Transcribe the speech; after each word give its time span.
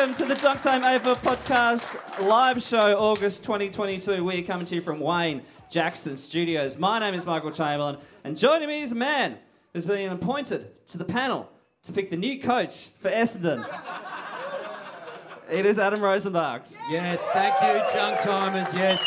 welcome 0.00 0.16
to 0.16 0.24
the 0.24 0.40
Junk 0.40 0.62
Time 0.62 0.80
AFL 0.80 1.16
podcast 1.16 2.26
live 2.26 2.62
show, 2.62 2.98
August 2.98 3.42
2022. 3.42 4.24
We 4.24 4.38
are 4.38 4.42
coming 4.46 4.64
to 4.64 4.76
you 4.76 4.80
from 4.80 4.98
Wayne 4.98 5.42
Jackson 5.68 6.16
Studios. 6.16 6.78
My 6.78 6.98
name 6.98 7.12
is 7.12 7.26
Michael 7.26 7.50
Chamberlain, 7.50 7.98
and 8.24 8.34
joining 8.34 8.66
me 8.66 8.80
is 8.80 8.92
a 8.92 8.94
man 8.94 9.36
who's 9.74 9.84
been 9.84 10.10
appointed 10.10 10.86
to 10.86 10.96
the 10.96 11.04
panel 11.04 11.50
to 11.82 11.92
pick 11.92 12.08
the 12.08 12.16
new 12.16 12.40
coach 12.40 12.88
for 12.96 13.10
Essendon. 13.10 13.62
it 15.50 15.66
is 15.66 15.78
Adam 15.78 16.00
Rozenbachs. 16.00 16.78
Yes, 16.90 17.20
thank 17.34 17.54
you, 17.60 17.82
Junk 17.92 18.20
Timers. 18.20 18.72
Yes. 18.74 19.04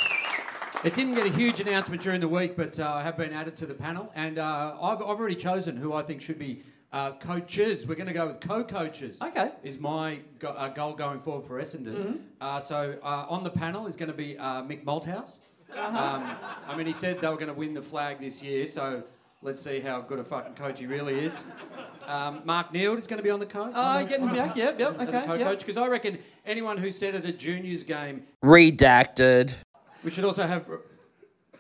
It 0.83 0.93
didn't 0.93 1.15
get 1.15 1.25
a 1.25 1.31
huge 1.31 1.59
announcement 1.59 2.03
during 2.03 2.21
the 2.21 2.27
week, 2.27 2.55
but 2.55 2.79
uh, 2.79 2.87
I 2.87 3.01
have 3.01 3.17
been 3.17 3.33
added 3.33 3.55
to 3.55 3.65
the 3.65 3.73
panel, 3.73 4.11
and 4.13 4.37
uh, 4.37 4.75
I've, 4.79 4.97
I've 4.97 5.17
already 5.17 5.37
chosen 5.37 5.75
who 5.75 5.93
I 5.93 6.03
think 6.03 6.21
should 6.21 6.37
be 6.37 6.61
uh, 6.93 7.11
coaches. 7.13 7.85
We're 7.85 7.95
going 7.95 8.07
to 8.07 8.13
go 8.13 8.27
with 8.27 8.39
co-coaches. 8.39 9.21
Okay. 9.21 9.51
Is 9.63 9.79
my 9.79 10.19
go- 10.39 10.49
uh, 10.49 10.69
goal 10.69 10.93
going 10.93 11.19
forward 11.19 11.45
for 11.45 11.59
Essendon. 11.59 12.19
Uh, 12.39 12.61
so 12.61 12.97
uh, 13.03 13.25
on 13.27 13.43
the 13.43 13.49
panel 13.49 13.87
is 13.87 13.95
going 13.95 14.11
to 14.11 14.15
be 14.15 14.37
uh, 14.37 14.61
Mick 14.61 14.85
Malthouse. 14.85 15.39
Um, 15.75 16.35
I 16.67 16.75
mean, 16.77 16.85
he 16.85 16.93
said 16.93 17.19
they 17.19 17.27
were 17.27 17.35
going 17.35 17.47
to 17.47 17.53
win 17.53 17.73
the 17.73 17.81
flag 17.81 18.19
this 18.19 18.43
year, 18.43 18.67
so 18.67 19.01
let's 19.41 19.59
see 19.59 19.79
how 19.79 20.01
good 20.01 20.19
a 20.19 20.23
fucking 20.23 20.53
coach 20.53 20.77
he 20.77 20.85
really 20.85 21.19
is. 21.25 21.41
Um, 22.05 22.41
Mark 22.45 22.71
Neeld 22.71 22.99
is 22.99 23.07
going 23.07 23.17
to 23.17 23.23
be 23.23 23.31
on 23.31 23.39
the 23.39 23.47
coach. 23.47 23.73
Oh, 23.73 24.05
getting 24.05 24.27
back, 24.27 24.55
yep, 24.55 24.79
yep, 24.79 24.99
as 24.99 25.09
a 25.09 25.17
okay, 25.17 25.25
co-coach 25.25 25.39
yep. 25.39 25.59
because 25.59 25.77
I 25.77 25.87
reckon 25.87 26.19
anyone 26.45 26.77
who 26.77 26.91
said 26.91 27.15
at 27.15 27.25
a 27.25 27.33
juniors 27.33 27.81
game 27.81 28.23
Redacted. 28.43 29.55
we 30.03 30.11
should 30.11 30.25
also 30.25 30.45
have. 30.45 30.67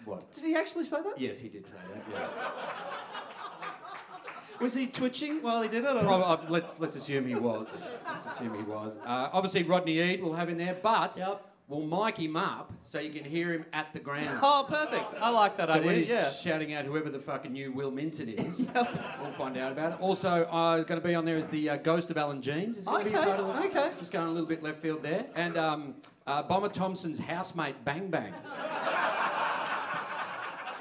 What? 0.05 0.31
Did 0.31 0.43
he 0.43 0.55
actually 0.55 0.85
say 0.85 1.01
that? 1.01 1.19
Yes, 1.19 1.39
he 1.39 1.49
did 1.49 1.65
say 1.65 1.77
that. 1.91 2.03
Yes. 2.11 2.29
Was 4.63 4.73
he 4.73 4.87
twitching 4.87 5.41
while 5.41 5.61
he 5.61 5.67
did 5.67 5.83
it? 5.83 5.99
Prob- 5.99 6.21
uh, 6.21 6.37
let's 6.49 6.79
let's 6.79 6.95
assume 6.95 7.27
he 7.27 7.35
was. 7.35 7.83
Let's 8.07 8.25
assume 8.25 8.55
he 8.55 8.63
was. 8.63 8.95
Uh, 9.05 9.29
obviously, 9.33 9.63
Rodney 9.63 9.99
Eade 9.99 10.23
we'll 10.23 10.33
have 10.35 10.47
in 10.47 10.57
there, 10.57 10.77
but 10.81 11.17
Yep. 11.17 11.45
we'll 11.67 11.81
mic 12.05 12.17
him 12.17 12.37
up 12.37 12.71
so 12.81 12.97
you 13.01 13.11
can 13.11 13.25
hear 13.29 13.51
him 13.51 13.65
at 13.73 13.91
the 13.91 13.99
ground. 13.99 14.39
Oh, 14.41 14.65
perfect. 14.67 15.15
I 15.19 15.29
like 15.31 15.57
that 15.57 15.67
So 15.67 15.73
when 15.79 15.89
idea. 15.89 15.99
he's 15.99 16.09
Yeah. 16.09 16.29
shouting 16.31 16.73
out 16.73 16.85
whoever 16.85 17.09
the 17.09 17.19
fucking 17.19 17.51
new 17.51 17.73
Will 17.73 17.91
Minson 17.91 18.33
is, 18.33 18.69
we'll 19.21 19.31
find 19.33 19.57
out 19.57 19.73
about 19.73 19.91
it. 19.93 19.97
Also, 19.99 20.43
uh, 20.45 20.77
going 20.83 21.01
to 21.01 21.05
be 21.05 21.13
on 21.13 21.25
there 21.25 21.37
is 21.37 21.47
the 21.49 21.71
uh, 21.71 21.75
ghost 21.75 22.09
of 22.09 22.17
Alan 22.17 22.41
Jeans. 22.41 22.77
Is 22.77 22.87
Okay, 22.87 23.11
part 23.11 23.39
okay. 23.65 23.91
Just 23.99 24.13
going 24.13 24.27
a 24.27 24.31
little 24.31 24.47
bit 24.47 24.63
left 24.63 24.81
field 24.81 25.03
there. 25.03 25.25
And 25.35 25.57
um, 25.57 25.95
uh, 26.25 26.41
Bomber 26.43 26.69
Thompson's 26.69 27.19
housemate 27.19 27.83
Bang 27.83 28.07
Bang 28.09 28.33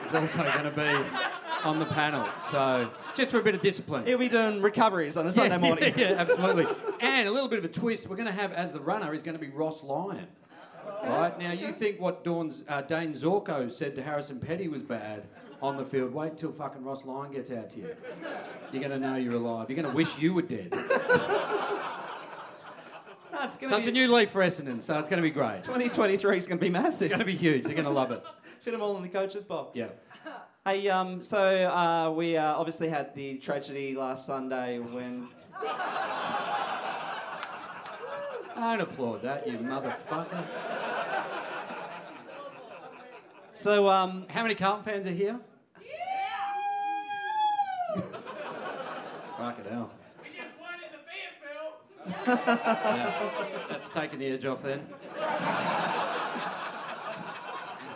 is 0.05 0.15
also 0.15 0.43
going 0.43 0.65
to 0.65 0.71
be 0.71 1.67
on 1.67 1.79
the 1.79 1.87
panel. 1.87 2.29
So 2.51 2.91
just 3.15 3.31
for 3.31 3.39
a 3.39 3.43
bit 3.43 3.55
of 3.55 3.61
discipline. 3.61 4.07
He'll 4.07 4.19
be 4.19 4.29
doing 4.29 4.61
recoveries 4.61 5.17
on 5.17 5.27
a 5.27 5.31
Sunday 5.31 5.59
morning. 5.59 5.93
Yeah, 5.97 6.07
absolutely. 6.19 6.67
and 7.01 7.29
a 7.29 7.31
little 7.31 7.49
bit 7.49 7.59
of 7.59 7.65
a 7.65 7.69
twist. 7.69 8.09
We're 8.09 8.17
going 8.17 8.27
to 8.27 8.33
have 8.33 8.53
as 8.53 8.73
the 8.73 8.81
runner 8.81 9.15
is 9.15 9.23
going 9.23 9.37
to 9.37 9.41
be 9.41 9.49
Ross 9.49 9.83
Lyon. 9.83 10.27
Right 11.05 11.37
now, 11.39 11.53
you 11.53 11.73
think 11.73 12.01
what 12.01 12.23
Dawn's, 12.23 12.65
uh, 12.69 12.83
Dayne 12.83 13.12
Zorko 13.12 13.71
said 13.71 13.97
to 13.97 14.03
Harrison 14.03 14.39
Petty 14.39 14.69
was 14.69 14.83
bad 14.83 15.25
on 15.61 15.77
the 15.77 15.85
field. 15.85 16.12
Wait 16.12 16.37
till 16.37 16.53
fucking 16.53 16.85
Ross 16.85 17.05
Lyon 17.05 17.33
gets 17.33 17.51
out 17.51 17.71
to 17.71 17.79
you. 17.79 17.97
You're 18.73 18.83
going 18.83 19.01
to 19.01 19.05
know 19.05 19.17
you're 19.17 19.35
alive. 19.35 19.69
You're 19.69 19.81
going 19.81 19.91
to 19.91 19.97
wish 19.97 20.17
you 20.19 20.35
were 20.35 20.43
dead. 20.43 20.73
No, 23.43 23.47
it's 23.49 23.57
gonna 23.57 23.71
So 23.71 23.77
be, 23.77 23.81
it's 23.81 23.89
a 23.89 23.93
new 23.93 24.07
leaf 24.15 24.31
for 24.31 24.41
Essendon. 24.41 24.81
So 24.81 24.97
it's 25.01 25.09
going 25.09 25.21
to 25.21 25.29
be 25.29 25.31
great. 25.33 25.65
2023 25.65 26.37
is 26.37 26.47
going 26.47 26.59
to 26.59 26.65
be 26.65 26.71
massive. 26.71 27.07
It's 27.07 27.17
going 27.17 27.19
to 27.19 27.25
be 27.25 27.35
huge. 27.35 27.65
They're 27.65 27.75
going 27.75 27.87
to 27.87 27.91
love 27.91 28.13
it. 28.13 28.23
Fit 28.61 28.71
them 28.71 28.83
all 28.83 28.97
in 28.97 29.03
the 29.03 29.09
coach's 29.09 29.45
box. 29.45 29.77
Yeah. 29.79 29.89
Hey, 30.65 30.89
um, 30.89 31.21
so 31.21 31.45
uh, 31.67 32.13
we 32.13 32.37
uh, 32.37 32.55
obviously 32.55 32.89
had 32.89 33.17
the 33.17 33.37
tragedy 33.39 33.97
last 33.97 34.27
Sunday 34.27 34.79
when. 34.79 35.27
I 38.55 38.77
don't 38.77 38.81
applaud 38.83 39.23
that, 39.23 39.45
you 39.45 39.59
motherfucker. 39.59 40.45
So 43.51 43.89
um, 43.89 44.25
How 44.31 44.43
many 44.43 44.55
Carlton 44.55 44.85
fans 44.85 45.05
are 45.09 45.11
here? 45.11 45.41
Yeah! 45.81 45.91
Fuck 49.37 49.59
it 49.59 49.67
hell. 49.69 49.91
We 52.07 52.13
just 52.13 52.47
won 52.47 52.67
in 52.67 52.73
the 52.75 52.91
beer, 52.93 53.15
Phil. 53.19 53.31
That's 53.69 53.91
taken 53.91 54.19
the 54.19 54.27
edge 54.27 54.47
off 54.47 54.63
then. 54.63 54.87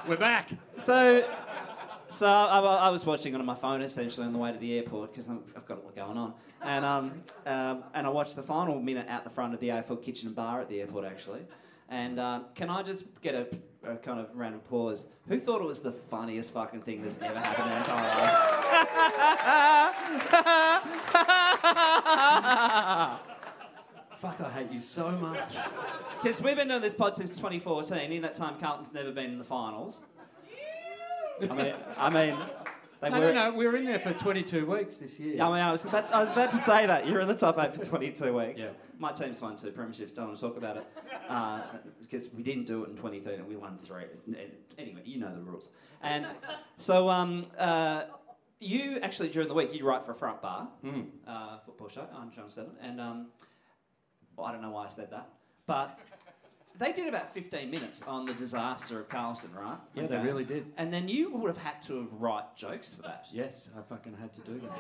We're 0.07 0.17
back. 0.17 0.51
so 0.77 1.25
so 2.09 2.29
I, 2.29 2.61
I 2.61 2.89
was 2.91 3.05
watching 3.05 3.35
it 3.35 3.41
on 3.41 3.45
my 3.45 3.57
phone 3.57 3.83
essentially 3.83 4.25
on 4.27 4.33
the 4.33 4.39
way 4.39 4.53
to 4.53 4.59
the 4.59 4.79
airport 4.79 5.13
because 5.13 5.29
I've 5.29 5.67
got 5.67 5.79
a 5.79 5.81
lot 5.81 5.97
going 5.97 6.17
on, 6.17 6.35
and 6.63 6.85
um, 6.85 7.23
um, 7.47 7.83
and 7.95 8.07
I 8.07 8.11
watched 8.11 8.37
the 8.37 8.45
final 8.45 8.81
minute 8.81 9.09
out 9.09 9.25
the 9.25 9.31
front 9.31 9.55
of 9.55 9.61
the 9.61 9.71
AFL 9.71 10.01
kitchen 10.03 10.29
and 10.29 10.37
bar 10.37 10.61
at 10.61 10.69
the 10.69 10.81
airport 10.81 11.05
actually. 11.05 11.41
And 11.89 12.19
um, 12.19 12.47
can 12.55 12.69
I 12.69 12.83
just 12.83 13.21
get 13.23 13.35
a, 13.35 13.47
a 13.89 13.97
kind 13.97 14.19
of 14.19 14.29
random 14.35 14.61
pause? 14.61 15.07
Who 15.29 15.39
thought 15.39 15.61
it 15.61 15.67
was 15.67 15.81
the 15.81 15.93
funniest 15.93 16.53
fucking 16.53 16.83
thing 16.83 17.03
that's 17.03 17.21
ever 17.23 17.39
happened 17.39 17.67
in 17.67 17.71
their 17.71 17.79
entire 17.79 18.03
life? 23.17 23.33
Fuck, 24.17 24.41
I 24.41 24.51
hate 24.51 24.71
you 24.73 24.81
so 24.81 25.11
much. 25.13 25.57
Because 26.23 26.41
we've 26.41 26.57
been 26.57 26.69
doing 26.69 26.81
this 26.81 26.95
pod 26.95 27.15
since 27.15 27.37
2014. 27.37 28.11
In 28.11 28.23
that 28.23 28.35
time, 28.35 28.59
Carlton's 28.59 28.93
never 28.95 29.13
been 29.13 29.27
in 29.33 29.39
the 29.39 29.45
finals. 29.45 30.03
I 31.43 31.53
mean, 31.55 31.75
I 31.99 32.09
mean, 32.09 32.39
they 33.01 33.11
No, 33.11 33.21
were. 33.21 33.33
no, 33.35 33.51
no. 33.51 33.55
We 33.57 33.67
were 33.67 33.77
in 33.77 33.85
there 33.85 33.99
for 33.99 34.15
22 34.15 34.65
weeks 34.65 34.97
this 34.97 35.21
year. 35.21 35.43
I 35.43 35.47
mean, 35.51 35.61
I 35.63 35.71
was 35.71 35.85
about 35.85 36.07
to, 36.07 36.17
I 36.17 36.21
was 36.21 36.33
about 36.33 36.51
to 36.53 36.57
say 36.57 36.87
that 36.87 37.07
you're 37.07 37.21
in 37.21 37.29
the 37.29 37.35
top 37.35 37.59
eight 37.59 37.75
for 37.75 37.85
22 37.85 38.33
weeks. 38.33 38.63
Yeah. 38.63 38.71
My 38.99 39.13
team's 39.13 39.43
won 39.43 39.57
two 39.57 39.71
premierships. 39.73 40.15
Don't 40.15 40.29
want 40.29 40.39
to 40.39 40.47
talk 40.49 40.57
about 40.57 40.79
it 40.79 40.87
uh, 41.29 41.61
because 42.01 42.33
we 42.33 42.43
didn't 42.43 42.65
do 42.65 42.85
it 42.85 42.89
in 42.91 42.97
2013. 42.97 43.47
We 43.47 43.57
won 43.57 43.77
three. 43.79 44.05
Anyway, 44.79 45.03
you 45.05 45.21
know 45.21 45.33
the 45.35 45.43
rules. 45.43 45.69
And 46.03 46.33
so, 46.79 47.11
um, 47.11 47.43
uh, 47.59 48.05
you 48.59 48.99
actually 49.03 49.29
during 49.29 49.49
the 49.49 49.55
week 49.55 49.75
you 49.75 49.87
write 49.87 50.03
for 50.03 50.15
Front 50.15 50.41
Bar, 50.41 50.69
Hmm. 50.81 51.03
uh, 51.29 51.59
football 51.59 51.89
show 51.89 52.09
on 52.15 52.31
Channel 52.31 52.49
Seven, 52.49 52.73
and 52.81 52.99
um, 53.03 53.27
well, 54.37 54.47
I 54.47 54.53
don't 54.53 54.63
know 54.63 54.71
why 54.71 54.85
I 54.85 54.89
said 54.89 55.11
that, 55.11 55.29
but. 55.67 55.99
They 56.79 56.93
did 56.93 57.09
about 57.09 57.33
15 57.33 57.71
minutes 57.71 58.03
on 58.03 58.27
the 58.27 58.35
disaster 58.35 59.01
of 59.01 59.09
Carlton, 59.09 59.49
right? 59.55 59.79
Yeah, 59.95 60.09
they 60.09 60.19
really 60.19 60.45
did. 60.45 60.67
And 60.77 60.93
then 60.93 61.09
you 61.09 61.31
would 61.35 61.49
have 61.49 61.57
had 61.57 61.81
to 61.83 62.01
have 62.03 62.13
write 62.13 62.55
jokes 62.55 62.93
for 62.93 63.01
that. 63.01 63.25
Yes, 63.33 63.71
I 63.75 63.81
fucking 63.81 64.15
had 64.21 64.35
to 64.35 64.41
do 64.43 64.61
that. 64.61 64.71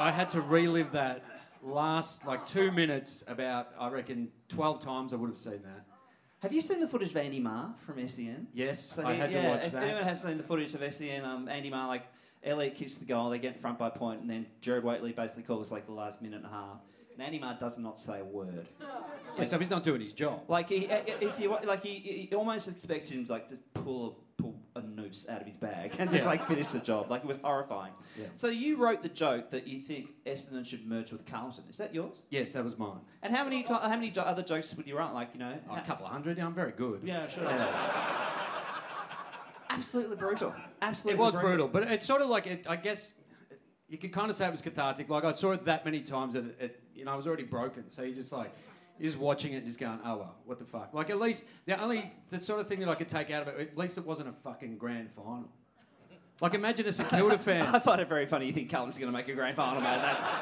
I 0.00 0.10
had 0.12 0.28
to 0.30 0.40
relive 0.40 0.90
that 0.90 1.22
last 1.62 2.26
like 2.26 2.48
two 2.48 2.72
minutes 2.72 3.22
about 3.28 3.68
I 3.78 3.88
reckon 3.90 4.28
12 4.48 4.80
times 4.80 5.12
I 5.12 5.16
would 5.16 5.30
have 5.30 5.38
seen 5.38 5.62
that. 5.62 5.84
Have 6.40 6.52
you 6.52 6.60
seen 6.60 6.80
the 6.80 6.88
footage 6.88 7.10
of 7.10 7.16
Andy 7.16 7.38
Maher 7.38 7.74
from 7.78 8.04
SEN? 8.08 8.48
Yes, 8.52 8.82
So 8.82 9.06
I 9.06 9.12
he- 9.14 9.20
had 9.20 9.30
yeah, 9.30 9.42
to 9.42 9.48
watch 9.50 9.66
if 9.66 9.72
that. 9.72 9.84
anyone 9.84 10.02
has 10.02 10.22
seen 10.22 10.36
the 10.36 10.42
footage 10.42 10.74
of 10.74 10.92
SEN, 10.92 11.24
um, 11.24 11.48
Andy 11.48 11.70
Maher, 11.70 11.86
like 11.86 12.06
Elliot 12.42 12.74
kicks 12.74 12.96
the 12.96 13.04
goal, 13.06 13.30
they 13.30 13.38
get 13.38 13.54
in 13.54 13.60
front 13.60 13.78
by 13.78 13.88
point, 13.90 14.20
and 14.20 14.28
then 14.28 14.46
Gerard 14.60 14.82
Whateley 14.82 15.12
basically 15.12 15.44
calls 15.44 15.70
like 15.70 15.86
the 15.86 15.92
last 15.92 16.22
minute 16.22 16.38
and 16.38 16.46
a 16.46 16.50
half, 16.50 16.80
Maher 17.18 17.56
does 17.58 17.78
not 17.78 17.98
say 18.00 18.20
a 18.20 18.24
word. 18.24 18.68
Yeah, 19.38 19.44
so 19.44 19.58
he's 19.58 19.70
not 19.70 19.84
doing 19.84 20.00
his 20.00 20.12
job. 20.12 20.42
Like 20.48 20.68
he, 20.70 20.88
eh, 20.88 21.02
eh, 21.06 21.12
if 21.20 21.38
you 21.38 21.56
like, 21.64 21.82
he, 21.82 22.28
he 22.30 22.34
almost 22.34 22.68
expected 22.68 23.14
him 23.16 23.26
to 23.26 23.32
like 23.32 23.48
to 23.48 23.56
pull 23.74 24.18
a, 24.38 24.42
pull 24.42 24.54
a 24.74 24.80
noose 24.82 25.28
out 25.28 25.40
of 25.42 25.46
his 25.46 25.56
bag 25.56 25.94
and 25.98 26.10
just 26.10 26.24
Yeah. 26.24 26.30
like 26.30 26.42
finish 26.42 26.68
the 26.68 26.78
job. 26.78 27.10
Like 27.10 27.22
it 27.22 27.26
was 27.26 27.38
horrifying. 27.38 27.92
Yeah. 28.18 28.26
So 28.34 28.48
you 28.48 28.76
wrote 28.76 29.02
the 29.02 29.08
joke 29.10 29.50
that 29.50 29.66
you 29.66 29.80
think 29.80 30.10
Essendon 30.26 30.66
should 30.66 30.86
merge 30.86 31.12
with 31.12 31.26
Carlton. 31.26 31.64
Is 31.68 31.76
that 31.78 31.94
yours? 31.94 32.24
Yes, 32.30 32.52
that 32.54 32.64
was 32.64 32.78
mine. 32.78 33.00
And 33.22 33.34
how 33.34 33.44
many 33.44 33.62
ti 33.62 33.72
how 33.74 33.88
many 33.88 34.10
jo- 34.10 34.22
other 34.22 34.42
jokes 34.42 34.74
would 34.74 34.86
you 34.86 34.96
write? 34.96 35.12
Like 35.12 35.30
you 35.34 35.40
know, 35.40 35.54
Oh, 35.70 35.76
a 35.76 35.80
couple 35.82 36.06
of 36.06 36.12
hundred. 36.12 36.38
Yeah, 36.38 36.46
I'm 36.46 36.54
very 36.54 36.72
good. 36.72 37.00
Yeah, 37.04 37.26
sure. 37.28 37.44
Absolutely 39.70 40.16
brutal. 40.16 40.54
Absolutely. 40.80 41.22
It 41.22 41.24
was 41.26 41.36
brutal, 41.36 41.68
but 41.68 41.82
it's 41.84 42.06
sort 42.06 42.22
of 42.22 42.28
like 42.28 42.46
it, 42.46 42.64
I 42.68 42.76
guess 42.76 43.12
you 43.88 43.98
could 43.98 44.12
kind 44.12 44.30
of 44.30 44.36
say 44.36 44.46
it 44.46 44.50
was 44.50 44.62
cathartic. 44.62 45.08
Like 45.10 45.24
I 45.24 45.32
saw 45.32 45.52
it 45.52 45.64
that 45.66 45.84
many 45.84 46.00
times 46.00 46.32
that 46.34 46.44
it, 46.44 46.56
it 46.60 46.82
you 46.96 47.04
know, 47.04 47.12
I 47.12 47.16
was 47.16 47.26
already 47.26 47.44
broken. 47.44 47.84
So 47.90 48.02
you're 48.02 48.14
just 48.16 48.32
like, 48.32 48.52
you're 48.98 49.08
just 49.10 49.20
watching 49.20 49.52
it 49.52 49.58
and 49.58 49.66
just 49.66 49.78
going, 49.78 49.98
oh 50.04 50.16
well, 50.16 50.34
what 50.44 50.58
the 50.58 50.64
fuck? 50.64 50.90
Like 50.94 51.10
at 51.10 51.18
least 51.20 51.44
the 51.66 51.80
only 51.80 52.12
the 52.30 52.40
sort 52.40 52.60
of 52.60 52.68
thing 52.68 52.80
that 52.80 52.88
I 52.88 52.94
could 52.94 53.08
take 53.08 53.30
out 53.30 53.42
of 53.42 53.48
it, 53.48 53.60
at 53.60 53.76
least 53.78 53.98
it 53.98 54.06
wasn't 54.06 54.28
a 54.28 54.32
fucking 54.32 54.76
grand 54.78 55.10
final. 55.12 55.48
Like 56.40 56.54
imagine 56.54 56.86
a 56.86 56.92
St 56.92 57.08
Kilda 57.08 57.38
fan. 57.48 57.62
I 57.62 57.78
find 57.78 58.00
it 58.00 58.08
very 58.08 58.26
funny 58.26 58.46
you 58.46 58.52
think 58.52 58.68
Callum's 58.70 58.98
going 58.98 59.10
to 59.10 59.16
make 59.16 59.28
a 59.28 59.34
grand 59.34 59.56
final, 59.56 59.80
mate. 59.80 59.98
That's 60.02 60.30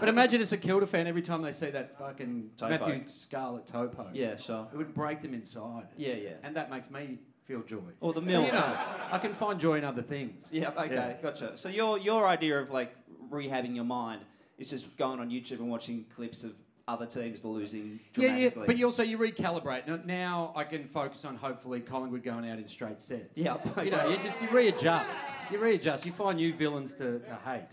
But 0.00 0.08
imagine 0.08 0.40
it's 0.40 0.50
a 0.50 0.56
Kilda 0.56 0.88
fan 0.88 1.06
every 1.06 1.22
time 1.22 1.42
they 1.42 1.52
see 1.52 1.70
that 1.70 1.96
fucking 1.96 2.50
Topo. 2.56 2.70
Matthew 2.70 3.02
Scarlett 3.06 3.64
Topo. 3.66 4.08
yeah, 4.12 4.36
sure. 4.36 4.66
It 4.72 4.76
would 4.76 4.92
break 4.92 5.22
them 5.22 5.34
inside. 5.34 5.86
Yeah, 5.96 6.14
yeah. 6.14 6.30
And 6.42 6.56
that 6.56 6.68
makes 6.68 6.90
me 6.90 7.20
feel 7.44 7.62
joy. 7.62 7.78
Or 8.00 8.12
the 8.12 8.20
So, 8.20 8.26
mill 8.26 8.44
you 8.44 8.52
know. 8.52 8.76
I 9.12 9.18
can 9.18 9.34
find 9.34 9.60
joy 9.60 9.78
in 9.78 9.84
other 9.84 10.02
things. 10.02 10.48
Yeah, 10.50 10.70
okay, 10.70 10.92
Yeah. 10.94 11.12
gotcha. 11.22 11.56
So 11.56 11.68
your 11.68 11.98
your 11.98 12.26
idea 12.26 12.58
of 12.60 12.70
like 12.70 12.92
rehabbing 13.30 13.76
your 13.76 13.84
mind 13.84 14.22
is 14.58 14.70
just 14.70 14.96
going 14.96 15.20
on 15.20 15.30
YouTube 15.30 15.58
and 15.60 15.70
watching 15.70 16.04
clips 16.14 16.44
of 16.44 16.52
other 16.86 17.06
teams 17.06 17.44
losing 17.44 17.98
Yeah, 18.16 18.28
dramatically. 18.28 18.60
yeah, 18.62 18.66
but 18.66 18.76
you 18.78 18.84
also 18.84 19.02
you 19.02 19.16
recalibrate. 19.18 19.86
Now, 19.86 20.00
now 20.04 20.52
I 20.54 20.64
can 20.64 20.84
focus 20.84 21.24
on 21.24 21.36
hopefully 21.36 21.80
Collingwood 21.80 22.22
going 22.22 22.48
out 22.48 22.58
in 22.58 22.68
straight 22.68 23.00
sets. 23.00 23.38
Yeah, 23.38 23.56
you 23.82 23.90
know, 23.90 24.08
you 24.08 24.18
just 24.18 24.42
you 24.42 24.48
readjust. 24.50 25.16
You 25.50 25.58
readjust. 25.58 26.04
You 26.04 26.12
find 26.12 26.36
new 26.36 26.52
villains 26.52 26.92
to, 26.94 27.20
to 27.20 27.38
hate. 27.44 27.68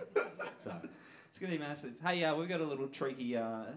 So 0.63 0.73
It's 1.27 1.37
going 1.39 1.51
to 1.51 1.57
be 1.57 1.63
massive. 1.63 1.93
Hey, 2.05 2.23
uh, 2.23 2.35
we've 2.35 2.47
got 2.49 2.61
a 2.61 2.65
little 2.65 2.87
treaky, 2.87 3.35
uh, 3.35 3.71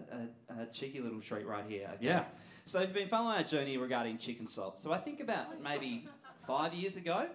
a, 0.57 0.63
a 0.63 0.65
cheeky 0.67 0.99
little 1.01 1.19
treat 1.21 1.45
right 1.45 1.63
here. 1.67 1.89
okay? 1.95 2.05
Yeah. 2.05 2.23
So 2.65 2.79
if 2.79 2.87
you've 2.87 2.93
been 2.95 3.07
following 3.07 3.37
our 3.37 3.43
journey 3.43 3.77
regarding 3.77 4.17
chicken 4.17 4.47
salt, 4.47 4.77
so 4.79 4.91
I 4.93 4.97
think 4.99 5.19
about 5.19 5.61
maybe 5.61 6.07
five 6.39 6.73
years 6.73 6.95
ago, 6.95 7.27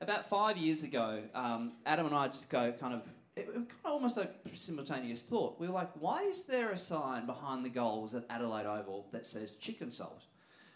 about 0.00 0.24
five 0.26 0.56
years 0.56 0.82
ago, 0.82 1.22
um, 1.34 1.72
Adam 1.84 2.06
and 2.06 2.14
I 2.14 2.28
just 2.28 2.48
go 2.50 2.72
kind 2.72 2.94
of, 2.94 3.06
it, 3.36 3.46
kind 3.52 3.66
of 3.84 3.92
almost 3.92 4.16
a 4.16 4.28
simultaneous 4.54 5.22
thought. 5.22 5.60
We 5.60 5.66
were 5.68 5.74
like, 5.74 5.90
why 6.00 6.22
is 6.22 6.44
there 6.44 6.70
a 6.70 6.76
sign 6.76 7.26
behind 7.26 7.64
the 7.64 7.68
goals 7.68 8.14
at 8.14 8.24
Adelaide 8.30 8.66
Oval 8.66 9.06
that 9.12 9.26
says 9.26 9.52
chicken 9.52 9.90
salt? 9.90 10.22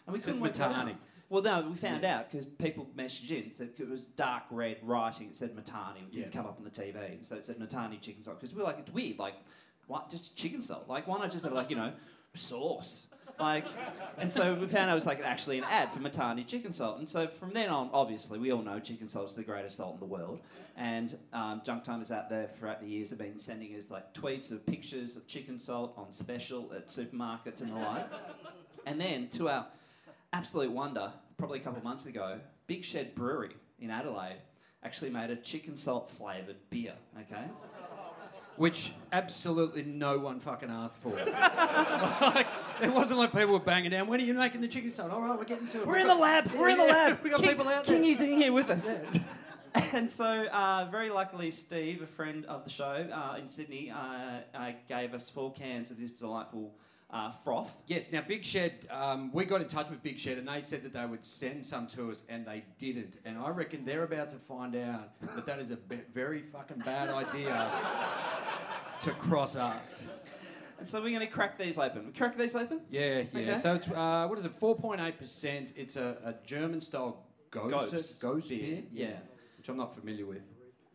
And 0.05 0.13
we 0.13 0.19
couldn't 0.19 0.39
work 0.39 0.53
that 0.53 0.71
out. 0.71 0.89
Well, 1.29 1.41
no, 1.41 1.61
we 1.69 1.75
found 1.75 2.03
out 2.03 2.29
because 2.29 2.45
people 2.45 2.89
messaged 2.95 3.31
in 3.31 3.49
said 3.49 3.69
it 3.79 3.89
was 3.89 4.01
dark 4.01 4.43
red 4.51 4.77
writing. 4.83 5.27
It 5.27 5.35
said 5.37 5.55
Mitani. 5.55 5.97
It 5.97 6.11
didn't 6.11 6.25
Yeah. 6.25 6.29
come 6.41 6.45
up 6.45 6.57
on 6.57 6.65
the 6.65 6.69
TV, 6.69 7.23
so 7.23 7.35
it 7.37 7.45
said 7.45 7.55
Mitani 7.57 8.01
chicken 8.01 8.21
salt. 8.21 8.39
Because 8.39 8.53
we 8.53 8.59
were 8.59 8.67
like, 8.67 8.79
it's 8.79 8.91
weird. 8.91 9.17
Like, 9.17 9.35
what? 9.87 10.09
Just 10.09 10.35
chicken 10.35 10.61
salt? 10.61 10.89
Like, 10.89 11.07
why 11.07 11.17
not 11.19 11.31
just 11.31 11.45
have 11.45 11.53
like 11.53 11.69
you 11.69 11.77
know 11.77 11.93
sauce? 12.35 13.07
Like, 13.41 13.65
and 14.17 14.31
so 14.31 14.53
we 14.53 14.67
found 14.67 14.89
out 14.89 14.91
it 14.91 14.95
was 14.95 15.07
like 15.07 15.21
actually 15.21 15.57
an 15.57 15.63
ad 15.65 15.91
for 15.91 15.99
Mitani 15.99 16.45
chicken 16.45 16.71
salt. 16.71 16.99
And 16.99 17.09
so 17.09 17.27
from 17.27 17.53
then 17.53 17.69
on, 17.69 17.89
obviously, 17.91 18.39
we 18.39 18.51
all 18.51 18.61
know 18.61 18.79
chicken 18.79 19.09
salt 19.09 19.29
is 19.29 19.35
the 19.35 19.43
greatest 19.43 19.77
salt 19.77 19.95
in 19.95 19.99
the 19.99 20.05
world. 20.05 20.39
And 20.77 21.17
um, 21.33 21.61
junk 21.65 21.83
timers 21.83 22.11
out 22.11 22.29
there 22.29 22.47
throughout 22.47 22.81
the 22.81 22.87
years 22.87 23.09
have 23.09 23.19
been 23.19 23.37
sending 23.37 23.75
us 23.75 23.91
like 23.91 24.13
tweets 24.13 24.51
of 24.51 24.65
pictures 24.65 25.17
of 25.17 25.27
chicken 25.27 25.57
salt 25.57 25.93
on 25.97 26.13
special 26.13 26.71
at 26.75 26.87
supermarkets 26.87 27.61
and 27.61 27.71
the 27.71 27.75
like. 27.75 28.07
And 28.85 28.99
then, 28.99 29.27
to 29.29 29.49
our 29.49 29.65
absolute 30.33 30.71
wonder, 30.71 31.11
probably 31.37 31.59
a 31.59 31.61
couple 31.61 31.79
of 31.79 31.83
months 31.83 32.05
ago, 32.05 32.39
Big 32.67 32.85
Shed 32.85 33.15
Brewery 33.15 33.55
in 33.79 33.89
Adelaide 33.89 34.37
actually 34.83 35.11
made 35.11 35.29
a 35.29 35.35
chicken 35.35 35.75
salt 35.75 36.09
flavoured 36.09 36.57
beer. 36.69 36.93
Okay, 37.19 37.45
which 38.61 38.91
absolutely 39.11 39.83
no 39.83 40.19
one 40.19 40.39
fucking 40.39 40.69
asked 40.69 40.97
for. 40.97 41.09
like, 42.21 42.47
it 42.81 42.93
wasn't 42.93 43.19
like 43.19 43.31
people 43.31 43.53
were 43.53 43.59
banging 43.59 43.91
down. 43.91 44.07
When 44.07 44.19
are 44.19 44.23
you 44.23 44.33
making 44.33 44.61
the 44.61 44.67
chicken 44.67 44.89
salt? 44.89 45.11
All 45.11 45.21
right, 45.21 45.37
we're 45.37 45.45
getting 45.45 45.67
to 45.67 45.81
it. 45.81 45.87
we're 45.87 45.99
in 45.99 46.07
the 46.07 46.15
lab. 46.15 46.51
We're 46.55 46.69
in 46.69 46.77
the 46.77 46.85
lab. 46.85 47.19
we 47.23 47.29
got 47.29 47.39
King, 47.39 47.49
people 47.49 47.67
out 47.67 47.85
there. 47.85 47.99
Kingy's 47.99 48.19
in 48.21 48.37
here 48.37 48.51
with 48.51 48.69
us. 48.69 48.91
And 49.93 50.09
so, 50.09 50.47
uh, 50.47 50.89
very 50.91 51.09
luckily, 51.09 51.49
Steve, 51.49 52.01
a 52.01 52.05
friend 52.05 52.45
of 52.47 52.65
the 52.65 52.69
show 52.69 53.07
uh, 53.09 53.37
in 53.37 53.47
Sydney, 53.47 53.89
uh, 53.89 54.41
uh, 54.53 54.71
gave 54.89 55.13
us 55.13 55.29
four 55.29 55.53
cans 55.53 55.91
of 55.91 55.97
this 55.97 56.11
delightful 56.11 56.73
uh, 57.11 57.31
froth. 57.31 57.81
Yes, 57.87 58.11
now 58.11 58.21
Big 58.21 58.43
Shed, 58.43 58.87
um, 58.89 59.31
we 59.33 59.45
got 59.45 59.61
in 59.61 59.67
touch 59.67 59.89
with 59.89 60.01
Big 60.01 60.17
Shed 60.17 60.37
and 60.37 60.47
they 60.47 60.61
said 60.61 60.83
that 60.83 60.93
they 60.93 61.05
would 61.05 61.25
send 61.25 61.65
some 61.65 61.87
to 61.87 62.11
us 62.11 62.23
and 62.29 62.45
they 62.45 62.63
didn't. 62.77 63.17
And 63.25 63.37
I 63.37 63.49
reckon 63.49 63.85
they're 63.85 64.03
about 64.03 64.29
to 64.29 64.37
find 64.37 64.75
out 64.75 65.19
that 65.21 65.45
that 65.45 65.59
is 65.59 65.71
a 65.71 65.77
be- 65.77 65.99
very 66.13 66.41
fucking 66.41 66.79
bad 66.79 67.09
idea 67.09 67.71
to 69.01 69.11
cross 69.11 69.55
us. 69.55 70.03
And 70.81 70.87
so, 70.87 70.99
we're 70.99 71.09
going 71.09 71.19
to 71.19 71.27
crack 71.27 71.59
these 71.59 71.77
open. 71.77 72.07
We 72.07 72.11
crack 72.11 72.35
these 72.35 72.55
open? 72.55 72.81
Yeah, 72.89 73.21
yeah. 73.33 73.39
Okay. 73.51 73.59
So 73.59 73.75
it's, 73.75 73.87
uh, 73.87 74.25
what 74.27 74.39
is 74.39 74.45
it, 74.45 74.59
4.8%. 74.59 75.73
It's 75.75 75.95
a, 75.95 76.17
a 76.25 76.33
German 76.43 76.81
style 76.81 77.23
gose, 77.51 77.91
Gose 78.19 78.49
beer, 78.49 78.59
beer, 78.59 78.83
yeah. 78.91 79.17
which 79.59 79.69
I'm 79.69 79.77
not 79.77 79.93
familiar 79.93 80.25
with. 80.25 80.41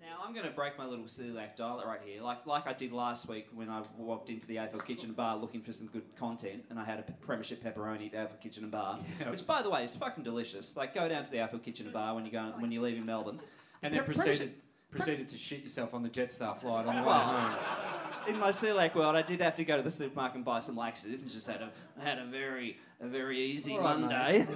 Now 0.00 0.24
I'm 0.26 0.32
going 0.34 0.44
to 0.46 0.50
break 0.50 0.76
my 0.76 0.86
little 0.86 1.04
celiac 1.04 1.54
diet 1.54 1.86
right 1.86 2.00
here, 2.04 2.20
like 2.20 2.46
like 2.46 2.66
I 2.66 2.72
did 2.72 2.92
last 2.92 3.28
week 3.28 3.46
when 3.54 3.68
I 3.68 3.82
walked 3.96 4.28
into 4.28 4.46
the 4.48 4.56
AFL 4.56 4.84
Kitchen 4.84 5.08
and 5.10 5.16
Bar 5.16 5.36
looking 5.36 5.60
for 5.62 5.72
some 5.72 5.86
good 5.88 6.02
content, 6.16 6.64
and 6.70 6.78
I 6.80 6.84
had 6.84 6.98
a 6.98 7.02
premiership 7.24 7.62
pepperoni 7.62 8.06
at 8.06 8.30
the 8.30 8.34
AFL 8.36 8.40
Kitchen 8.40 8.62
and 8.64 8.72
Bar, 8.72 8.98
Yeah. 9.20 9.30
which 9.30 9.46
by 9.46 9.62
the 9.62 9.70
way 9.70 9.84
is 9.84 9.94
fucking 9.94 10.24
delicious. 10.24 10.76
Like 10.76 10.94
go 10.94 11.08
down 11.08 11.24
to 11.24 11.30
the 11.30 11.36
AFL 11.38 11.62
Kitchen 11.62 11.86
and 11.86 11.92
Bar 11.92 12.14
when 12.16 12.24
you 12.24 12.32
go 12.32 12.52
when 12.58 12.72
you 12.72 12.80
leave 12.80 12.96
in 12.96 13.06
Melbourne, 13.06 13.38
And 13.82 13.92
then 13.94 14.02
Pre- 14.04 14.14
proceeded, 14.14 14.54
proceeded 14.90 15.28
to 15.28 15.38
shit 15.38 15.62
yourself 15.62 15.92
on 15.94 16.02
the 16.02 16.08
Jetstar 16.08 16.58
flight 16.60 16.86
on 16.86 16.96
the 16.96 17.02
way 17.02 17.14
home. 17.14 17.58
in 18.28 18.38
my 18.38 18.50
celiac 18.50 18.94
world, 18.94 19.16
I 19.16 19.22
did 19.22 19.40
have 19.40 19.54
to 19.56 19.64
go 19.64 19.76
to 19.76 19.82
the 19.82 19.90
supermarket 19.90 20.36
and 20.36 20.44
buy 20.44 20.58
some 20.58 20.76
laxatives, 20.76 21.22
and 21.22 21.30
just 21.30 21.46
had 21.46 21.62
a 21.62 21.70
had 22.02 22.18
a 22.18 22.24
very 22.24 22.78
a 23.00 23.06
very 23.06 23.40
easy 23.40 23.74
All 23.74 23.80
right, 23.80 23.98
Monday. 23.98 24.46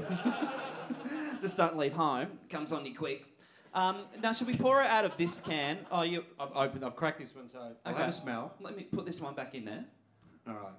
just 1.41 1.57
don't 1.57 1.77
leave 1.77 1.93
home. 1.93 2.29
Comes 2.49 2.73
on 2.73 2.85
you 2.87 2.95
quick. 2.95 3.27
Um, 3.73 3.99
now, 4.21 4.33
should 4.33 4.49
we 4.49 4.55
pour 4.55 4.83
it 4.83 4.89
out 4.89 5.05
of 5.05 5.17
this 5.17 5.41
can? 5.41 5.79
Oh, 5.93 6.03
you. 6.03 6.25
I've 6.41 6.51
opened, 6.55 6.85
I've 6.85 6.97
cracked 6.97 7.21
this 7.21 7.35
one, 7.35 7.49
so 7.49 7.77
I'll 7.85 7.95
have 7.95 8.09
a 8.09 8.13
smell. 8.13 8.53
Let 8.61 8.77
me 8.77 8.83
put 8.83 9.07
this 9.07 9.21
one 9.21 9.35
back 9.35 9.55
in 9.55 9.65
there. 9.65 9.85
All 10.49 10.55
right. 10.55 10.73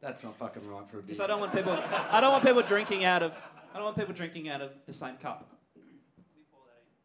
That's 0.00 0.24
not 0.24 0.36
fucking 0.36 0.68
right 0.68 0.88
for 0.90 0.98
a 0.98 1.02
beer. 1.02 1.06
Because 1.06 1.20
I 1.20 1.26
don't 1.26 1.40
want 1.40 1.52
people. 1.52 1.72
I 1.72 2.20
don't 2.20 2.32
want 2.32 2.44
people 2.44 2.62
drinking 2.62 3.04
out 3.04 3.22
of. 3.22 3.36
I 3.72 3.76
don't 3.76 3.84
want 3.84 3.96
people 3.96 4.14
drinking 4.14 4.48
out 4.48 4.60
of 4.60 4.72
the 4.86 4.92
same 4.92 5.16
cup. 5.16 5.48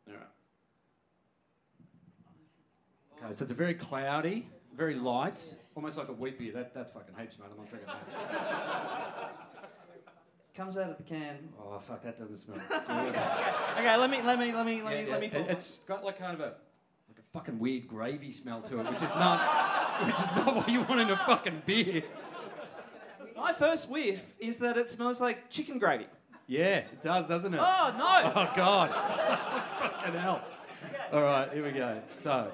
All 0.07 0.13
right. 0.13 0.21
Okay, 3.23 3.33
so 3.33 3.43
it's 3.43 3.51
a 3.51 3.55
very 3.55 3.75
cloudy, 3.75 4.47
very 4.81 4.95
light, 4.95 5.39
almost 5.75 5.95
like 5.95 6.09
a 6.09 6.11
wheat 6.11 6.39
beer. 6.39 6.51
That, 6.53 6.73
that's 6.73 6.89
fucking 6.91 7.13
heaps, 7.15 7.37
mate. 7.37 7.49
I'm 7.51 7.57
not 7.57 7.69
drinking 7.69 7.93
that. 8.31 9.37
Comes 10.55 10.75
out 10.75 10.89
of 10.89 10.97
the 10.97 11.03
can. 11.03 11.37
Oh, 11.59 11.77
fuck, 11.77 12.01
that 12.01 12.17
doesn't 12.17 12.37
smell. 12.37 12.57
Okay, 13.77 13.95
let 13.95 14.09
me 14.09 14.23
let 14.23 14.39
me 14.39 14.51
let 14.51 14.65
me 14.65 14.81
let 14.81 14.97
Yeah, 14.97 15.03
me 15.05 15.11
let 15.11 15.21
me. 15.21 15.27
it- 15.27 15.49
It's 15.51 15.81
got 15.87 16.03
like 16.03 16.17
kind 16.17 16.33
of 16.33 16.39
a 16.39 16.53
like 17.09 17.19
a 17.19 17.21
fucking 17.31 17.59
weird 17.59 17.87
gravy 17.87 18.31
smell 18.31 18.59
to 18.61 18.79
it, 18.79 18.89
which 18.89 19.03
is 19.03 19.13
not 19.15 19.39
which 20.07 20.15
is 20.19 20.35
not 20.35 20.55
what 20.55 20.67
you 20.67 20.81
want 20.81 20.99
in 21.01 21.11
a 21.11 21.15
fucking 21.17 21.61
beer. 21.67 22.01
My 23.35 23.53
first 23.53 23.87
whiff 23.87 24.33
is 24.39 24.57
that 24.59 24.77
it 24.77 24.89
smells 24.89 25.21
like 25.21 25.51
chicken 25.51 25.77
gravy. 25.77 26.07
Yeah, 26.47 26.77
it 26.77 27.01
does, 27.03 27.27
doesn't 27.27 27.53
it? 27.53 27.59
Oh 27.61 27.93
no! 27.97 28.31
Oh 28.35 28.51
god. 28.55 28.89
fucking 29.79 30.19
hell. 30.19 30.41
All 31.13 31.21
right, 31.21 31.53
here 31.53 31.63
we 31.63 31.71
go. 31.71 32.01
So 32.19 32.51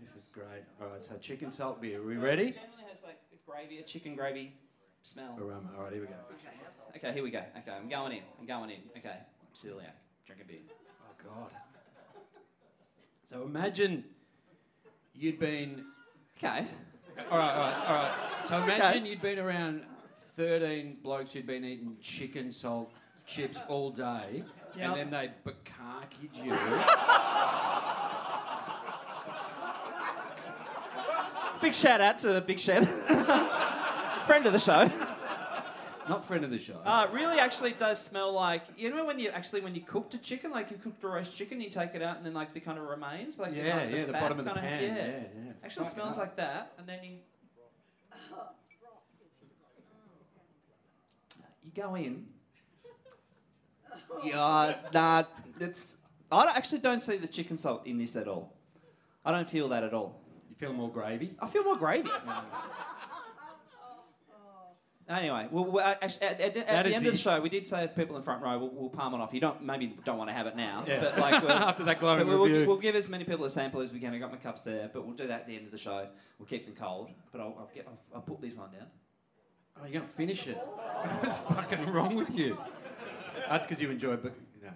this 0.00 0.16
is 0.16 0.28
great. 0.40 0.64
All 0.80 0.88
right, 0.92 1.04
so 1.04 1.14
chicken 1.20 1.50
salt 1.50 1.80
beer. 1.80 2.00
Are 2.00 2.06
we 2.06 2.16
ready? 2.16 2.50
Generally 2.50 2.84
has 2.90 3.02
like 3.02 3.18
gravy, 3.46 3.78
a 3.78 3.82
chicken 3.82 4.14
gravy 4.14 4.54
smell. 5.02 5.36
Aroma. 5.38 5.70
All 5.76 5.84
right, 5.84 5.92
here 5.92 6.02
we 6.02 6.08
go. 6.08 6.14
Okay, 6.94 6.98
okay, 7.08 7.12
here 7.12 7.22
we 7.22 7.30
go. 7.30 7.42
Okay, 7.58 7.72
I'm 7.72 7.88
going 7.88 8.12
in. 8.12 8.22
I'm 8.38 8.46
going 8.46 8.70
in. 8.70 8.78
Okay, 8.96 9.16
celiac. 9.54 9.92
Drink 10.26 10.42
a 10.42 10.44
beer. 10.46 10.58
Oh 11.02 11.24
God. 11.24 11.50
So 13.24 13.42
imagine 13.42 14.04
you'd 15.14 15.38
been. 15.38 15.84
Okay. 16.38 16.64
All 17.30 17.38
right, 17.38 17.54
all 17.54 17.60
right, 17.60 17.88
all 17.88 17.94
right. 17.96 18.12
So 18.46 18.62
imagine 18.62 19.04
you'd 19.04 19.20
been 19.20 19.38
around 19.38 19.82
13 20.36 20.98
blokes 21.02 21.32
who'd 21.32 21.46
been 21.46 21.64
eating 21.64 21.96
chicken 22.00 22.50
salt 22.50 22.90
chips 23.26 23.58
all 23.68 23.90
day, 23.90 24.42
Yep. 24.76 24.96
and 24.96 24.96
then 24.96 25.10
they 25.10 25.30
bukkake 25.44 26.44
you. 26.44 26.52
Big 31.60 31.74
shout 31.74 32.00
out 32.00 32.18
to 32.18 32.40
Big 32.40 32.58
Shed, 32.58 32.88
friend 34.26 34.46
of 34.46 34.52
the 34.52 34.58
show. 34.58 34.90
Not 36.08 36.24
friend 36.24 36.42
of 36.42 36.50
the 36.50 36.58
show. 36.58 36.80
Uh, 36.84 37.06
really 37.12 37.38
actually 37.38 37.72
does 37.72 38.02
smell 38.02 38.32
like 38.32 38.64
you 38.76 38.88
know 38.90 39.04
when 39.04 39.18
you 39.18 39.28
actually 39.28 39.60
when 39.60 39.74
you 39.74 39.82
cooked 39.82 40.14
a 40.14 40.18
chicken, 40.18 40.50
like 40.50 40.70
you 40.70 40.78
cooked 40.78 41.04
a 41.04 41.08
roast 41.08 41.36
chicken, 41.36 41.60
you 41.60 41.68
take 41.68 41.94
it 41.94 42.02
out 42.02 42.16
and 42.16 42.24
then 42.24 42.32
like 42.32 42.54
the 42.54 42.60
kind 42.60 42.78
of 42.78 42.88
remains, 42.88 43.38
like 43.38 43.52
the, 43.54 43.58
yeah, 43.58 43.72
kind 43.72 43.92
of 43.92 43.98
yeah, 43.98 44.04
the 44.06 44.12
bottom 44.12 44.38
of 44.38 44.44
the 44.46 44.52
pan. 44.52 44.82
yeah. 44.82 44.88
Yeah, 44.88 45.06
yeah. 45.06 45.52
Actually 45.62 45.86
smells 45.86 46.18
like 46.18 46.36
that, 46.36 46.72
and 46.78 46.88
then 46.88 46.98
you 47.04 47.18
you 51.62 51.70
go 51.74 51.94
in. 51.94 52.26
Yeah, 54.24 54.74
nah, 54.92 55.24
it's. 55.60 55.98
I 56.32 56.44
actually 56.56 56.78
don't 56.78 57.02
see 57.02 57.16
the 57.16 57.28
chicken 57.28 57.56
salt 57.56 57.86
in 57.86 57.98
this 57.98 58.16
at 58.16 58.28
all. 58.28 58.54
I 59.24 59.32
don't 59.32 59.48
feel 59.48 59.68
that 59.68 59.84
at 59.84 59.92
all. 59.92 60.19
Feel 60.60 60.74
more 60.74 60.90
gravy? 60.90 61.34
I 61.40 61.46
feel 61.46 61.64
more 61.64 61.76
gravy. 61.76 62.10
Oh, 63.82 64.02
oh. 65.10 65.14
Anyway, 65.16 65.48
well, 65.50 65.64
well, 65.64 65.86
uh, 65.88 65.94
actually, 66.02 66.26
at, 66.26 66.40
at, 66.40 66.56
at 66.58 66.84
the 66.86 66.94
end 66.94 67.04
the- 67.04 67.08
of 67.08 67.14
the 67.14 67.18
show, 67.18 67.40
we 67.40 67.48
did 67.48 67.66
say 67.66 67.88
people 67.96 68.14
in 68.18 68.22
front 68.22 68.42
row, 68.42 68.58
we'll, 68.58 68.70
we'll 68.70 68.88
palm 68.90 69.14
it 69.14 69.20
off. 69.20 69.32
You 69.32 69.40
don't 69.40 69.62
maybe 69.64 69.96
don't 70.04 70.18
want 70.18 70.28
to 70.28 70.34
have 70.34 70.46
it 70.46 70.54
now, 70.56 70.84
Yeah. 70.86 71.00
but 71.00 71.18
like 71.18 71.42
we'll, 71.42 71.50
After 71.70 71.82
that 71.84 71.98
glowing 71.98 72.26
we'll, 72.26 72.44
review. 72.44 72.66
we'll 72.66 72.76
give 72.76 72.94
as 72.94 73.08
many 73.08 73.24
people 73.24 73.46
a 73.46 73.50
sample 73.50 73.80
as 73.80 73.94
we 73.94 74.00
can. 74.00 74.12
I 74.12 74.18
got 74.18 74.30
my 74.30 74.36
cups 74.36 74.60
there, 74.62 74.90
but 74.92 75.06
we'll 75.06 75.16
do 75.16 75.26
that 75.28 75.40
at 75.40 75.46
the 75.46 75.56
end 75.56 75.64
of 75.64 75.72
the 75.72 75.78
show. 75.78 76.06
We'll 76.38 76.46
keep 76.46 76.66
them 76.66 76.74
cold, 76.76 77.08
but 77.32 77.40
I'll, 77.40 77.56
I'll, 77.58 77.70
get, 77.74 77.86
I'll, 77.88 77.98
I'll 78.16 78.20
put 78.22 78.42
these 78.42 78.54
one 78.54 78.70
down. 78.70 78.86
Oh, 79.80 79.84
you're 79.84 79.92
going 80.00 80.06
to 80.06 80.14
finish 80.14 80.46
it? 80.46 80.56
What's 81.20 81.38
fucking 81.38 81.86
wrong 81.90 82.14
with 82.16 82.36
you? 82.36 82.58
That's 83.48 83.66
because 83.66 83.80
you 83.80 83.90
enjoy, 83.90 84.16
but 84.16 84.34
you 84.60 84.66
know. 84.66 84.74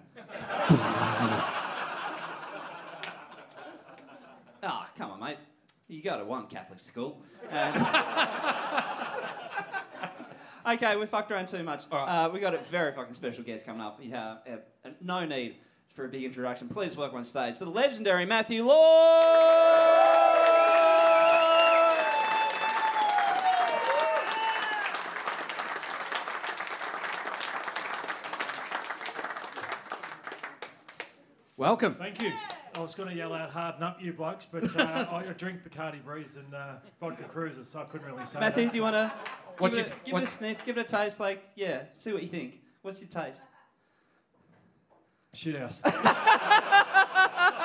Ah, 4.63 4.89
come 4.97 5.11
on, 5.11 5.19
mate. 5.19 5.37
You 5.87 6.01
go 6.01 6.17
to 6.17 6.25
one 6.25 6.47
Catholic 6.47 6.79
school. 6.79 7.21
And- 7.49 7.75
okay, 10.67 10.95
we 10.97 11.05
fucked 11.05 11.31
around 11.31 11.47
too 11.47 11.63
much. 11.63 11.83
Uh, 11.91 12.29
we 12.33 12.39
got 12.39 12.55
a 12.55 12.57
very 12.57 12.91
fucking 12.93 13.13
special 13.13 13.43
guest 13.43 13.65
coming 13.65 13.81
up. 13.81 13.99
Yeah, 14.01 14.37
uh, 14.51 14.89
no 15.01 15.25
need 15.25 15.57
for 15.93 16.05
a 16.05 16.09
big 16.09 16.23
introduction. 16.23 16.69
Please 16.69 16.97
welcome 16.97 17.17
on 17.17 17.23
stage 17.23 17.59
the 17.59 17.65
legendary 17.65 18.25
Matthew 18.25 18.65
Lloyd. 18.65 19.21
Welcome. 31.57 31.95
Thank 31.95 32.21
you. 32.21 32.31
I 32.77 32.81
was 32.81 32.93
going 32.95 33.09
to 33.09 33.15
yell 33.15 33.33
out 33.33 33.49
"harden 33.51 33.83
up, 33.83 34.01
you 34.01 34.11
blokes," 34.13 34.45
but 34.45 34.63
uh, 34.79 35.05
I 35.11 35.23
drink 35.37 35.59
Bacardi 35.63 36.03
Breeze 36.03 36.35
and 36.35 36.53
uh, 36.53 36.73
vodka 36.99 37.23
cruisers, 37.23 37.69
so 37.69 37.79
I 37.79 37.83
couldn't 37.85 38.07
really 38.07 38.25
say 38.25 38.39
Matthew, 38.39 38.65
that. 38.65 38.71
do 38.71 38.77
you 38.77 38.83
want 38.83 38.95
to 38.95 39.13
give, 39.59 39.73
your- 39.73 39.85
it, 39.85 39.93
give 40.05 40.15
it 40.17 40.23
a 40.23 40.25
sniff, 40.25 40.65
give 40.65 40.77
it 40.77 40.81
a 40.81 40.97
taste? 40.97 41.19
Like, 41.19 41.43
yeah, 41.55 41.83
see 41.93 42.11
what 42.11 42.21
you 42.21 42.27
think. 42.27 42.55
What's 42.81 42.99
your 43.01 43.09
taste? 43.09 43.45
Shit 45.33 45.55
house. 45.57 45.81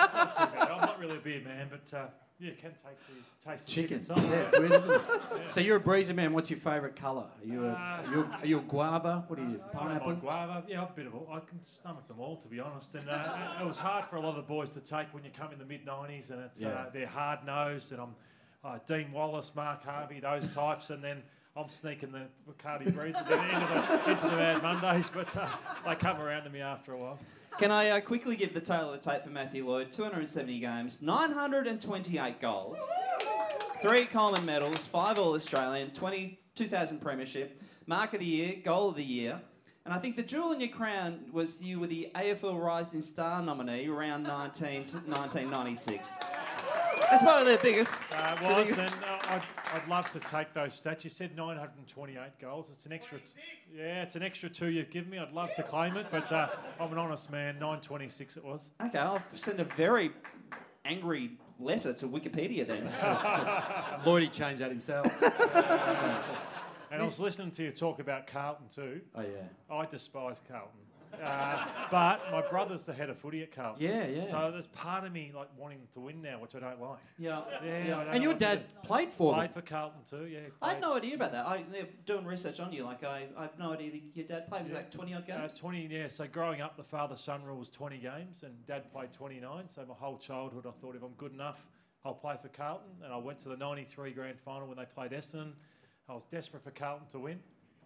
It's 0.03 0.15
not 0.15 0.35
too 0.35 0.57
bad. 0.57 0.71
I'm 0.71 0.81
not 0.81 0.99
really 0.99 1.19
a 1.19 1.21
beer 1.21 1.41
man, 1.45 1.69
but 1.71 1.97
uh, 1.97 2.07
yeah, 2.41 2.51
can 2.53 2.71
take 2.73 2.97
the 3.07 3.51
taste 3.51 3.69
of 3.69 3.75
Chicken. 3.75 4.01
chicken. 4.01 4.31
Yeah, 4.31 4.39
it's 4.39 4.59
weird, 4.59 4.73
isn't 4.73 4.91
it? 4.93 5.01
So 5.51 5.61
you're 5.61 5.77
a 5.77 5.81
breezer 5.81 6.15
man. 6.15 6.33
What's 6.33 6.49
your 6.51 6.59
favourite 6.59 6.95
colour? 6.97 7.25
Are 7.41 7.47
you 7.47 7.67
a, 7.67 7.71
Uh, 7.71 7.75
are 7.75 8.05
you 8.15 8.31
are 8.43 8.47
you 8.47 8.59
a 8.59 8.63
guava? 8.63 9.25
What 9.29 9.39
are 9.39 9.43
you? 9.43 9.59
Don't 9.59 9.73
Pineapple? 9.73 10.15
guava. 10.17 10.65
Yeah, 10.69 10.85
a 10.85 10.87
bit 10.93 11.07
of 11.07 11.15
all. 11.15 11.29
I 11.33 11.41
can 11.41 11.63
stomach 11.65 12.07
them 12.09 12.21
all, 12.21 12.37
to 12.37 12.49
be 12.49 12.61
honest. 12.61 12.95
And 12.95 13.09
uh, 13.09 13.57
it, 13.61 13.67
was 13.67 13.77
hard 13.79 14.05
for 14.05 14.17
a 14.17 14.21
lot 14.21 14.31
of 14.31 14.37
the 14.37 14.43
boys 14.43 14.71
to 14.71 14.81
take 14.81 15.13
when 15.13 15.25
you 15.25 15.31
come 15.37 15.53
in 15.53 15.59
the 15.59 15.65
mid 15.65 15.85
'90s, 15.85 16.31
and 16.31 16.41
it's 16.41 16.61
Yeah. 16.61 16.69
uh, 16.69 16.91
they're 16.93 17.07
hard 17.07 17.45
nosed, 17.45 17.93
and 17.93 18.01
I'm 18.01 18.15
uh, 18.65 18.79
Dean 18.87 19.11
Wallace, 19.13 19.53
Mark 19.55 19.85
Harvey, 19.85 20.21
those 20.21 20.55
types, 20.55 20.91
and 20.91 21.03
then. 21.03 21.23
I'm 21.57 21.69
sneaking 21.69 22.13
the 22.13 22.29
Bacardi 22.49 22.95
breezes 22.95 23.27
in 23.27 23.33
into 23.41 23.67
the, 23.75 24.11
into 24.11 24.29
the 24.29 24.37
Mad 24.37 24.63
Mondays, 24.63 25.11
but 25.11 25.37
uh, 25.37 25.49
they 25.85 25.97
come 25.97 26.21
around 26.21 26.45
to 26.45 26.51
me 26.51 26.61
after 26.61 26.93
a 26.93 26.97
while. 26.97 27.19
Can 27.59 27.71
I 27.71 27.91
uh, 27.91 28.01
quickly 28.01 28.37
give 28.37 28.55
the 28.55 28.61
tale 28.61 28.93
of 28.93 29.03
the 29.03 29.11
tape 29.11 29.23
for 29.23 29.31
Matthew 29.31 29.67
Lloyd? 29.69 29.93
270 29.93 30.61
games, 30.61 31.03
928 31.03 32.41
goals, 32.41 32.79
three 33.83 34.07
Coleman 34.07 34.47
medals, 34.47 34.87
five 34.87 35.19
All 35.19 35.35
Australian, 35.35 35.91
20, 35.91 36.39
2000 36.55 37.01
Premiership, 37.01 37.61
Mark 37.87 38.15
of 38.15 38.21
the 38.21 38.27
Year, 38.27 38.57
Goal 38.65 38.89
of 38.91 38.97
the 38.97 39.05
Year. 39.05 39.41
And 39.85 39.93
I 39.95 39.99
think 39.99 40.17
the 40.17 40.23
jewel 40.23 40.53
in 40.53 40.61
your 40.61 40.69
crown 40.71 41.21
was 41.33 41.61
you 41.63 41.81
were 41.81 41.87
the 41.87 42.11
AFL 42.15 42.63
Rising 42.63 43.03
Star 43.03 43.43
nominee 43.43 43.89
around 43.89 44.23
19 44.23 44.83
1996. 45.07 46.19
That's 47.11 47.23
probably 47.23 47.57
the 47.57 47.63
biggest. 47.63 47.99
Uh, 48.15 48.35
the 48.37 48.45
was, 48.45 48.55
biggest- 48.69 48.95
and 48.95 49.03
I'd, 49.31 49.43
I'd 49.75 49.89
love 49.89 50.11
to 50.13 50.19
take 50.21 50.53
those 50.53 50.73
stats. 50.81 51.05
You 51.05 51.11
said 51.11 51.37
928 51.37 52.39
goals. 52.41 52.71
It's 52.71 52.87
an 52.87 52.93
extra. 52.93 53.19
Yeah, 53.73 54.03
it's 54.03 54.17
an 54.17 54.23
extra 54.23 54.49
two 54.51 54.69
you've 54.71 54.91
given 54.91 55.11
me. 55.11 55.19
I'd 55.19 55.33
love 55.33 55.55
to 55.55 55.63
claim 55.63 55.97
it, 55.97 56.07
but 56.11 56.31
uh, 56.33 56.49
I'm 56.81 56.91
an 56.93 56.99
honest 56.99 57.31
man. 57.31 57.55
926 57.55 58.37
it 58.37 58.45
was. 58.45 58.71
Okay, 58.85 58.99
I'll 58.99 59.23
send 59.35 59.61
a 59.61 59.65
very 59.65 60.11
angry 60.85 61.39
letter 61.61 61.93
to 61.93 62.09
Wikipedia 62.09 62.67
then. 62.67 62.89
Lloydie 64.05 64.33
changed 64.33 64.61
that 64.63 64.71
himself. 64.71 65.07
And 66.93 67.01
I 67.01 67.05
was 67.05 67.21
listening 67.21 67.53
to 67.53 67.65
you 67.65 67.71
talk 67.71 68.01
about 68.01 68.27
Carlton 68.27 68.67
too. 68.69 69.01
oh 69.15 69.21
yeah. 69.21 69.75
I 69.75 69.87
despise 69.87 70.41
Carlton. 70.49 70.81
Uh, 71.23 71.67
but 71.91 72.21
my 72.31 72.43
brother's 72.49 72.87
the 72.87 72.93
head 72.93 73.11
of 73.11 73.19
footy 73.19 73.43
at 73.43 73.55
Carlton. 73.55 73.83
Yeah, 73.83 74.07
yeah. 74.07 74.23
So 74.25 74.51
there's 74.53 74.67
part 74.69 75.05
of 75.05 75.13
me 75.13 75.33
like 75.35 75.49
wanting 75.59 75.81
to 75.95 76.01
win 76.01 76.23
now, 76.23 76.41
which 76.41 76.55
I 76.55 76.61
don't 76.61 76.81
like. 76.81 76.99
yeah. 77.19 77.43
Yeah, 77.65 77.87
don't 78.05 78.15
And 78.15 78.23
your 78.23 78.35
dad 78.35 78.63
played 78.83 79.11
for 79.11 79.35
played 79.35 79.49
them. 79.55 79.63
for 79.63 79.69
Carlton 79.69 80.01
too. 80.09 80.27
Yeah. 80.27 80.41
I 80.63 80.71
had 80.71 80.81
no 80.81 80.95
idea 80.95 81.15
about 81.17 81.33
that. 81.33 81.47
I 81.47 81.65
yeah, 81.73 81.83
doing 82.07 82.25
research 82.25 82.61
on 82.61 82.73
you. 82.73 82.85
Like 82.85 83.05
I, 83.05 83.27
I 83.37 83.43
had 83.43 83.59
no 83.59 83.73
idea 83.73 83.91
that 83.91 84.01
your 84.15 84.27
dad 84.27 84.49
played. 84.49 84.63
Was 84.63 84.71
it 84.71 84.75
like 84.75 84.91
twenty 84.91 85.15
odd 85.15 85.29
Uh, 85.31 85.39
games? 85.41 85.57
20, 85.59 85.87
yeah. 85.91 86.09
So 86.09 86.27
growing 86.27 86.61
up, 86.61 86.77
the 86.77 86.85
father-son 86.85 87.43
rule 87.45 87.59
was 87.59 87.71
20 87.71 87.99
games, 87.99 88.43
and 88.43 88.55
Dad 88.67 88.91
played 88.93 89.13
29. 89.13 89.69
So 89.69 89.85
my 89.87 89.95
whole 89.95 90.19
childhood, 90.19 90.67
I 90.67 90.71
thought 90.81 90.97
if 90.97 91.03
I'm 91.03 91.13
good 91.19 91.33
enough, 91.33 91.67
I'll 92.05 92.15
play 92.15 92.37
for 92.41 92.49
Carlton. 92.49 92.89
And 93.05 93.13
I 93.13 93.17
went 93.17 93.39
to 93.41 93.49
the 93.49 93.57
93 93.57 94.13
grand 94.13 94.39
final 94.41 94.69
when 94.69 94.77
they 94.79 94.85
played 94.87 95.11
Essendon. 95.13 95.53
I 96.09 96.15
was 96.15 96.25
desperate 96.25 96.65
for 96.65 96.71
Carlton 96.71 97.07
to 97.11 97.19
win. 97.19 97.41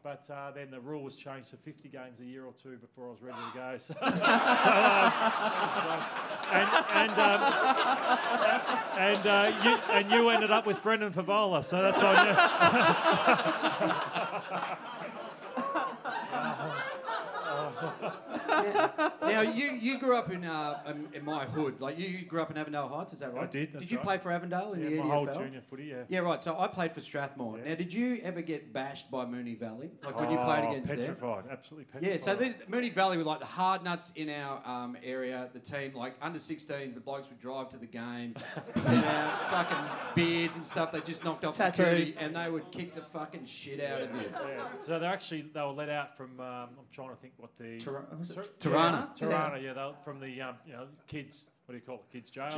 But 0.04 0.28
uh, 0.30 0.50
then 0.50 0.70
the 0.70 0.80
rule 0.80 1.02
was 1.02 1.16
changed 1.16 1.48
to 1.50 1.56
50 1.56 1.88
games 1.88 2.20
a 2.20 2.26
year 2.26 2.44
or 2.44 2.52
two 2.52 2.76
before 2.76 3.06
I 3.06 3.10
was 3.10 3.22
ready 3.22 3.38
to 3.38 3.52
go. 3.54 3.78
So, 3.78 3.94
so, 4.00 4.04
um, 4.04 4.12
and 6.52 6.68
and, 6.94 7.10
um, 7.12 7.40
and, 8.98 9.26
uh, 9.26 9.50
you, 9.64 9.78
and 9.94 10.10
you 10.12 10.28
ended 10.28 10.50
up 10.50 10.66
with 10.66 10.82
Brendan 10.82 11.10
Fevola, 11.10 11.64
so 11.64 11.80
that's 11.80 12.02
on 12.02 12.26
you. 12.26 12.34
Now 19.32 19.40
you, 19.40 19.72
you 19.72 19.98
grew 19.98 20.16
up 20.16 20.30
in, 20.30 20.44
uh, 20.44 20.82
in, 20.88 21.08
in 21.14 21.24
my 21.24 21.44
hood. 21.44 21.80
Like 21.80 21.98
you, 21.98 22.06
you 22.06 22.24
grew 22.24 22.42
up 22.42 22.50
in 22.50 22.56
Avondale 22.56 22.88
Heights. 22.88 23.12
Is 23.12 23.20
that 23.20 23.34
right? 23.34 23.44
I 23.44 23.46
did, 23.46 23.72
that's 23.72 23.82
Did 23.82 23.90
you 23.90 23.98
right. 23.98 24.04
play 24.06 24.18
for 24.18 24.30
Avondale 24.32 24.72
in 24.74 24.82
Yeah, 24.82 24.88
the 24.90 24.96
my 24.96 25.04
EDFL? 25.04 25.08
whole 25.10 25.26
junior 25.44 25.60
footy, 25.68 25.84
yeah. 25.84 25.96
Yeah, 26.08 26.18
right. 26.20 26.42
So 26.42 26.56
I 26.58 26.66
played 26.68 26.92
for 26.94 27.00
Strathmore. 27.00 27.58
Now, 27.58 27.74
did 27.74 27.92
you 27.92 28.20
ever 28.22 28.42
get 28.42 28.72
bashed 28.72 29.10
by 29.10 29.24
Moonee 29.24 29.58
Valley? 29.58 29.90
Like 30.04 30.18
when 30.18 30.30
you 30.30 30.36
played 30.38 30.64
Oh, 30.64 30.70
against 30.70 30.90
them? 30.90 31.00
petrified, 31.00 31.44
absolutely 31.50 31.84
petrified. 31.84 32.10
Yeah, 32.10 32.16
so 32.18 32.34
the, 32.34 32.54
Moonee 32.70 32.92
Valley 32.92 33.16
were 33.18 33.24
like 33.24 33.40
the 33.40 33.46
hard 33.46 33.82
nuts 33.82 34.12
in 34.16 34.28
our 34.30 34.62
um, 34.66 34.96
area. 35.02 35.48
The 35.52 35.60
team, 35.60 35.94
like 35.94 36.14
under 36.22 36.38
16s, 36.38 36.94
the 36.94 37.00
blokes 37.00 37.28
would 37.28 37.38
drive 37.40 37.68
to 37.70 37.76
the 37.76 37.86
game, 37.86 38.34
and 38.86 39.04
our 39.04 39.38
fucking 39.50 39.96
beards 40.14 40.56
and 40.56 40.66
stuff. 40.66 40.92
They 40.92 41.00
just 41.00 41.24
knocked 41.24 41.44
off 41.44 41.56
security, 41.56 42.04
Tattoos. 42.04 42.16
and 42.16 42.36
they 42.36 42.50
would 42.50 42.70
kick 42.70 42.94
the 42.94 43.02
fucking 43.02 43.46
shit 43.46 43.80
out 43.80 44.02
of 44.02 44.14
you. 44.14 44.28
Yeah. 44.48 44.64
So 44.84 44.98
they're 44.98 45.12
actually 45.12 45.42
they 45.52 45.60
were 45.60 45.68
let 45.68 45.88
out 45.88 46.16
from. 46.16 46.38
Um, 46.40 46.68
I'm 46.78 46.84
trying 46.92 47.10
to 47.10 47.16
think 47.16 47.34
what 47.36 47.50
the 47.58 47.78
Tir- 47.78 48.04
was 48.18 48.30
it 48.30 48.58
Turana? 48.60 49.13
Turana, 49.14 49.62
yeah, 49.62 49.92
from 50.04 50.20
the 50.20 50.40
um, 50.42 50.56
you 50.66 50.72
know 50.72 50.86
kids. 51.06 51.48
What 51.66 51.72
do 51.72 51.76
you 51.78 51.82
call 51.82 51.96
it? 51.96 52.12
Kids 52.12 52.28
jail, 52.28 52.50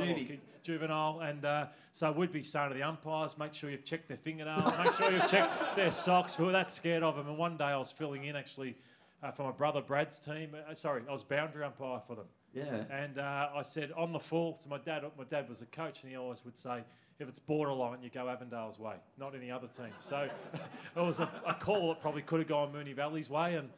juvenile, 0.63 1.21
and 1.21 1.45
uh, 1.45 1.67
so 1.93 2.11
we'd 2.11 2.33
be 2.33 2.43
saying 2.43 2.69
to 2.69 2.75
the 2.75 2.83
umpires, 2.83 3.37
make 3.37 3.53
sure 3.53 3.69
you've 3.69 3.85
checked 3.85 4.09
their 4.09 4.17
fingernails, 4.17 4.69
make 4.83 4.93
sure 4.95 5.09
you've 5.09 5.29
checked 5.29 5.53
their 5.77 5.91
socks. 5.91 6.37
We 6.37 6.45
were 6.45 6.51
that 6.51 6.73
scared 6.73 7.03
of 7.03 7.15
them. 7.15 7.29
And 7.29 7.37
one 7.37 7.55
day 7.55 7.65
I 7.65 7.77
was 7.77 7.89
filling 7.89 8.25
in 8.25 8.35
actually 8.35 8.75
uh, 9.23 9.31
for 9.31 9.43
my 9.43 9.51
brother 9.51 9.81
Brad's 9.81 10.19
team. 10.19 10.49
Uh, 10.69 10.73
sorry, 10.73 11.03
I 11.07 11.11
was 11.11 11.23
boundary 11.23 11.63
umpire 11.63 12.01
for 12.05 12.15
them. 12.15 12.25
Yeah. 12.53 12.83
And 12.89 13.19
uh, 13.19 13.49
I 13.55 13.61
said 13.61 13.91
on 13.95 14.11
the 14.11 14.19
full, 14.19 14.57
so 14.59 14.69
my 14.69 14.77
dad, 14.79 15.03
my 15.17 15.23
dad 15.23 15.47
was 15.47 15.61
a 15.61 15.65
coach, 15.67 16.01
and 16.03 16.11
he 16.11 16.17
always 16.17 16.43
would 16.43 16.57
say, 16.57 16.83
if 17.19 17.27
it's 17.27 17.39
borderline, 17.39 18.01
you 18.01 18.09
go 18.09 18.29
Avondale's 18.29 18.79
way, 18.79 18.95
not 19.17 19.35
any 19.35 19.49
other 19.49 19.67
team. 19.67 19.89
So 20.01 20.27
it 20.95 20.99
was 20.99 21.19
a, 21.19 21.29
a 21.45 21.53
call 21.53 21.89
that 21.89 22.01
probably 22.01 22.21
could 22.21 22.39
have 22.39 22.47
gone 22.47 22.71
Moonee 22.71 22.95
Valley's 22.95 23.29
way, 23.29 23.55
and 23.55 23.69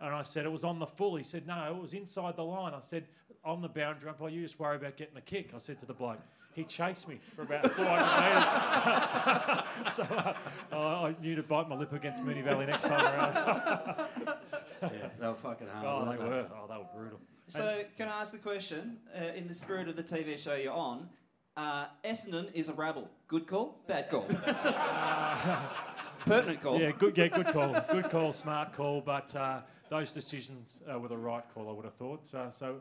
and 0.00 0.14
I 0.14 0.22
said 0.22 0.44
it 0.44 0.52
was 0.52 0.64
on 0.64 0.78
the 0.78 0.86
full. 0.86 1.16
He 1.16 1.24
said 1.24 1.46
no, 1.46 1.66
it 1.68 1.80
was 1.80 1.92
inside 1.92 2.36
the 2.36 2.44
line. 2.44 2.74
I 2.74 2.80
said 2.80 3.04
on 3.44 3.62
the 3.62 3.68
boundary 3.68 4.10
umpire, 4.10 4.28
you 4.28 4.42
just 4.42 4.58
worry 4.58 4.76
about 4.76 4.96
getting 4.96 5.16
a 5.16 5.20
kick. 5.20 5.50
I 5.54 5.58
said 5.58 5.78
to 5.80 5.86
the 5.86 5.94
bloke. 5.94 6.18
He 6.54 6.64
chased 6.64 7.06
me 7.06 7.20
for 7.36 7.42
about 7.42 7.70
400 7.72 9.64
metres. 9.84 9.94
so 9.94 10.02
uh, 10.72 10.76
I 10.76 11.14
knew 11.22 11.36
to 11.36 11.42
bite 11.42 11.68
my 11.68 11.76
lip 11.76 11.92
against 11.92 12.24
Moonee 12.24 12.42
Valley 12.42 12.66
next 12.66 12.82
time 12.82 13.04
around. 13.04 13.34
yeah, 14.82 14.88
they 15.20 15.26
were 15.28 15.34
fucking 15.34 15.68
hard. 15.68 15.86
oh, 15.86 16.04
weren't 16.04 16.20
they 16.20 16.26
were. 16.26 16.46
Oh, 16.52 16.66
they 16.68 16.76
were 16.78 16.86
brutal. 16.96 17.20
So 17.46 17.82
can 17.96 18.08
I 18.08 18.20
ask 18.20 18.32
the 18.32 18.38
question 18.38 18.96
uh, 19.16 19.36
in 19.36 19.46
the 19.46 19.54
spirit 19.54 19.88
of 19.88 19.96
the 19.96 20.02
TV 20.02 20.38
show 20.38 20.54
you're 20.54 20.72
on? 20.72 21.08
Uh, 21.56 21.86
Essendon 22.04 22.52
is 22.54 22.68
a 22.68 22.72
rabble. 22.72 23.08
Good 23.26 23.46
call, 23.46 23.80
bad 23.86 24.08
call. 24.08 24.22
Pertinent 26.26 26.60
call. 26.60 26.80
Yeah, 26.80 26.92
good. 26.92 27.16
Yeah, 27.16 27.28
good 27.28 27.46
call. 27.46 27.74
Good 27.90 28.10
call. 28.10 28.32
Smart 28.32 28.72
call. 28.74 29.00
But 29.00 29.34
uh, 29.34 29.60
those 29.90 30.12
decisions 30.12 30.82
uh, 30.90 30.98
were 30.98 31.08
the 31.08 31.16
right 31.16 31.44
call. 31.54 31.68
I 31.68 31.72
would 31.72 31.84
have 31.84 31.94
thought. 31.94 32.26
So, 32.26 32.48
so 32.50 32.80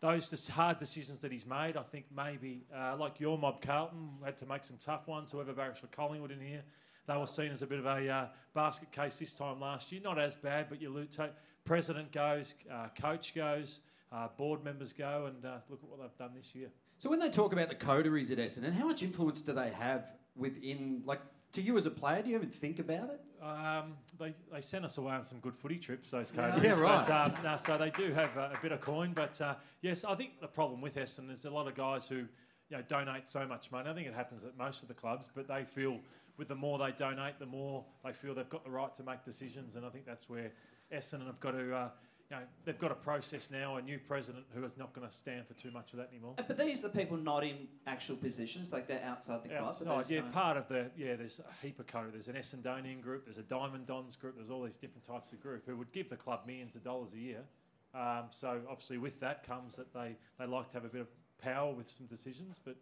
those 0.00 0.48
hard 0.48 0.78
decisions 0.78 1.20
that 1.20 1.30
he's 1.30 1.46
made, 1.46 1.76
I 1.76 1.82
think 1.82 2.06
maybe 2.14 2.64
uh, 2.76 2.96
like 2.98 3.20
your 3.20 3.38
mob, 3.38 3.62
Carlton 3.62 4.10
had 4.24 4.36
to 4.38 4.46
make 4.46 4.64
some 4.64 4.78
tough 4.84 5.06
ones. 5.06 5.30
Whoever 5.30 5.52
barracks 5.52 5.80
for 5.80 5.86
Collingwood 5.88 6.30
in 6.30 6.40
here, 6.40 6.62
they 7.06 7.16
were 7.16 7.26
seen 7.26 7.52
as 7.52 7.62
a 7.62 7.66
bit 7.66 7.78
of 7.78 7.86
a 7.86 8.08
uh, 8.08 8.26
basket 8.54 8.90
case 8.92 9.18
this 9.18 9.32
time 9.32 9.60
last 9.60 9.92
year. 9.92 10.00
Not 10.02 10.18
as 10.18 10.34
bad, 10.34 10.66
but 10.68 10.80
you 10.80 10.90
lose. 10.90 11.18
President 11.64 12.10
goes, 12.10 12.54
uh, 12.72 12.88
coach 13.00 13.34
goes, 13.34 13.80
uh, 14.10 14.28
board 14.36 14.64
members 14.64 14.92
go, 14.92 15.26
and 15.26 15.44
uh, 15.44 15.58
look 15.70 15.80
at 15.82 15.88
what 15.88 16.00
they've 16.00 16.18
done 16.18 16.32
this 16.36 16.54
year. 16.54 16.68
So 16.98 17.08
when 17.08 17.20
they 17.20 17.30
talk 17.30 17.52
about 17.52 17.68
the 17.68 17.74
coteries 17.74 18.30
at 18.30 18.38
Essendon, 18.38 18.72
how 18.72 18.86
much 18.86 19.02
influence 19.02 19.42
do 19.42 19.52
they 19.52 19.70
have 19.70 20.06
within, 20.36 21.02
like, 21.04 21.20
To 21.52 21.62
you 21.62 21.76
as 21.76 21.86
a 21.86 21.90
player, 21.90 22.22
do 22.22 22.30
you 22.30 22.36
even 22.36 22.48
think 22.48 22.78
about 22.78 23.10
it? 23.10 23.20
Um, 23.42 23.94
they, 24.20 24.34
they 24.52 24.60
sent 24.60 24.84
us 24.84 24.98
away 24.98 25.14
on 25.14 25.24
some 25.24 25.40
good 25.40 25.56
footy 25.56 25.76
trips, 25.76 26.10
those 26.12 26.30
coaches. 26.30 26.62
Yeah, 26.62 26.78
right. 26.78 27.04
But, 27.06 27.28
um, 27.28 27.44
no, 27.44 27.56
so 27.56 27.76
they 27.76 27.90
do 27.90 28.12
have 28.12 28.36
a, 28.36 28.52
a 28.54 28.58
bit 28.62 28.70
of 28.70 28.80
coin. 28.80 29.12
But 29.14 29.40
uh, 29.40 29.54
yes, 29.80 30.04
I 30.04 30.14
think 30.14 30.40
the 30.40 30.46
problem 30.46 30.80
with 30.80 30.94
Essendon 30.94 31.32
is 31.32 31.44
a 31.44 31.50
lot 31.50 31.66
of 31.66 31.74
guys 31.74 32.06
who 32.06 32.16
you 32.16 32.26
know, 32.70 32.82
donate 32.86 33.26
so 33.26 33.44
much 33.44 33.72
money. 33.72 33.90
I 33.90 33.94
think 33.94 34.06
it 34.06 34.14
happens 34.14 34.44
at 34.44 34.56
most 34.56 34.82
of 34.82 34.88
the 34.88 34.94
clubs, 34.94 35.28
but 35.34 35.48
they 35.48 35.64
feel 35.64 35.98
with 36.38 36.48
the 36.48 36.54
more 36.54 36.78
they 36.78 36.92
donate, 36.92 37.40
the 37.40 37.46
more 37.46 37.84
they 38.04 38.12
feel 38.12 38.32
they've 38.32 38.48
got 38.48 38.64
the 38.64 38.70
right 38.70 38.94
to 38.94 39.02
make 39.02 39.24
decisions. 39.24 39.74
And 39.74 39.84
I 39.84 39.88
think 39.90 40.06
that's 40.06 40.28
where 40.28 40.52
Essendon 40.94 41.26
have 41.26 41.40
got 41.40 41.52
to. 41.52 41.74
Uh, 41.74 41.88
you 42.32 42.38
know, 42.38 42.44
they've 42.64 42.78
got 42.78 42.90
a 42.90 42.94
process 42.94 43.50
now, 43.50 43.76
a 43.76 43.82
new 43.82 43.98
president 43.98 44.46
who 44.54 44.64
is 44.64 44.78
not 44.78 44.94
going 44.94 45.06
to 45.06 45.14
stand 45.14 45.46
for 45.46 45.52
too 45.52 45.70
much 45.70 45.92
of 45.92 45.98
that 45.98 46.08
anymore. 46.10 46.34
But 46.36 46.56
these 46.56 46.82
are 46.82 46.88
people 46.88 47.18
not 47.18 47.44
in 47.44 47.68
actual 47.86 48.16
positions, 48.16 48.72
like 48.72 48.86
they're 48.86 49.04
outside 49.04 49.42
the 49.42 49.50
club. 49.50 49.74
but 49.78 49.86
Outside, 49.86 50.14
yeah, 50.14 50.22
part 50.32 50.56
of 50.56 50.66
the 50.68 50.90
yeah. 50.96 51.16
There's 51.16 51.40
a 51.40 51.66
heap 51.66 51.78
of 51.78 51.86
code. 51.86 52.14
There's 52.14 52.28
an 52.28 52.36
Essendonian 52.36 53.02
group. 53.02 53.26
There's 53.26 53.36
a 53.36 53.42
Diamond 53.42 53.84
Dons 53.86 54.16
group. 54.16 54.36
There's 54.36 54.48
all 54.48 54.62
these 54.62 54.76
different 54.76 55.04
types 55.04 55.32
of 55.32 55.42
group 55.42 55.64
who 55.66 55.76
would 55.76 55.92
give 55.92 56.08
the 56.08 56.16
club 56.16 56.40
millions 56.46 56.74
of 56.74 56.82
dollars 56.82 57.12
a 57.12 57.18
year. 57.18 57.42
Um, 57.94 58.24
so 58.30 58.62
obviously, 58.66 58.96
with 58.96 59.20
that 59.20 59.46
comes 59.46 59.76
that 59.76 59.92
they 59.92 60.16
they 60.38 60.46
like 60.46 60.70
to 60.70 60.76
have 60.76 60.86
a 60.86 60.88
bit 60.88 61.02
of 61.02 61.08
power 61.42 61.74
with 61.74 61.88
some 61.90 62.06
decisions. 62.06 62.58
But 62.64 62.76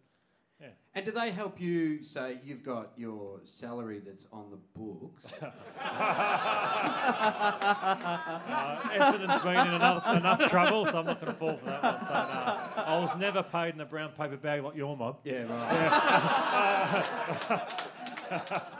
yeah, 0.61 0.69
And 0.95 1.05
do 1.05 1.11
they 1.13 1.31
help 1.31 1.61
you 1.61 2.03
say 2.05 2.39
you've 2.45 2.63
got 2.63 2.93
your 2.97 3.41
salary 3.45 4.01
that's 4.05 4.27
on 4.33 4.51
the 4.51 4.59
books? 4.79 5.27
uh, 5.43 5.51
Essendon's 8.93 9.41
been 9.43 9.67
in 9.67 9.75
enough, 9.75 10.17
enough 10.17 10.51
trouble, 10.51 10.85
so 10.87 10.99
I'm 10.99 11.07
not 11.07 11.21
going 11.21 11.33
to 11.33 11.39
fall 11.39 11.57
for 11.57 11.65
that 11.67 11.83
one. 11.83 12.05
So 12.05 12.13
no, 12.13 12.85
I 12.85 12.99
was 13.01 13.17
never 13.17 13.43
paid 13.43 13.75
in 13.75 13.81
a 13.81 13.87
brown 13.87 14.13
paper 14.13 14.37
bag 14.37 14.63
like 14.63 14.77
your 14.77 14.97
mob. 14.97 15.19
yeah, 15.25 15.45
right. 18.31 18.67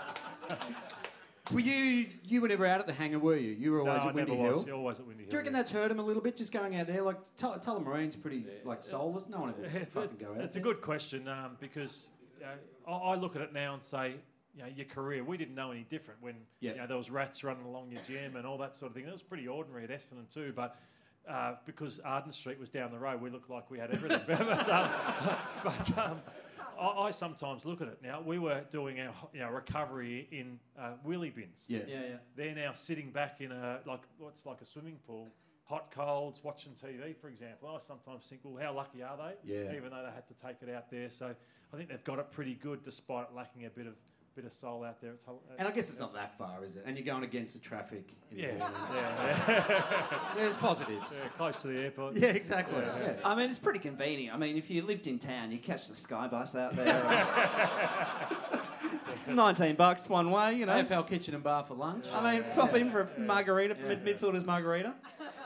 were 1.53 1.61
you 1.61 2.07
you 2.25 2.41
were 2.41 2.49
never 2.49 2.67
out 2.67 2.81
at 2.81 2.87
the 2.87 2.93
hangar, 2.93 3.19
were 3.19 3.37
you? 3.37 3.51
You 3.53 3.73
were 3.73 3.83
No, 3.85 3.91
always 3.91 4.05
I 4.05 4.09
at 4.09 4.15
Windy 4.15 4.33
never 4.33 4.43
Hill. 4.45 4.53
was. 4.59 4.69
Always 4.69 4.99
at 5.01 5.07
Windy 5.07 5.23
Hill. 5.25 5.31
Do 5.31 5.37
you 5.37 5.39
reckon 5.39 5.53
yeah. 5.53 5.59
that's 5.59 5.71
hurt 5.71 5.91
him 5.91 5.99
a 5.99 6.03
little 6.03 6.23
bit, 6.23 6.37
just 6.37 6.53
going 6.53 6.77
out 6.77 6.87
there? 6.87 7.03
Like 7.03 7.19
Tull- 7.37 7.59
Tullamarine's 7.59 8.17
pretty 8.17 8.45
like 8.65 8.83
soulless. 8.83 9.29
No 9.29 9.41
one 9.41 9.51
ever 9.51 9.65
It's, 9.77 9.95
fucking 9.95 10.11
it's, 10.11 10.19
go 10.19 10.33
out. 10.35 10.41
it's 10.41 10.57
a 10.57 10.61
good 10.61 10.81
question 10.81 11.29
um, 11.29 11.57
because 11.61 12.11
uh, 12.43 12.91
I, 12.91 12.93
I 13.13 13.15
look 13.17 13.37
at 13.37 13.43
it 13.43 13.53
now 13.53 13.75
and 13.75 13.83
say, 13.83 14.15
you 14.57 14.63
know, 14.63 14.69
your 14.75 14.87
career, 14.87 15.23
we 15.25 15.37
didn't 15.37 15.55
know 15.55 15.71
any 15.71 15.87
different 15.89 16.21
when 16.23 16.35
Yeah. 16.61 16.73
you 16.73 16.77
know, 16.79 16.87
there 16.87 16.97
was 16.97 17.11
rats 17.11 17.43
running 17.45 17.65
along 17.65 17.91
your 17.93 18.03
gym 18.03 18.37
and 18.37 18.47
all 18.47 18.59
that 18.59 18.75
sort 18.77 18.91
of 18.91 18.97
thing. 18.97 19.07
It 19.07 19.13
was 19.13 19.23
pretty 19.23 19.47
ordinary 19.47 19.85
at 19.85 19.91
Essendon 19.91 20.33
too, 20.33 20.53
but 20.55 20.77
uh, 21.29 21.55
because 21.67 22.01
Arden 22.01 22.33
Street 22.33 22.59
was 22.59 22.69
down 22.69 22.91
the 22.91 22.99
road, 22.99 23.21
we 23.21 23.31
looked 23.31 23.51
like 23.51 23.71
we 23.71 23.79
had 23.79 23.91
everything. 23.93 24.21
but 24.27 24.69
um, 24.69 24.91
but 25.65 25.99
um, 25.99 26.21
I, 26.81 27.07
I 27.07 27.11
sometimes 27.11 27.67
look 27.67 27.81
at 27.81 27.89
it 27.89 27.99
now. 28.03 28.23
We 28.25 28.39
were 28.39 28.63
doing 28.71 29.01
our 29.01 29.13
you 29.33 29.41
know, 29.41 29.51
recovery 29.51 30.29
in 30.33 30.59
uh, 30.79 30.93
wheelie 31.07 31.35
bins. 31.35 31.67
Yeah. 31.69 31.81
Yeah, 31.87 32.01
yeah. 32.09 32.17
They're 32.37 32.55
now 32.55 32.73
sitting 32.73 33.11
back 33.11 33.41
in 33.41 33.53
a 33.53 33.81
like 33.87 34.03
what's 34.19 34.47
like 34.47 34.61
a 34.61 34.65
swimming 34.65 34.99
pool, 35.07 35.29
hot 35.65 35.91
colds, 35.91 36.43
watching 36.43 36.73
TV, 36.73 37.17
for 37.17 37.29
example. 37.29 37.69
I 37.69 37.79
sometimes 37.85 38.27
think, 38.27 38.41
well, 38.45 38.63
how 38.63 38.75
lucky 38.75 39.03
are 39.03 39.17
they? 39.17 39.55
Yeah. 39.55 39.77
Even 39.77 39.91
though 39.91 40.05
they 40.05 40.13
had 40.13 40.27
to 40.29 40.35
take 40.35 40.57
it 40.63 40.75
out 40.75 40.91
there, 40.91 41.11
so 41.11 41.35
I 41.73 41.77
think 41.77 41.91
they've 41.91 42.05
got 42.05 42.19
it 42.19 42.31
pretty 42.31 42.55
good 42.55 42.83
despite 42.83 43.35
lacking 43.35 43.67
a 43.67 43.71
bit 43.71 43.87
of 43.87 43.95
bit 44.37 44.45
of 44.45 44.53
soul 44.53 44.85
out 44.85 45.01
there. 45.01 45.11
At 45.13 45.25
Tull- 45.25 45.43
And 45.59 45.67
I 45.67 45.71
guess 45.71 45.91
it's 45.91 45.99
not 45.99 46.15
that 46.15 46.37
far, 46.39 46.65
is 46.65 46.77
it? 46.77 46.85
And 46.87 46.97
you're 46.97 47.05
going 47.05 47.25
against 47.25 47.53
the 47.55 47.59
traffic. 47.59 48.05
in 48.31 48.39
yeah, 48.39 48.47
morning. 48.59 48.77
yeah, 48.95 49.45
yeah, 49.49 50.15
There's 50.37 50.57
positives. 50.57 51.13
yeah, 51.17 51.29
close 51.37 51.61
to 51.63 51.69
the 51.69 51.79
airport. 51.81 52.17
Yeah, 52.17 52.29
exactly. 52.29 52.81
Yeah. 52.81 53.15
I 53.25 53.35
mean, 53.35 53.49
it's 53.49 53.59
pretty 53.59 53.81
convenient. 53.81 54.35
I 54.35 54.39
mean, 54.39 54.57
if 54.57 54.71
you 54.71 54.83
lived 54.83 55.07
in 55.09 55.19
town, 55.19 55.51
you 55.51 55.59
catch 55.59 55.89
the 55.89 55.97
sky 55.97 56.29
bus 56.29 56.55
out 56.55 56.77
there. 56.77 57.03
It's 58.95 59.19
19 59.27 59.75
bucks 59.77 60.09
one 60.09 60.31
way, 60.31 60.55
you 60.55 60.67
know. 60.67 60.83
AFL 60.83 61.07
kitchen 61.09 61.35
and 61.35 61.43
bar 61.43 61.65
for 61.65 61.75
lunch. 61.75 62.07
I 62.13 62.33
mean, 62.35 62.45
pop 62.55 62.75
in 62.75 62.91
for 62.91 63.09
a 63.17 63.21
margarita, 63.21 63.75
mid- 63.87 64.05
midfielder's 64.05 64.45
margarita. 64.45 64.95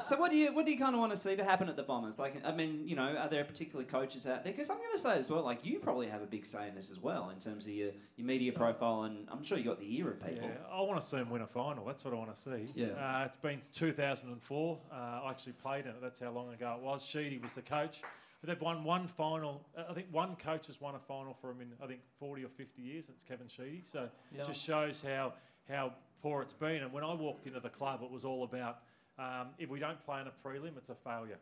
So, 0.05 0.19
what 0.21 0.31
do 0.31 0.37
you 0.37 0.53
what 0.53 0.67
do 0.67 0.73
you 0.73 0.79
kind 0.79 0.95
of 0.95 1.01
want 1.01 1.13
to 1.13 1.17
see 1.17 1.35
to 1.37 1.45
happen 1.45 1.69
at 1.69 1.77
the 1.77 1.83
Bombers? 1.83 2.19
Like, 2.19 2.35
I 2.45 2.53
mean, 2.53 2.87
you 2.87 2.95
know, 2.95 3.17
are 3.17 3.29
there 3.29 3.45
particular 3.45 3.85
coaches 3.85 4.27
out 4.27 4.45
there? 4.45 4.53
Because 4.53 4.69
I'm 4.69 4.77
going 4.79 4.93
to 4.93 4.99
say 4.99 5.17
as 5.17 5.31
well, 5.31 5.43
like, 5.43 5.65
you 5.65 5.79
probably 5.79 6.09
have 6.09 6.21
a 6.23 6.27
big 6.27 6.45
say 6.45 6.69
in 6.69 6.75
this 6.75 6.91
as 6.91 6.99
well 6.99 7.31
in 7.31 7.39
terms 7.39 7.65
of 7.67 7.73
your, 7.73 7.91
your 8.17 8.27
media 8.27 8.53
profile, 8.53 9.03
and 9.05 9.27
I'm 9.31 9.43
sure 9.43 9.57
you 9.57 9.65
got 9.65 9.81
the 9.81 9.97
ear 9.99 10.11
of 10.11 10.21
people. 10.21 10.47
Yeah, 10.49 10.57
I 10.73 10.81
want 10.83 11.01
to 11.01 11.07
see 11.07 11.17
them 11.17 11.31
win 11.31 11.43
a 11.43 11.47
final. 11.47 11.85
That's 11.87 12.05
what 12.05 12.13
I 12.13 12.17
want 12.19 12.35
to 12.35 12.41
see. 12.41 12.67
Yeah. 12.75 12.89
Uh, 12.89 13.25
it's 13.25 13.37
been 13.39 13.61
2004. 13.73 14.79
Uh, 14.93 14.95
I 14.95 15.31
actually 15.31 15.53
played 15.55 15.85
in 15.87 15.91
it. 15.93 16.01
That's 16.03 16.21
how 16.21 16.31
long 16.31 16.53
ago 16.53 16.75
it 16.79 16.83
was. 16.85 17.05
Sheedy 17.05 17.39
was 17.39 17.55
the 17.55 17.63
coach. 17.63 18.03
They've 18.43 18.61
won 18.61 18.85
one 18.85 19.09
final. 19.09 19.65
uh, 19.75 19.85
I 19.89 19.95
think 19.95 20.09
one 20.11 20.37
coach 20.37 20.67
has 20.67 20.79
won 20.79 20.95
a 20.97 20.99
final 20.99 21.33
for 21.33 21.47
them 21.47 21.63
in 21.63 21.69
I 21.83 21.87
think 21.87 22.01
40 22.21 22.45
or 22.45 22.49
50 22.49 22.83
years. 22.83 23.07
And 23.07 23.15
it's 23.15 23.25
Kevin 23.25 23.49
Sheedy. 23.49 23.83
So 23.91 24.11
Yeah. 24.35 24.43
it 24.43 24.47
just 24.47 24.63
shows 24.63 25.03
how 25.03 25.33
how 25.67 25.95
poor 26.21 26.43
it's 26.43 26.53
been. 26.53 26.83
And 26.83 26.93
when 26.93 27.05
I 27.05 27.15
walked 27.15 27.47
into 27.47 27.59
the 27.61 27.71
club, 27.71 28.03
it 28.03 28.11
was 28.11 28.23
all 28.23 28.45
about 28.45 28.81
um, 29.19 29.49
if 29.59 29.69
we 29.69 29.79
don't 29.79 30.03
play 30.05 30.21
in 30.21 30.27
a 30.27 30.33
prelim, 30.47 30.77
it's 30.77 30.91
a 30.91 30.95
failure. 30.95 31.39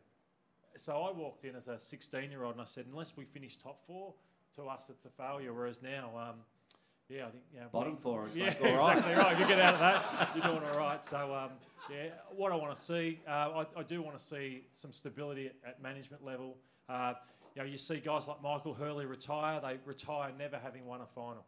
So 0.77 1.03
I 1.03 1.13
walked 1.13 1.45
in 1.45 1.55
as 1.55 1.69
a 1.69 1.79
16 1.79 2.31
year 2.31 2.45
old 2.45 2.55
and 2.55 2.63
I 2.63 2.65
said, 2.65 2.87
unless 2.91 3.17
we 3.17 3.25
finish 3.25 3.57
top 3.57 3.87
four, 3.87 4.15
to 4.57 4.65
us 4.65 4.87
it's 4.91 5.05
a 5.05 5.11
failure. 5.11 5.53
Whereas 5.53 5.83
now, 5.83 6.11
um, 6.17 6.37
yeah, 7.09 7.27
I 7.27 7.31
think 7.31 7.43
you 7.53 7.61
know, 7.61 7.67
Bottom 7.73 7.97
four 7.97 8.29
is 8.29 8.39
yeah, 8.39 8.47
like, 8.47 8.63
all 8.63 8.89
right. 8.89 8.97
exactly 8.99 9.15
right. 9.15 9.33
If 9.33 9.41
you 9.41 9.47
get 9.47 9.61
out 9.61 9.75
of 9.75 9.81
that, 9.81 10.31
you're 10.35 10.45
doing 10.45 10.71
all 10.73 10.79
right. 10.79 11.05
So, 11.05 11.35
um, 11.35 11.51
yeah, 11.91 12.09
what 12.35 12.53
I 12.53 12.55
want 12.55 12.75
to 12.75 12.81
see, 12.81 13.21
uh, 13.29 13.31
I, 13.31 13.67
I 13.77 13.83
do 13.83 14.03
want 14.03 14.19
to 14.19 14.25
see 14.25 14.65
some 14.73 14.93
stability 14.93 15.47
at, 15.47 15.55
at 15.67 15.83
management 15.83 16.25
level. 16.25 16.57
Uh, 16.89 17.15
you 17.55 17.63
know, 17.63 17.69
you 17.69 17.77
see 17.77 17.97
guys 17.97 18.29
like 18.29 18.43
Michael 18.43 18.73
Hurley 18.73 19.05
retire; 19.05 19.61
they 19.61 19.77
retire 19.85 20.31
never 20.39 20.59
having 20.59 20.87
won 20.87 21.01
a 21.03 21.07
final. 21.07 21.45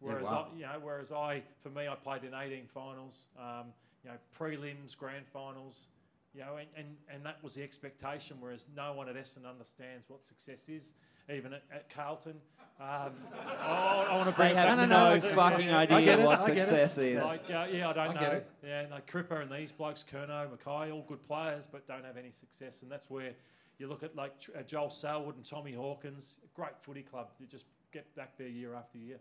Yeah, 0.00 0.12
Whereas, 0.12 0.26
wow. 0.26 0.48
I, 0.52 0.56
you 0.56 0.62
know, 0.62 0.78
whereas 0.80 1.12
I, 1.12 1.42
for 1.62 1.70
me, 1.70 1.88
I 1.88 1.94
played 1.94 2.24
in 2.24 2.34
18 2.34 2.66
finals. 2.72 3.26
Um, 3.38 3.66
you 4.04 4.10
know, 4.10 4.16
prelims, 4.38 4.96
grand 4.96 5.26
finals. 5.26 5.88
You 6.34 6.40
know, 6.40 6.56
and, 6.56 6.66
and, 6.76 6.96
and 7.08 7.24
that 7.24 7.40
was 7.44 7.54
the 7.54 7.62
expectation. 7.62 8.36
Whereas 8.40 8.66
no 8.76 8.92
one 8.92 9.08
at 9.08 9.14
Essendon 9.14 9.48
understands 9.48 10.08
what 10.08 10.24
success 10.24 10.68
is. 10.68 10.94
Even 11.32 11.54
at, 11.54 11.62
at 11.72 11.88
Carlton, 11.88 12.34
um, 12.80 13.12
I, 13.60 14.06
I 14.10 14.16
want 14.16 14.28
to 14.28 14.34
bring 14.34 14.50
They 14.50 14.54
have 14.56 14.76
no, 14.76 14.84
no, 14.84 15.14
no, 15.14 15.20
fucking 15.20 15.70
idea 15.70 16.18
it, 16.18 16.24
what 16.24 16.40
it. 16.40 16.42
success 16.42 16.98
is. 16.98 17.22
Like, 17.22 17.44
uh, 17.48 17.66
yeah, 17.72 17.88
I 17.88 17.92
don't 17.94 18.08
I 18.10 18.12
know. 18.14 18.20
get 18.20 18.32
it. 18.34 18.50
Yeah, 18.66 18.86
no, 18.90 18.96
Cripper 19.10 19.40
and 19.40 19.50
these 19.50 19.72
blokes, 19.72 20.04
Kerno, 20.04 20.50
Mackay, 20.50 20.90
all 20.90 21.04
good 21.08 21.24
players, 21.26 21.66
but 21.70 21.86
don't 21.86 22.04
have 22.04 22.18
any 22.18 22.30
success. 22.30 22.82
And 22.82 22.90
that's 22.90 23.08
where 23.08 23.30
you 23.78 23.86
look 23.86 24.02
at 24.02 24.14
like 24.16 24.32
uh, 24.58 24.62
Joel 24.62 24.90
Selwood 24.90 25.36
and 25.36 25.44
Tommy 25.44 25.72
Hawkins, 25.72 26.40
great 26.52 26.76
footy 26.82 27.02
club. 27.02 27.28
They 27.40 27.46
just 27.46 27.64
get 27.92 28.12
back 28.16 28.36
there 28.36 28.48
year 28.48 28.74
after 28.74 28.98
year. 28.98 29.18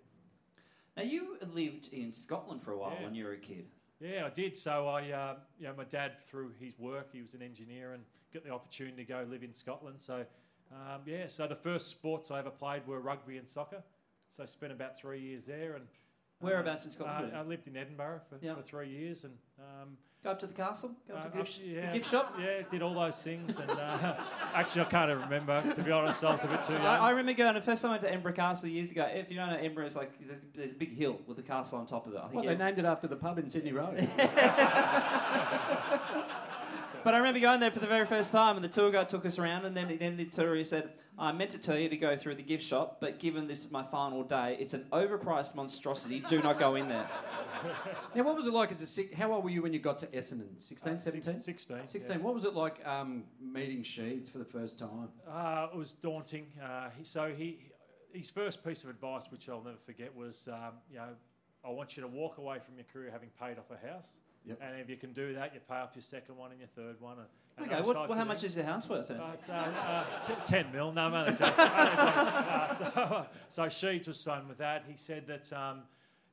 Now, 0.97 1.03
you 1.03 1.37
lived 1.53 1.93
in 1.93 2.11
Scotland 2.11 2.61
for 2.61 2.71
a 2.71 2.77
while 2.77 2.95
Yeah. 2.99 3.05
when 3.05 3.15
you 3.15 3.25
were 3.25 3.33
a 3.33 3.37
kid. 3.37 3.67
Yeah, 3.99 4.25
I 4.25 4.29
did. 4.29 4.57
So 4.57 4.87
I, 4.87 5.11
uh, 5.11 5.35
you 5.59 5.67
know, 5.67 5.73
my 5.77 5.85
dad 5.85 6.21
through 6.23 6.51
his 6.59 6.77
work, 6.77 7.09
he 7.11 7.21
was 7.21 7.33
an 7.33 7.41
engineer 7.41 7.93
and 7.93 8.03
got 8.33 8.43
the 8.43 8.51
opportunity 8.51 8.97
to 8.97 9.03
go 9.05 9.25
live 9.29 9.43
in 9.43 9.53
Scotland. 9.53 10.01
So, 10.01 10.25
um, 10.71 11.01
yeah, 11.05 11.27
so 11.27 11.47
the 11.47 11.55
first 11.55 11.87
sports 11.87 12.31
I 12.31 12.39
ever 12.39 12.49
played 12.49 12.85
were 12.87 12.99
rugby 12.99 13.37
and 13.37 13.47
soccer. 13.47 13.83
So 14.29 14.43
I 14.43 14.45
spent 14.45 14.71
about 14.71 14.97
three 14.97 15.21
years 15.21 15.45
there 15.45 15.75
and. 15.75 15.85
Whereabouts 16.43 16.85
in 16.85 16.89
uh, 16.89 16.93
Scotland? 16.93 17.33
I 17.35 17.41
lived 17.43 17.67
in 17.67 17.75
Edinburgh 17.77 18.21
for, 18.29 18.37
Yeah. 18.41 18.55
for 18.55 18.61
three 18.61 18.89
years 18.89 19.23
and 19.23 19.33
um, 19.59 19.97
Go 20.23 20.29
up 20.31 20.39
to 20.39 20.47
the 20.47 20.53
castle? 20.53 20.95
Go 21.05 21.15
up 21.15 21.23
to 21.23 21.27
Uh, 21.27 21.31
the 21.31 21.37
gift, 21.39 21.51
up- 21.57 21.61
the 21.65 21.67
yeah, 21.69 21.91
gift 21.91 22.09
shop? 22.09 22.35
Yeah, 22.39 22.61
did 22.71 22.81
all 22.81 22.93
those 22.93 23.21
things, 23.21 23.59
and 23.59 23.69
uh, 23.71 24.13
actually 24.53 24.81
I 24.83 24.85
can't 24.85 25.09
even 25.11 25.21
remember. 25.23 25.61
To 25.73 25.83
be 25.83 25.91
honest, 25.91 26.23
I 26.23 26.31
was 26.31 26.43
a 26.45 26.47
bit 26.47 26.63
too 26.63 26.71
young. 26.73 26.81
I, 26.85 26.95
I 26.97 27.09
remember 27.09 27.33
going 27.33 27.53
the 27.55 27.59
first 27.59 27.81
time 27.81 27.89
I 27.89 27.93
went 27.95 28.03
to 28.03 28.07
Edinburgh 28.09 28.31
Castle 28.33 28.69
years 28.69 28.89
ago. 28.91 29.03
If 29.11 29.29
you 29.29 29.35
don't 29.35 29.49
know 29.49 29.57
Edinburgh, 29.57 29.87
it's 29.87 29.97
like 29.97 30.11
there's, 30.25 30.39
there's 30.55 30.71
a 30.71 30.75
big 30.75 30.95
hill 30.95 31.19
with 31.27 31.39
a 31.39 31.41
castle 31.41 31.77
on 31.77 31.85
top 31.87 32.07
of 32.07 32.13
it. 32.13 32.19
I 32.19 32.21
think 32.21 32.35
Well, 32.35 32.45
yeah. 32.45 32.53
they 32.53 32.63
named 32.63 32.79
it 32.79 32.85
after 32.85 33.07
the 33.07 33.17
pub 33.17 33.37
in 33.37 33.49
Sydney 33.49 33.73
Road. 33.73 33.99
But 37.03 37.13
I 37.13 37.17
remember 37.17 37.39
going 37.39 37.59
there 37.59 37.71
for 37.71 37.79
the 37.79 37.87
very 37.87 38.05
first 38.05 38.31
time, 38.31 38.55
and 38.55 38.63
the 38.63 38.69
tour 38.69 38.89
guide 38.89 39.09
took 39.09 39.25
us 39.25 39.37
around, 39.37 39.65
and 39.65 39.75
then 39.75 39.97
then 39.99 40.15
the 40.15 40.25
tourist 40.25 40.69
said, 40.69 40.91
"I 41.19 41.31
meant 41.33 41.51
to 41.51 41.59
tell 41.59 41.77
you 41.77 41.89
to 41.89 41.97
go 41.97 42.15
through 42.15 42.35
the 42.35 42.43
gift 42.43 42.63
shop, 42.63 43.01
but 43.01 43.19
given 43.19 43.45
this 43.47 43.65
is 43.65 43.71
my 43.71 43.83
final 43.83 44.23
day, 44.23 44.55
it's 44.59 44.73
an 44.73 44.85
overpriced 44.91 45.53
monstrosity. 45.55 46.21
Do 46.21 46.41
not 46.41 46.57
go 46.57 46.75
in 46.75 46.87
there." 46.87 47.07
now, 48.15 48.23
what 48.23 48.35
was 48.37 48.47
it 48.47 48.53
like 48.53 48.71
as 48.71 48.81
a 48.81 48.87
six, 48.87 49.13
How 49.15 49.33
old 49.33 49.43
were 49.43 49.49
you 49.49 49.61
when 49.61 49.73
you 49.73 49.79
got 49.79 49.99
to 49.99 50.07
Essendon? 50.07 50.61
16, 50.61 50.93
Uh, 50.93 50.99
six- 50.99 51.03
17? 51.25 51.39
16, 51.41 51.87
16. 51.87 52.11
yeah. 52.11 52.17
What 52.23 52.33
was 52.33 52.45
it 52.45 52.53
like 52.53 52.85
um, 52.87 53.25
meeting 53.41 53.83
Sheeds 53.83 54.29
for 54.31 54.37
the 54.37 54.45
first 54.45 54.79
time? 54.79 55.09
Uh, 55.27 55.67
it 55.73 55.77
was 55.77 55.91
daunting. 55.93 56.47
Uh, 56.63 56.89
so 57.03 57.33
he, 57.33 57.59
his 58.13 58.29
first 58.29 58.63
piece 58.63 58.83
of 58.85 58.89
advice, 58.89 59.25
which 59.29 59.49
I'll 59.49 59.61
never 59.63 59.77
forget, 59.85 60.15
was, 60.15 60.47
um, 60.47 60.75
you 60.89 60.97
know, 60.97 61.09
I 61.65 61.69
want 61.69 61.97
you 61.97 62.01
to 62.03 62.07
walk 62.07 62.37
away 62.37 62.59
from 62.59 62.75
your 62.75 62.85
career 62.85 63.09
having 63.11 63.29
paid 63.39 63.57
off 63.57 63.71
a 63.71 63.87
house. 63.87 64.17
Yep. 64.45 64.59
And 64.61 64.79
if 64.79 64.89
you 64.89 64.97
can 64.97 65.13
do 65.13 65.33
that, 65.35 65.53
you 65.53 65.59
pay 65.67 65.75
off 65.75 65.91
your 65.95 66.01
second 66.01 66.37
one 66.37 66.51
and 66.51 66.59
your 66.59 66.69
third 66.75 66.99
one. 66.99 67.17
And, 67.19 67.27
and 67.57 67.71
Okay, 67.71 67.81
what, 67.81 68.09
well, 68.09 68.17
how 68.17 68.25
much 68.25 68.43
is 68.43 68.55
your 68.55 68.65
house 68.65 68.89
worth 68.89 69.07
then? 69.07 69.19
Uh, 69.19 69.31
it's, 69.33 69.47
uh, 69.47 69.53
uh, 69.53 70.21
t- 70.21 70.33
10 70.43 70.71
mil. 70.71 70.91
No, 70.91 71.01
I'm 71.03 71.13
only 71.13 71.31
joking. 71.31 71.53
I'm 71.57 71.87
only 71.87 71.97
joking. 71.97 72.13
Uh, 72.53 72.73
so, 72.75 73.25
so 73.49 73.63
Sheeds 73.63 74.07
was 74.07 74.23
fine 74.23 74.47
with 74.47 74.57
that. 74.57 74.83
He 74.87 74.97
said 74.97 75.27
that 75.27 75.51
um, 75.53 75.81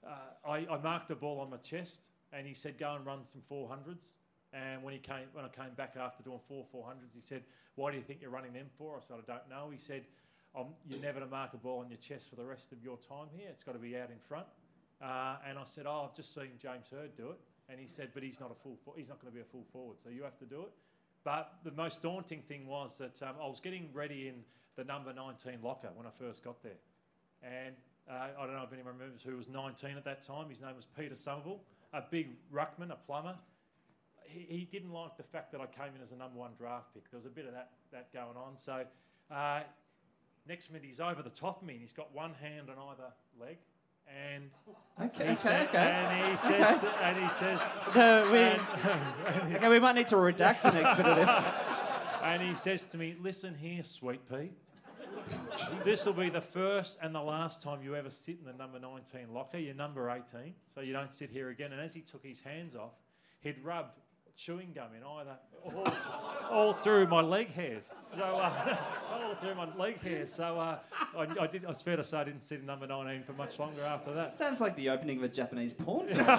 uh, 0.06 0.48
I, 0.48 0.66
I 0.70 0.78
marked 0.78 1.10
a 1.10 1.14
ball 1.16 1.40
on 1.40 1.50
my 1.50 1.56
chest 1.58 2.08
and 2.32 2.46
he 2.46 2.54
said, 2.54 2.78
go 2.78 2.94
and 2.94 3.04
run 3.04 3.24
some 3.24 3.42
400s. 3.50 4.04
And 4.52 4.82
when 4.82 4.92
he 4.92 4.98
came, 4.98 5.26
when 5.32 5.44
I 5.44 5.48
came 5.48 5.74
back 5.76 5.94
after 6.00 6.22
doing 6.22 6.40
four 6.48 6.64
400s, 6.74 7.14
he 7.14 7.20
said, 7.20 7.42
why 7.76 7.90
do 7.90 7.96
you 7.96 8.02
think 8.02 8.20
you're 8.20 8.30
running 8.30 8.52
them 8.52 8.66
for? 8.76 8.96
I 8.96 9.00
said, 9.00 9.16
I 9.28 9.32
don't 9.32 9.48
know. 9.48 9.70
He 9.70 9.78
said, 9.78 10.02
um, 10.56 10.66
you're 10.88 11.00
never 11.00 11.20
to 11.20 11.26
mark 11.26 11.54
a 11.54 11.58
ball 11.58 11.78
on 11.80 11.88
your 11.90 11.98
chest 11.98 12.28
for 12.30 12.36
the 12.36 12.44
rest 12.44 12.72
of 12.72 12.82
your 12.82 12.96
time 12.96 13.26
here. 13.32 13.46
It's 13.50 13.62
got 13.62 13.72
to 13.72 13.78
be 13.78 13.96
out 13.96 14.10
in 14.10 14.18
front. 14.26 14.46
Uh, 15.00 15.36
and 15.48 15.58
I 15.58 15.64
said, 15.64 15.86
"Oh, 15.86 16.06
I've 16.08 16.14
just 16.14 16.34
seen 16.34 16.50
James 16.58 16.88
Hird 16.90 17.14
do 17.14 17.30
it." 17.30 17.38
And 17.70 17.78
he 17.78 17.86
said, 17.86 18.10
"But 18.12 18.22
he's 18.22 18.40
not 18.40 18.50
a 18.50 18.54
full. 18.54 18.76
For- 18.84 18.94
he's 18.96 19.08
not 19.08 19.20
going 19.20 19.32
to 19.32 19.34
be 19.34 19.40
a 19.40 19.44
full 19.44 19.64
forward, 19.72 20.00
so 20.00 20.08
you 20.08 20.22
have 20.24 20.38
to 20.38 20.44
do 20.44 20.62
it." 20.62 20.72
But 21.22 21.58
the 21.64 21.70
most 21.72 22.02
daunting 22.02 22.42
thing 22.42 22.66
was 22.66 22.98
that 22.98 23.22
um, 23.22 23.36
I 23.40 23.46
was 23.46 23.60
getting 23.60 23.90
ready 23.92 24.28
in 24.28 24.42
the 24.76 24.84
number 24.84 25.12
19 25.12 25.58
locker 25.62 25.90
when 25.94 26.06
I 26.06 26.10
first 26.18 26.42
got 26.42 26.62
there, 26.62 26.80
and 27.42 27.74
uh, 28.10 28.28
I 28.38 28.46
don't 28.46 28.54
know 28.54 28.62
if 28.62 28.72
anyone 28.72 28.94
remembers 28.94 29.22
who 29.22 29.36
was 29.36 29.48
19 29.48 29.96
at 29.96 30.04
that 30.04 30.22
time. 30.22 30.48
His 30.48 30.60
name 30.60 30.74
was 30.74 30.86
Peter 30.86 31.14
Somerville, 31.14 31.60
a 31.92 32.02
big 32.02 32.30
ruckman, 32.52 32.90
a 32.90 32.96
plumber. 32.96 33.36
He, 34.24 34.46
he 34.48 34.68
didn't 34.70 34.92
like 34.92 35.16
the 35.16 35.22
fact 35.22 35.52
that 35.52 35.60
I 35.60 35.66
came 35.66 35.94
in 35.94 36.02
as 36.02 36.12
a 36.12 36.16
number 36.16 36.38
one 36.38 36.52
draft 36.58 36.94
pick. 36.94 37.10
There 37.10 37.18
was 37.18 37.26
a 37.26 37.30
bit 37.30 37.46
of 37.46 37.52
that 37.52 37.70
that 37.92 38.12
going 38.12 38.36
on. 38.36 38.56
So 38.56 38.84
uh, 39.30 39.60
next 40.48 40.70
minute 40.70 40.86
he's 40.86 41.00
over 41.00 41.22
the 41.22 41.30
top 41.30 41.60
of 41.60 41.66
me 41.66 41.74
and 41.74 41.82
he's 41.82 41.92
got 41.92 42.14
one 42.14 42.34
hand 42.34 42.68
on 42.70 42.76
either 42.90 43.12
leg, 43.38 43.58
and 44.32 44.50
Okay, 45.02 45.28
he 45.28 45.32
okay, 45.32 45.62
okay. 45.62 45.78
and 45.78 46.30
he 46.30 46.36
says, 46.36 46.84
and 47.02 47.16
he 47.16 47.28
says, 47.30 47.60
No, 47.94 48.30
we, 48.30 48.38
and, 48.38 48.60
okay, 49.56 49.68
we 49.68 49.78
might 49.78 49.94
need 49.94 50.08
to 50.08 50.16
redact 50.16 50.62
the 50.62 50.72
next 50.72 50.96
bit 50.96 51.06
of 51.06 51.16
this. 51.16 51.48
and 52.22 52.42
he 52.42 52.54
says 52.54 52.84
to 52.86 52.98
me, 52.98 53.16
"Listen 53.20 53.54
here, 53.54 53.82
sweet 53.82 54.20
pea." 54.28 54.50
This 55.84 56.04
will 56.06 56.12
be 56.12 56.28
the 56.28 56.40
first 56.40 56.98
and 57.02 57.14
the 57.14 57.22
last 57.22 57.62
time 57.62 57.82
you 57.82 57.94
ever 57.94 58.10
sit 58.10 58.38
in 58.40 58.44
the 58.44 58.52
number 58.52 58.78
19 58.78 59.32
locker. 59.32 59.58
You're 59.58 59.74
number 59.74 60.10
18, 60.10 60.54
so 60.74 60.80
you 60.80 60.92
don't 60.92 61.12
sit 61.12 61.30
here 61.30 61.50
again. 61.50 61.72
And 61.72 61.80
as 61.80 61.94
he 61.94 62.00
took 62.00 62.24
his 62.24 62.40
hands 62.40 62.74
off, 62.76 62.92
he'd 63.40 63.62
rubbed 63.64 63.98
chewing 64.40 64.72
gum 64.74 64.88
in 64.96 65.02
either 65.04 65.36
all, 65.64 65.92
all 66.50 66.72
through 66.72 67.06
my 67.06 67.20
leg 67.20 67.52
hairs. 67.52 67.92
So 68.14 68.22
uh, 68.22 68.76
all 69.12 69.34
through 69.34 69.54
my 69.54 69.68
leg 69.76 70.00
hairs. 70.00 70.32
So 70.32 70.58
uh, 70.58 70.78
I, 71.16 71.26
I 71.40 71.46
did. 71.46 71.64
It's 71.68 71.82
fair 71.82 71.96
to 71.96 72.04
say 72.04 72.18
I 72.18 72.24
didn't 72.24 72.42
sit 72.42 72.60
in 72.60 72.66
number 72.66 72.86
19 72.86 73.22
for 73.24 73.34
much 73.34 73.58
longer 73.58 73.82
after 73.82 74.12
that. 74.12 74.28
Sounds 74.28 74.60
like 74.60 74.74
the 74.76 74.88
opening 74.88 75.18
of 75.18 75.24
a 75.24 75.28
Japanese 75.28 75.72
porn 75.72 76.08
film. 76.08 76.26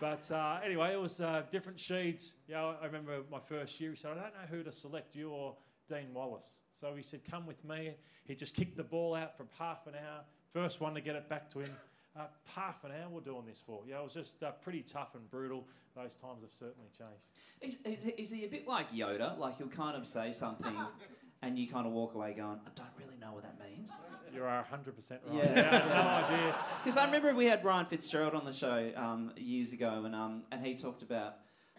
But 0.00 0.30
uh, 0.30 0.60
anyway, 0.64 0.92
it 0.92 1.00
was 1.00 1.20
uh, 1.20 1.42
different 1.50 1.80
sheets. 1.80 2.34
Know, 2.48 2.76
I 2.80 2.86
remember 2.86 3.18
my 3.32 3.40
first 3.40 3.80
year. 3.80 3.90
He 3.90 3.96
said, 3.96 4.12
"I 4.12 4.14
don't 4.14 4.32
know 4.32 4.46
who 4.48 4.62
to 4.62 4.70
select, 4.70 5.16
you 5.16 5.30
or 5.30 5.56
Dean 5.88 6.14
Wallace." 6.14 6.60
So 6.70 6.94
he 6.94 7.02
said, 7.02 7.22
"Come 7.28 7.46
with 7.46 7.64
me." 7.64 7.94
He 8.24 8.36
just 8.36 8.54
kicked 8.54 8.76
the 8.76 8.84
ball 8.84 9.16
out 9.16 9.36
for 9.36 9.44
half 9.58 9.88
an 9.88 9.94
hour. 9.94 10.20
First 10.52 10.80
one 10.80 10.94
to 10.94 11.00
get 11.00 11.16
it 11.16 11.28
back 11.28 11.50
to 11.50 11.58
him. 11.58 11.70
Uh, 12.18 12.22
half 12.54 12.82
an 12.84 12.90
hour 12.90 13.08
we're 13.10 13.20
doing 13.20 13.44
this 13.46 13.62
for. 13.64 13.82
Yeah, 13.86 14.00
it 14.00 14.04
was 14.04 14.14
just 14.14 14.42
uh, 14.42 14.50
pretty 14.50 14.82
tough 14.82 15.14
and 15.14 15.30
brutal. 15.30 15.66
Those 15.94 16.14
times 16.16 16.42
have 16.42 16.52
certainly 16.52 16.88
changed. 16.96 17.22
Is, 17.60 17.78
is, 17.84 18.12
is 18.18 18.30
he 18.30 18.44
a 18.44 18.48
bit 18.48 18.66
like 18.66 18.90
Yoda? 18.90 19.38
Like 19.38 19.58
he'll 19.58 19.68
kind 19.68 19.96
of 19.96 20.06
say 20.06 20.32
something 20.32 20.74
and 21.42 21.58
you 21.58 21.68
kind 21.68 21.86
of 21.86 21.92
walk 21.92 22.14
away 22.14 22.34
going, 22.34 22.58
I 22.66 22.70
don't 22.74 22.88
really 22.98 23.16
know 23.20 23.32
what 23.32 23.44
that 23.44 23.56
means. 23.70 23.94
You 24.34 24.44
are 24.44 24.66
100% 24.70 25.10
right. 25.10 25.20
Yeah. 25.32 25.78
Had 25.78 25.88
no 25.88 26.36
idea. 26.36 26.54
Because 26.82 26.96
I 26.96 27.04
remember 27.04 27.34
we 27.34 27.46
had 27.46 27.64
Ryan 27.64 27.86
Fitzgerald 27.86 28.34
on 28.34 28.44
the 28.44 28.52
show 28.52 28.90
um, 28.96 29.32
years 29.36 29.72
ago, 29.72 30.02
and 30.04 30.14
um, 30.14 30.44
and 30.50 30.64
he 30.64 30.74
talked 30.74 31.02
about 31.02 31.36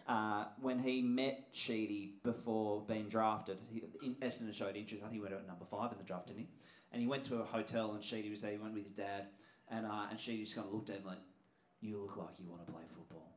uh, 0.08 0.44
when 0.60 0.78
he 0.78 1.02
met 1.02 1.48
Sheedy 1.52 2.14
before 2.22 2.82
being 2.86 3.08
drafted. 3.08 3.58
He, 3.72 3.82
Essendon 4.20 4.54
showed 4.54 4.76
interest. 4.76 5.02
I 5.02 5.08
think 5.08 5.14
he 5.14 5.20
went 5.20 5.34
at 5.34 5.46
number 5.46 5.64
five 5.64 5.92
in 5.92 5.98
the 5.98 6.04
draft, 6.04 6.26
didn't 6.28 6.40
he? 6.40 6.48
And 6.92 7.00
he 7.00 7.08
went 7.08 7.24
to 7.24 7.36
a 7.36 7.44
hotel, 7.44 7.92
and 7.92 8.02
Sheedy 8.02 8.30
was 8.30 8.42
there. 8.42 8.52
He 8.52 8.58
went 8.58 8.74
with 8.74 8.84
his 8.84 8.92
dad, 8.92 9.26
and 9.70 9.86
uh, 9.86 10.06
and 10.10 10.18
Sheedy 10.18 10.42
just 10.44 10.54
kind 10.54 10.66
of 10.66 10.72
looked 10.74 10.90
at 10.90 10.96
him 10.98 11.04
like, 11.06 11.18
"You 11.80 11.98
look 12.00 12.16
like 12.16 12.38
you 12.38 12.48
want 12.48 12.64
to 12.66 12.72
play 12.72 12.82
football." 12.88 13.28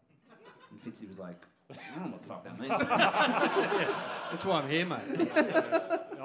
And 0.72 0.82
Fitzy 0.82 1.08
was 1.08 1.19
like, 1.19 1.41
"I 1.72 1.76
don't 1.96 2.06
know 2.06 2.12
what 2.13 2.22
the 2.22 2.28
fuck 2.28 2.43
that 2.43 2.60
means." 2.60 2.69
That's 4.32 4.46
why 4.46 4.62
I'm 4.62 4.69
here, 4.69 4.86
mate. 4.86 5.00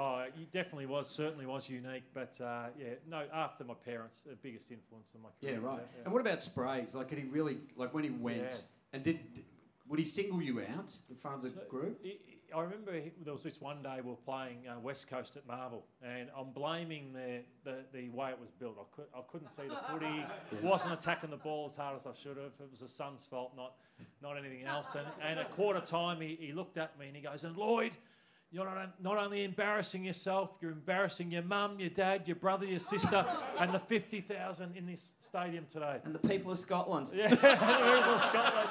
Oh, 0.01 0.23
he 0.35 0.45
definitely 0.45 0.85
was, 0.85 1.09
certainly 1.09 1.45
was 1.45 1.69
unique. 1.69 2.03
But 2.13 2.39
uh, 2.41 2.67
yeah, 2.79 2.93
no, 3.09 3.23
after 3.33 3.63
my 3.63 3.73
parents, 3.73 4.23
the 4.23 4.35
biggest 4.35 4.71
influence 4.71 5.13
on 5.15 5.21
my 5.21 5.29
career. 5.41 5.59
Yeah, 5.61 5.67
right. 5.67 5.79
Yeah. 5.97 6.03
And 6.05 6.13
what 6.13 6.21
about 6.21 6.41
sprays? 6.41 6.95
Like, 6.95 7.09
did 7.09 7.17
he 7.19 7.25
really 7.25 7.57
like 7.75 7.93
when 7.93 8.03
he 8.05 8.09
went 8.09 8.37
Yeah. 8.37 8.55
and 8.93 9.03
did, 9.03 9.33
did- 9.33 9.43
Would 9.89 9.99
he 9.99 10.05
single 10.05 10.41
you 10.41 10.61
out 10.61 10.93
in 11.09 11.15
front 11.17 11.37
of 11.37 11.43
the 11.43 11.49
So, 11.49 11.61
group? 11.69 11.99
I- 12.05 12.17
I 12.55 12.61
remember 12.61 12.99
there 13.23 13.33
was 13.33 13.43
this 13.43 13.61
one 13.61 13.83
day 13.83 13.97
we 14.03 14.09
were 14.09 14.15
playing 14.15 14.67
uh, 14.67 14.79
West 14.79 15.07
Coast 15.07 15.37
at 15.37 15.45
Marvel, 15.47 15.85
and 16.01 16.29
I'm 16.37 16.51
blaming 16.51 17.13
the, 17.13 17.41
the, 17.63 17.77
the 17.93 18.09
way 18.09 18.29
it 18.29 18.39
was 18.39 18.49
built. 18.51 18.77
I, 18.79 18.95
could, 18.95 19.05
I 19.15 19.21
couldn't 19.31 19.49
see 19.49 19.67
the 19.67 19.77
footy, 19.91 20.25
wasn't 20.65 20.93
attacking 20.93 21.29
the 21.29 21.37
ball 21.37 21.65
as 21.67 21.75
hard 21.75 21.95
as 21.95 22.05
I 22.05 22.13
should 22.13 22.37
have. 22.37 22.53
It 22.59 22.71
was 22.71 22.79
the 22.79 22.87
sun's 22.87 23.25
fault, 23.25 23.53
not, 23.55 23.73
not 24.21 24.37
anything 24.37 24.65
else. 24.65 24.95
And, 24.95 25.07
and 25.21 25.39
at 25.39 25.51
quarter 25.51 25.79
time, 25.81 26.21
he, 26.21 26.37
he 26.39 26.51
looked 26.51 26.77
at 26.77 26.97
me 26.99 27.07
and 27.07 27.15
he 27.15 27.21
goes, 27.21 27.43
And 27.43 27.55
Lloyd, 27.55 27.91
you're 28.51 28.65
not, 28.65 29.01
not 29.01 29.17
only 29.17 29.43
embarrassing 29.43 30.03
yourself, 30.03 30.51
you're 30.59 30.71
embarrassing 30.71 31.31
your 31.31 31.43
mum, 31.43 31.79
your 31.79 31.89
dad, 31.89 32.27
your 32.27 32.35
brother, 32.35 32.65
your 32.65 32.79
sister, 32.79 33.23
and 33.59 33.71
the 33.71 33.79
50,000 33.79 34.75
in 34.75 34.87
this 34.87 35.13
stadium 35.19 35.65
today. 35.71 35.99
and 36.03 36.15
the 36.15 36.27
people 36.27 36.51
of 36.51 36.57
Scotland. 36.57 37.11
Yeah, 37.13 37.27
Liverpool, 37.29 38.19
Scotland. 38.19 38.69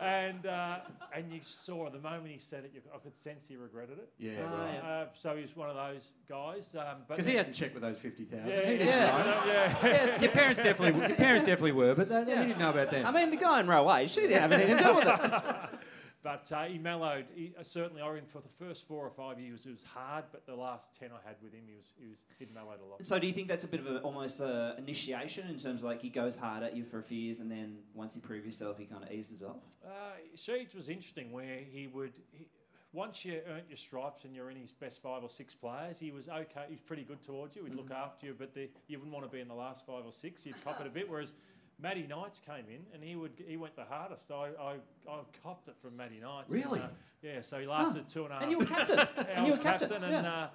And, 0.00 0.46
uh, 0.46 0.78
and 1.14 1.32
you 1.32 1.40
saw 1.40 1.88
the 1.90 1.98
moment 1.98 2.28
he 2.28 2.38
said 2.38 2.64
it, 2.64 2.72
you, 2.74 2.80
I 2.94 2.98
could 2.98 3.16
sense 3.16 3.44
he 3.48 3.56
regretted 3.56 3.98
it. 3.98 4.08
Yeah, 4.18 4.32
Oh, 4.40 4.56
right. 4.58 4.74
yeah. 4.74 4.88
Uh, 4.90 5.06
so 5.14 5.36
he's 5.36 5.54
one 5.56 5.70
of 5.70 5.76
those 5.76 6.12
guys. 6.28 6.74
Um, 6.74 6.98
but 7.08 7.16
Because 7.16 7.26
he 7.26 7.34
hadn't 7.36 7.54
checked 7.54 7.74
with 7.74 7.82
those 7.82 7.96
fifty 7.98 8.24
thousand. 8.24 8.48
Yeah, 8.48 8.56
he 8.66 8.72
didn't 8.78 8.86
yeah, 8.86 9.42
know. 9.44 9.80
yeah. 9.88 10.20
Your 10.20 10.30
parents 10.32 10.60
definitely, 10.60 11.00
your 11.08 11.16
parents 11.16 11.44
definitely 11.44 11.72
were, 11.72 11.94
but 11.94 12.08
they, 12.08 12.24
they 12.24 12.34
didn't 12.34 12.58
know 12.58 12.70
about 12.70 12.90
that. 12.90 13.04
I 13.06 13.10
mean, 13.10 13.30
the 13.30 13.36
guy 13.36 13.60
in 13.60 13.66
row 13.66 13.92
eight, 13.94 14.10
she 14.10 14.22
didn't 14.22 14.40
have 14.40 14.52
anything 14.52 14.76
to 14.78 14.82
do 14.84 14.94
with 14.94 15.06
it. 15.06 15.20
But 16.24 16.50
uh, 16.50 16.62
he 16.64 16.78
mellowed. 16.78 17.26
He, 17.34 17.52
uh, 17.56 17.62
certainly, 17.62 18.00
I 18.00 18.08
reckon 18.08 18.26
for 18.26 18.40
the 18.40 18.48
first 18.64 18.88
four 18.88 19.04
or 19.04 19.10
five 19.10 19.38
years, 19.38 19.66
it 19.66 19.72
was 19.72 19.84
hard. 19.84 20.24
But 20.32 20.46
the 20.46 20.54
last 20.54 20.98
ten 20.98 21.10
I 21.12 21.28
had 21.28 21.36
with 21.42 21.52
him, 21.52 21.64
he 21.68 21.76
was 21.76 21.90
he 22.00 22.06
was 22.08 22.24
he'd 22.38 22.52
mellowed 22.52 22.80
a 22.80 22.84
lot. 22.90 23.04
So 23.04 23.18
do 23.18 23.26
you 23.26 23.32
think 23.34 23.46
that's 23.46 23.64
a 23.64 23.68
bit 23.68 23.80
of 23.80 23.86
a, 23.86 23.98
almost 23.98 24.40
a 24.40 24.74
initiation 24.78 25.46
in 25.48 25.58
terms 25.58 25.82
of 25.82 25.84
like 25.84 26.00
he 26.00 26.08
goes 26.08 26.34
hard 26.34 26.62
at 26.62 26.74
you 26.74 26.82
for 26.82 26.98
a 26.98 27.02
few 27.02 27.18
years 27.18 27.40
and 27.40 27.50
then 27.50 27.76
once 27.92 28.16
you 28.16 28.22
prove 28.22 28.46
yourself, 28.46 28.78
he 28.78 28.86
kind 28.86 29.04
of 29.04 29.12
eases 29.12 29.42
off? 29.42 29.62
Uh, 29.84 29.90
Sheeds 30.34 30.74
was 30.74 30.88
interesting 30.88 31.30
where 31.30 31.58
he 31.70 31.86
would. 31.88 32.18
He, 32.32 32.46
once 32.94 33.24
you 33.24 33.40
earned 33.50 33.64
your 33.68 33.76
stripes 33.76 34.24
and 34.24 34.34
you're 34.34 34.50
in 34.50 34.56
his 34.56 34.72
best 34.72 35.02
five 35.02 35.22
or 35.22 35.28
six 35.28 35.52
players, 35.52 35.98
he 35.98 36.12
was 36.12 36.28
okay. 36.28 36.64
He 36.68 36.74
was 36.74 36.80
pretty 36.80 37.02
good 37.02 37.22
towards 37.22 37.56
you. 37.56 37.64
He'd 37.64 37.74
look 37.74 37.90
after 37.90 38.26
you, 38.26 38.36
but 38.38 38.54
the, 38.54 38.70
you 38.86 38.98
wouldn't 38.98 39.12
want 39.12 39.26
to 39.26 39.30
be 39.30 39.40
in 39.40 39.48
the 39.48 39.54
last 39.54 39.84
five 39.84 40.06
or 40.06 40.12
six. 40.12 40.46
You'd 40.46 40.62
cop 40.64 40.80
it 40.80 40.86
a 40.86 40.90
bit. 40.90 41.10
Whereas 41.10 41.32
Matty 41.80 42.06
Knights 42.08 42.40
came 42.44 42.64
in 42.68 42.80
and 42.94 43.02
he 43.02 43.16
would 43.16 43.32
he 43.46 43.56
went 43.56 43.74
the 43.76 43.84
hardest. 43.84 44.30
I 44.30 44.50
I, 44.60 44.74
I 45.10 45.18
copped 45.42 45.68
it 45.68 45.74
from 45.82 45.96
Matty 45.96 46.18
Knights. 46.22 46.50
and, 46.52 46.64
Really? 46.64 46.80
uh, 46.80 46.86
yeah. 47.22 47.40
So 47.40 47.58
he 47.58 47.66
lasted 47.66 48.08
two 48.08 48.24
and 48.24 48.30
a 48.32 48.34
half. 48.34 48.42
And 48.42 48.50
you 48.52 48.58
were 48.58 48.64
captain. 48.66 48.96
Yeah, 49.16 49.24
and 49.30 49.40
I 49.40 49.44
you 49.46 49.52
were 49.52 49.58
captain. 49.58 49.88
captain, 49.90 50.04
and 50.14 50.24
yeah. 50.24 50.32
uh, 50.44 50.48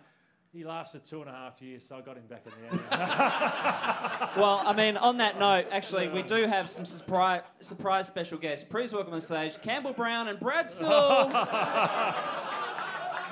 he 0.52 0.64
lasted 0.64 1.06
two 1.06 1.22
and 1.22 1.30
a 1.30 1.34
half 1.34 1.62
years. 1.62 1.84
So 1.88 1.98
I 1.98 2.02
got 2.02 2.18
him 2.18 2.24
back 2.28 2.44
in 2.46 2.52
the 2.62 2.70
end. 2.72 2.82
Well, 4.38 4.62
I 4.66 4.74
mean, 4.74 4.96
on 4.98 5.18
that 5.18 5.40
note, 5.40 5.66
actually, 5.72 6.08
we 6.08 6.22
do 6.22 6.46
have 6.46 6.70
some 6.70 6.86
surprise, 6.86 7.42
surprise 7.62 8.08
special 8.08 8.38
guests. 8.38 8.64
Please 8.64 8.94
welcome 8.94 9.14
on 9.14 9.22
stage 9.22 9.60
Campbell 9.62 9.94
Brown 9.94 10.28
and 10.28 10.40
Brad 10.40 10.70
Sewell. 10.70 11.30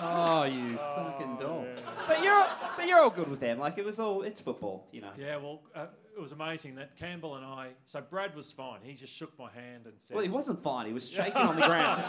oh, 0.02 0.44
you 0.44 0.78
fucking 0.78 1.38
dog. 1.38 1.57
But 2.28 2.36
you're, 2.36 2.76
but 2.78 2.88
you're 2.88 3.00
all 3.00 3.10
good 3.10 3.28
with 3.30 3.40
them. 3.40 3.60
Like 3.60 3.78
it 3.78 3.86
was 3.86 4.00
all, 4.00 4.22
it's 4.24 4.40
football, 4.40 4.88
you 4.92 5.02
know. 5.02 5.12
yeah. 5.18 5.38
Well, 5.38 5.62
uh, 5.76 5.86
it 6.16 6.20
was 6.22 6.32
amazing 6.32 6.76
that 6.76 6.96
Campbell 6.98 7.36
and 7.36 7.46
I. 7.46 7.70
So 7.86 8.02
Brad 8.02 8.36
was 8.36 8.52
fine. 8.52 8.80
He 8.82 8.94
just 8.94 9.14
shook 9.14 9.38
my 9.38 9.52
hand 9.52 9.86
and 9.86 9.94
said. 10.00 10.16
Well, 10.16 10.24
he 10.24 10.30
wasn't 10.32 10.64
fine. 10.64 10.88
He 10.88 10.94
was 10.94 11.08
shaking 11.10 11.34
on 11.44 11.56
the 11.56 11.66
ground. 11.68 12.04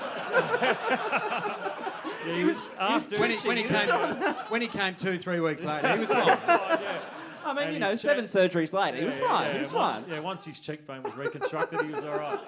Yeah, 2.26 2.34
he 2.34 2.44
was- 2.44 2.64
was 2.64 2.66
he 2.88 2.92
was 2.94 3.04
after 3.12 3.20
When 3.20 3.30
he, 3.30 3.36
when, 3.48 3.56
he 3.58 3.62
He 3.64 3.68
came, 3.68 3.88
when 4.48 4.62
he 4.62 4.68
came 4.68 4.94
two, 4.94 5.18
three 5.18 5.40
weeks 5.40 5.62
later, 5.62 5.92
he 5.94 5.98
was 6.00 6.08
fine. 6.08 6.26
yeah. 6.26 6.98
I 7.44 7.54
mean, 7.54 7.64
And 7.64 7.74
you 7.74 7.80
know, 7.80 7.86
he's 7.90 8.00
seven 8.00 8.24
surgeries 8.24 8.72
later, 8.72 8.98
he 8.98 9.04
was 9.04 9.18
fine. 9.18 9.46
yeah, 9.46 9.52
he 9.54 9.58
was 9.60 9.72
once- 9.72 10.04
fine. 10.06 10.10
Yeah, 10.14 10.20
once 10.20 10.44
his 10.44 10.60
cheekbone 10.60 11.02
was 11.02 11.14
reconstructed, 11.14 11.80
he 11.82 11.92
was 11.92 12.04
all 12.04 12.18
right. 12.18 12.38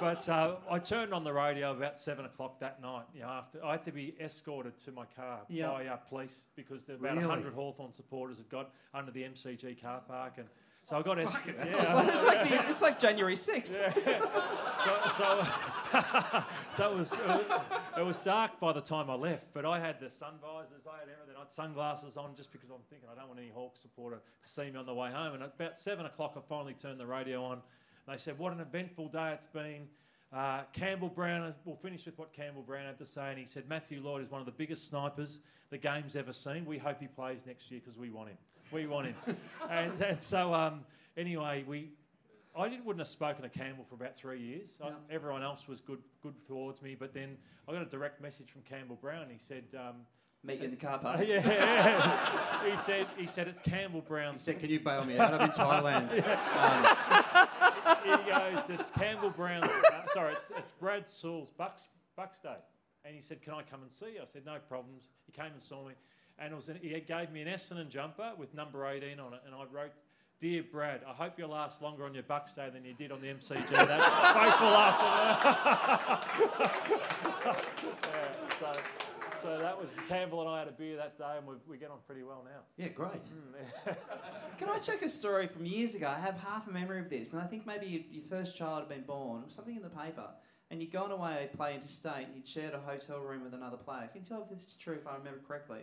But 0.00 0.28
uh, 0.28 0.56
I 0.70 0.78
turned 0.78 1.14
on 1.14 1.24
the 1.24 1.32
radio 1.32 1.72
about 1.72 1.98
seven 1.98 2.24
o'clock 2.24 2.58
that 2.60 2.80
night. 2.82 3.04
You 3.14 3.22
know, 3.22 3.28
after 3.28 3.64
I 3.64 3.72
had 3.72 3.84
to 3.84 3.92
be 3.92 4.14
escorted 4.20 4.76
to 4.84 4.92
my 4.92 5.04
car 5.16 5.40
Yeah. 5.48 5.68
by 5.68 5.86
uh, 5.86 5.96
police 5.96 6.46
because 6.56 6.84
there 6.84 6.96
were 6.96 7.06
about 7.08 7.16
Really? 7.18 7.28
hundred 7.28 7.54
Hawthorn 7.54 7.92
supporters 7.92 8.38
had 8.38 8.48
got 8.48 8.70
under 8.92 9.10
the 9.12 9.22
MCG 9.22 9.80
car 9.80 10.02
park, 10.06 10.34
and 10.38 10.46
so 10.82 10.98
I 10.98 11.02
got 11.02 11.18
escorted. 11.18 11.54
It's 11.66 11.92
like, 11.92 12.08
it's 12.12 12.24
like, 12.24 12.48
the, 12.48 12.68
it's 12.70 12.82
like 12.82 12.98
January 13.00 13.34
6th. 13.36 13.68
so, 14.84 15.10
so, 15.10 15.46
so 16.76 16.92
it, 16.92 16.98
was, 16.98 17.12
it 17.12 17.18
was 17.26 17.60
it 17.98 18.04
was 18.04 18.18
dark 18.18 18.58
by 18.60 18.72
the 18.72 18.80
time 18.82 19.08
I 19.08 19.14
left, 19.14 19.46
but 19.54 19.64
I 19.64 19.78
had 19.80 20.00
the 20.00 20.10
sun 20.10 20.34
visors, 20.42 20.86
I 20.86 20.98
had 20.98 21.08
everything. 21.08 21.36
I 21.36 21.40
had 21.40 21.50
sunglasses 21.52 22.16
on 22.16 22.34
just 22.34 22.52
because 22.52 22.68
I'm 22.70 22.82
thinking 22.90 23.08
I 23.10 23.18
don't 23.18 23.28
want 23.28 23.40
any 23.40 23.50
Hawk 23.54 23.76
supporter 23.76 24.16
to 24.42 24.48
see 24.48 24.70
me 24.70 24.76
on 24.78 24.84
the 24.86 24.94
way 24.94 25.10
home. 25.10 25.34
And 25.34 25.42
at 25.42 25.54
about 25.58 25.78
seven 25.78 26.04
o'clock, 26.06 26.34
I 26.36 26.40
finally 26.48 26.74
turned 26.74 26.98
the 27.00 27.06
radio 27.06 27.44
on. 27.44 27.60
They 28.06 28.16
said, 28.16 28.38
"What 28.38 28.52
an 28.52 28.60
eventful 28.60 29.08
day 29.08 29.32
it's 29.32 29.46
been." 29.46 29.88
Uh, 30.34 30.62
Campbell 30.72 31.08
Brown, 31.08 31.54
we'll 31.64 31.76
finish 31.76 32.06
with 32.06 32.18
what 32.18 32.32
Campbell 32.32 32.62
Brown 32.62 32.86
had 32.86 32.98
to 32.98 33.06
say. 33.06 33.30
And 33.30 33.38
he 33.38 33.46
said, 33.46 33.68
Matthew 33.68 34.00
Lloyd 34.02 34.24
is 34.24 34.30
one 34.32 34.40
of 34.40 34.46
the 34.46 34.52
biggest 34.52 34.88
snipers 34.88 35.40
the 35.70 35.78
game's 35.78 36.16
ever 36.16 36.32
seen. 36.32 36.66
We 36.66 36.76
hope 36.76 37.00
he 37.00 37.06
plays 37.06 37.46
next 37.46 37.70
year 37.70 37.80
because 37.80 37.96
we 37.96 38.10
want 38.10 38.30
him. 38.30 38.38
We 38.72 38.88
want 38.88 39.06
him. 39.06 39.14
and, 39.70 40.02
and 40.02 40.20
so, 40.20 40.52
um, 40.52 40.84
anyway, 41.16 41.64
we, 41.68 41.90
I 42.56 42.68
didn't, 42.68 42.84
wouldn't 42.84 43.00
have 43.00 43.08
spoken 43.08 43.42
to 43.42 43.48
Campbell 43.48 43.84
for 43.88 43.94
about 43.94 44.16
three 44.16 44.40
years. 44.40 44.70
I, 44.82 44.90
everyone 45.08 45.44
else 45.44 45.68
was 45.68 45.80
good, 45.80 46.00
good 46.20 46.34
towards 46.48 46.82
me. 46.82 46.96
But 46.98 47.14
then 47.14 47.36
I 47.68 47.72
got 47.72 47.82
a 47.82 47.86
direct 47.86 48.20
message 48.20 48.50
from 48.50 48.62
Campbell 48.62 48.98
Brown. 49.00 49.26
He 49.30 49.38
said, 49.38 49.64
um, 49.76 49.98
Meet 50.42 50.58
you 50.58 50.64
in 50.64 50.70
the 50.72 50.76
car 50.76 50.98
park. 50.98 51.20
yeah, 51.26 52.60
he 52.70 52.76
said 52.76 53.06
he 53.16 53.26
said 53.26 53.48
it's 53.48 53.62
Campbell 53.62 54.02
Brown. 54.02 54.34
He 54.34 54.38
said, 54.38 54.58
"Can 54.58 54.68
you 54.68 54.78
bail 54.78 55.02
me 55.06 55.16
out? 55.16 55.32
I'm 55.32 55.40
in 55.40 55.48
Thailand." 55.52 57.48
He 58.04 58.30
goes, 58.30 58.70
it's 58.70 58.90
Campbell 58.90 59.30
Brown. 59.30 59.64
Uh, 59.64 60.06
sorry, 60.12 60.32
it's, 60.32 60.50
it's 60.56 60.72
Brad 60.72 61.08
Sewell's 61.08 61.50
Bucks 61.50 61.88
Bucks 62.16 62.38
Day, 62.38 62.56
and 63.04 63.14
he 63.14 63.20
said, 63.20 63.42
"Can 63.42 63.54
I 63.54 63.62
come 63.62 63.82
and 63.82 63.92
see 63.92 64.14
you?" 64.14 64.22
I 64.22 64.26
said, 64.26 64.46
"No 64.46 64.58
problems." 64.68 65.10
He 65.26 65.32
came 65.32 65.52
and 65.52 65.62
saw 65.62 65.86
me, 65.86 65.94
and 66.38 66.52
it 66.52 66.56
was 66.56 66.68
an, 66.68 66.78
he 66.80 66.88
gave 67.00 67.30
me 67.30 67.42
an 67.42 67.48
Essendon 67.48 67.88
jumper 67.88 68.32
with 68.36 68.54
number 68.54 68.86
18 68.86 69.18
on 69.20 69.34
it, 69.34 69.40
and 69.46 69.54
I 69.54 69.64
wrote. 69.70 69.92
Dear 70.40 70.64
Brad, 70.64 71.00
I 71.08 71.12
hope 71.12 71.38
you 71.38 71.46
last 71.46 71.80
longer 71.80 72.04
on 72.04 72.12
your 72.12 72.24
Bucks 72.24 72.54
Day 72.54 72.68
than 72.68 72.84
you 72.84 72.92
did 72.92 73.12
on 73.12 73.20
the 73.20 73.28
MCG. 73.28 73.68
That 73.68 74.00
faithful 74.34 74.74
after 74.74 75.54
yeah, 78.10 78.32
so, 78.58 78.72
so 79.44 79.58
that 79.58 79.78
was 79.78 79.90
Campbell 80.08 80.40
and 80.40 80.48
I 80.48 80.58
had 80.60 80.68
a 80.68 80.72
beer 80.72 80.96
that 80.96 81.18
day, 81.18 81.34
and 81.36 81.46
we 81.46 81.54
we 81.68 81.76
get 81.76 81.90
on 81.90 81.98
pretty 82.06 82.22
well 82.22 82.42
now. 82.44 82.62
yeah, 82.76 82.88
great. 82.88 83.12
Hmm, 83.12 83.92
Can 84.58 84.68
I 84.68 84.78
check 84.78 85.02
a 85.02 85.08
story 85.08 85.46
from 85.46 85.66
years 85.66 85.94
ago? 85.94 86.08
I 86.08 86.18
have 86.18 86.38
half 86.38 86.66
a 86.66 86.70
memory 86.72 87.00
of 87.00 87.10
this, 87.10 87.32
and 87.32 87.42
I 87.42 87.46
think 87.46 87.66
maybe 87.66 87.86
your, 87.86 88.02
your 88.10 88.24
first 88.24 88.56
child 88.56 88.80
had 88.80 88.88
been 88.88 89.02
born. 89.02 89.42
It 89.42 89.46
was 89.46 89.54
something 89.54 89.76
in 89.76 89.82
the 89.82 89.90
paper, 89.90 90.28
and 90.70 90.80
you'd 90.80 90.92
gone 90.92 91.10
away 91.10 91.50
play 91.54 91.74
interstate, 91.74 92.26
and 92.26 92.34
you'd 92.34 92.48
shared 92.48 92.74
a 92.74 92.80
hotel 92.80 93.20
room 93.20 93.44
with 93.44 93.54
another 93.54 93.76
player. 93.76 94.08
Can 94.12 94.22
you 94.22 94.28
tell 94.28 94.42
if 94.42 94.48
this 94.48 94.66
is 94.66 94.74
true, 94.74 94.94
if 94.94 95.06
I 95.06 95.16
remember 95.16 95.40
correctly? 95.46 95.80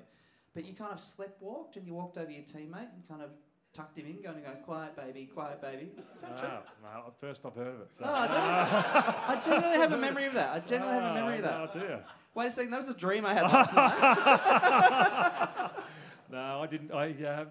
But 0.53 0.65
you 0.65 0.73
kind 0.73 0.91
of 0.91 0.99
slept 0.99 1.41
walked, 1.41 1.77
and 1.77 1.85
you 1.85 1.93
walked 1.93 2.17
over 2.17 2.31
your 2.31 2.43
teammate 2.43 2.91
and 2.93 3.07
kind 3.07 3.21
of 3.21 3.29
tucked 3.73 3.97
him 3.97 4.05
in, 4.05 4.21
going 4.21 4.35
to 4.35 4.41
go, 4.41 4.51
quiet 4.65 4.95
baby, 4.95 5.29
quiet 5.33 5.61
baby. 5.61 5.91
Is 6.13 6.21
that 6.21 6.37
true? 6.37 6.49
No, 6.83 7.13
first 7.19 7.45
I've 7.45 7.55
heard 7.55 7.75
of 7.75 7.81
it. 7.81 7.87
So. 7.91 8.03
Oh, 8.05 8.13
I, 8.13 8.27
don't, 8.27 8.37
I 8.37 9.39
genuinely 9.41 9.77
have 9.77 9.91
a 9.93 9.97
memory 9.97 10.25
of 10.25 10.33
that. 10.33 10.49
I 10.53 10.59
genuinely 10.59 11.01
have 11.01 11.11
a 11.11 11.13
memory 11.13 11.37
of 11.37 11.43
that. 11.43 11.75
No 11.75 11.81
idea. 11.81 12.05
Wait 12.35 12.45
a 12.47 12.51
second, 12.51 12.71
that 12.71 12.77
was 12.77 12.89
a 12.89 12.93
dream 12.93 13.25
I 13.25 13.33
had 13.33 13.43
last 13.43 13.73
night. 13.75 15.59
No, 16.31 16.61
I 16.63 16.67
didn't. 16.67 16.93
I 16.93 17.11
uh, 17.25 17.45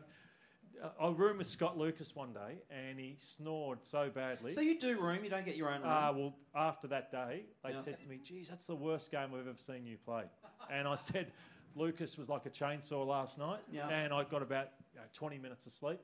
I 0.98 1.08
roomed 1.10 1.36
with 1.36 1.46
Scott 1.46 1.76
Lucas 1.76 2.16
one 2.16 2.32
day, 2.32 2.62
and 2.70 2.98
he 2.98 3.14
snored 3.18 3.80
so 3.82 4.08
badly. 4.08 4.50
So 4.50 4.62
you 4.62 4.78
do 4.78 4.98
room, 4.98 5.22
you 5.22 5.28
don't 5.28 5.44
get 5.44 5.54
your 5.56 5.68
own 5.68 5.82
room. 5.82 5.90
uh, 5.90 6.12
well, 6.14 6.34
after 6.56 6.86
that 6.88 7.12
day, 7.12 7.42
they 7.62 7.72
Yeah. 7.72 7.80
said 7.82 8.00
to 8.00 8.08
me, 8.08 8.18
"Geez, 8.24 8.48
that's 8.48 8.64
the 8.64 8.74
worst 8.74 9.10
game 9.10 9.34
I've 9.34 9.46
ever 9.46 9.58
seen 9.58 9.84
you 9.84 9.98
play." 9.98 10.22
And 10.70 10.88
I 10.88 10.94
said, 10.94 11.30
"Lucas 11.76 12.16
was 12.16 12.30
like 12.30 12.46
a 12.46 12.50
chainsaw 12.50 13.06
last 13.06 13.36
night," 13.38 13.60
Yeah. 13.70 13.86
and 13.90 14.14
I 14.14 14.24
got 14.24 14.40
about 14.40 14.68
you 14.94 15.00
know, 15.00 15.06
20 15.12 15.36
minutes 15.36 15.66
of 15.66 15.72
sleep. 15.72 16.00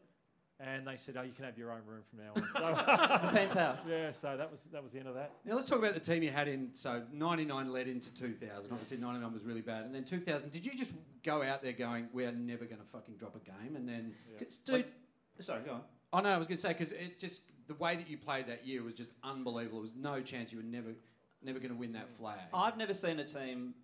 And 0.58 0.86
they 0.86 0.96
said, 0.96 1.16
"Oh, 1.18 1.22
you 1.22 1.32
can 1.32 1.44
have 1.44 1.58
your 1.58 1.70
own 1.70 1.82
room 1.86 2.00
from 2.08 2.20
now 2.20 2.32
on." 2.34 2.42
So, 2.56 3.26
the 3.26 3.32
penthouse. 3.32 3.90
Yeah, 3.90 4.10
so 4.12 4.36
that 4.38 4.50
was 4.50 4.60
that 4.72 4.82
was 4.82 4.92
the 4.92 4.98
end 5.00 5.08
of 5.08 5.14
that. 5.14 5.32
Now 5.44 5.54
let's 5.54 5.68
talk 5.68 5.78
about 5.78 5.92
the 5.94 6.00
team 6.00 6.22
you 6.22 6.30
had 6.30 6.48
in. 6.48 6.70
So 6.72 7.02
'99 7.12 7.70
led 7.72 7.88
into 7.88 8.12
2000. 8.14 8.72
Obviously 8.72 8.96
'99 8.96 9.32
was 9.34 9.44
really 9.44 9.60
bad, 9.60 9.84
and 9.84 9.94
then 9.94 10.04
2000. 10.04 10.50
Did 10.50 10.64
you 10.64 10.74
just 10.76 10.92
go 11.22 11.42
out 11.42 11.62
there 11.62 11.72
going, 11.72 12.08
"We 12.12 12.24
are 12.24 12.32
never 12.32 12.64
going 12.64 12.80
to 12.80 12.86
fucking 12.86 13.16
drop 13.16 13.36
a 13.36 13.40
game," 13.40 13.76
and 13.76 13.86
then? 13.86 14.14
'Cause, 14.38 14.58
Dude, 14.58 14.86
sorry, 15.40 15.62
go 15.62 15.72
on. 15.74 15.82
Oh 16.12 16.20
know 16.20 16.30
I 16.30 16.38
was 16.38 16.46
going 16.46 16.56
to 16.56 16.62
say 16.62 16.68
because 16.72 16.92
it 16.92 17.18
just 17.18 17.42
the 17.66 17.74
way 17.74 17.96
that 17.96 18.08
you 18.08 18.16
played 18.16 18.46
that 18.46 18.64
year 18.66 18.82
was 18.82 18.94
just 18.94 19.12
unbelievable. 19.22 19.78
There 19.80 19.82
was 19.82 19.94
no 19.96 20.22
chance 20.22 20.52
you 20.52 20.58
were 20.58 20.64
never, 20.64 20.94
never 21.42 21.58
going 21.58 21.72
to 21.72 21.76
win 21.76 21.92
that 21.92 22.10
flag. 22.10 22.38
I've 22.54 22.76
never 22.78 22.94
seen 22.94 23.18
a 23.18 23.24
team 23.24 23.74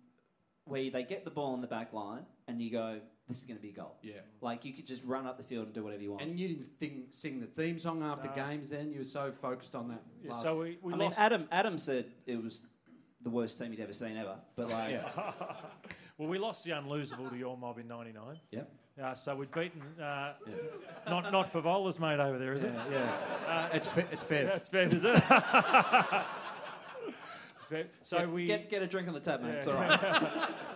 where 0.65 0.89
they 0.89 1.03
get 1.03 1.25
the 1.25 1.31
ball 1.31 1.53
in 1.53 1.61
the 1.61 1.67
back 1.67 1.93
line 1.93 2.25
and 2.47 2.61
you 2.61 2.71
go, 2.71 3.01
this 3.27 3.37
is 3.39 3.43
going 3.43 3.57
to 3.57 3.61
be 3.61 3.69
a 3.69 3.73
goal. 3.73 3.95
Yeah. 4.01 4.15
Like 4.41 4.65
you 4.65 4.73
could 4.73 4.85
just 4.85 5.03
run 5.05 5.25
up 5.25 5.37
the 5.37 5.43
field 5.43 5.65
and 5.65 5.73
do 5.73 5.83
whatever 5.83 6.01
you 6.03 6.11
want. 6.11 6.21
And 6.23 6.39
you 6.39 6.49
didn't 6.49 6.67
sing, 6.79 7.03
sing 7.09 7.39
the 7.39 7.47
theme 7.47 7.79
song 7.79 8.03
after 8.03 8.27
No. 8.27 8.35
games. 8.35 8.69
Then 8.69 8.91
you 8.91 8.99
were 8.99 9.05
so 9.05 9.31
focused 9.41 9.75
on 9.75 9.87
that. 9.89 10.01
Yeah, 10.23 10.31
last 10.31 10.41
so 10.43 10.59
we, 10.59 10.77
we 10.81 10.93
I 10.93 10.97
mean, 10.97 11.07
lost. 11.07 11.19
Adam 11.19 11.47
Adam 11.51 11.77
said 11.77 12.05
it 12.25 12.41
was 12.43 12.67
the 13.21 13.29
worst 13.29 13.57
team 13.59 13.71
he'd 13.71 13.79
ever 13.79 13.93
seen 13.93 14.17
ever. 14.17 14.35
But 14.55 14.69
like, 14.69 15.01
Well, 16.17 16.27
we 16.29 16.37
lost 16.37 16.63
the 16.63 16.71
unlosable 16.71 17.29
to 17.29 17.35
your 17.37 17.57
mob 17.57 17.79
in 17.79 17.87
'99. 17.87 18.39
Yep. 18.51 18.71
Uh, 19.01 19.15
so 19.15 19.35
we'd 19.35 19.51
beaten 19.51 19.81
uh, 19.99 20.33
not 21.09 21.31
not 21.31 21.51
Fevola's 21.51 21.99
mate 21.99 22.19
over 22.19 22.37
there, 22.37 22.53
is 22.53 22.61
it? 22.61 22.71
Yeah, 22.91 23.07
yeah. 23.47 23.67
it's 23.73 23.87
fe- 23.87 24.05
it's 24.11 24.21
fair. 24.21 24.45
That's 24.45 24.69
fair, 24.69 24.83
is 24.83 25.03
it? 25.03 25.23
Fair. 27.69 27.85
so 28.03 28.19
get, 28.19 28.31
we 28.31 28.45
get 28.45 28.69
get 28.69 28.83
a 28.83 28.87
drink 28.87 29.07
on 29.07 29.13
the 29.15 29.19
tab, 29.19 29.41
mate. 29.41 29.49
Yeah. 29.49 29.55
It's 29.55 29.67
all 29.67 29.73
right. 29.75 30.49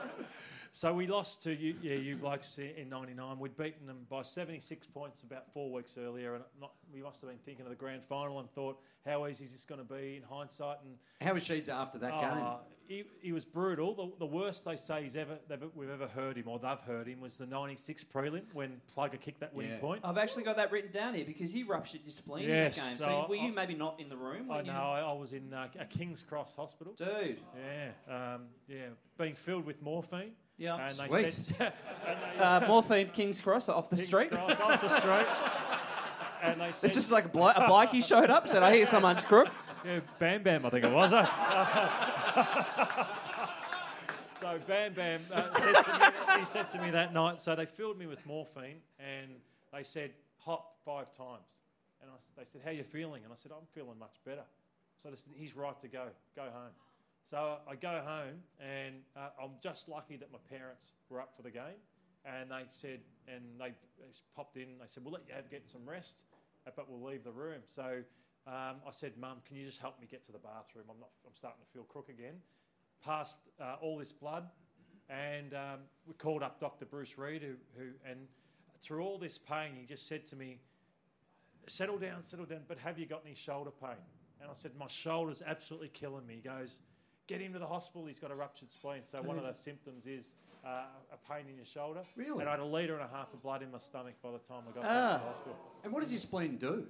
so 0.77 0.93
we 0.93 1.07
lost 1.07 1.41
to 1.41 1.55
you, 1.55 1.75
yeah, 1.81 1.95
you 1.95 2.17
blokes 2.17 2.59
in 2.59 2.87
'99. 2.87 3.39
We'd 3.39 3.57
beaten 3.57 3.87
them 3.87 4.05
by 4.11 4.21
76 4.21 4.85
points 4.85 5.23
about 5.23 5.51
four 5.51 5.71
weeks 5.71 5.97
earlier, 5.97 6.35
and 6.35 6.43
not, 6.61 6.73
we 6.93 7.01
must 7.01 7.19
have 7.21 7.31
been 7.31 7.39
thinking 7.39 7.65
of 7.65 7.71
the 7.71 7.75
grand 7.75 8.03
final 8.03 8.39
and 8.39 8.47
thought, 8.51 8.77
how 9.03 9.25
easy 9.25 9.45
is 9.45 9.51
this 9.51 9.65
going 9.65 9.79
to 9.79 9.93
be 9.95 10.17
in 10.17 10.21
hindsight? 10.29 10.77
And 10.85 10.93
How 11.19 11.33
was 11.33 11.43
Sheeds 11.43 11.67
after 11.67 11.97
that 11.97 12.11
game? 12.11 12.43
uh, 12.43 12.57
he, 12.87 13.05
he 13.21 13.31
was 13.31 13.43
brutal. 13.43 13.95
The, 13.95 14.19
the 14.19 14.25
worst 14.27 14.65
they 14.65 14.75
say 14.75 15.01
he's 15.01 15.15
ever 15.15 15.39
we've 15.75 15.89
ever 15.89 16.07
heard 16.07 16.37
him 16.37 16.47
or 16.47 16.59
they've 16.59 16.79
heard 16.85 17.07
him 17.07 17.21
was 17.21 17.37
the 17.37 17.47
'96 17.47 18.03
prelim 18.03 18.43
when 18.53 18.79
Plugger 18.95 19.19
kicked 19.19 19.39
that 19.39 19.55
winning 19.55 19.71
Yeah. 19.71 19.79
point. 19.79 20.01
I've 20.03 20.19
actually 20.19 20.43
got 20.43 20.57
that 20.57 20.71
written 20.71 20.91
down 20.91 21.15
here 21.15 21.25
because 21.25 21.51
he 21.51 21.63
ruptured 21.63 22.01
your 22.05 22.11
spleen 22.11 22.47
Yes, 22.47 22.77
in 22.77 22.83
that 22.83 22.89
game. 22.89 22.97
so 22.99 23.05
So 23.05 23.25
were 23.29 23.35
I- 23.35 23.45
you 23.47 23.51
maybe 23.51 23.73
not 23.73 23.99
in 23.99 24.09
the 24.09 24.15
room? 24.15 24.51
I 24.51 24.61
know. 24.61 24.71
you- 24.73 24.77
I, 24.77 24.99
I 25.01 25.13
was 25.13 25.33
in 25.33 25.51
uh, 25.53 25.67
a 25.79 25.85
King's 25.85 26.21
Cross 26.21 26.55
hospital. 26.55 26.93
Dude. 26.93 27.39
Yeah, 27.57 28.35
um, 28.35 28.43
yeah, 28.69 28.89
being 29.17 29.33
filled 29.33 29.65
with 29.65 29.81
morphine. 29.81 30.33
Yeah. 30.57 30.87
and 30.89 30.97
they 30.97 31.07
Sweet. 31.07 31.33
said, 31.33 31.73
and 32.07 32.17
they, 32.37 32.43
Uh, 32.43 32.67
morphine 32.67 33.09
King's 33.09 33.41
Cross 33.41 33.69
off 33.69 33.89
the 33.89 33.95
King's 33.95 34.07
street. 34.07 34.31
Cross 34.31 34.59
off 34.59 34.81
the 34.81 34.89
street. 34.89 35.27
And 36.39 36.61
they 36.61 36.71
said, 36.71 36.85
It's 36.85 36.93
just 36.93 37.11
like 37.11 37.25
a, 37.25 37.29
blo- 37.29 37.49
a 37.55 37.67
bikey 37.67 37.99
showed 38.01 38.29
up, 38.29 38.47
said, 38.47 38.61
I 38.61 38.71
hear 38.75 38.85
someone's 38.85 39.25
crook. 39.25 39.47
yeah, 39.83 40.01
Bam 40.19 40.43
Bam, 40.43 40.63
I 40.67 40.69
think 40.69 40.85
it 40.85 40.91
was. 40.91 41.11
eh? 41.11 41.25
so 44.39 44.59
Bam 44.67 44.93
Bam 44.93 45.19
uh, 45.33 45.53
said 45.55 45.83
to 45.83 45.99
me, 45.99 46.39
he 46.39 46.45
said 46.45 46.69
to 46.71 46.81
me 46.81 46.91
that 46.91 47.13
night. 47.13 47.41
So 47.41 47.55
they 47.55 47.65
filled 47.65 47.97
me 47.97 48.05
with 48.05 48.23
morphine, 48.25 48.77
and 48.99 49.31
they 49.73 49.83
said 49.83 50.11
hot 50.37 50.63
five 50.85 51.11
times. 51.11 51.57
And 52.01 52.11
I, 52.11 52.15
s- 52.15 52.27
they 52.37 52.43
said, 52.45 52.61
"How 52.63 52.71
you 52.71 52.83
feeling?" 52.83 53.23
And 53.23 53.33
I 53.33 53.35
said, 53.35 53.51
"I'm 53.51 53.65
feeling 53.73 53.97
much 53.97 54.17
better." 54.23 54.43
So 55.01 55.09
they 55.09 55.15
said, 55.15 55.33
"He's 55.35 55.55
right 55.55 55.79
to 55.81 55.87
go. 55.87 56.05
Go 56.35 56.43
home." 56.43 56.71
So 57.29 57.57
I 57.67 57.75
go 57.75 58.01
home, 58.05 58.39
and 58.57 58.95
uh, 59.17 59.43
I'm 59.43 59.51
just 59.61 59.89
lucky 59.89 60.15
that 60.15 60.31
my 60.31 60.39
parents 60.49 60.93
were 61.09 61.19
up 61.19 61.35
for 61.35 61.41
the 61.41 61.51
game, 61.51 61.81
and 62.23 62.49
they 62.51 62.63
said, 62.69 63.01
and 63.27 63.43
they 63.59 63.73
popped 64.33 64.55
in. 64.55 64.79
They 64.79 64.85
said, 64.87 65.03
"We'll 65.03 65.11
let 65.11 65.23
you 65.27 65.33
have 65.35 65.51
get 65.51 65.69
some 65.69 65.81
rest, 65.85 66.23
uh, 66.65 66.71
but 66.73 66.89
we'll 66.89 67.03
leave 67.11 67.25
the 67.25 67.33
room." 67.33 67.59
So 67.67 68.01
um, 68.47 68.77
I 68.87 68.91
said, 68.91 69.11
"Mum, 69.19 69.39
can 69.45 69.57
you 69.57 69.65
just 69.65 69.81
help 69.81 69.99
me 69.99 70.07
get 70.09 70.23
to 70.27 70.31
the 70.31 70.37
bathroom? 70.37 70.85
I'm 70.89 71.01
not. 71.01 71.09
I'm 71.25 71.35
starting 71.35 71.59
to 71.65 71.69
feel 71.73 71.83
crook 71.83 72.07
again." 72.07 72.35
Passed 73.03 73.35
uh, 73.59 73.75
all 73.81 73.97
this 73.97 74.13
blood, 74.13 74.45
and 75.09 75.53
um, 75.53 75.79
we 76.07 76.13
called 76.13 76.43
up 76.43 76.61
Dr. 76.61 76.85
Bruce 76.85 77.17
Reid, 77.17 77.43
who, 77.43 77.55
who 77.77 77.89
and 78.09 78.19
through 78.81 79.03
all 79.03 79.17
this 79.17 79.37
pain, 79.37 79.71
he 79.77 79.85
just 79.85 80.07
said 80.07 80.25
to 80.27 80.35
me, 80.37 80.59
settle 81.67 81.97
down, 81.97 82.23
settle 82.23 82.45
down, 82.45 82.61
but 82.67 82.77
have 82.77 82.97
you 82.97 83.05
got 83.05 83.21
any 83.25 83.35
shoulder 83.35 83.71
pain? 83.71 83.97
And 84.39 84.49
I 84.49 84.53
said, 84.53 84.71
my 84.79 84.87
shoulder's 84.87 85.41
absolutely 85.45 85.89
killing 85.89 86.25
me. 86.25 86.35
He 86.35 86.41
goes, 86.41 86.79
get 87.27 87.41
him 87.41 87.53
to 87.53 87.59
the 87.59 87.67
hospital. 87.67 88.05
He's 88.05 88.19
got 88.19 88.31
a 88.31 88.35
ruptured 88.35 88.71
spleen. 88.71 89.01
So 89.03 89.21
one 89.21 89.37
of 89.37 89.43
the 89.43 89.53
symptoms 89.53 90.07
is 90.07 90.35
uh, 90.65 90.83
a 91.13 91.31
pain 91.33 91.45
in 91.49 91.55
your 91.55 91.65
shoulder. 91.65 92.01
Really? 92.15 92.39
And 92.39 92.47
I 92.47 92.51
had 92.51 92.59
a 92.59 92.65
litre 92.65 92.93
and 92.95 93.03
a 93.03 93.07
half 93.15 93.33
of 93.33 93.41
blood 93.43 93.61
in 93.61 93.71
my 93.71 93.77
stomach 93.77 94.15
by 94.23 94.31
the 94.31 94.39
time 94.39 94.63
I 94.69 94.71
got 94.75 94.85
Ah. 94.85 94.87
back 94.87 95.19
to 95.19 95.23
the 95.25 95.31
hospital. 95.31 95.55
And 95.83 95.93
what 95.93 96.03
does 96.03 96.11
your 96.11 96.19
spleen 96.21 96.57
do? 96.57 96.85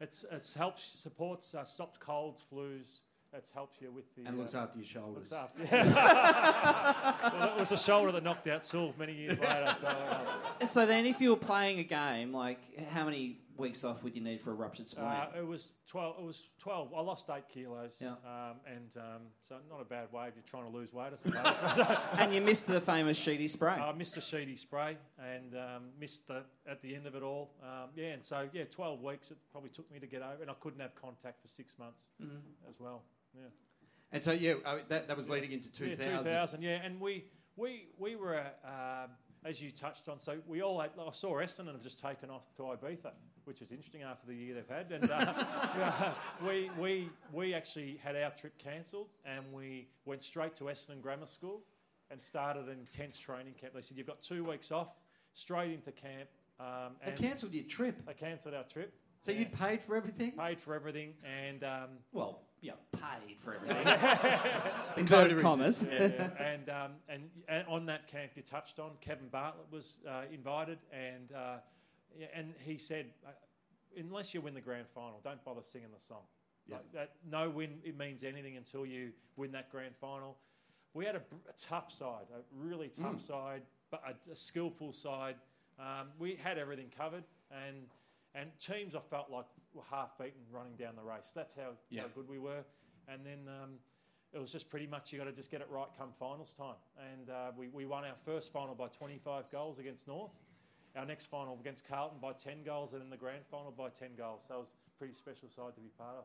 It's, 0.00 0.24
it's 0.30 0.52
helps, 0.54 0.84
supports, 0.84 1.54
uh, 1.54 1.64
stopped 1.64 2.00
colds, 2.00 2.42
flus. 2.52 2.98
It 3.32 3.44
helps 3.54 3.80
you 3.82 3.90
with 3.90 4.04
the... 4.14 4.26
And 4.28 4.38
looks 4.38 4.54
uh, 4.54 4.58
after 4.60 4.78
your 4.78 4.86
shoulders. 4.86 5.30
looks 5.30 5.32
after. 5.32 5.62
well, 7.38 7.54
it 7.54 7.60
was 7.60 7.72
a 7.72 7.76
shoulder 7.76 8.12
that 8.12 8.22
knocked 8.22 8.46
out 8.46 8.64
Sewell 8.64 8.94
many 8.98 9.14
years 9.14 9.38
later. 9.38 9.74
So, 9.80 9.86
uh, 9.86 10.66
so 10.68 10.86
then, 10.86 11.06
if 11.06 11.20
you 11.20 11.30
were 11.30 11.36
playing 11.36 11.78
a 11.78 11.84
game, 11.84 12.32
like 12.32 12.60
how 12.90 13.04
many 13.04 13.38
weeks 13.58 13.84
off 13.84 14.02
would 14.02 14.14
you 14.14 14.22
need 14.22 14.40
for 14.40 14.50
a 14.50 14.54
ruptured 14.54 14.88
spleen? 14.88 15.06
Uh, 15.06 15.28
it 15.38 15.46
was 15.46 15.74
twelve. 15.86 16.16
It 16.18 16.24
was 16.24 16.48
twelve. 16.58 16.92
I 16.94 17.00
lost 17.00 17.28
eight 17.30 17.48
kilos. 17.52 17.96
Yeah. 18.00 18.08
Um, 18.08 18.56
and 18.66 18.96
um, 18.96 19.22
so 19.42 19.56
not 19.70 19.80
a 19.80 19.84
bad 19.84 20.12
way 20.12 20.28
if 20.28 20.34
you're 20.34 20.44
trying 20.48 20.70
to 20.70 20.76
lose 20.76 20.92
weight, 20.92 21.12
I 21.12 21.16
suppose. 21.16 21.36
uh, 21.44 22.00
and 22.18 22.32
you 22.32 22.40
missed 22.40 22.66
the 22.66 22.80
famous 22.80 23.18
sheedy 23.18 23.48
spray. 23.48 23.72
I 23.72 23.92
missed 23.92 24.14
the 24.14 24.20
sheedy 24.20 24.56
spray 24.56 24.96
and 25.18 25.54
um, 25.54 25.82
missed 25.98 26.26
the 26.28 26.44
at 26.68 26.82
the 26.82 26.94
end 26.94 27.06
of 27.06 27.14
it 27.14 27.22
all. 27.22 27.50
Um, 27.62 27.90
yeah, 27.94 28.08
and 28.08 28.24
so 28.24 28.48
yeah, 28.52 28.64
twelve 28.64 29.02
weeks. 29.02 29.30
It 29.30 29.38
probably 29.52 29.70
took 29.70 29.90
me 29.90 29.98
to 29.98 30.06
get 30.06 30.22
over, 30.22 30.42
and 30.42 30.50
I 30.50 30.54
couldn't 30.60 30.80
have 30.80 30.94
contact 30.94 31.42
for 31.42 31.48
six 31.48 31.78
months 31.78 32.10
as 32.68 32.78
well. 32.78 33.02
Yeah. 33.34 33.42
And 34.12 34.22
so 34.22 34.32
yeah, 34.32 34.54
uh, 34.64 34.78
that, 34.88 35.08
that 35.08 35.16
was 35.16 35.28
leading 35.28 35.52
into 35.52 35.70
two 35.70 35.96
thousand. 35.96 36.12
Yeah, 36.12 36.18
2000. 36.18 36.60
2000, 36.60 36.62
yeah. 36.62 36.82
And 36.84 37.00
we 37.00 37.24
we 37.56 37.88
we 37.98 38.16
were, 38.16 38.38
um, 38.64 39.10
as 39.46 39.62
you 39.62 39.70
touched 39.70 40.08
on, 40.08 40.18
so 40.18 40.38
we 40.46 40.60
all 40.62 40.80
had, 40.80 40.90
I 40.98 41.10
saw 41.12 41.34
Essendon 41.34 41.72
have 41.72 41.82
just 41.82 42.00
taken 42.00 42.30
off 42.30 42.52
to 42.54 42.62
Ibiza, 42.62 43.12
which 43.44 43.62
is 43.62 43.70
interesting 43.70 44.02
after 44.02 44.26
the 44.26 44.34
year 44.34 44.54
they've 44.54 44.68
had. 44.68 44.90
And 44.90 45.10
uh, 45.10 46.12
we, 46.46 46.70
we, 46.78 47.08
we 47.32 47.54
actually 47.54 48.00
had 48.02 48.16
our 48.16 48.30
trip 48.30 48.58
cancelled 48.58 49.08
and 49.24 49.44
we 49.52 49.86
went 50.04 50.22
straight 50.24 50.56
to 50.56 50.64
Essendon 50.64 51.00
Grammar 51.00 51.26
School 51.26 51.62
and 52.10 52.20
started 52.20 52.64
an 52.66 52.78
intense 52.78 53.18
training 53.18 53.54
camp. 53.60 53.72
They 53.74 53.82
said, 53.82 53.96
you've 53.96 54.06
got 54.06 54.20
two 54.20 54.44
weeks 54.44 54.72
off, 54.72 54.96
straight 55.32 55.72
into 55.72 55.92
camp. 55.92 56.28
Um, 56.58 56.96
They 57.04 57.12
cancelled 57.12 57.52
your 57.52 57.64
trip. 57.64 58.04
they 58.06 58.14
cancelled 58.14 58.54
our 58.54 58.64
trip. 58.64 58.94
So 59.22 59.30
Yeah. 59.32 59.40
you 59.40 59.46
paid 59.46 59.80
for 59.82 59.96
everything? 59.96 60.32
paid 60.32 60.60
for 60.60 60.74
everything 60.74 61.14
and 61.24 61.62
um, 61.64 61.88
well, 62.12 62.42
you 62.60 62.70
know, 62.70 62.76
paid 62.92 63.38
for 63.38 63.54
everything. 63.54 63.86
Inverted 64.96 65.40
commas. 65.40 65.86
yeah, 65.90 66.06
yeah. 66.06 66.28
And, 66.40 66.68
um, 66.68 66.92
and 67.08 67.22
and 67.48 67.66
on 67.68 67.86
that 67.86 68.08
camp 68.08 68.32
you 68.34 68.42
touched 68.42 68.78
on, 68.78 68.92
Kevin 69.00 69.28
Bartlett 69.28 69.66
was 69.70 69.98
uh, 70.08 70.22
invited, 70.32 70.78
and 70.92 71.32
uh, 71.32 71.56
yeah, 72.18 72.26
and 72.34 72.54
he 72.64 72.78
said, 72.78 73.06
uh, 73.26 73.30
unless 73.98 74.34
you 74.34 74.40
win 74.40 74.54
the 74.54 74.60
grand 74.60 74.86
final, 74.94 75.20
don't 75.22 75.44
bother 75.44 75.62
singing 75.62 75.88
the 75.96 76.02
song. 76.02 76.22
Like 76.68 76.92
that, 76.94 77.12
no 77.30 77.48
win 77.48 77.78
it 77.84 77.96
means 77.96 78.24
anything 78.24 78.56
until 78.56 78.84
you 78.84 79.10
win 79.36 79.52
that 79.52 79.70
grand 79.70 79.94
final. 80.00 80.36
We 80.94 81.04
had 81.04 81.14
a, 81.14 81.18
a 81.48 81.52
tough 81.68 81.92
side, 81.92 82.26
a 82.34 82.40
really 82.52 82.88
tough 82.88 83.20
side, 83.20 83.62
but 83.90 84.02
a, 84.06 84.32
a 84.32 84.34
skillful 84.36 84.92
side. 84.92 85.36
Um, 85.78 86.08
we 86.18 86.36
had 86.42 86.58
everything 86.58 86.86
covered, 86.96 87.22
and 87.52 87.86
and 88.34 88.50
teams 88.58 88.94
I 88.94 89.00
felt 89.10 89.30
like 89.30 89.46
half 89.90 90.16
beaten 90.18 90.40
running 90.50 90.74
down 90.76 90.96
the 90.96 91.02
race. 91.02 91.32
That's 91.34 91.54
how, 91.54 91.70
Yeah. 91.90 92.02
how 92.02 92.08
good 92.08 92.28
we 92.28 92.38
were. 92.38 92.64
And 93.08 93.24
then 93.24 93.48
um, 93.48 93.70
it 94.32 94.38
was 94.40 94.50
just 94.52 94.68
pretty 94.68 94.86
much 94.86 95.12
you 95.12 95.18
got 95.18 95.24
to 95.26 95.32
just 95.32 95.50
get 95.50 95.60
it 95.60 95.68
right 95.70 95.86
come 95.98 96.10
finals 96.18 96.52
time. 96.52 96.74
And 97.12 97.30
uh, 97.30 97.52
we, 97.56 97.68
we 97.68 97.86
won 97.86 98.04
our 98.04 98.16
first 98.24 98.52
final 98.52 98.74
by 98.74 98.88
25 98.88 99.50
goals 99.50 99.78
against 99.78 100.06
North. 100.08 100.32
Our 100.96 101.04
next 101.04 101.26
final 101.26 101.58
against 101.60 101.86
Carlton 101.86 102.18
by 102.22 102.32
10 102.32 102.62
goals, 102.64 102.94
and 102.94 103.02
then 103.02 103.10
the 103.10 103.18
grand 103.18 103.44
final 103.50 103.70
by 103.70 103.90
10 103.90 104.10
goals. 104.16 104.44
So 104.48 104.54
it 104.54 104.58
was 104.60 104.74
a 104.86 104.98
pretty 104.98 105.14
special 105.14 105.48
side 105.50 105.74
to 105.74 105.80
be 105.80 105.88
part 105.98 106.16
of. 106.18 106.24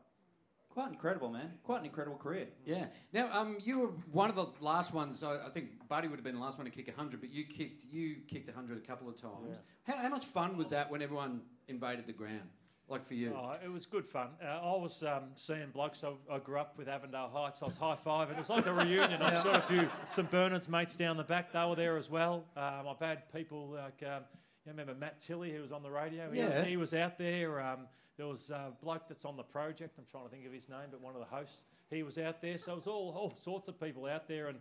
Quite 0.70 0.88
incredible, 0.90 1.28
man. 1.28 1.50
Quite 1.62 1.80
an 1.80 1.84
incredible 1.84 2.16
career. 2.16 2.46
Yeah. 2.64 2.86
Now, 3.12 3.28
um, 3.30 3.58
you 3.62 3.78
were 3.80 3.88
one 4.10 4.30
of 4.30 4.36
the 4.36 4.46
last 4.62 4.94
ones. 4.94 5.22
I, 5.22 5.36
I 5.46 5.50
think 5.50 5.86
Buddy 5.86 6.08
would 6.08 6.16
have 6.16 6.24
been 6.24 6.36
the 6.36 6.40
last 6.40 6.56
one 6.56 6.64
to 6.64 6.70
kick 6.70 6.86
100, 6.88 7.20
but 7.20 7.30
you 7.30 7.44
kicked 7.44 7.84
you 7.92 8.16
kicked 8.26 8.46
100 8.48 8.78
a 8.78 8.80
couple 8.80 9.06
of 9.10 9.20
times. 9.20 9.60
How, 9.82 9.98
how 9.98 10.08
much 10.08 10.24
fun 10.24 10.56
was 10.56 10.70
that 10.70 10.90
when 10.90 11.02
everyone 11.02 11.42
invaded 11.68 12.06
the 12.06 12.14
ground? 12.14 12.48
Like 12.92 13.06
for 13.06 13.14
you? 13.14 13.34
Oh, 13.34 13.56
it 13.64 13.70
was 13.72 13.86
good 13.86 14.04
fun. 14.04 14.28
Uh, 14.44 14.48
I 14.48 14.76
was 14.76 15.02
um, 15.02 15.24
seeing 15.34 15.70
blokes. 15.72 16.04
I, 16.04 16.12
I 16.30 16.38
grew 16.38 16.58
up 16.58 16.76
with 16.76 16.88
Avondale 16.88 17.30
Heights. 17.32 17.62
I 17.62 17.66
was 17.66 17.78
high 17.78 17.96
five. 17.96 18.30
It 18.30 18.36
was 18.36 18.50
like 18.50 18.66
a 18.66 18.72
reunion. 18.74 19.22
I 19.22 19.34
saw 19.42 19.54
a 19.54 19.60
few 19.62 19.88
some 20.08 20.26
Bernard's 20.26 20.68
mates 20.68 20.94
down 20.94 21.16
the 21.16 21.24
back. 21.24 21.52
They 21.52 21.64
were 21.64 21.74
there 21.74 21.96
as 21.96 22.10
well. 22.10 22.44
Um, 22.54 22.86
I've 22.90 22.98
had 23.00 23.32
people 23.32 23.70
like 23.70 24.02
um, 24.06 24.24
you 24.66 24.72
remember 24.72 24.94
Matt 24.94 25.20
Tilley, 25.20 25.52
who 25.52 25.62
was 25.62 25.72
on 25.72 25.82
the 25.82 25.90
radio. 25.90 26.30
He, 26.30 26.38
Yeah. 26.40 26.58
was, 26.58 26.66
he 26.68 26.76
was 26.76 26.94
out 26.94 27.16
there. 27.16 27.60
Um, 27.60 27.86
there 28.18 28.26
was 28.26 28.50
a 28.50 28.72
bloke 28.82 29.08
that's 29.08 29.24
on 29.24 29.38
the 29.38 29.42
project. 29.42 29.96
I'm 29.98 30.04
trying 30.10 30.24
to 30.24 30.30
think 30.30 30.44
of 30.44 30.52
his 30.52 30.68
name, 30.68 30.88
but 30.90 31.00
one 31.00 31.14
of 31.14 31.20
the 31.20 31.34
hosts. 31.34 31.64
He 31.90 32.02
was 32.02 32.18
out 32.18 32.42
there. 32.42 32.58
So 32.58 32.72
it 32.72 32.74
was 32.74 32.86
all 32.86 33.14
all 33.16 33.34
sorts 33.34 33.68
of 33.68 33.80
people 33.80 34.04
out 34.06 34.28
there, 34.28 34.48
and 34.48 34.58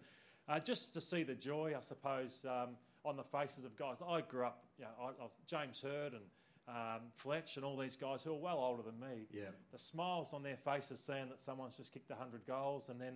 uh, 0.47 0.59
just 0.59 0.93
to 0.93 1.01
see 1.01 1.23
the 1.23 1.35
joy, 1.35 1.73
I 1.77 1.81
suppose, 1.81 2.45
um, 2.49 2.69
on 3.03 3.17
the 3.17 3.23
faces 3.23 3.65
of 3.65 3.75
guys. 3.75 3.97
I 4.07 4.21
grew 4.21 4.45
up, 4.45 4.63
you 4.77 4.85
know, 4.85 4.91
I, 5.01 5.23
I, 5.23 5.27
James 5.45 5.81
Hird 5.81 6.13
and 6.13 6.21
um, 6.67 7.02
Fletch 7.15 7.58
and 7.58 7.65
all 7.65 7.78
these 7.78 7.95
guys 7.95 8.24
who 8.24 8.32
are 8.32 8.39
well 8.39 8.58
older 8.60 8.84
than 8.84 9.00
me. 9.00 9.28
Yeah. 9.32 9.45
The 9.71 9.80
smiles 9.80 10.34
on 10.34 10.43
their 10.43 10.58
faces 10.58 11.00
saying 11.00 11.30
that 11.30 11.41
someone's 11.41 11.78
just 11.78 11.91
kicked 11.93 12.10
100 12.10 12.45
goals. 12.47 12.89
And 12.89 13.00
then 13.02 13.15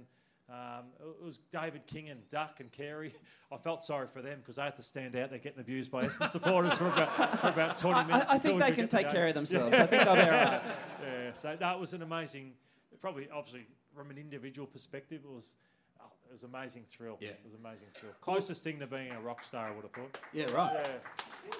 um, 0.49 0.85
it 0.99 1.23
was 1.23 1.39
David 1.51 1.85
King 1.87 2.09
and 2.09 2.27
Duck 2.29 2.59
and 2.59 2.71
Carey. 2.71 3.13
I 3.51 3.57
felt 3.57 3.83
sorry 3.83 4.07
for 4.11 4.21
them 4.21 4.39
because 4.39 4.57
they 4.57 4.63
had 4.63 4.75
to 4.75 4.81
stand 4.81 5.15
out 5.15 5.29
They're 5.29 5.39
getting 5.39 5.61
abused 5.61 5.91
by 5.91 6.03
Essendon 6.05 6.29
supporters 6.29 6.77
for 6.77 6.87
about, 6.87 7.41
for 7.41 7.47
about 7.49 7.77
20 7.77 8.05
minutes. 8.07 8.25
I 8.29 8.35
until 8.35 8.51
think 8.51 8.61
they 8.61 8.67
can 8.71 8.75
get 8.85 8.89
the 8.91 8.97
take 8.97 9.09
care 9.09 9.27
of 9.27 9.33
themselves. 9.35 9.77
I 9.77 9.85
think 9.85 10.03
they'll 10.03 10.15
be 10.15 10.21
all 10.21 10.29
right. 10.31 10.61
Yeah, 11.01 11.31
so 11.33 11.55
that 11.59 11.79
was 11.79 11.93
an 11.93 12.01
amazing, 12.01 12.53
probably 12.99 13.29
obviously 13.33 13.67
from 13.95 14.09
an 14.11 14.17
individual 14.17 14.67
perspective, 14.67 15.21
it 15.23 15.31
was. 15.33 15.55
oh, 16.01 16.05
it 16.27 16.31
was 16.33 16.43
an 16.43 16.49
amazing 16.53 16.83
thrill. 16.87 17.17
Yeah. 17.21 17.29
It 17.29 17.39
was 17.45 17.53
an 17.53 17.59
amazing 17.63 17.87
thrill. 17.93 18.11
Closest 18.21 18.63
thing 18.63 18.79
to 18.79 18.87
being 18.87 19.11
a 19.11 19.21
rock 19.21 19.43
star, 19.43 19.67
I 19.69 19.71
would 19.71 19.83
have 19.83 19.91
thought. 19.91 20.17
yeah, 20.33 20.51
right. 20.51 20.85
Yeah. 20.85 21.51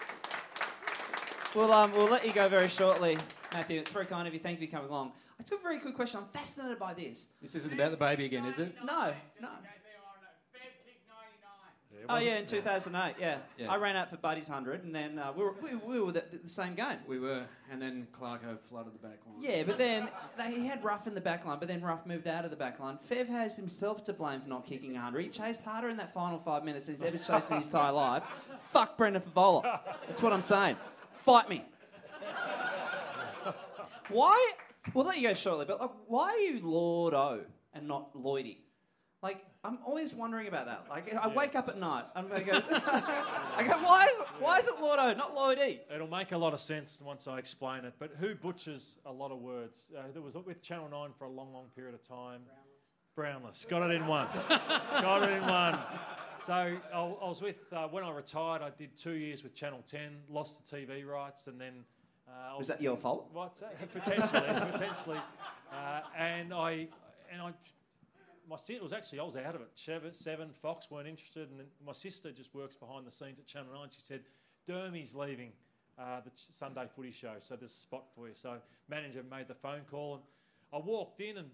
We'll, 1.56 1.72
um, 1.72 1.92
we'll 1.94 2.10
let 2.10 2.26
you 2.26 2.34
go 2.34 2.50
very 2.50 2.68
shortly, 2.68 3.18
Matthew. 3.54 3.80
It's 3.80 3.92
very 3.92 4.06
kind 4.06 4.28
of 4.28 4.34
you. 4.34 4.42
Thank 4.42 4.60
you 4.60 4.68
for 4.68 4.74
coming 4.74 4.90
along. 4.90 5.14
I 5.40 5.44
just 5.44 5.52
got 5.52 5.62
a 5.62 5.64
very 5.64 5.80
quick 5.80 5.96
question. 5.96 6.20
I'm 6.20 6.28
fascinated 6.28 6.80
by 6.80 6.94
this. 6.94 7.30
This 7.42 7.56
isn't 7.56 7.74
about 7.74 7.92
the 7.92 7.98
baby 7.98 8.26
again, 8.26 8.44
is 8.46 8.60
it? 8.60 8.76
No, 8.84 9.14
no. 9.42 9.48
Oh 12.08 12.18
yeah, 12.18 12.38
in 12.38 12.46
2008. 12.46 13.16
Yeah, 13.20 13.38
Yeah. 13.58 13.72
I 13.72 13.78
ran 13.78 13.96
out 13.96 14.12
for 14.12 14.18
Buddy's 14.18 14.48
hundred, 14.48 14.84
and 14.84 14.94
then 14.94 15.18
uh, 15.18 15.32
we 15.36 15.44
were 15.44 15.54
we, 15.54 15.76
we 15.76 16.00
were 16.00 16.12
the, 16.12 16.24
the 16.44 16.48
same 16.48 16.76
game. 16.76 16.98
We 17.08 17.18
were, 17.18 17.44
and 17.72 17.82
then 17.82 18.08
Clarko 18.12 18.60
flooded 18.60 18.94
the 18.94 19.00
back 19.00 19.20
line. 19.26 19.38
Yeah, 19.42 19.64
but 19.64 19.80
then 19.80 20.10
they, 20.38 20.52
he 20.54 20.68
had 20.68 20.84
Ruff 20.84 21.08
in 21.08 21.16
the 21.16 21.22
back 21.22 21.46
line, 21.46 21.58
but 21.58 21.68
then 21.68 21.82
Ruff 21.82 22.06
moved 22.06 22.28
out 22.28 22.46
of 22.46 22.52
the 22.52 22.58
back 22.58 22.80
line. 22.80 23.00
Fev 23.10 23.28
has 23.28 23.56
himself 23.56 24.04
to 24.04 24.14
blame 24.14 24.42
for 24.42 24.50
not 24.50 24.66
kicking 24.68 24.94
100. 24.94 25.22
He 25.24 25.30
chased 25.30 25.66
harder 25.66 25.90
in 25.90 25.98
that 25.98 26.14
final 26.14 26.38
five 26.38 26.64
minutes 26.64 26.86
than 26.86 26.96
he's 26.96 27.04
ever 27.04 27.18
chased 27.18 27.50
in 27.50 27.58
his 27.58 27.68
entire 27.68 27.92
life. 27.92 28.24
Fuck 28.60 28.98
Brendan 28.98 29.24
Fevola. 29.24 29.80
That's 30.08 30.22
what 30.22 30.32
I'm 30.32 30.44
saying. 30.44 30.76
Fight 31.26 31.50
me. 31.50 31.66
Why? 34.10 34.52
We'll 34.94 35.08
let 35.08 35.18
you 35.18 35.28
go 35.28 35.34
shortly, 35.34 35.66
but 35.66 35.82
like, 35.82 35.90
why 36.06 36.30
are 36.30 36.38
you 36.38 36.60
Lord 36.64 37.16
O 37.16 37.42
and 37.74 37.88
not 37.88 38.16
Lloydie? 38.16 38.58
Like, 39.24 39.44
I'm 39.64 39.80
always 39.84 40.14
wondering 40.14 40.48
about 40.48 40.68
that. 40.68 40.86
Like, 40.88 41.12
I 41.16 41.28
wake 41.28 41.56
up 41.56 41.68
at 41.68 41.80
night, 41.80 42.04
and 42.16 42.32
I'm 42.32 42.46
go, 42.46 42.52
I 42.72 43.66
go, 43.68 43.74
why 43.84 44.06
is, 44.06 44.20
it, 44.20 44.28
why 44.40 44.60
is 44.60 44.68
it 44.68 44.76
Lord 44.80 45.00
O, 45.00 45.14
not 45.14 45.36
Lloydie? 45.36 45.80
It'll 45.92 46.06
make 46.08 46.32
a 46.32 46.38
lot 46.38 46.54
of 46.54 46.60
sense 46.60 47.02
once 47.04 47.28
I 47.28 47.40
explain 47.40 47.86
it. 47.86 47.96
But 47.98 48.12
who 48.20 48.36
butchers 48.36 49.00
a 49.08 49.12
lot 49.12 49.32
of 49.32 49.40
words? 49.40 49.90
Uh, 49.98 50.04
there 50.14 50.22
was 50.22 50.36
with 50.36 50.62
Channel 50.62 50.90
9 50.92 51.10
for 51.18 51.26
a 51.26 51.32
long, 51.32 51.52
long 51.52 51.66
period 51.76 51.96
of 51.96 52.08
time. 52.08 52.42
Brownless. 53.16 53.66
Got 53.68 53.90
it 53.90 53.96
in 53.96 54.06
one. 54.06 54.28
Got 54.48 55.24
it 55.24 55.32
in 55.32 55.42
one. 55.42 55.80
So 56.46 56.54
I, 56.54 56.78
I 56.94 57.28
was 57.28 57.42
with, 57.42 57.74
uh, 57.74 57.88
when 57.88 58.04
I 58.04 58.12
retired, 58.12 58.62
I 58.62 58.70
did 58.70 58.96
two 58.96 59.14
years 59.14 59.42
with 59.42 59.56
Channel 59.56 59.82
10, 59.88 60.00
lost 60.30 60.70
the 60.70 60.78
TV 60.78 61.04
rights, 61.04 61.48
and 61.48 61.60
then. 61.60 61.74
Uh, 62.28 62.56
Was 62.56 62.68
that 62.68 62.80
your 62.80 62.98
fault? 62.98 63.30
What's 63.34 63.62
that? 63.62 63.76
potentially, 63.94 64.44
potentially. 64.72 65.18
Uh, 65.72 66.02
and 66.16 66.54
I, 66.54 66.88
and 67.32 67.42
I, 67.42 67.52
my 68.48 68.58
sister 68.58 68.84
was 68.84 68.94
actually 68.94 69.22
I 69.22 69.24
was 69.24 69.36
out 69.36 69.56
of 69.56 69.62
it. 69.62 69.70
Seven, 69.74 70.14
seven 70.14 70.50
Fox 70.52 70.92
weren't 70.92 71.08
interested, 71.08 71.50
and 71.50 71.60
then 71.60 71.66
my 71.84 71.94
sister 71.94 72.32
just 72.32 72.54
works 72.54 72.76
behind 72.76 73.08
the 73.08 73.12
scenes 73.12 73.40
at 73.40 73.48
Channel 73.48 73.74
Nine. 73.74 73.88
She 73.90 74.02
said, 74.02 74.22
"Dermy's 74.68 75.16
leaving 75.16 75.52
uh, 75.98 76.22
the 76.24 76.30
ch- 76.30 76.52
Sunday 76.52 76.86
Footy 76.96 77.12
show, 77.12 77.34
so 77.40 77.56
there's 77.56 77.72
a 77.72 77.76
spot 77.76 78.04
for 78.16 78.28
you." 78.28 78.36
So 78.36 78.58
manager 78.88 79.24
made 79.32 79.48
the 79.48 79.56
phone 79.56 79.82
call, 79.90 80.16
and 80.16 80.24
I 80.74 80.78
walked 80.86 81.22
in, 81.22 81.38
and 81.38 81.50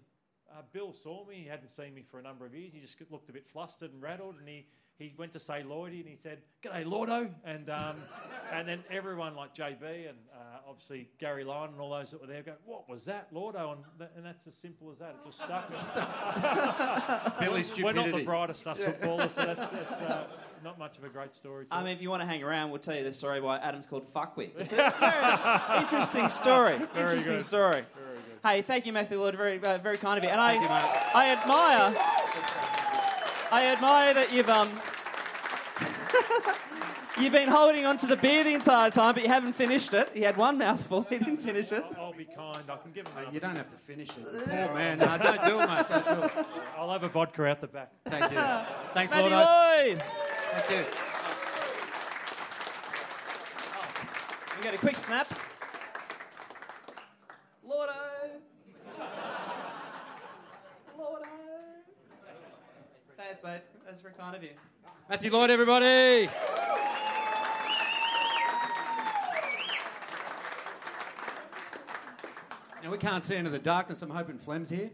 uh, 0.50 0.62
Bill 0.72 0.92
saw 0.92 1.26
me. 1.26 1.36
He 1.36 1.48
hadn't 1.48 1.70
seen 1.70 1.94
me 1.94 2.02
for 2.02 2.18
a 2.18 2.22
number 2.22 2.44
of 2.44 2.54
years. 2.54 2.72
He 2.74 2.80
just 2.80 2.98
looked 3.10 3.30
a 3.30 3.32
bit 3.32 3.46
flustered 3.50 3.92
and 3.92 4.02
rattled, 4.02 4.36
and 4.38 4.46
he. 4.46 4.66
He 5.02 5.14
went 5.18 5.32
to 5.32 5.40
say 5.40 5.64
Lloydie 5.66 6.00
and 6.00 6.08
he 6.08 6.16
said, 6.16 6.38
"G'day, 6.62 6.86
Lordo," 6.86 7.28
and 7.44 7.68
um, 7.70 7.96
and 8.52 8.68
then 8.68 8.84
everyone 8.90 9.34
like 9.34 9.54
JB 9.54 10.08
and 10.08 10.18
uh, 10.32 10.68
obviously 10.68 11.08
Gary 11.18 11.42
Lyon 11.42 11.70
and 11.70 11.80
all 11.80 11.90
those 11.90 12.12
that 12.12 12.20
were 12.20 12.26
there 12.26 12.42
go, 12.42 12.54
"What 12.64 12.88
was 12.88 13.04
that, 13.06 13.28
Lordo?" 13.32 13.72
And, 13.72 13.80
th- 13.98 14.10
and 14.16 14.24
that's 14.24 14.46
as 14.46 14.54
simple 14.54 14.92
as 14.92 14.98
that. 14.98 15.16
It 15.20 15.26
just 15.26 15.40
stuck. 15.40 15.68
Billy 17.40 17.64
We're 17.82 17.92
not 17.92 18.14
the 18.14 18.22
brightest 18.24 18.66
us 18.66 18.84
footballers, 18.84 19.32
so 19.32 19.44
that's, 19.44 19.68
that's 19.70 19.92
uh, 19.92 20.24
not 20.62 20.78
much 20.78 20.98
of 20.98 21.04
a 21.04 21.08
great 21.08 21.34
story. 21.34 21.66
To 21.66 21.74
I 21.74 21.82
mean, 21.82 21.96
if 21.96 22.02
you 22.02 22.10
want 22.10 22.22
to 22.22 22.26
hang 22.26 22.42
around, 22.42 22.70
we'll 22.70 22.78
tell 22.78 22.94
you 22.94 23.04
the 23.04 23.12
story 23.12 23.40
why 23.40 23.58
Adam's 23.58 23.86
called 23.86 24.06
Fuckwit. 24.06 24.50
It's 24.58 24.72
a 24.72 24.94
very 25.00 25.82
interesting 25.82 26.28
story. 26.28 26.76
interesting 26.96 27.34
good. 27.34 27.42
story. 27.42 27.82
Hey, 28.44 28.62
thank 28.62 28.86
you, 28.86 28.92
Matthew 28.92 29.20
Lord. 29.20 29.36
Very, 29.36 29.62
uh, 29.62 29.78
very 29.78 29.96
kind 29.96 30.18
of 30.18 30.24
you. 30.24 30.30
And 30.30 30.40
I, 30.40 30.54
I 31.14 31.30
admire, 31.30 31.94
I 33.52 33.66
admire 33.66 34.14
that 34.14 34.32
you've 34.32 34.48
um, 34.48 34.68
you've 37.20 37.32
been 37.32 37.48
holding 37.48 37.84
on 37.84 37.96
to 37.98 38.06
the 38.06 38.16
beer 38.16 38.44
the 38.44 38.54
entire 38.54 38.90
time, 38.90 39.14
but 39.14 39.22
you 39.22 39.28
haven't 39.28 39.52
finished 39.54 39.92
it. 39.94 40.10
He 40.14 40.22
had 40.22 40.36
one 40.36 40.58
mouthful. 40.58 41.02
He 41.10 41.18
didn't 41.18 41.38
finish 41.38 41.72
it. 41.72 41.84
I'll, 41.96 42.06
I'll 42.06 42.12
be 42.12 42.24
kind. 42.24 42.56
I 42.68 42.76
can 42.76 42.92
give 42.92 43.06
him. 43.06 43.14
Mate, 43.14 43.20
another 43.22 43.34
you 43.34 43.40
don't 43.40 43.56
have 43.56 43.68
to 43.68 43.76
finish 43.76 44.08
it. 44.10 44.24
Poor 44.24 44.74
man. 44.74 44.98
No, 44.98 45.18
don't 45.18 45.42
do 45.42 45.60
it, 45.60 45.68
mate. 45.68 45.86
Don't 45.88 46.06
do 46.06 46.40
it. 46.40 46.46
I'll 46.76 46.90
have 46.90 47.02
a 47.02 47.08
vodka 47.08 47.44
out 47.46 47.60
the 47.60 47.66
back. 47.66 47.90
Thank 48.06 48.32
you. 48.32 48.38
Thanks, 48.94 49.12
Matthew 49.12 49.30
Lloyd. 49.30 50.02
Thank 50.02 50.70
you. 50.70 51.12
We 54.56 54.64
got 54.64 54.74
a 54.74 54.78
quick 54.78 54.96
snap. 54.96 55.28
Lordo. 57.66 57.92
Lordo. 60.98 61.26
Thanks, 63.16 63.42
mate. 63.42 63.62
That's 63.84 64.00
very 64.00 64.14
kind 64.14 64.36
of 64.36 64.42
you. 64.42 64.50
Matthew 65.12 65.30
Lloyd, 65.30 65.50
everybody. 65.50 66.26
Now 72.82 72.90
we 72.90 72.96
can't 72.96 73.22
see 73.22 73.34
into 73.34 73.50
the 73.50 73.58
darkness. 73.58 74.00
I'm 74.00 74.08
hoping 74.08 74.38
Flem's 74.38 74.70
here. 74.70 74.88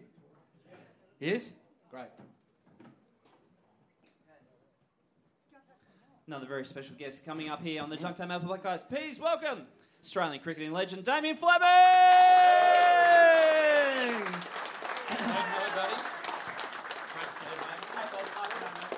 Yes? 1.20 1.52
Great. 1.92 2.08
Another 6.26 6.46
very 6.46 6.64
special 6.64 6.96
guest 6.96 7.24
coming 7.24 7.48
up 7.48 7.62
here 7.62 7.80
on 7.80 7.88
the 7.88 7.96
Junk 7.96 8.16
Time 8.16 8.32
Apple 8.32 8.48
Podcast. 8.48 8.88
Please 8.88 9.20
welcome 9.20 9.68
Australian 10.02 10.42
cricketing 10.42 10.72
legend 10.72 11.04
Damien 11.04 11.36
Fleming. 11.36 11.62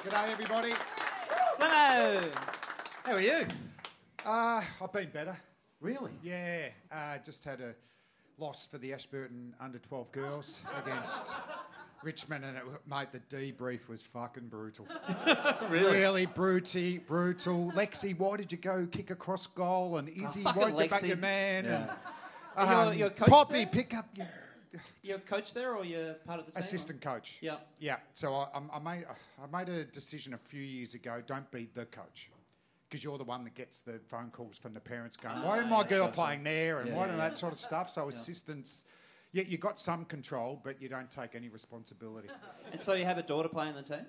G'day, 0.03 0.33
everybody. 0.33 0.73
Flemmo. 1.61 2.35
How 3.05 3.13
are 3.13 3.21
you? 3.21 3.47
Uh, 4.25 4.63
I've 4.83 4.93
been 4.93 5.11
better. 5.11 5.37
Really? 5.81 6.13
Yeah, 6.23 6.69
uh, 6.93 7.19
just 7.25 7.45
had 7.45 7.61
a 7.61 7.75
loss 8.39 8.67
for 8.67 8.79
the 8.79 8.93
Ashburton 8.93 9.55
under 9.61 9.79
12 9.79 10.13
girls 10.13 10.63
against 10.85 11.35
Richmond, 12.03 12.45
and 12.45 12.57
it, 12.57 12.63
mate, 12.89 13.09
the 13.13 13.21
debrief 13.35 13.89
was 13.89 14.03
fucking 14.03 14.49
brutal. 14.49 14.87
Really? 15.69 15.99
Really 15.99 16.27
bruty, 16.27 17.07
brutal. 17.07 17.71
Lexi, 17.77 18.19
why 18.19 18.37
did 18.39 18.51
you 18.51 18.59
go 18.59 18.87
kick 18.91 19.11
across 19.11 19.47
goal? 19.47 19.99
And 19.99 20.09
Izzy, 20.09 20.43
fucking 20.43 20.61
why 20.61 20.69
did 20.71 20.73
you 20.85 20.89
back 20.91 21.03
Lexi. 21.03 21.09
your 21.09 21.17
man? 21.19 21.65
Yeah. 21.65 21.93
And, 22.57 22.69
You're- 22.69 22.87
um, 22.89 22.95
you're 22.99 23.11
Poppy, 23.11 23.59
there? 23.59 23.67
pick 23.67 23.95
up 23.95 24.09
your 24.17 24.27
You're 25.03 25.17
a 25.17 25.21
coach 25.21 25.53
there, 25.55 25.75
or 25.75 25.85
you're 25.85 26.15
part 26.15 26.41
of 26.41 26.47
the 26.47 26.53
team? 26.53 26.63
or- 26.63 26.65
assistant 26.65 27.01
coach. 27.01 27.39
Yeah. 27.41 27.57
Yeah. 27.79 27.97
So 28.15 28.35
I, 28.35 28.49
I'm- 28.55 28.85
made, 28.85 29.05
I 29.43 29.59
made 29.59 29.69
a 29.69 29.85
decision 29.85 30.35
a 30.35 30.39
few 30.39 30.63
years 30.63 30.95
ago 30.95 31.23
don't 31.27 31.51
be 31.51 31.69
the 31.75 31.87
coach. 31.87 32.31
Because 32.89 33.05
you're 33.05 33.19
the 33.19 33.25
one 33.25 33.45
that 33.45 33.55
gets 33.55 33.79
the 33.79 34.01
phone 34.09 34.31
calls 34.31 34.59
from 34.59 34.75
the 34.75 34.81
parents 34.81 35.17
going, 35.17 35.43
why 35.43 35.59
isn't 35.59 35.71
my 35.71 35.85
girl 35.85 36.09
playing 36.09 36.43
there? 36.43 36.81
And 36.81 36.89
Yeah, 36.89 36.97
why 36.97 37.07
yeah, 37.07 37.15
that 37.17 37.39
sort 37.39 37.53
of 37.53 37.59
stuff. 37.61 37.89
So 37.89 38.09
assistants, 38.09 38.85
yeah, 39.33 39.45
you 39.47 39.59
got 39.59 39.79
some 39.79 40.05
control, 40.05 40.61
but 40.65 40.83
you 40.83 40.89
don't 40.89 41.09
take 41.09 41.37
any 41.37 41.49
responsibility. 41.49 42.29
And 42.73 42.81
so 42.81 42.95
you 42.95 43.05
have 43.05 43.19
a 43.19 43.23
daughter 43.23 43.49
playing 43.49 43.75
the 43.77 43.83
team. 43.83 44.07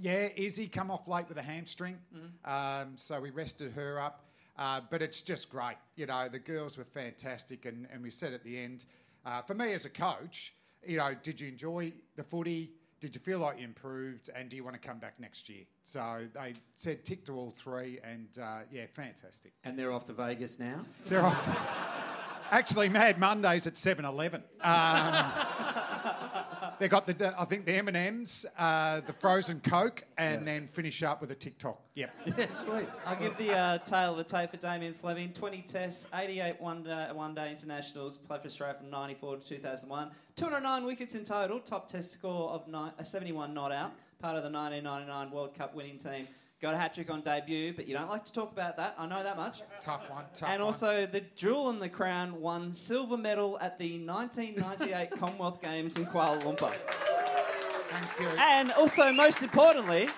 Yeah, 0.00 0.28
Izzy 0.34 0.66
come 0.68 0.90
off 0.90 1.08
late 1.08 1.28
with 1.28 1.36
a 1.36 1.42
hamstring, 1.42 1.98
um, 2.46 2.92
so 2.96 3.20
we 3.20 3.30
rested 3.30 3.72
her 3.72 4.00
up. 4.00 4.24
Uh, 4.58 4.80
but 4.90 5.00
it's 5.02 5.22
just 5.22 5.50
great, 5.50 5.76
you 5.96 6.04
know. 6.06 6.28
The 6.28 6.38
girls 6.38 6.76
were 6.76 6.84
fantastic, 6.84 7.64
and, 7.64 7.86
and 7.92 8.02
we 8.02 8.10
said 8.10 8.32
at 8.34 8.44
the 8.44 8.58
end, 8.58 8.84
uh, 9.24 9.42
for 9.42 9.54
me 9.54 9.72
as 9.72 9.84
a 9.84 9.90
coach, 9.90 10.54
you 10.86 10.98
know, 10.98 11.14
did 11.22 11.40
you 11.40 11.48
enjoy 11.48 11.92
the 12.16 12.24
footy? 12.24 12.72
Did 13.00 13.14
you 13.14 13.20
feel 13.20 13.40
like 13.40 13.58
you 13.58 13.64
improved? 13.64 14.30
And 14.34 14.48
do 14.48 14.56
you 14.56 14.64
want 14.64 14.80
to 14.80 14.88
come 14.88 14.98
back 14.98 15.14
next 15.18 15.48
year? 15.48 15.64
So 15.84 16.26
they 16.34 16.54
said 16.76 17.04
tick 17.04 17.24
to 17.26 17.34
all 17.34 17.50
three, 17.50 17.98
and 18.04 18.28
uh, 18.40 18.60
yeah, 18.70 18.86
fantastic. 18.92 19.52
And 19.64 19.78
they're 19.78 19.92
off 19.92 20.04
to 20.04 20.12
Vegas 20.12 20.58
now. 20.58 20.84
They're 21.06 21.24
off. 21.24 22.08
Actually, 22.52 22.90
Mad 22.90 23.18
Mondays 23.18 23.66
at 23.66 23.74
7-Eleven. 23.74 24.42
Um, 24.60 25.32
they 26.78 26.88
got 26.88 27.06
the, 27.06 27.34
I 27.38 27.44
think 27.44 27.66
the 27.66 27.74
M 27.74 27.88
and 27.88 27.96
M's, 27.96 28.46
uh, 28.58 29.00
the 29.00 29.12
frozen 29.12 29.60
Coke, 29.60 30.04
and 30.18 30.46
then 30.46 30.66
finish 30.66 31.02
up 31.02 31.20
with 31.20 31.30
a 31.30 31.34
TikTok. 31.34 31.80
Yep. 31.94 32.10
Yeah, 32.38 32.50
sweet. 32.50 32.88
I'll 33.06 33.16
give 33.16 33.36
the 33.36 33.52
uh, 33.56 33.78
tale 33.78 34.12
of 34.12 34.18
the 34.18 34.24
tape 34.24 34.50
for 34.50 34.56
Damien 34.56 34.94
Fleming. 34.94 35.32
20 35.32 35.62
tests, 35.62 36.06
88 36.14 36.60
one 36.60 36.82
day, 36.82 37.08
one 37.12 37.34
day 37.34 37.50
internationals, 37.50 38.16
played 38.16 38.40
for 38.40 38.46
Australia 38.46 38.76
from 38.78 38.90
94 38.90 39.36
to 39.36 39.48
2001. 39.48 40.10
209 40.36 40.84
wickets 40.84 41.14
in 41.14 41.24
total, 41.24 41.60
top 41.60 41.88
test 41.88 42.12
score 42.12 42.50
of 42.50 42.66
ni- 42.68 42.90
uh, 42.98 43.02
71 43.02 43.52
not 43.54 43.72
out, 43.72 43.92
part 44.20 44.36
of 44.36 44.42
the 44.42 44.50
1999 44.50 45.30
World 45.30 45.54
Cup 45.54 45.74
winning 45.74 45.98
team. 45.98 46.26
Got 46.62 46.74
a 46.74 46.78
hat 46.78 46.94
trick 46.94 47.10
on 47.10 47.22
debut, 47.22 47.72
but 47.74 47.88
you 47.88 47.94
don't 47.94 48.08
like 48.08 48.24
to 48.24 48.32
talk 48.32 48.52
about 48.52 48.76
that. 48.76 48.94
I 48.96 49.04
know 49.06 49.20
that 49.24 49.36
much. 49.36 49.62
Tough 49.80 50.08
one. 50.08 50.22
Tough 50.32 50.48
And 50.48 50.60
one. 50.60 50.66
also, 50.66 51.06
the 51.06 51.22
jewel 51.34 51.70
in 51.70 51.80
the 51.80 51.88
crown 51.88 52.40
won 52.40 52.72
silver 52.72 53.16
medal 53.16 53.58
at 53.60 53.80
the 53.80 53.98
1998 54.06 55.10
Commonwealth 55.18 55.60
Games 55.60 55.96
in 55.98 56.06
Kuala 56.06 56.40
Lumpur. 56.42 56.70
Thank 56.70 58.20
you. 58.20 58.28
And 58.40 58.70
also, 58.72 59.12
most 59.12 59.42
importantly, 59.42 60.08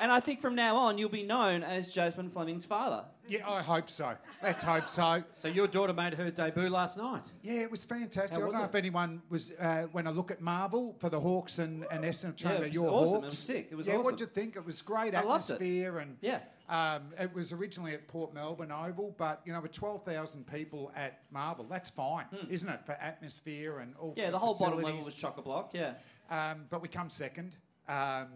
and 0.00 0.10
I 0.12 0.20
think 0.20 0.40
from 0.40 0.54
now 0.54 0.76
on 0.76 0.98
you'll 0.98 1.08
be 1.08 1.22
known 1.22 1.62
as 1.62 1.92
Jasmine 1.92 2.30
Fleming's 2.30 2.64
father. 2.64 3.04
Yeah, 3.28 3.48
I 3.48 3.62
hope 3.62 3.90
so. 3.90 4.14
Let's 4.42 4.62
hope 4.62 4.88
so. 4.88 5.22
So 5.32 5.48
your 5.48 5.66
daughter 5.66 5.92
made 5.92 6.14
her 6.14 6.30
debut 6.30 6.68
last 6.70 6.96
night. 6.96 7.24
Yeah, 7.42 7.60
it 7.60 7.70
was 7.70 7.84
fantastic. 7.84 8.30
How 8.38 8.42
I 8.42 8.44
was 8.46 8.52
don't 8.52 8.60
know 8.62 8.66
it? 8.66 8.70
if 8.70 8.74
anyone 8.74 9.20
was 9.28 9.50
uh, 9.60 9.82
when 9.92 10.06
I 10.06 10.10
look 10.10 10.30
at 10.30 10.40
Marvel 10.40 10.96
for 10.98 11.10
the 11.10 11.20
Hawks 11.20 11.58
and, 11.58 11.84
and 11.90 12.04
Essendon 12.04 12.36
Chamber. 12.36 12.64
it 12.64 12.68
was 12.68 12.74
your 12.74 12.88
awesome. 12.90 13.24
It 13.24 13.26
was 13.26 13.38
sick. 13.38 13.68
It 13.70 13.74
was 13.74 13.86
yeah, 13.86 13.94
awesome. 13.94 14.04
what'd 14.04 14.20
you 14.20 14.26
think? 14.26 14.56
It 14.56 14.64
was 14.64 14.80
great 14.80 15.14
I 15.14 15.22
loved 15.22 15.50
it. 15.50 15.54
atmosphere 15.54 15.98
and 15.98 16.16
Yeah. 16.22 16.40
Um, 16.70 17.02
it 17.18 17.34
was 17.34 17.52
originally 17.52 17.94
at 17.94 18.06
Port 18.08 18.34
Melbourne 18.34 18.70
Oval, 18.72 19.14
but 19.16 19.40
you 19.46 19.52
know, 19.54 19.60
with 19.60 19.72
twelve 19.72 20.04
thousand 20.04 20.46
people 20.46 20.92
at 20.94 21.20
Marvel, 21.30 21.66
that's 21.68 21.88
fine, 21.88 22.26
isn't 22.50 22.68
it, 22.68 22.80
for 22.84 22.92
atmosphere 22.92 23.78
and 23.78 23.94
all? 23.98 24.12
Hmm. 24.12 24.20
Yeah, 24.20 24.30
the 24.30 24.38
whole 24.38 24.52
bottom 24.52 24.76
level 24.76 24.90
facilities? 24.90 25.06
was 25.06 25.14
chock 25.16 25.38
a 25.38 25.42
block. 25.42 25.72
Yeah. 25.72 25.94
Um, 26.30 26.66
but 26.68 26.82
we 26.82 26.88
come 26.88 27.08
second. 27.08 27.56
Um, 27.88 28.26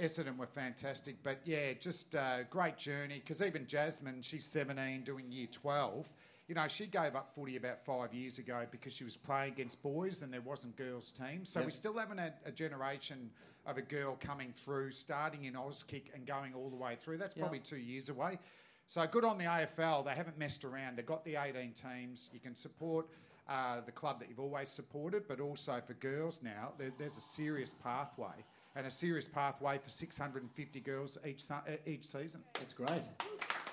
Essendon 0.00 0.36
were 0.36 0.46
fantastic, 0.46 1.16
but 1.22 1.38
yeah, 1.44 1.72
just 1.78 2.14
uh, 2.14 2.42
great 2.44 2.76
journey. 2.76 3.16
Because 3.24 3.42
even 3.42 3.66
Jasmine, 3.66 4.22
she's 4.22 4.44
17, 4.44 5.02
doing 5.04 5.30
year 5.30 5.46
12. 5.50 6.08
You 6.48 6.54
know, 6.54 6.68
she 6.68 6.86
gave 6.86 7.16
up 7.16 7.32
footy 7.34 7.56
about 7.56 7.84
five 7.84 8.14
years 8.14 8.38
ago 8.38 8.66
because 8.70 8.92
she 8.92 9.02
was 9.04 9.16
playing 9.16 9.52
against 9.54 9.82
boys 9.82 10.22
and 10.22 10.32
there 10.32 10.40
wasn't 10.42 10.76
girls' 10.76 11.10
teams. 11.10 11.48
So 11.48 11.60
Yep. 11.60 11.66
we 11.66 11.72
still 11.72 11.98
haven't 11.98 12.18
had 12.18 12.34
a 12.44 12.52
generation 12.52 13.30
of 13.66 13.78
a 13.78 13.82
girl 13.82 14.16
coming 14.20 14.52
through, 14.52 14.92
starting 14.92 15.44
in 15.44 15.54
Auskick 15.54 16.14
and 16.14 16.24
going 16.24 16.54
all 16.54 16.70
the 16.70 16.76
way 16.76 16.94
through. 16.94 17.18
That's 17.18 17.34
Yeah. 17.36 17.42
probably 17.42 17.58
two 17.60 17.78
years 17.78 18.08
away. 18.10 18.38
So 18.86 19.04
good 19.08 19.24
on 19.24 19.38
the 19.38 19.46
AFL. 19.46 20.04
They 20.04 20.14
haven't 20.14 20.38
messed 20.38 20.64
around. 20.64 20.96
They've 20.96 21.04
got 21.04 21.24
the 21.24 21.34
18 21.34 21.72
teams. 21.72 22.30
You 22.32 22.38
can 22.38 22.54
support 22.54 23.08
uh, 23.48 23.80
the 23.82 23.92
club 23.92 24.18
that 24.18 24.28
you've 24.28 24.40
always 24.40 24.68
supported, 24.68 25.28
but 25.28 25.38
also 25.40 25.80
for 25.80 25.94
girls 25.94 26.42
now, 26.42 26.72
there, 26.78 26.90
there's 26.98 27.16
a 27.16 27.20
serious 27.20 27.70
pathway 27.80 28.44
and 28.76 28.86
a 28.86 28.90
serious 28.90 29.26
pathway 29.26 29.78
for 29.78 29.88
650 29.88 30.80
girls 30.80 31.16
each 31.26 31.42
se- 31.44 31.54
uh, 31.54 31.76
each 31.86 32.06
season. 32.06 32.42
That's 32.54 32.74
great. 32.74 33.02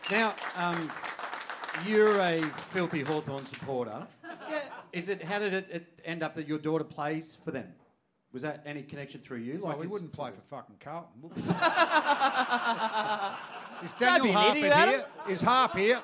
Now, 0.10 0.34
um, 0.56 0.90
you're 1.86 2.20
a 2.20 2.42
filthy 2.42 3.02
Hawthorn 3.02 3.46
supporter. 3.46 4.08
Yeah. 4.50 4.62
Is 4.94 5.10
it? 5.10 5.24
How 5.24 5.40
did 5.40 5.54
it, 5.54 5.68
it 5.70 6.00
end 6.06 6.24
up 6.24 6.36
that 6.36 6.48
your 6.48 6.58
daughter 6.60 6.84
plays 6.84 7.38
for 7.44 7.52
them? 7.52 7.68
Was 8.32 8.42
that 8.42 8.64
any 8.66 8.82
connection 8.82 9.22
through 9.22 9.40
you? 9.40 9.60
Well, 9.64 9.78
we 9.78 9.86
wouldn't 9.86 10.12
play 10.12 10.32
for 10.32 10.42
fucking 10.56 10.78
Carlton. 10.80 11.30
Is 13.84 13.94
Don't 13.94 14.24
be 14.24 14.30
Daniel 14.30 14.30
an 14.30 14.34
Harper 14.34 14.58
idiot, 14.58 14.88
here? 14.88 15.06
Is 15.34 15.42
Harp 15.42 15.76
here? 15.76 16.02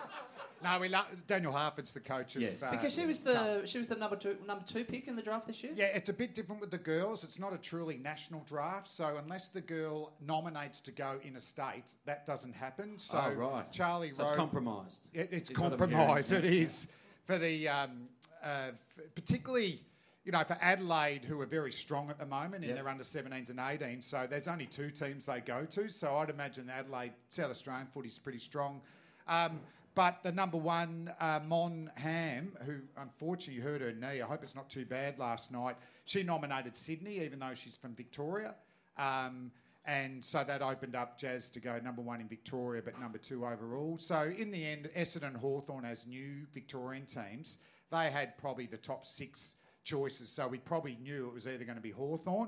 No, 0.63 0.79
we 0.79 0.89
love 0.89 1.05
Daniel 1.27 1.51
Harper's 1.51 1.91
the 1.91 1.99
coach 1.99 2.35
of. 2.35 2.41
Yes. 2.41 2.61
uh, 2.63 2.71
Because 2.71 2.93
she 2.93 3.05
was 3.05 3.21
the 3.21 3.33
Carlton. 3.33 3.65
she 3.65 3.77
was 3.77 3.87
the 3.87 3.95
number 3.95 4.15
two 4.15 4.35
number 4.47 4.63
two 4.65 4.83
pick 4.83 5.07
in 5.07 5.15
the 5.15 5.21
draft 5.21 5.47
this 5.47 5.63
year. 5.63 5.71
Yeah, 5.75 5.85
it's 5.85 6.09
a 6.09 6.13
bit 6.13 6.35
different 6.35 6.59
with 6.61 6.71
the 6.71 6.77
girls. 6.77 7.23
It's 7.23 7.39
not 7.39 7.53
a 7.53 7.57
truly 7.57 7.97
national 7.97 8.41
draft, 8.45 8.87
so 8.87 9.17
unless 9.23 9.47
the 9.49 9.61
girl 9.61 10.13
nominates 10.25 10.81
to 10.81 10.91
go 10.91 11.19
in 11.23 11.35
a 11.35 11.39
state, 11.41 11.95
that 12.05 12.25
doesn't 12.25 12.53
happen. 12.53 12.97
So 12.97 13.19
Oh, 13.21 13.33
right. 13.33 13.71
Charlie 13.71 14.11
So 14.11 14.23
it's 14.27 14.35
compromised. 14.35 15.01
It, 15.13 15.29
it's 15.31 15.49
is 15.49 15.55
compromised. 15.55 16.29
hearing, 16.31 16.45
It 16.45 16.53
yeah. 16.53 16.61
is 16.63 16.87
for 17.25 17.37
the 17.37 17.69
um, 17.69 18.07
uh, 18.43 18.71
f- 18.97 19.05
particularly. 19.15 19.81
You 20.25 20.33
know, 20.33 20.43
for 20.43 20.57
Adelaide, 20.61 21.23
who 21.25 21.39
are 21.41 21.45
very 21.47 21.71
strong 21.71 22.11
at 22.11 22.19
the 22.19 22.25
moment 22.25 22.63
in 22.63 22.69
Yep. 22.71 22.77
their 22.77 22.89
under 22.89 23.03
17s 23.03 23.49
and 23.49 23.57
18s, 23.57 24.03
so 24.03 24.27
there's 24.29 24.47
only 24.49 24.67
two 24.67 24.91
teams 24.91 25.25
they 25.25 25.39
go 25.39 25.65
to. 25.65 25.89
So 25.89 26.17
I'd 26.17 26.29
imagine 26.29 26.69
Adelaide, 26.69 27.13
South 27.29 27.49
Australian 27.49 27.87
footy's 27.87 28.19
pretty 28.19 28.37
strong. 28.37 28.81
Um, 29.27 29.59
but 29.99 30.23
the 30.23 30.31
number 30.31 30.55
one, 30.55 31.13
uh, 31.19 31.41
Mon 31.45 31.91
Ham, 31.95 32.53
who 32.65 32.75
unfortunately 32.95 33.61
hurt 33.61 33.81
her 33.81 33.91
knee, 33.91 34.21
I 34.21 34.25
hope 34.25 34.43
it's 34.43 34.55
not 34.55 34.69
too 34.69 34.85
bad 34.85 35.19
last 35.19 35.51
night, 35.51 35.75
she 36.05 36.23
nominated 36.23 36.73
Sydney, 36.73 37.19
even 37.19 37.37
though 37.37 37.53
she's 37.53 37.75
from 37.75 37.95
Victoria. 37.95 38.55
Um, 38.95 39.51
and 39.83 40.23
so 40.23 40.41
that 40.45 40.61
opened 40.61 40.95
up 40.95 41.19
Jazz 41.19 41.49
to 41.49 41.59
go 41.59 41.77
number 41.83 42.01
one 42.01 42.21
in 42.21 42.29
Victoria, 42.29 42.81
but 42.81 42.97
number 42.97 43.17
two 43.17 43.45
overall. 43.45 43.97
So 43.99 44.31
in 44.37 44.51
the 44.51 44.65
end, 44.65 44.89
Essendon 44.95 45.35
Hawthorn 45.35 45.83
as 45.83 46.07
new 46.07 46.45
Victorian 46.53 47.05
teams, 47.05 47.57
they 47.91 48.09
had 48.09 48.37
probably 48.37 48.67
the 48.67 48.77
top 48.77 49.05
six 49.05 49.55
choices. 49.83 50.29
So 50.29 50.47
we 50.47 50.59
probably 50.59 50.97
knew 51.03 51.27
it 51.27 51.33
was 51.33 51.45
either 51.45 51.65
going 51.65 51.75
to 51.75 51.81
be 51.81 51.91
Hawthorn. 51.91 52.47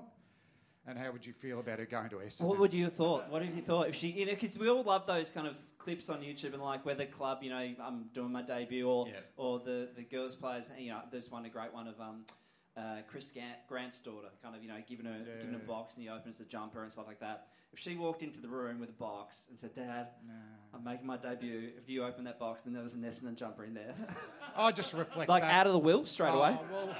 And 0.87 0.97
how 0.97 1.11
would 1.11 1.25
you 1.25 1.33
feel 1.33 1.59
about 1.59 1.77
her 1.79 1.85
going 1.85 2.09
to 2.09 2.15
Essendon? 2.17 2.45
What 2.45 2.59
would 2.59 2.73
you 2.73 2.85
have 2.85 2.93
thought? 2.93 3.29
What 3.29 3.43
have 3.43 3.55
you 3.55 3.61
thought 3.61 3.87
if 3.87 3.95
she? 3.95 4.07
You 4.09 4.25
know, 4.25 4.31
because 4.33 4.57
we 4.57 4.67
all 4.67 4.81
love 4.83 5.05
those 5.05 5.29
kind 5.29 5.45
of 5.47 5.55
clips 5.77 6.09
on 6.09 6.21
YouTube 6.21 6.53
and 6.53 6.61
like 6.61 6.85
where 6.85 6.95
the 6.95 7.05
club, 7.05 7.39
you 7.43 7.49
know, 7.51 7.73
I'm 7.81 8.05
doing 8.13 8.31
my 8.31 8.41
debut, 8.41 8.87
or 8.87 9.07
Yeah. 9.07 9.13
or 9.37 9.59
the 9.59 9.89
the 9.95 10.03
girls 10.03 10.35
players. 10.35 10.71
You 10.77 10.89
know, 10.91 11.01
there's 11.11 11.29
one 11.29 11.45
a 11.45 11.49
great 11.49 11.71
one 11.71 11.87
of 11.87 11.99
um, 12.01 12.25
uh, 12.75 12.97
Chris 13.07 13.31
Grant, 13.31 13.57
Grant's 13.67 13.99
daughter, 13.99 14.29
kind 14.41 14.55
of 14.55 14.63
you 14.63 14.69
know 14.69 14.81
giving 14.87 15.05
her 15.05 15.19
giving 15.39 15.55
a 15.55 15.59
box 15.59 15.95
and 15.95 16.03
he 16.03 16.09
opens 16.09 16.39
the 16.39 16.45
jumper 16.45 16.81
and 16.83 16.91
stuff 16.91 17.05
like 17.07 17.19
that. 17.19 17.47
If 17.73 17.79
she 17.79 17.95
walked 17.95 18.21
into 18.23 18.41
the 18.41 18.49
room 18.49 18.79
with 18.79 18.89
a 18.89 18.93
box 18.93 19.47
and 19.49 19.57
said, 19.59 19.73
"Dad, 19.73 20.07
I'm 20.73 20.83
making 20.83 21.05
my 21.05 21.17
debut," 21.17 21.69
if 21.77 21.87
you 21.89 22.03
open 22.03 22.23
that 22.25 22.39
box, 22.39 22.63
then 22.63 22.73
there 22.73 22.83
was 22.83 22.95
a 22.95 22.97
Essendon 22.97 23.35
jumper 23.35 23.63
in 23.65 23.73
there, 23.75 23.93
I 24.57 24.71
just 24.71 24.93
reflect 24.93 25.29
like 25.29 25.43
out 25.43 25.67
of 25.67 25.73
the 25.73 25.79
will 25.79 26.05
straight 26.07 26.33
away. 26.33 26.57
Oh, 26.59 26.65
well, 26.71 26.95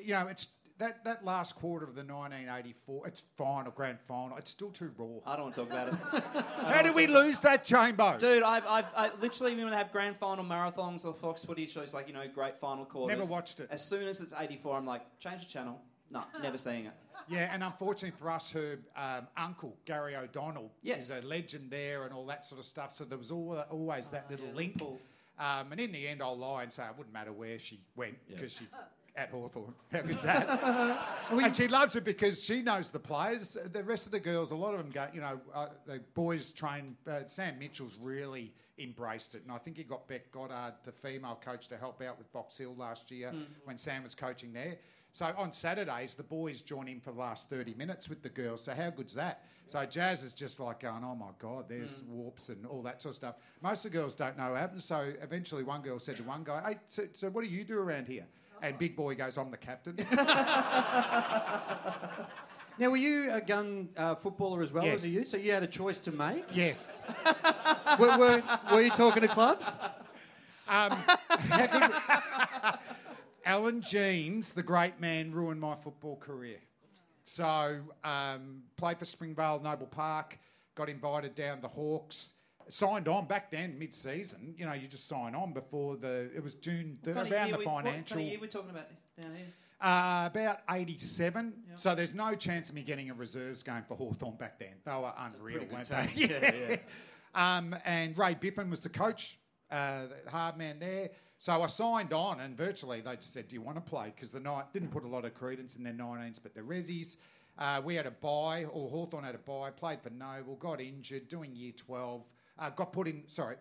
you 0.00 0.12
know, 0.12 0.28
it's 0.28 0.48
that, 0.80 1.04
that 1.04 1.24
last 1.24 1.54
quarter 1.54 1.84
of 1.86 1.94
the 1.94 2.02
1984, 2.02 3.06
it's 3.06 3.24
final, 3.36 3.70
grand 3.70 4.00
final, 4.00 4.36
it's 4.36 4.50
still 4.50 4.70
too 4.70 4.90
raw. 4.96 5.06
I 5.24 5.36
don't 5.36 5.44
want 5.44 5.54
to 5.54 5.60
talk 5.60 5.70
about 5.70 5.88
it. 5.88 6.44
How 6.66 6.82
did 6.82 6.94
we 6.94 7.06
lose 7.06 7.38
that, 7.40 7.64
Chambo? 7.64 8.18
Dude, 8.18 8.42
I've, 8.42 8.66
I've 8.66 8.86
I, 8.96 9.10
literally 9.20 9.54
when 9.54 9.70
they 9.70 9.76
have 9.76 9.92
grand 9.92 10.16
final 10.16 10.44
marathons 10.44 11.04
or 11.04 11.14
Fox 11.14 11.44
Footy 11.44 11.66
shows 11.66 11.94
like 11.94 12.08
you 12.08 12.14
know 12.14 12.26
great 12.34 12.56
final 12.56 12.84
quarters. 12.84 13.16
Never 13.16 13.30
watched 13.30 13.60
it. 13.60 13.68
As 13.70 13.84
soon 13.84 14.08
as 14.08 14.20
it's 14.20 14.34
84, 14.36 14.76
I'm 14.76 14.86
like, 14.86 15.02
change 15.18 15.46
the 15.46 15.50
channel. 15.52 15.80
No, 16.10 16.24
never 16.42 16.58
seeing 16.58 16.86
it. 16.86 16.92
Yeah, 17.28 17.50
and 17.52 17.62
unfortunately 17.62 18.18
for 18.18 18.30
us, 18.30 18.50
her 18.50 18.78
um, 18.96 19.28
uncle, 19.36 19.76
Gary 19.84 20.16
O'Donnell, 20.16 20.72
Yes. 20.82 21.10
is 21.10 21.16
a 21.22 21.26
legend 21.26 21.70
there 21.70 22.02
and 22.04 22.12
all 22.12 22.26
that 22.26 22.44
sort 22.44 22.58
of 22.58 22.64
stuff. 22.64 22.92
So 22.92 23.04
there 23.04 23.18
was 23.18 23.30
al- 23.30 23.66
always 23.70 24.08
that 24.08 24.28
little 24.30 24.46
yeah, 24.46 24.54
link. 24.54 24.78
pull. 24.78 24.98
Um, 25.38 25.72
and 25.72 25.80
in 25.80 25.92
the 25.92 26.08
end, 26.08 26.22
I'll 26.22 26.36
lie 26.36 26.64
and 26.64 26.72
say 26.72 26.82
it 26.84 26.90
wouldn't 26.98 27.14
matter 27.14 27.32
where 27.32 27.58
she 27.58 27.80
went 27.96 28.16
because 28.28 28.52
she's 28.52 28.68
at 29.16 29.30
Hawthorn. 29.30 29.74
How 29.92 30.02
good's 30.02 30.22
that? 30.22 30.98
and 31.30 31.56
she 31.56 31.68
loves 31.68 31.96
it 31.96 32.04
because 32.04 32.42
she 32.42 32.62
knows 32.62 32.90
the 32.90 32.98
players. 32.98 33.56
The 33.72 33.84
rest 33.84 34.06
of 34.06 34.12
the 34.12 34.20
girls, 34.20 34.50
a 34.50 34.56
lot 34.56 34.74
of 34.74 34.78
them 34.78 34.90
go, 34.90 35.06
you 35.12 35.20
know, 35.20 35.40
uh, 35.54 35.68
the 35.86 36.00
boys 36.14 36.52
train. 36.52 36.96
Uh, 37.08 37.20
Sam 37.26 37.58
Mitchell's 37.58 37.96
really 38.00 38.52
embraced 38.78 39.34
it. 39.34 39.42
And 39.42 39.52
I 39.52 39.58
think 39.58 39.76
he 39.76 39.84
got 39.84 40.08
Bec 40.08 40.30
Goddard, 40.32 40.74
the 40.84 40.92
female 40.92 41.38
coach, 41.44 41.68
to 41.68 41.76
help 41.76 42.02
out 42.02 42.18
with 42.18 42.32
Box 42.32 42.56
Hill 42.56 42.74
last 42.78 43.10
year 43.10 43.32
when 43.64 43.76
Sam 43.76 44.02
was 44.04 44.14
coaching 44.14 44.52
there. 44.52 44.76
So 45.12 45.32
on 45.36 45.52
Saturdays, 45.52 46.14
the 46.14 46.22
boys 46.22 46.60
join 46.60 46.88
in 46.88 47.00
for 47.00 47.10
the 47.12 47.18
last 47.18 47.50
30 47.50 47.74
minutes 47.74 48.08
with 48.08 48.22
the 48.22 48.28
girls. 48.28 48.62
So 48.62 48.74
how 48.74 48.90
good's 48.90 49.14
that? 49.14 49.44
So 49.66 49.84
Jazz 49.84 50.24
is 50.24 50.32
just 50.32 50.58
like 50.58 50.80
going, 50.80 51.02
oh 51.04 51.14
my 51.14 51.30
God, 51.38 51.66
there's 51.68 52.02
warps 52.08 52.48
and 52.48 52.66
all 52.66 52.82
that 52.82 53.00
sort 53.02 53.12
of 53.12 53.16
stuff. 53.16 53.34
Most 53.62 53.84
of 53.84 53.92
the 53.92 53.98
girls 53.98 54.14
don't 54.14 54.36
know 54.36 54.50
what 54.50 54.60
happens. 54.60 54.84
So 54.84 55.12
eventually 55.22 55.62
one 55.62 55.82
girl 55.82 55.98
said 56.00 56.16
to 56.16 56.22
one 56.24 56.42
guy, 56.42 56.62
hey, 56.66 56.78
so, 56.88 57.04
so 57.12 57.28
what 57.28 57.44
do 57.44 57.50
you 57.50 57.64
do 57.64 57.78
around 57.78 58.08
here? 58.08 58.26
And 58.62 58.78
Big 58.78 58.94
Boy 58.96 59.14
goes, 59.14 59.38
I'm 59.38 59.50
the 59.50 59.56
captain. 59.56 59.96
Now, 62.78 62.88
were 62.88 62.96
you 62.96 63.30
a 63.30 63.42
gun 63.42 63.90
uh, 63.94 64.14
footballer 64.14 64.62
as 64.62 64.72
well 64.72 64.86
Yes. 64.86 65.00
as 65.00 65.04
a 65.04 65.08
youth? 65.08 65.28
So 65.28 65.36
you 65.36 65.52
had 65.52 65.62
a 65.62 65.66
choice 65.66 66.00
to 66.00 66.10
make? 66.12 66.44
yes. 66.50 67.02
were, 67.98 68.16
were, 68.16 68.42
were 68.72 68.80
you 68.80 68.88
talking 68.88 69.20
to 69.20 69.28
clubs? 69.28 69.66
Alan 73.44 73.82
Jeans, 73.82 74.52
the 74.52 74.62
great 74.62 74.98
man, 74.98 75.30
ruined 75.30 75.60
my 75.60 75.74
football 75.74 76.16
career. 76.16 76.56
So, 77.22 77.80
um, 78.02 78.62
played 78.78 78.98
for 78.98 79.04
Springvale 79.04 79.60
Noble 79.60 79.86
Park, 79.86 80.38
got 80.74 80.88
invited 80.88 81.34
down 81.34 81.60
the 81.60 81.68
Hawks, 81.68 82.32
signed 82.68 83.08
on 83.08 83.26
back 83.26 83.50
then, 83.50 83.78
mid 83.78 83.94
season. 83.94 84.54
You 84.56 84.66
know, 84.66 84.72
you 84.72 84.86
just 84.88 85.08
sign 85.08 85.34
on 85.34 85.52
before 85.52 85.96
the, 85.96 86.30
it 86.34 86.42
was 86.42 86.54
June, 86.54 86.98
the, 87.02 87.10
What 87.10 87.16
kind 87.16 87.26
of 87.26 87.32
around 87.32 87.46
year 87.48 87.52
the 87.54 87.58
we- 87.60 87.66
what 87.66 87.84
financial. 87.84 88.16
kind 88.16 88.26
of 88.26 88.30
year 88.32 88.40
we're 88.40 88.46
talking 88.48 88.70
about 88.70 88.88
down 89.20 89.34
here? 89.34 89.46
Uh, 89.80 90.28
about 90.30 90.58
87. 90.70 91.54
So 91.76 91.94
there's 91.94 92.14
no 92.14 92.34
chance 92.34 92.68
of 92.68 92.74
me 92.74 92.82
getting 92.82 93.10
a 93.10 93.14
reserves 93.14 93.62
game 93.62 93.82
for 93.88 93.96
Hawthorn 93.96 94.36
back 94.36 94.58
then. 94.58 94.74
They 94.84 94.92
were 94.92 95.12
unreal, 95.18 95.64
weren't 95.72 95.88
team. 95.88 96.28
they? 96.28 96.80
Yeah. 97.34 97.56
um, 97.56 97.74
and 97.86 98.16
Ray 98.18 98.34
Biffin 98.34 98.68
was 98.68 98.80
the 98.80 98.90
coach, 98.90 99.38
uh, 99.70 100.02
the 100.24 100.30
hard 100.30 100.58
man 100.58 100.78
there. 100.78 101.08
So 101.38 101.62
I 101.62 101.66
signed 101.68 102.12
on, 102.12 102.40
and 102.40 102.54
virtually 102.54 103.00
they 103.00 103.16
just 103.16 103.32
said, 103.32 103.48
"Do 103.48 103.54
you 103.54 103.62
want 103.62 103.76
to 103.78 103.80
play?" 103.80 104.12
Because 104.14 104.30
the 104.30 104.40
night 104.40 104.70
didn't 104.74 104.90
put 104.90 105.04
a 105.04 105.08
lot 105.08 105.24
of 105.24 105.32
credence 105.32 105.76
in 105.76 105.82
their 105.82 105.94
19s, 105.94 106.38
but 106.42 106.54
the 106.54 106.60
Rezzies. 106.60 107.16
Uh, 107.58 107.80
we 107.82 107.94
had 107.94 108.04
a 108.06 108.10
buy, 108.10 108.64
or 108.64 108.90
Hawthorn 108.90 109.24
had 109.24 109.34
a 109.34 109.38
buy. 109.38 109.70
Played 109.70 110.02
for 110.02 110.10
Noble, 110.10 110.56
got 110.56 110.80
injured, 110.82 111.28
doing 111.28 111.54
year 111.56 111.72
12. 111.74 112.22
Uh, 112.60 112.70
got 112.70 112.92
put 112.92 113.08
in. 113.08 113.24
Sorry, 113.26 113.56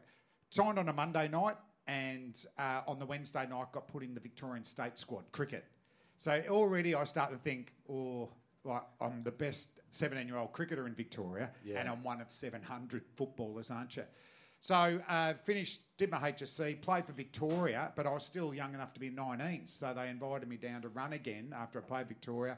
signed 0.50 0.78
on 0.78 0.90
a 0.90 0.94
Monday 0.94 1.28
night, 1.28 1.56
and 1.88 2.46
uh, 2.58 2.82
on 2.88 3.00
the 3.00 3.06
Wednesday 3.06 3.48
night 3.50 3.72
got 3.72 3.88
put 3.88 4.04
in 4.04 4.14
the 4.14 4.20
Victorian 4.20 4.66
State 4.66 5.00
squad 5.00 5.24
cricket. 5.32 5.66
So 6.18 6.44
already 6.50 6.94
I 6.96 7.04
start 7.06 7.32
to 7.32 7.38
think, 7.38 7.74
oh, 7.90 8.30
like 8.66 8.84
I'm 9.00 9.24
the 9.24 9.32
best 9.32 9.70
17 9.92 10.28
year 10.28 10.38
old 10.38 10.52
cricketer 10.52 10.86
in 10.86 10.94
Victoria, 10.94 11.50
and 11.80 11.88
I'm 11.90 12.04
one 12.04 12.22
of 12.22 12.32
700 12.32 13.04
footballers, 13.16 13.72
aren't 13.72 13.96
you? 13.96 14.04
So 14.62 15.02
uh, 15.08 15.34
finished, 15.46 15.80
did 15.98 16.12
my 16.12 16.18
HSC, 16.18 16.82
played 16.82 17.06
for 17.06 17.14
Victoria, 17.14 17.94
but 17.96 18.06
I 18.06 18.12
was 18.12 18.26
still 18.26 18.54
young 18.54 18.74
enough 18.74 18.94
to 18.94 19.00
be 19.00 19.10
19. 19.10 19.62
So 19.68 19.94
they 19.96 20.10
invited 20.10 20.50
me 20.50 20.58
down 20.58 20.82
to 20.82 20.90
run 20.90 21.14
again 21.14 21.54
after 21.56 21.80
I 21.80 21.82
played 21.82 22.10
Victoria. 22.10 22.58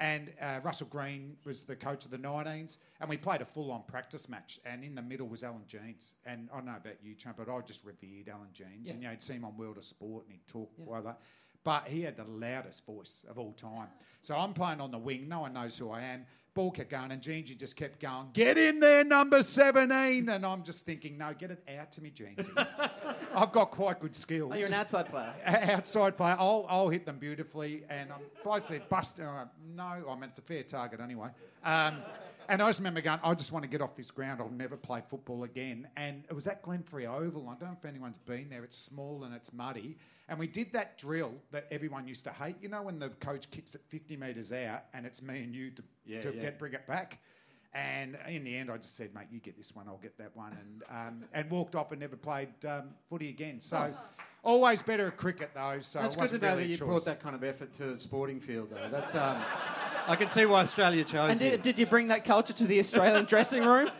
And 0.00 0.32
uh, 0.40 0.60
Russell 0.62 0.86
Green 0.86 1.36
was 1.44 1.62
the 1.62 1.74
coach 1.74 2.04
of 2.04 2.12
the 2.12 2.18
19s, 2.18 2.76
and 3.00 3.10
we 3.10 3.16
played 3.16 3.40
a 3.40 3.44
full-on 3.44 3.82
practice 3.88 4.28
match. 4.28 4.60
And 4.64 4.84
in 4.84 4.94
the 4.94 5.02
middle 5.02 5.26
was 5.26 5.42
Alan 5.42 5.62
Jeans, 5.66 6.14
and 6.24 6.48
I 6.52 6.56
don't 6.56 6.66
know 6.66 6.76
about 6.76 6.94
you, 7.02 7.14
Trump, 7.14 7.38
but 7.38 7.50
I 7.50 7.60
just 7.62 7.84
revered 7.84 8.28
Alan 8.28 8.48
Jeans. 8.52 8.90
And 8.90 9.00
you 9.02 9.06
know, 9.08 9.10
you'd 9.12 9.22
see 9.22 9.34
him 9.34 9.44
on 9.44 9.56
World 9.56 9.76
of 9.76 9.84
Sport, 9.84 10.24
and 10.26 10.32
he'd 10.34 10.46
talk 10.46 10.70
like 10.86 11.04
that. 11.04 11.20
But 11.64 11.88
he 11.88 12.02
had 12.02 12.16
the 12.16 12.24
loudest 12.24 12.86
voice 12.86 13.24
of 13.28 13.38
all 13.38 13.52
time. 13.52 13.88
So 14.22 14.36
I'm 14.36 14.54
playing 14.54 14.80
on 14.80 14.90
the 14.92 14.98
wing. 14.98 15.28
No 15.28 15.40
one 15.40 15.52
knows 15.52 15.76
who 15.76 15.90
I 15.90 16.02
am. 16.02 16.24
Ball 16.58 16.72
kept 16.72 16.90
going, 16.90 17.12
and 17.12 17.22
Jeansy 17.22 17.56
just 17.56 17.76
kept 17.76 18.00
going, 18.00 18.30
Get 18.32 18.58
in 18.58 18.80
there, 18.80 19.04
number 19.04 19.44
17. 19.44 20.28
And 20.28 20.44
I'm 20.44 20.64
just 20.64 20.84
thinking, 20.84 21.16
No, 21.16 21.32
get 21.32 21.52
it 21.52 21.62
out 21.78 21.92
to 21.92 22.02
me, 22.02 22.10
Jeansy. 22.10 22.50
I've 23.32 23.52
got 23.52 23.70
quite 23.70 24.00
good 24.00 24.16
skills. 24.16 24.50
Oh, 24.52 24.58
you're 24.58 24.66
an 24.66 24.74
outside 24.74 25.06
player. 25.06 25.32
outside 25.46 26.16
player. 26.16 26.34
I'll, 26.36 26.66
I'll 26.68 26.88
hit 26.88 27.06
them 27.06 27.18
beautifully. 27.20 27.84
And 27.88 28.10
I'm 28.10 28.22
blokes 28.42 28.66
there 28.66 28.80
bust. 28.88 29.20
Uh, 29.20 29.44
no, 29.76 29.84
I 29.84 30.14
mean, 30.16 30.24
it's 30.24 30.40
a 30.40 30.42
fair 30.42 30.64
target 30.64 30.98
anyway. 30.98 31.28
Um, 31.62 31.98
and 32.48 32.62
I 32.62 32.68
just 32.68 32.78
remember 32.80 33.00
going, 33.00 33.20
I 33.22 33.34
just 33.34 33.52
want 33.52 33.62
to 33.64 33.68
get 33.68 33.80
off 33.80 33.94
this 33.94 34.10
ground. 34.10 34.40
I'll 34.40 34.48
never 34.50 34.76
play 34.76 35.02
football 35.06 35.44
again. 35.44 35.86
And 35.96 36.24
it 36.28 36.32
was 36.32 36.46
at 36.46 36.62
Glenferrie 36.62 37.06
Oval. 37.06 37.42
I 37.48 37.52
don't 37.54 37.70
know 37.70 37.76
if 37.78 37.84
anyone's 37.84 38.18
been 38.18 38.48
there. 38.48 38.64
It's 38.64 38.76
small 38.76 39.24
and 39.24 39.34
it's 39.34 39.52
muddy. 39.52 39.96
And 40.28 40.38
we 40.38 40.46
did 40.46 40.72
that 40.72 40.98
drill 40.98 41.32
that 41.50 41.66
everyone 41.70 42.06
used 42.08 42.24
to 42.24 42.30
hate. 42.32 42.56
You 42.60 42.68
know, 42.68 42.82
when 42.82 42.98
the 42.98 43.10
coach 43.10 43.50
kicks 43.50 43.74
it 43.74 43.82
50 43.88 44.16
metres 44.16 44.52
out 44.52 44.84
and 44.94 45.04
it's 45.06 45.22
me 45.22 45.42
and 45.42 45.54
you 45.54 45.70
to, 45.72 45.82
Yeah, 46.06 46.20
to 46.22 46.34
yeah. 46.34 46.42
get 46.42 46.58
bring 46.58 46.72
it 46.74 46.86
back. 46.86 47.18
And 47.74 48.16
in 48.28 48.44
the 48.44 48.56
end, 48.56 48.70
I 48.70 48.78
just 48.78 48.96
said, 48.96 49.14
mate, 49.14 49.26
you 49.30 49.40
get 49.40 49.56
this 49.56 49.74
one, 49.74 49.86
I'll 49.88 49.98
get 49.98 50.16
that 50.18 50.34
one. 50.34 50.52
And, 50.52 50.82
um, 50.90 51.24
and 51.34 51.50
walked 51.50 51.74
off 51.74 51.92
and 51.92 52.00
never 52.00 52.16
played 52.16 52.48
um, 52.66 52.84
footy 53.08 53.28
again. 53.28 53.60
So 53.60 53.92
always 54.44 54.80
better 54.80 55.06
at 55.08 55.16
cricket, 55.18 55.50
though. 55.54 55.78
So 55.80 56.00
That's 56.00 56.16
it 56.16 56.20
good 56.20 56.30
to 56.30 56.38
know 56.38 56.48
really 56.52 56.62
that 56.62 56.68
you 56.70 56.76
choice. 56.78 56.86
brought 56.86 57.04
that 57.04 57.20
kind 57.20 57.34
of 57.34 57.44
effort 57.44 57.72
to 57.74 57.94
the 57.94 58.00
sporting 58.00 58.40
field, 58.40 58.70
though. 58.70 58.88
That's 58.90 59.14
um, 59.14 59.36
I 60.06 60.16
can 60.16 60.30
see 60.30 60.46
why 60.46 60.62
Australia 60.62 61.04
chose 61.04 61.30
And 61.32 61.40
you. 61.40 61.50
did, 61.50 61.62
did 61.62 61.78
you 61.78 61.84
bring 61.86 62.08
that 62.08 62.24
culture 62.24 62.54
to 62.54 62.64
the 62.66 62.78
Australian 62.78 63.24
dressing 63.26 63.64
room? 63.64 63.90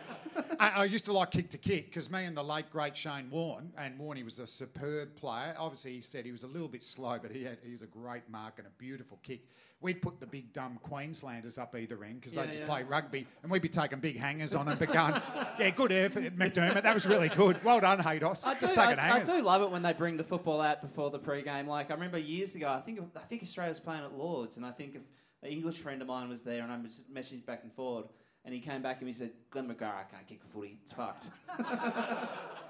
I, 0.59 0.69
I 0.69 0.85
used 0.85 1.05
to 1.05 1.13
like 1.13 1.31
kick 1.31 1.49
to 1.51 1.57
kick 1.57 1.87
because 1.87 2.09
me 2.09 2.23
and 2.23 2.35
the 2.35 2.43
late 2.43 2.69
great 2.71 2.95
Shane 2.95 3.29
Warne, 3.29 3.71
and 3.77 3.99
Warne 3.99 4.17
he 4.17 4.23
was 4.23 4.39
a 4.39 4.47
superb 4.47 5.15
player. 5.15 5.53
Obviously, 5.59 5.91
he 5.93 6.01
said 6.01 6.25
he 6.25 6.31
was 6.31 6.43
a 6.43 6.47
little 6.47 6.67
bit 6.69 6.83
slow, 6.83 7.19
but 7.21 7.31
he 7.31 7.43
had, 7.43 7.57
he 7.63 7.71
was 7.71 7.81
a 7.81 7.87
great 7.87 8.27
mark 8.29 8.53
and 8.57 8.65
a 8.65 8.69
beautiful 8.77 9.19
kick. 9.21 9.41
We'd 9.81 10.01
put 10.01 10.19
the 10.19 10.25
big 10.25 10.51
dumb 10.51 10.77
Queenslanders 10.83 11.57
up 11.57 11.73
either 11.73 12.03
end 12.03 12.19
because 12.19 12.33
Yeah, 12.33 12.41
they 12.41 12.47
just 12.47 12.59
yeah. 12.59 12.65
play 12.67 12.83
rugby, 12.83 13.25
and 13.43 13.51
we'd 13.51 13.61
be 13.61 13.69
taking 13.69 13.99
big 13.99 14.17
hangers 14.17 14.53
on 14.53 14.65
them, 14.65 14.77
but 14.77 14.91
going, 14.91 15.13
yeah, 15.57 15.69
good 15.69 15.93
effort, 15.93 16.37
McDermott. 16.37 16.83
That 16.83 16.93
was 16.93 17.07
really 17.07 17.29
good. 17.29 17.63
Well 17.63 17.79
done, 17.79 17.99
Haydos. 17.99 18.45
I 18.45 18.55
do, 18.55 18.59
just 18.59 18.77
I, 18.77 18.87
taking 18.87 18.99
I 18.99 19.07
hangers. 19.07 19.29
do 19.29 19.41
love 19.41 19.61
it 19.61 19.71
when 19.71 19.81
they 19.81 19.93
bring 19.93 20.17
the 20.17 20.23
football 20.23 20.59
out 20.59 20.81
before 20.81 21.09
the 21.11 21.19
pre-game. 21.19 21.65
Like 21.67 21.91
I 21.91 21.93
remember 21.93 22.17
years 22.17 22.55
ago, 22.55 22.69
I 22.69 22.81
think 22.81 22.99
I 23.15 23.19
think 23.21 23.41
Australia 23.41 23.69
was 23.69 23.79
playing 23.79 24.03
at 24.03 24.17
Lords, 24.17 24.57
and 24.57 24.65
I 24.65 24.71
think 24.71 24.95
if 24.95 25.01
an 25.43 25.49
English 25.49 25.77
friend 25.77 26.01
of 26.01 26.09
mine 26.09 26.27
was 26.27 26.41
there, 26.41 26.61
and 26.61 26.71
I 26.71 26.77
was 26.77 27.03
messaging 27.13 27.45
back 27.45 27.61
and 27.63 27.71
forward, 27.71 28.05
and 28.43 28.53
he 28.53 28.59
came 28.59 28.81
back 28.81 28.99
and 28.99 29.07
he 29.07 29.13
said, 29.13 29.31
"Glenn 29.49 29.69
McGrath, 29.69 29.93
I 29.95 30.03
can't 30.11 30.27
kick 30.27 30.41
a 30.45 30.51
footy. 30.51 30.77
It's 30.83 30.91
fucked." 30.91 31.29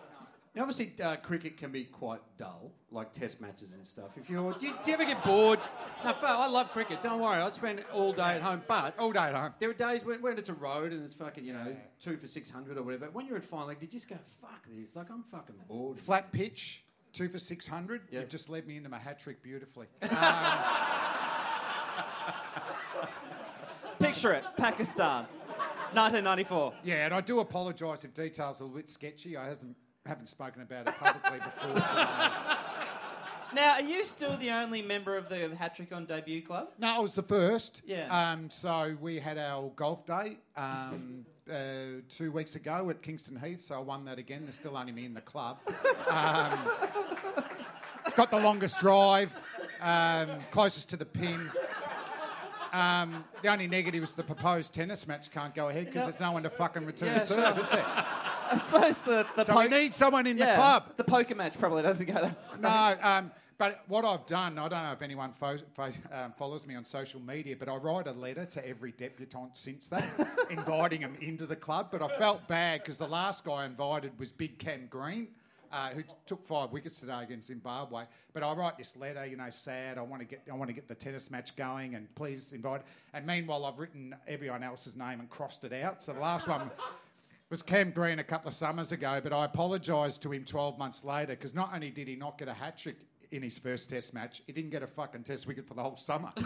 Now, 0.56 0.64
obviously, 0.64 0.92
uh, 1.04 1.16
cricket 1.18 1.58
can 1.58 1.72
be 1.72 1.84
quite 1.86 2.22
dull, 2.38 2.72
like 2.92 3.14
test 3.14 3.40
matches 3.40 3.74
and 3.74 3.86
stuff. 3.86 4.18
If 4.18 4.30
you're, 4.30 4.52
do 4.54 4.66
you, 4.66 4.74
do 4.84 4.90
you 4.90 4.94
ever 4.96 5.06
get 5.06 5.24
bored? 5.24 5.60
No, 6.04 6.14
I 6.24 6.48
love 6.48 6.72
cricket. 6.72 7.02
Don't 7.04 7.20
worry, 7.22 7.40
I'd 7.40 7.54
spend 7.54 7.84
all 7.94 8.12
day 8.14 8.32
at 8.36 8.42
home. 8.42 8.64
But 8.68 8.98
All 8.98 9.12
day 9.12 9.20
at 9.20 9.36
home. 9.36 9.54
there 9.60 9.70
are 9.70 9.74
days 9.74 10.04
when, 10.04 10.22
when 10.24 10.40
it's 10.40 10.50
a 10.50 10.54
road 10.56 10.92
and 10.92 11.06
it's 11.06 11.14
fucking, 11.14 11.46
you 11.46 11.54
know, 11.54 11.76
two 12.02 12.18
for 12.18 12.28
six 12.28 12.50
hundred 12.50 12.78
or 12.78 12.84
whatever. 12.84 13.10
When 13.12 13.28
you're 13.28 13.38
at 13.38 13.44
final 13.44 13.68
leg, 13.68 13.80
did 13.80 13.94
you 13.94 14.00
just 14.00 14.10
go, 14.10 14.18
"Fuck 14.42 14.66
this"? 14.76 14.96
Like 14.96 15.12
I'm 15.12 15.24
fucking 15.32 15.56
bored. 15.68 16.00
Flat 16.00 16.32
pitch, 16.32 16.84
two 17.14 17.30
for 17.30 17.38
600. 17.38 18.02
Yep. 18.12 18.22
You've 18.22 18.30
just 18.30 18.50
led 18.50 18.66
me 18.68 18.78
into 18.78 18.90
my 18.90 18.98
hat 19.00 19.20
trick 19.20 19.44
beautifully. 19.44 19.86
Picture 24.00 24.34
it, 24.34 24.44
Pakistan, 24.58 25.26
1994. 25.94 26.74
Yeah, 26.84 27.06
and 27.06 27.14
I 27.14 27.20
do 27.22 27.40
apologise 27.40 28.04
if 28.06 28.14
details 28.14 28.62
are 28.62 28.64
a 28.64 28.68
little 28.68 28.78
bit 28.78 28.90
sketchy. 28.90 29.36
I 29.36 29.46
hasn't, 29.46 29.76
haven't 30.06 30.28
spoken 30.28 30.62
about 30.62 30.88
it 30.88 30.96
publicly 30.96 31.40
before 31.40 31.74
today. 31.74 32.08
Now, 33.52 33.72
are 33.74 33.82
you 33.82 34.04
still 34.04 34.38
the 34.38 34.52
only 34.52 34.84
member 34.84 35.18
of 35.18 35.28
the 35.28 35.56
Hat 35.56 35.74
Trick 35.74 35.92
on 35.92 36.06
Debut 36.06 36.44
Club? 36.44 36.70
No, 36.78 36.98
I 36.98 37.00
was 37.00 37.14
the 37.16 37.24
first. 37.24 37.82
Yeah. 37.84 38.06
Um, 38.16 38.48
so 38.52 38.96
we 39.02 39.18
had 39.18 39.40
our 39.40 39.72
golf 39.76 40.06
day 40.06 40.38
um, 40.56 41.26
uh, 41.52 41.56
two 42.10 42.32
weeks 42.32 42.54
ago 42.54 42.88
at 42.92 43.02
Kingston 43.02 43.36
Heath. 43.40 43.62
So 43.62 43.74
I 43.74 43.80
won 43.80 44.06
that 44.06 44.20
again. 44.20 44.42
There's 44.44 44.54
still 44.54 44.78
only 44.78 44.92
me 44.92 45.06
in 45.06 45.16
the 45.16 45.22
club. 45.22 45.58
Um, 46.12 46.60
got 48.16 48.30
the 48.30 48.40
longest 48.40 48.80
drive, 48.80 49.36
um, 49.82 50.30
closest 50.52 50.88
to 50.90 50.98
the 50.98 51.06
pin. 51.06 51.50
Um, 52.72 53.24
the 53.42 53.48
only 53.48 53.68
negative 53.68 54.04
is 54.04 54.14
the 54.14 54.22
proposed 54.24 54.76
tennis 54.76 55.08
match 55.08 55.32
can't 55.32 55.56
go 55.56 55.70
ahead 55.70 55.86
because 55.86 56.04
there's 56.04 56.20
no 56.20 56.32
one 56.34 56.44
to 56.44 56.52
fucking 56.52 56.86
return 56.86 57.16
Yeah, 57.16 57.20
serve, 57.22 57.68
sure. 57.68 57.80
I 58.52 58.56
suppose 58.56 59.02
the 59.02 59.26
the 59.36 59.44
So 59.46 59.58
we 59.58 59.68
need 59.68 59.94
someone 59.94 60.28
in 60.28 60.38
yeah, 60.38 60.48
the 60.48 60.56
club. 60.56 60.84
The 60.98 61.04
poker 61.04 61.36
match 61.36 61.58
probably 61.58 61.84
doesn't 61.84 62.06
go 62.06 62.14
that. 62.14 62.62
No, 62.62 62.98
um, 63.02 63.32
but 63.60 63.84
what 63.90 64.06
I've 64.06 64.26
done, 64.26 64.58
I 64.58 64.70
don't 64.70 64.84
know 64.84 64.94
if 64.94 65.02
anyone 65.02 65.34
fo- 65.34 65.58
fo- 65.76 65.92
um, 66.14 66.32
follows 66.38 66.66
me 66.66 66.76
on 66.76 66.86
social 66.86 67.20
media, 67.20 67.58
but 67.60 67.68
I 67.68 67.76
write 67.76 68.08
a 68.08 68.14
letter 68.14 68.46
to 68.46 68.66
every 68.66 68.94
debutante 68.94 69.58
since 69.58 69.90
that, 69.90 70.06
inviting 70.50 71.02
them 71.02 71.18
into 71.20 71.46
the 71.46 71.58
club. 71.58 71.90
But 71.92 72.02
I 72.02 72.08
felt 72.18 72.48
bad 72.48 72.82
because 72.82 72.98
the 72.98 73.08
last 73.08 73.44
guy 73.44 73.64
I 73.64 73.66
invited 73.66 74.18
was 74.18 74.32
Big 74.32 74.58
Cam 74.60 74.88
Green. 74.90 75.28
Uh, 75.72 75.90
who 75.90 76.02
took 76.26 76.44
five 76.48 76.72
wickets 76.72 77.00
today 77.00 77.22
against 77.22 77.48
Zimbabwe? 77.48 78.06
But 78.34 78.42
I 78.42 78.54
write 78.54 78.78
this 78.78 78.96
letter, 78.96 79.26
you 79.26 79.36
know, 79.36 79.52
sad. 79.52 80.00
I 80.00 80.02
want 80.02 80.22
to 80.22 80.28
get, 80.28 80.42
I 80.52 80.56
want 80.56 80.70
to 80.70 80.74
get 80.74 80.88
the 80.88 80.96
tennis 80.96 81.30
match 81.30 81.56
going, 81.58 81.94
and 81.96 82.08
please 82.16 82.54
invite. 82.54 82.82
And 83.14 83.28
meanwhile, 83.28 83.66
I've 83.66 83.78
written 83.78 84.16
everyone 84.28 84.64
else's 84.64 84.96
name 84.96 85.20
and 85.20 85.30
crossed 85.30 85.64
it 85.66 85.74
out. 85.74 86.02
So 86.02 86.14
the 86.14 86.22
last 86.22 86.48
one 86.48 86.72
was 87.50 87.62
Cam 87.62 87.92
Green 87.92 88.20
a 88.20 88.24
couple 88.24 88.48
of 88.50 88.54
summers 88.54 88.92
ago, 88.92 89.20
but 89.24 89.34
I 89.34 89.46
apologised 89.46 90.22
to 90.24 90.32
him 90.32 90.46
12 90.46 90.78
months 90.78 91.04
later 91.04 91.34
because 91.34 91.56
not 91.56 91.72
only 91.74 91.90
did 91.90 92.08
he 92.08 92.16
not 92.16 92.38
get 92.38 92.48
a 92.48 92.54
hat 92.54 92.78
trick 92.78 92.98
in 93.32 93.42
his 93.42 93.58
first 93.58 93.90
test 93.90 94.14
match, 94.14 94.42
he 94.46 94.54
didn't 94.54 94.70
get 94.70 94.84
a 94.84 94.88
fucking 94.88 95.24
test 95.24 95.48
wicket 95.48 95.68
for 95.68 95.74
the 95.74 95.82
whole 95.82 95.96
summer. 95.96 96.32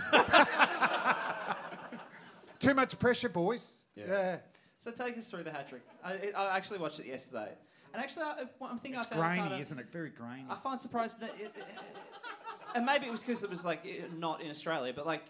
Too 2.59 2.73
much 2.73 2.97
pressure, 2.97 3.29
boys. 3.29 3.83
Yeah. 3.95 4.37
So 4.77 4.91
take 4.91 5.17
us 5.17 5.29
through 5.29 5.43
the 5.43 5.51
hat 5.51 5.67
trick. 5.67 5.81
I, 6.03 6.13
it, 6.13 6.33
I 6.35 6.55
actually 6.55 6.79
watched 6.79 6.99
it 6.99 7.05
yesterday. 7.05 7.49
And 7.93 8.01
actually, 8.01 8.23
I, 8.23 8.43
one 8.57 8.79
thing 8.79 8.95
It's 8.95 9.05
I 9.05 9.09
found 9.09 9.21
grainy, 9.21 9.39
kind 9.41 9.53
of, 9.53 9.59
isn't 9.59 9.79
it? 9.79 9.87
Very 9.91 10.09
grainy. 10.09 10.45
I 10.49 10.55
find 10.55 10.81
surprised 10.81 11.19
that, 11.19 11.31
it, 11.39 11.51
it- 11.55 11.63
and 12.75 12.85
maybe 12.85 13.05
it 13.05 13.11
was 13.11 13.21
because 13.21 13.43
it 13.43 13.49
was 13.49 13.63
like 13.63 13.85
not 14.17 14.41
in 14.41 14.49
Australia, 14.49 14.93
but 14.95 15.05
like 15.05 15.23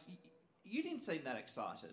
you 0.63 0.81
didn't 0.81 1.01
seem 1.01 1.21
that 1.25 1.35
excited, 1.37 1.89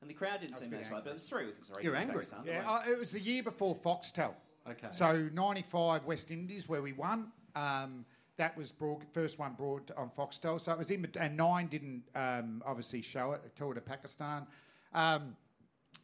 and 0.00 0.08
the 0.10 0.14
crowd 0.14 0.40
didn't 0.40 0.56
seem 0.56 0.70
bit 0.70 0.76
that 0.76 0.80
excited. 0.82 1.04
But 1.04 1.10
it 1.10 1.14
was 1.14 1.26
three 1.26 1.46
weeks. 1.46 1.68
Sorry, 1.68 1.84
You're 1.84 1.94
against 1.94 2.08
angry. 2.08 2.24
Pakistan, 2.24 2.40
but 2.44 2.52
Yeah, 2.52 2.70
uh, 2.70 2.90
it 2.90 2.98
was 2.98 3.10
the 3.10 3.20
year 3.20 3.42
before 3.42 3.74
Foxtel. 3.76 4.32
Okay. 4.68 4.88
So 4.92 5.28
95 5.32 6.04
West 6.04 6.30
Indies 6.30 6.68
where 6.68 6.82
we 6.82 6.92
won. 6.92 7.32
Um, 7.54 8.04
that 8.36 8.56
was 8.56 8.72
broad, 8.72 9.04
first 9.12 9.38
one 9.38 9.52
broad 9.52 9.92
on 9.96 10.10
Foxtel. 10.16 10.58
So 10.60 10.72
it 10.72 10.78
was 10.78 10.90
in, 10.90 11.06
and 11.18 11.36
nine 11.36 11.66
didn't 11.66 12.02
um, 12.14 12.62
obviously 12.64 13.02
show 13.02 13.32
it, 13.32 13.42
tell 13.54 13.70
it 13.72 13.74
to 13.74 13.80
Pakistan. 13.82 14.46
Um, 14.94 15.36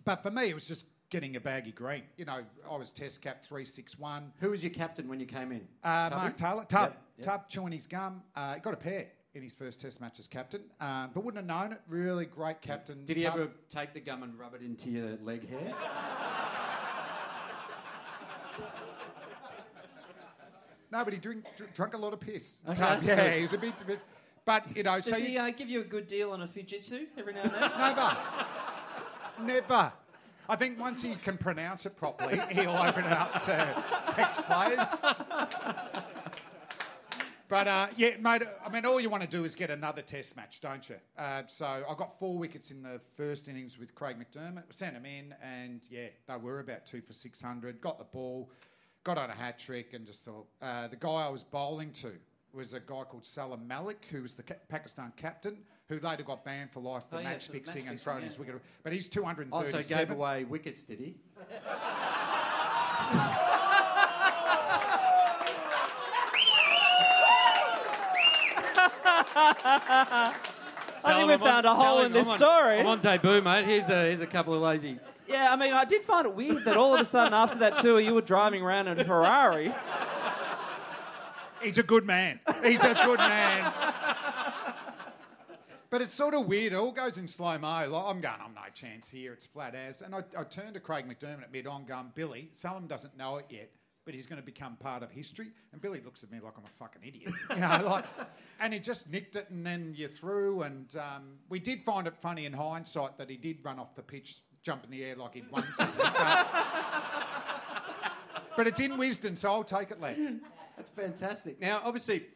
but 0.05 0.23
for 0.23 0.31
me, 0.31 0.51
it 0.51 0.55
was 0.55 0.69
just 0.69 0.87
getting 1.09 1.37
a 1.37 1.41
baggy 1.41 1.73
green. 1.73 2.03
You 2.19 2.27
know, 2.27 2.41
I 2.71 2.77
was 2.77 2.91
test 2.91 3.23
cap 3.23 3.43
361. 3.43 4.33
Who 4.41 4.51
was 4.51 4.63
your 4.63 4.73
captain 4.73 5.09
when 5.09 5.21
you 5.21 5.27
came 5.27 5.53
in? 5.53 5.67
Uh, 5.83 6.11
Mark 6.11 6.37
Taylor, 6.37 6.67
Tub, 6.69 6.91
Yep, 6.91 7.03
yep. 7.19 7.27
Tub 7.27 7.49
chewing 7.49 7.73
his 7.73 7.87
gum. 7.87 8.23
Uh, 8.35 8.59
got 8.59 8.75
a 8.75 8.77
pair 8.77 9.07
in 9.37 9.43
his 9.43 9.53
first 9.55 9.81
test 9.81 10.01
match 10.01 10.19
as 10.19 10.27
captain, 10.27 10.63
um, 10.81 11.11
but 11.13 11.23
wouldn't 11.23 11.47
have 11.47 11.63
known 11.63 11.73
it. 11.73 11.81
Really 11.89 12.25
great 12.25 12.63
captain. 12.63 13.05
Did 13.05 13.19
he 13.19 13.25
Tub. 13.25 13.35
ever 13.35 13.51
take 13.69 13.93
the 13.93 14.01
gum 14.01 14.23
and 14.23 14.39
rub 14.39 14.55
it 14.55 14.63
into 14.63 14.89
your 14.91 15.17
leg 15.23 15.49
hair? 15.49 15.75
No, 20.93 21.03
but 21.05 21.13
he 21.13 21.19
drink, 21.19 21.45
dr- 21.57 21.75
drunk 21.75 21.95
a 21.95 21.99
lot 21.99 22.13
of 22.13 22.21
piss. 22.21 22.59
Okay. 22.65 22.75
Tub, 22.81 23.03
yeah, 23.03 23.35
he 23.35 23.43
was 23.43 23.53
a 23.53 23.59
bit, 23.59 23.75
bit 23.89 23.99
but 24.45 24.75
you 24.77 24.85
know, 24.85 24.95
Does 25.01 25.07
so 25.07 25.21
he 25.21 25.33
you- 25.35 25.41
uh, 25.41 25.51
give 25.51 25.69
you 25.69 25.81
a 25.81 25.85
good 25.85 26.07
deal 26.07 26.31
on 26.31 26.43
a 26.43 26.47
fujitsu 26.47 27.07
every 27.19 27.35
now 27.35 27.43
and 27.43 27.51
then? 27.51 27.61
Never. 27.79 28.17
Never. 29.43 29.93
I 30.49 30.57
think 30.57 30.79
once 30.79 31.03
he 31.03 31.17
can 31.17 31.39
pronounce 31.39 31.87
it 31.87 31.97
properly, 31.97 32.41
he'll 32.53 32.71
open 32.71 33.05
it 33.05 33.13
up 33.13 33.43
to 33.43 33.85
ex 34.17 34.41
players. 34.43 36.07
But 37.49 37.69
uh, 37.69 37.87
yeah, 37.97 38.17
mate, 38.21 38.43
I 38.65 38.69
mean, 38.71 38.85
all 38.85 39.01
you 39.01 39.09
want 39.09 39.23
to 39.23 39.29
do 39.29 39.45
is 39.45 39.55
get 39.55 39.71
another 39.71 40.03
test 40.03 40.37
match, 40.37 40.61
don't 40.61 40.87
you? 40.89 40.97
Uh, 41.17 41.43
so 41.47 41.65
I 41.67 41.95
got 41.97 42.19
four 42.19 42.37
wickets 42.37 42.71
in 42.73 42.83
the 42.83 43.01
first 43.17 43.47
innings 43.49 43.79
with 43.79 43.95
Craig 43.95 44.17
McDermott, 44.19 44.65
sent 44.71 44.97
him 44.97 45.07
in, 45.07 45.35
and 45.43 45.81
yeah, 45.89 46.09
they 46.27 46.37
were 46.37 46.59
about 46.61 46.87
two 46.87 47.01
for 47.01 47.13
600. 47.13 47.81
Got 47.81 47.99
the 47.99 48.05
ball, 48.05 48.51
got 49.05 49.17
on 49.17 49.31
a 49.31 49.35
hat 49.35 49.59
trick, 49.59 49.95
and 49.95 50.05
just 50.05 50.25
thought 50.25 50.47
uh, 50.61 50.89
the 50.89 50.97
guy 50.97 51.09
I 51.09 51.29
was 51.29 51.45
bowling 51.45 51.93
to 51.93 52.13
was 52.53 52.73
a 52.73 52.81
guy 52.81 53.03
called 53.05 53.25
Salim 53.25 53.67
Malik, 53.69 54.07
who 54.11 54.23
was 54.23 54.33
the 54.33 54.43
ca- 54.43 54.55
Pakistan 54.69 55.13
captain, 55.17 55.59
who 55.89 56.01
later 56.01 56.25
got 56.25 56.45
banned 56.45 56.73
for 56.73 56.81
life 56.81 57.05
for 57.09 57.17
Oh, 57.17 57.19
yeah, 57.19 57.25
match 57.31 57.47
for 57.47 57.53
fixing 57.53 57.75
match 57.75 57.83
and 57.83 57.91
fixing, 57.93 58.05
throwing 58.05 58.23
yeah. 58.23 58.29
his 58.29 58.39
wicket. 58.39 58.61
But 58.83 58.93
he's 58.93 59.09
237. 59.09 59.53
Also 59.53 59.95
gave 59.95 60.11
away 60.11 60.45
wickets, 60.45 60.83
did 60.83 60.99
he? 60.99 61.15
I 69.39 70.33
think 71.03 71.29
we 71.29 71.37
found 71.37 71.67
a 71.67 71.75
hole 71.75 72.01
in 72.01 72.13
this 72.13 72.31
story. 72.33 72.81
I'm 72.81 72.87
on 72.87 73.01
debut, 73.01 73.43
mate. 73.43 73.67
Here's 73.67 73.89
a, 73.91 74.05
here's 74.05 74.23
a 74.23 74.27
couple 74.27 74.55
of 74.55 74.63
lazy. 74.63 74.99
Yeah, 75.29 75.53
I 75.53 75.57
mean, 75.57 75.75
I 75.75 75.85
did 75.85 76.03
find 76.03 76.27
it 76.27 76.35
weird 76.35 76.65
that 76.65 76.77
all 76.77 76.95
of 76.95 77.01
a 77.01 77.05
sudden 77.05 77.35
after 77.35 77.59
that 77.59 77.79
tour 77.79 78.01
you 78.01 78.15
were 78.15 78.23
driving 78.23 78.63
around 78.63 78.89
in 78.89 78.99
a 78.99 79.05
Ferrari. 79.05 79.75
He's 81.63 81.79
a 81.79 81.83
good 81.83 82.07
man. 82.07 82.41
He's 82.63 82.81
a 82.81 82.95
good 83.05 83.19
man. 83.19 83.73
But 85.91 86.03
it's 86.03 86.15
sort 86.15 86.35
of 86.35 86.47
weird. 86.47 86.73
It 86.73 86.77
all 86.77 86.93
goes 86.93 87.19
in 87.19 87.29
slow 87.29 87.59
mo. 87.59 87.87
Like, 87.89 87.93
I'm 87.93 88.21
going, 88.21 88.35
I'm 88.43 88.55
no 88.55 88.61
chance 88.75 89.09
here. 89.09 89.33
It's 89.33 89.47
flat 89.47 89.75
as. 89.75 90.03
And 90.03 90.15
I, 90.15 90.23
I 90.39 90.45
turned 90.45 90.75
to 90.75 90.81
Craig 90.81 91.07
McDermott 91.07 91.43
at 91.43 91.53
mid 91.53 91.67
on, 91.67 91.85
going, 91.85 92.13
Billy, 92.15 92.49
Salim 92.53 92.87
doesn't 92.87 93.17
know 93.17 93.37
it 93.37 93.47
yet, 93.51 93.71
but 94.07 94.15
he's 94.15 94.27
going 94.27 94.41
to 94.41 94.47
become 94.47 94.77
part 94.77 95.03
of 95.03 95.11
history. 95.11 95.49
And 95.73 95.83
Billy 95.83 96.01
looks 96.03 96.23
at 96.23 96.31
me 96.33 96.39
like 96.43 96.55
I'm 96.57 96.65
a 96.65 96.69
fucking 96.79 97.03
idiot. 97.07 97.31
You 97.51 97.57
know, 97.61 97.83
like, 97.85 98.05
and 98.61 98.73
he 98.73 98.79
just 98.79 99.11
nicked 99.11 99.37
it, 99.37 99.51
and 99.51 99.67
then 99.67 99.93
you're 99.97 100.09
through. 100.09 100.63
And 100.63 100.97
um, 100.97 101.25
we 101.51 101.59
did 101.59 101.83
find 101.85 102.07
it 102.07 102.17
funny 102.17 102.47
in 102.47 102.53
hindsight 102.55 103.19
that 103.19 103.29
he 103.29 103.37
did 103.37 103.59
run 103.65 103.79
off 103.79 103.95
the 103.97 104.03
pitch, 104.03 104.39
jump 104.63 104.85
in 104.85 104.91
the 104.93 105.03
air 105.05 105.17
like 105.17 105.35
he'd 105.35 105.51
won 105.51 105.65
something. 105.75 106.07
But, 106.15 106.47
but 108.57 108.67
it's 108.67 108.81
in 108.81 108.93
Wisden, 108.93 109.37
so 109.37 109.51
I'll 109.51 109.65
take 109.65 109.91
it, 109.91 110.01
lads. 110.01 110.35
That's 110.77 110.91
fantastic. 110.91 111.61
Now, 111.61 111.81
obviously, 111.85 112.27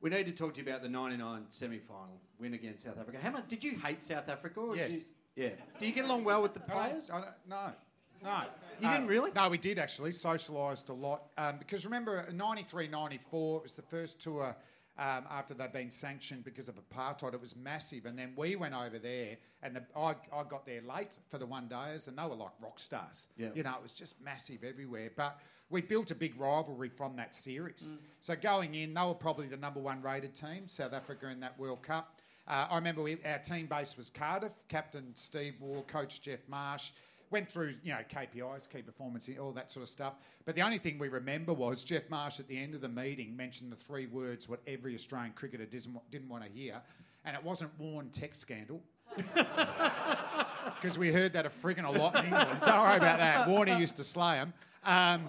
we 0.00 0.10
need 0.10 0.26
to 0.26 0.32
talk 0.32 0.54
to 0.54 0.62
you 0.62 0.66
about 0.68 0.82
the 0.82 0.88
99 0.88 1.42
semi 1.48 1.78
final 1.80 2.20
win 2.38 2.54
against 2.54 2.84
South 2.84 2.98
Africa. 2.98 3.18
How 3.20 3.30
much 3.30 3.48
did 3.48 3.64
you 3.64 3.76
hate 3.78 4.02
South 4.04 4.28
Africa? 4.28 4.60
Or 4.60 4.74
did 4.76 4.90
Yes. 4.90 4.92
you- 4.92 5.44
yeah. 5.44 5.50
Do 5.78 5.86
you 5.86 5.92
get 5.92 6.04
along 6.06 6.24
well 6.24 6.40
with 6.42 6.54
the 6.54 6.62
I 6.62 6.66
don't- 6.66 6.76
players? 6.90 7.10
I 7.10 7.20
don't, 7.20 7.30
no. 7.48 7.70
No. 8.22 8.42
You 8.80 8.88
Uh, 8.88 8.92
didn't 8.92 9.08
really? 9.08 9.30
No, 9.34 9.48
we 9.48 9.58
did 9.58 9.78
actually. 9.78 10.12
Socialised 10.12 10.88
a 10.88 10.92
lot. 10.92 11.30
Um, 11.38 11.56
because 11.58 11.84
remember, 11.84 12.20
in 12.28 12.36
93 12.36 12.88
94, 12.88 13.58
it 13.58 13.62
was 13.62 13.72
the 13.72 13.82
first 13.82 14.20
tour 14.20 14.54
um, 14.98 15.24
after 15.30 15.54
they'd 15.54 15.72
been 15.72 15.90
sanctioned 15.90 16.44
because 16.44 16.68
of 16.68 16.76
apartheid. 16.76 17.34
It 17.34 17.40
was 17.40 17.56
massive. 17.56 18.06
And 18.06 18.18
then 18.18 18.32
we 18.36 18.56
went 18.56 18.74
over 18.74 18.98
there, 18.98 19.36
and 19.62 19.76
the, 19.76 19.84
I, 19.96 20.14
I 20.32 20.42
got 20.48 20.66
there 20.66 20.82
late 20.82 21.16
for 21.28 21.38
the 21.38 21.46
one 21.46 21.68
days, 21.68 22.06
and 22.06 22.18
they 22.18 22.22
were 22.24 22.34
like 22.34 22.52
rock 22.60 22.78
stars. 22.80 23.28
Yeah. 23.36 23.48
You 23.54 23.62
know, 23.62 23.74
it 23.76 23.82
was 23.82 23.92
just 23.94 24.20
massive 24.20 24.64
everywhere. 24.64 25.10
But 25.16 25.38
we 25.70 25.80
built 25.80 26.10
a 26.10 26.14
big 26.14 26.38
rivalry 26.38 26.88
from 26.88 27.16
that 27.16 27.34
series. 27.34 27.92
Mm. 27.92 27.98
So 28.20 28.36
going 28.36 28.74
in, 28.74 28.94
they 28.94 29.02
were 29.02 29.14
probably 29.14 29.46
the 29.48 29.56
number 29.56 29.80
one 29.80 30.02
rated 30.02 30.34
team, 30.34 30.66
South 30.66 30.92
Africa 30.92 31.28
in 31.28 31.40
that 31.40 31.58
World 31.58 31.82
Cup. 31.82 32.20
Uh, 32.48 32.68
I 32.70 32.76
remember 32.76 33.02
we, 33.02 33.16
our 33.24 33.38
team 33.38 33.66
base 33.66 33.96
was 33.96 34.08
Cardiff. 34.08 34.52
Captain 34.68 35.10
Steve 35.14 35.54
Waugh, 35.60 35.82
Coach 35.82 36.20
Geoff 36.20 36.38
Marsh. 36.48 36.90
Went 37.30 37.50
through, 37.50 37.74
you 37.82 37.92
know, 37.92 38.00
KPIs, 38.08 38.68
key 38.70 38.82
performance, 38.82 39.28
all 39.40 39.52
that 39.52 39.72
sort 39.72 39.82
of 39.82 39.88
stuff. 39.88 40.14
But 40.44 40.54
the 40.54 40.62
only 40.62 40.78
thing 40.78 40.98
we 40.98 41.08
remember 41.08 41.52
was 41.52 41.82
Geoff 41.82 42.08
Marsh 42.08 42.38
at 42.38 42.46
the 42.46 42.56
end 42.56 42.74
of 42.74 42.80
the 42.80 42.88
meeting 42.88 43.36
mentioned 43.36 43.72
the 43.72 43.76
three 43.76 44.06
words 44.06 44.48
what 44.48 44.60
every 44.66 44.94
Australian 44.94 45.32
cricketer 45.32 45.66
didn't, 45.66 45.98
didn't 46.10 46.28
want 46.28 46.44
to 46.44 46.50
hear, 46.50 46.80
and 47.24 47.36
it 47.36 47.42
wasn't 47.42 47.70
Warren 47.78 48.10
tech 48.10 48.34
scandal. 48.34 48.80
Because 50.80 50.98
we 50.98 51.12
heard 51.12 51.32
that 51.32 51.46
a 51.46 51.48
friggin' 51.48 51.84
a 51.84 51.90
lot 51.90 52.18
in 52.18 52.24
England. 52.24 52.60
Don't 52.64 52.80
worry 52.80 52.96
about 52.96 53.18
that. 53.18 53.48
Warner 53.48 53.78
used 53.78 53.96
to 53.96 54.04
slay 54.04 54.36
him. 54.36 54.52
Um, 54.84 55.24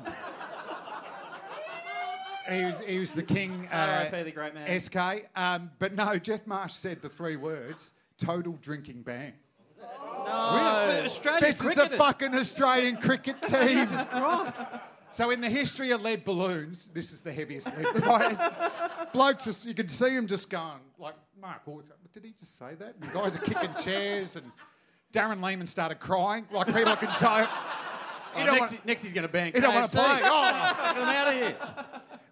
he 2.49 2.63
was 2.63 2.79
he 2.79 2.99
was 2.99 3.13
the 3.13 3.23
king. 3.23 3.67
Uh, 3.71 4.07
R.I.P. 4.09 4.23
the 4.23 4.31
great 4.31 4.53
man. 4.53 4.79
SK. 4.79 5.29
Um, 5.35 5.71
but 5.79 5.93
no, 5.93 6.17
Geoff 6.17 6.45
Marsh 6.47 6.73
said 6.73 7.01
the 7.01 7.09
three 7.09 7.35
words: 7.35 7.93
total 8.17 8.57
drinking 8.61 9.01
ban. 9.01 9.33
Australian 10.29 11.41
This 11.41 11.61
is 11.61 11.75
the 11.75 11.89
fucking 11.97 12.35
Australian 12.35 12.97
cricket 12.97 13.41
team. 13.47 13.79
Jesus 13.79 14.03
Christ. 14.09 14.59
So 15.13 15.31
in 15.31 15.41
the 15.41 15.49
history 15.49 15.91
of 15.91 16.01
lead 16.01 16.25
balloons, 16.25 16.89
this 16.93 17.11
is 17.11 17.21
the 17.21 17.33
heaviest 17.33 17.67
lead 17.77 18.03
balloon. 18.03 18.37
Blokes, 19.13 19.45
just, 19.45 19.65
you 19.65 19.73
can 19.73 19.87
see 19.87 20.13
them 20.13 20.27
just 20.27 20.49
going 20.49 20.79
like, 20.99 21.15
Mark, 21.41 21.65
that? 21.65 22.13
did 22.13 22.23
he 22.23 22.33
just 22.33 22.57
say 22.57 22.75
that? 22.75 22.95
And 23.01 23.11
guys 23.13 23.35
are 23.35 23.39
kicking 23.39 23.73
chairs, 23.83 24.35
and 24.35 24.51
Darren 25.13 25.43
Lehmann 25.43 25.67
started 25.67 25.99
crying 25.99 26.45
like 26.51 26.67
people 26.67 26.95
can 26.95 27.13
say. 27.15 27.45
Oh, 28.35 28.43
next, 28.45 28.59
want- 28.71 28.85
next 28.85 29.03
he's 29.03 29.13
going 29.13 29.25
to 29.25 29.31
ban 29.31 29.51
you 29.55 29.61
don't 29.61 29.73
want 29.73 29.89
to 29.89 29.97
play. 29.97 30.19
Oh, 30.23 30.73
Fucking 30.77 31.01
I'm 31.03 31.15
out 31.15 31.27
of 31.27 31.33
here. 31.33 31.57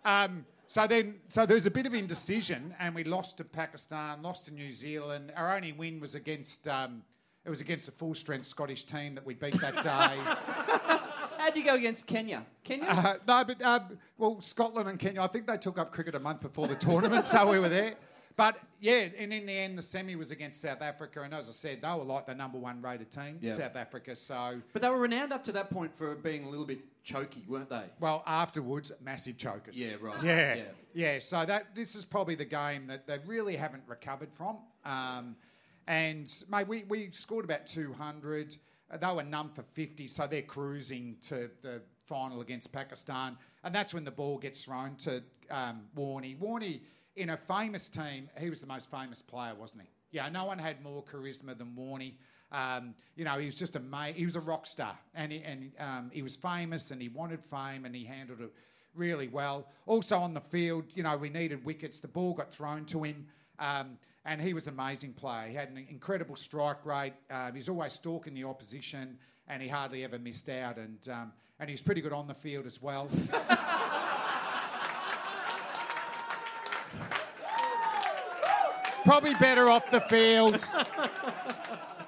Um, 0.03 0.45
so 0.67 0.85
then, 0.87 1.15
so 1.29 1.45
there 1.45 1.55
was 1.55 1.65
a 1.65 1.71
bit 1.71 1.85
of 1.85 1.93
indecision, 1.93 2.75
and 2.79 2.93
we 2.93 3.03
lost 3.03 3.37
to 3.37 3.43
Pakistan, 3.43 4.21
lost 4.21 4.45
to 4.45 4.51
New 4.51 4.69
Zealand. 4.71 5.31
Our 5.35 5.55
only 5.55 5.71
win 5.71 5.99
was 5.99 6.15
against 6.15 6.67
um, 6.67 7.01
it 7.45 7.49
was 7.49 7.61
against 7.61 7.87
a 7.87 7.91
full 7.91 8.13
strength 8.15 8.47
Scottish 8.47 8.85
team 8.85 9.15
that 9.15 9.25
we 9.25 9.35
beat 9.35 9.59
that 9.61 9.75
day. 9.83 10.19
How'd 11.37 11.55
you 11.55 11.63
go 11.63 11.75
against 11.75 12.07
Kenya? 12.07 12.43
Kenya? 12.63 12.87
uh, 12.89 13.15
no, 13.27 13.43
but 13.45 13.61
um, 13.61 13.97
well, 14.17 14.41
Scotland 14.41 14.89
and 14.89 14.99
Kenya. 14.99 15.21
I 15.21 15.27
think 15.27 15.45
they 15.45 15.57
took 15.57 15.77
up 15.77 15.91
cricket 15.91 16.15
a 16.15 16.19
month 16.19 16.41
before 16.41 16.67
the 16.67 16.75
tournament, 16.75 17.27
so 17.27 17.49
we 17.49 17.59
were 17.59 17.69
there. 17.69 17.93
But 18.37 18.57
yeah, 18.81 19.07
and 19.17 19.31
in 19.31 19.45
the 19.45 19.53
end, 19.53 19.77
the 19.77 19.81
semi 19.81 20.15
was 20.17 20.31
against 20.31 20.59
South 20.59 20.81
Africa, 20.81 21.21
and 21.21 21.33
as 21.33 21.47
I 21.47 21.53
said, 21.53 21.81
they 21.81 21.87
were 21.87 22.03
like 22.03 22.25
the 22.25 22.35
number 22.35 22.57
one 22.57 22.81
rated 22.81 23.09
team, 23.11 23.37
Yeah. 23.39 23.53
South 23.53 23.75
Africa. 23.77 24.15
So 24.15 24.61
But 24.73 24.81
they 24.81 24.89
were 24.89 24.99
renowned 24.99 25.31
up 25.31 25.43
to 25.45 25.51
that 25.53 25.69
point 25.69 25.95
for 25.95 26.15
being 26.15 26.43
a 26.43 26.49
little 26.49 26.65
bit 26.65 26.79
choky, 27.03 27.45
weren't 27.47 27.69
they? 27.69 27.83
Well, 27.99 28.23
afterwards, 28.27 28.91
massive 29.01 29.37
chokers. 29.37 29.77
Yeah, 29.77 29.93
right. 30.01 30.21
Yeah, 30.21 30.55
Yeah. 30.55 30.63
yeah. 30.93 31.19
So 31.19 31.45
that 31.45 31.75
this 31.75 31.95
is 31.95 32.03
probably 32.03 32.35
the 32.35 32.43
game 32.45 32.87
that 32.87 33.07
they 33.07 33.19
really 33.25 33.55
haven't 33.55 33.83
recovered 33.87 34.33
from. 34.33 34.57
Um, 34.83 35.37
and 35.87 36.31
mate, 36.49 36.67
we, 36.67 36.83
we 36.87 37.11
scored 37.11 37.45
about 37.45 37.65
200. 37.67 38.55
Uh, 38.91 38.97
They 38.97 39.13
were 39.13 39.23
none 39.23 39.49
for 39.49 39.63
50, 39.63 40.07
so 40.07 40.27
they're 40.27 40.41
cruising 40.41 41.17
to 41.23 41.49
the 41.61 41.81
final 42.05 42.41
against 42.41 42.71
Pakistan. 42.71 43.37
And 43.63 43.73
that's 43.73 43.93
when 43.93 44.03
the 44.03 44.11
ball 44.11 44.37
gets 44.37 44.63
thrown 44.63 44.95
to 44.97 45.23
um, 45.49 45.81
Warney. 45.95 46.37
Warney, 46.37 46.81
in 47.15 47.29
a 47.31 47.37
famous 47.37 47.87
team, 47.89 48.29
he 48.39 48.49
was 48.49 48.61
the 48.61 48.67
most 48.67 48.89
famous 48.91 49.21
player, 49.21 49.53
wasn't 49.55 49.83
he? 49.83 49.89
Yeah, 50.11 50.29
no 50.29 50.45
one 50.45 50.57
had 50.59 50.81
more 50.83 51.03
charisma 51.03 51.57
than 51.57 51.73
Warney. 51.77 52.13
Um, 52.51 52.93
you 53.15 53.25
know, 53.25 53.37
he 53.37 53.47
was 53.47 53.55
just 53.55 53.75
a 53.75 53.79
ma- 53.79 54.13
he 54.13 54.23
was 54.23 54.35
a 54.35 54.39
rock 54.39 54.65
star, 54.67 54.97
and 55.13 55.31
he, 55.31 55.43
and 55.43 55.71
um, 55.79 56.09
he 56.13 56.21
was 56.21 56.35
famous, 56.35 56.91
and 56.91 57.01
he 57.01 57.09
wanted 57.09 57.43
fame, 57.43 57.85
and 57.85 57.95
he 57.95 58.05
handled 58.05 58.39
it 58.41 58.51
really 58.93 59.27
well. 59.27 59.67
Also 59.87 60.17
on 60.17 60.33
the 60.33 60.39
field, 60.39 60.85
you 60.93 61.03
know, 61.03 61.17
we 61.17 61.29
needed 61.29 61.65
wickets. 61.65 61.99
The 61.99 62.07
ball 62.07 62.33
got 62.33 62.51
thrown 62.53 62.85
to 62.85 63.03
him, 63.03 63.25
um, 63.59 63.97
and 64.25 64.41
he 64.41 64.53
was 64.53 64.67
an 64.67 64.73
amazing 64.73 65.13
player. 65.13 65.47
He 65.47 65.55
had 65.55 65.69
an 65.69 65.85
incredible 65.89 66.35
strike 66.35 66.85
rate. 66.85 67.13
Um, 67.29 67.53
he 67.53 67.57
was 67.57 67.69
always 67.69 67.93
stalking 67.93 68.33
the 68.33 68.43
opposition, 68.43 69.17
and 69.47 69.61
he 69.61 69.67
hardly 69.67 70.03
ever 70.03 70.17
missed 70.17 70.49
out. 70.49 70.77
And 70.77 71.07
um, 71.09 71.31
and 71.59 71.69
he's 71.69 71.81
pretty 71.81 72.01
good 72.01 72.13
on 72.13 72.27
the 72.27 72.33
field 72.33 72.65
as 72.65 72.81
well. 72.81 73.07
Probably 79.05 79.35
better 79.35 79.69
off 79.69 79.89
the 79.91 80.01
field. 80.01 80.67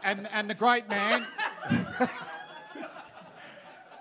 And, 0.03 0.27
and 0.31 0.49
the 0.49 0.55
great 0.55 0.89
man, 0.89 1.25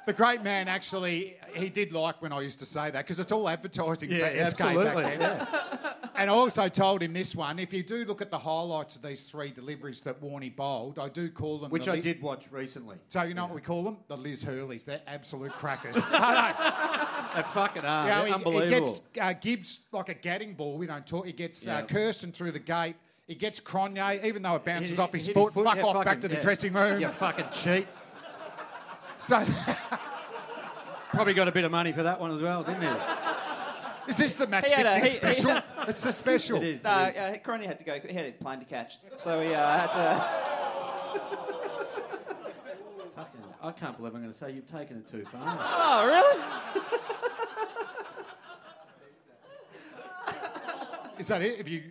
the 0.07 0.13
great 0.13 0.43
man 0.43 0.69
actually, 0.69 1.37
he 1.55 1.69
did 1.69 1.93
like 1.93 2.23
when 2.23 2.33
I 2.33 2.41
used 2.41 2.59
to 2.61 2.65
say 2.67 2.91
that 2.91 3.05
because 3.05 3.19
it's 3.19 3.33
all 3.33 3.49
advertising 3.49 4.11
Yeah, 4.11 4.45
for 4.45 4.51
SK 4.51 4.61
absolutely, 4.63 5.03
back 5.03 5.19
then. 5.19 5.93
And 6.15 6.31
I 6.31 6.33
also 6.33 6.69
told 6.69 7.03
him 7.03 7.13
this 7.13 7.35
one 7.37 7.59
if 7.59 7.73
you 7.73 7.83
do 7.83 8.05
look 8.05 8.23
at 8.23 8.31
the 8.31 8.39
highlights 8.39 8.97
of 8.97 9.03
these 9.03 9.23
three 9.23 9.51
deliveries 9.51 10.01
that 10.03 10.23
Warney 10.23 10.55
bowled, 10.55 10.99
I 10.99 11.09
do 11.11 11.29
call 11.29 11.59
them. 11.59 11.71
Which 11.71 11.85
the 11.87 11.93
I 11.93 12.01
did 12.01 12.23
watch 12.23 12.51
recently. 12.51 12.97
So, 13.09 13.23
you 13.23 13.35
know 13.35 13.45
what 13.47 13.55
we 13.55 13.61
call 13.61 13.83
them? 13.83 13.99
The 14.09 14.17
Liz 14.17 14.43
Hurleys. 14.43 14.85
They're 14.85 15.03
absolute 15.07 15.53
crackers. 15.53 15.97
They 17.37 17.43
fucking 17.43 17.85
are. 17.85 18.03
You 18.03 18.09
know, 18.09 18.25
he, 18.25 18.33
unbelievable. 18.33 18.63
he 18.79 18.81
gets 18.87 19.03
uh, 19.21 19.35
Gibbs 19.35 19.81
like 19.93 20.09
a 20.09 20.15
Gatting 20.15 20.57
ball. 20.57 20.79
We 20.79 20.87
don't 20.87 21.07
talk. 21.07 21.27
He 21.27 21.33
gets 21.33 21.67
Yeah. 21.67 21.79
uh, 21.79 21.83
Kirsten 21.83 22.33
through 22.33 22.53
the 22.53 22.59
gate. 22.61 22.97
He 23.27 23.35
gets 23.35 23.61
Cronje, 23.61 24.25
even 24.25 24.41
though 24.41 24.55
it 24.55 24.65
bounces 24.65 24.91
Hit- 24.91 24.99
off 25.01 25.13
his 25.13 25.27
hit 25.27 25.35
foot. 25.35 25.53
Fuck 25.53 25.77
yeah, 25.77 25.83
off 25.83 26.05
back 26.05 26.21
to 26.23 26.29
the 26.29 26.37
yeah. 26.37 26.43
dressing 26.43 26.73
room. 26.73 26.99
You 27.01 27.09
fucking 27.09 27.47
cheat. 27.53 27.89
So, 29.19 29.45
Probably 31.11 31.35
got 31.35 31.49
a 31.49 31.53
bit 31.53 31.65
of 31.65 31.71
money 31.71 31.93
for 31.93 32.03
that 32.03 32.21
one 32.21 32.31
as 32.35 32.43
well, 32.43 32.63
didn't 32.63 32.83
he? 32.83 32.89
is 34.09 34.17
this 34.19 34.35
the 34.37 34.47
match 34.47 34.67
He 34.67 34.73
had 34.73 34.87
a- 34.87 35.01
fixing 35.01 35.27
he- 35.29 35.35
special? 35.35 35.63
it's 35.89 36.03
the 36.03 36.13
special. 36.13 36.57
It 36.59 36.65
is. 36.65 36.85
No, 36.85 36.91
uh, 36.91 37.37
Cronje 37.39 37.67
had 37.67 37.79
to 37.79 37.85
go. 37.85 37.99
He 37.99 38.13
had 38.13 38.27
a 38.27 38.33
plane 38.33 38.59
to 38.61 38.65
catch, 38.67 38.99
so 39.17 39.41
he 39.41 39.55
uh, 39.55 39.79
had 39.79 39.93
to. 39.93 40.23
Fucking, 43.17 43.41
I 43.63 43.73
can't 43.73 43.97
believe 43.97 44.15
I'm 44.15 44.21
going 44.21 44.33
to 44.33 44.37
say 44.39 44.53
you've 44.53 44.67
taken 44.67 44.99
it 44.99 45.07
too 45.07 45.25
far. 45.25 45.41
Oh, 45.79 46.07
really? 46.07 46.43
Is 51.19 51.29
that 51.29 51.41
it? 51.41 51.59
If 51.61 51.69
you. 51.69 51.83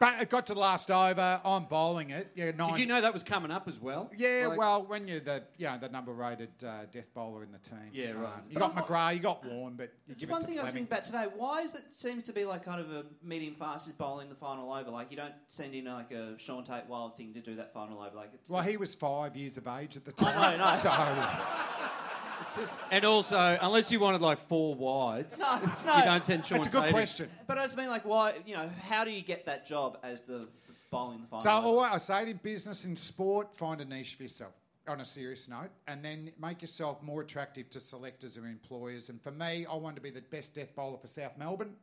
But 0.00 0.22
it 0.22 0.30
got 0.30 0.46
to 0.46 0.54
the 0.54 0.60
last 0.60 0.90
over. 0.90 1.40
I'm 1.44 1.64
bowling 1.64 2.10
it. 2.10 2.30
Yeah, 2.36 2.52
nine. 2.52 2.70
Did 2.70 2.78
you 2.78 2.86
know 2.86 3.00
that 3.00 3.12
was 3.12 3.22
coming 3.24 3.50
up 3.50 3.66
as 3.66 3.80
well? 3.80 4.10
Yeah, 4.16 4.46
Like- 4.48 4.58
well, 4.58 4.84
when 4.84 5.08
you're 5.08 5.18
the 5.20 5.42
you 5.56 5.66
know 5.66 5.76
the 5.78 5.88
number 5.88 6.12
rated 6.12 6.50
uh, 6.64 6.84
death 6.92 7.12
bowler 7.14 7.42
in 7.42 7.50
the 7.50 7.58
team. 7.58 7.90
Yeah, 7.92 8.12
right. 8.12 8.26
Um, 8.34 8.42
you 8.48 8.58
got 8.58 8.76
McGrath, 8.76 9.14
you 9.14 9.20
got 9.20 9.44
Warren, 9.44 9.74
but 9.76 9.92
you 10.06 10.12
It's 10.12 10.20
give 10.20 10.30
one 10.30 10.40
it 10.40 10.44
to 10.44 10.48
thing 10.50 10.58
I 10.58 10.62
was 10.62 10.70
Fleming. 10.70 10.86
thinking 10.86 11.12
about 11.16 11.28
today. 11.28 11.36
Why 11.36 11.62
is 11.62 11.74
it 11.74 11.92
seems 11.92 12.24
to 12.24 12.32
be 12.32 12.44
like 12.44 12.64
kind 12.64 12.80
of 12.80 12.90
a 12.92 13.04
medium 13.24 13.54
fast 13.56 13.88
is 13.88 13.92
bowling 13.94 14.28
the 14.28 14.34
final 14.36 14.72
over? 14.72 14.90
Like 14.90 15.10
you 15.10 15.16
don't 15.16 15.34
send 15.48 15.74
in 15.74 15.86
like 15.86 16.12
a 16.12 16.38
Shaun 16.38 16.62
Tait 16.64 16.86
Wild 16.88 17.16
thing 17.16 17.34
to 17.34 17.40
do 17.40 17.56
that 17.56 17.72
final 17.72 18.00
over. 18.00 18.14
Like 18.14 18.30
it's 18.34 18.50
Well, 18.50 18.62
he 18.62 18.76
was 18.76 18.94
five 18.94 19.36
years 19.36 19.56
of 19.56 19.66
age 19.66 19.96
at 19.96 20.04
the 20.04 20.12
time. 20.12 20.58
know, 20.58 20.64
no. 20.64 20.76
So 20.78 20.88
it's 20.90 20.94
just, 22.54 22.80
And 22.90 23.04
also, 23.04 23.58
unless 23.60 23.90
you 23.90 24.00
wanted 24.00 24.20
like 24.20 24.38
four 24.38 24.74
wides, 24.74 25.38
no, 25.38 25.60
no. 25.86 25.96
you 25.96 26.04
don't 26.04 26.24
send 26.24 26.44
Shaun 26.46 26.58
it's 26.58 26.68
a 26.68 26.70
good 26.70 26.80
Tait 26.80 26.88
in. 26.88 26.94
question. 26.94 27.30
But 27.46 27.58
I 27.58 27.62
just 27.64 27.76
mean 27.76 27.88
like 27.88 28.04
why? 28.04 28.34
You 28.46 28.56
know, 28.56 28.70
how 28.88 29.04
do 29.04 29.10
you 29.10 29.22
get 29.22 29.44
that 29.46 29.66
job 29.66 29.98
as 30.02 30.22
the 30.22 30.46
bowling 30.90 31.20
the 31.22 31.26
final? 31.28 31.40
So 31.40 31.50
over? 31.50 31.66
all 31.66 31.80
I 31.80 31.98
say 31.98 32.22
it 32.22 32.28
in 32.28 32.40
business 32.42 32.84
in 32.84 32.96
sport, 32.96 33.56
find 33.56 33.80
a 33.80 33.84
niche 33.84 34.14
for 34.16 34.22
yourself. 34.24 34.52
On 34.86 35.02
a 35.02 35.04
serious 35.04 35.48
note, 35.50 35.68
and 35.86 36.02
then 36.02 36.32
make 36.40 36.62
yourself 36.62 37.02
more 37.02 37.20
attractive 37.20 37.68
to 37.70 37.78
selectors 37.78 38.38
or 38.38 38.46
employers. 38.46 39.10
And 39.10 39.20
for 39.20 39.30
me, 39.30 39.66
I 39.70 39.74
wanted 39.76 39.96
to 39.96 40.00
be 40.00 40.08
the 40.08 40.22
best 40.22 40.54
death 40.54 40.74
bowler 40.74 40.96
for 40.96 41.08
South 41.08 41.36
Melbourne, 41.36 41.74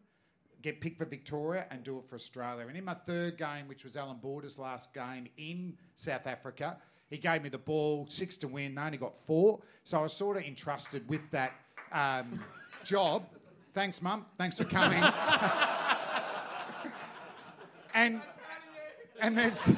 get 0.63 0.81
picked 0.81 0.97
for 0.97 1.05
Victoria, 1.05 1.67
and 1.69 1.83
do 1.83 1.99
it 1.99 2.05
for 2.09 2.15
Australia. 2.15 2.65
And 2.67 2.75
in 2.75 2.83
my 2.83 2.95
third 2.95 3.37
game, 3.37 3.67
which 3.67 3.83
was 3.83 3.95
Allan 3.95 4.17
Border's 4.17 4.57
last 4.57 4.91
game 4.91 5.27
in 5.37 5.77
South 5.95 6.25
Africa, 6.25 6.77
he 7.15 7.21
gave 7.21 7.41
me 7.41 7.47
the 7.49 7.57
ball, 7.57 8.05
six 8.09 8.35
to 8.35 8.47
win. 8.47 8.77
I 8.77 8.87
only 8.87 8.97
got 8.97 9.17
four, 9.17 9.61
so 9.85 9.99
I 9.99 10.01
was 10.03 10.11
sort 10.11 10.35
of 10.35 10.43
entrusted 10.43 11.07
with 11.07 11.21
that 11.31 11.53
um, 11.93 12.43
job. 12.83 13.23
Thanks, 13.73 14.01
Mum. 14.01 14.25
Thanks 14.37 14.57
for 14.57 14.65
coming. 14.65 15.01
and 17.93 18.21
and 19.21 19.37
there's 19.37 19.71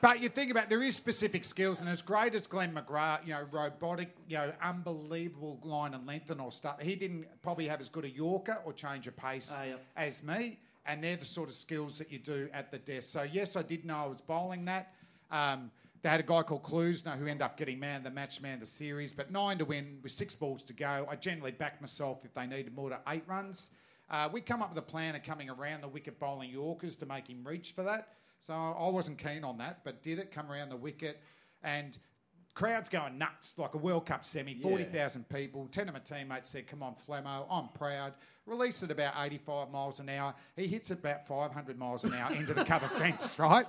but 0.00 0.20
you 0.20 0.30
think 0.30 0.50
about 0.50 0.70
there 0.70 0.82
is 0.82 0.96
specific 0.96 1.44
skills, 1.44 1.80
and 1.80 1.88
as 1.90 2.00
great 2.00 2.34
as 2.34 2.46
Glenn 2.46 2.74
McGrath, 2.74 3.26
you 3.26 3.34
know, 3.34 3.44
robotic, 3.50 4.08
you 4.28 4.36
know, 4.36 4.52
unbelievable 4.62 5.58
line 5.62 5.92
and 5.92 6.06
length 6.06 6.30
and 6.30 6.40
all 6.40 6.50
stuff. 6.50 6.80
He 6.80 6.94
didn't 6.94 7.26
probably 7.42 7.68
have 7.68 7.82
as 7.82 7.90
good 7.90 8.04
a 8.04 8.10
Yorker 8.10 8.62
or 8.64 8.72
change 8.72 9.06
of 9.06 9.16
pace 9.16 9.54
Ah, 9.54 9.76
as 9.96 10.22
me, 10.22 10.58
and 10.86 11.04
they're 11.04 11.16
the 11.16 11.24
sort 11.24 11.50
of 11.50 11.54
skills 11.54 11.98
that 11.98 12.10
you 12.10 12.18
do 12.18 12.48
at 12.54 12.70
the 12.70 12.78
desk. 12.78 13.12
So 13.12 13.22
yes, 13.22 13.56
I 13.56 13.62
did 13.62 13.84
know 13.84 13.96
I 13.96 14.06
was 14.06 14.20
bowling 14.22 14.64
that. 14.66 14.94
Um, 15.30 15.70
they 16.04 16.10
had 16.10 16.20
a 16.20 16.24
guy 16.24 16.42
called 16.42 16.62
Klusener 16.62 17.16
who 17.16 17.26
ended 17.26 17.40
up 17.40 17.56
getting 17.56 17.80
man 17.80 17.96
of 17.96 18.04
the 18.04 18.10
match, 18.10 18.42
man 18.42 18.54
of 18.54 18.60
the 18.60 18.66
series, 18.66 19.14
but 19.14 19.32
nine 19.32 19.56
to 19.56 19.64
win 19.64 20.00
with 20.02 20.12
six 20.12 20.34
balls 20.34 20.62
to 20.64 20.74
go. 20.74 21.06
I 21.10 21.16
generally 21.16 21.50
backed 21.50 21.80
myself 21.80 22.26
if 22.26 22.34
they 22.34 22.46
needed 22.46 22.76
more 22.76 22.90
to 22.90 23.00
eight 23.08 23.24
runs. 23.26 23.70
Uh, 24.10 24.28
we 24.30 24.42
come 24.42 24.60
up 24.60 24.68
with 24.68 24.76
a 24.78 24.82
plan 24.82 25.16
of 25.16 25.22
coming 25.22 25.48
around 25.48 25.80
the 25.80 25.88
wicket 25.88 26.20
bowling 26.20 26.50
Yorkers 26.50 26.94
to 26.96 27.06
make 27.06 27.26
him 27.26 27.42
reach 27.42 27.72
for 27.72 27.82
that. 27.84 28.08
So 28.40 28.52
I 28.52 28.86
wasn't 28.90 29.16
keen 29.16 29.44
on 29.44 29.56
that, 29.56 29.78
but 29.82 30.02
did 30.02 30.18
it 30.18 30.30
come 30.30 30.52
around 30.52 30.68
the 30.68 30.76
wicket 30.76 31.22
and 31.62 31.96
crowds 32.52 32.90
going 32.90 33.16
nuts 33.16 33.56
like 33.56 33.72
a 33.72 33.78
World 33.78 34.04
Cup 34.04 34.26
semi, 34.26 34.54
40,000 34.54 35.26
people. 35.30 35.66
10 35.70 35.88
of 35.88 35.94
my 35.94 36.00
teammates 36.00 36.50
said, 36.50 36.66
Come 36.66 36.82
on, 36.82 36.94
Flemmo, 36.96 37.46
I'm 37.50 37.68
proud. 37.68 38.12
Released 38.44 38.82
at 38.82 38.90
about 38.90 39.14
85 39.16 39.70
miles 39.70 40.00
an 40.00 40.10
hour. 40.10 40.34
He 40.54 40.66
hits 40.66 40.90
about 40.90 41.26
500 41.26 41.78
miles 41.78 42.04
an 42.04 42.12
hour 42.12 42.30
into 42.34 42.52
the 42.52 42.62
cover 42.62 42.88
fence, 42.98 43.38
right? 43.38 43.64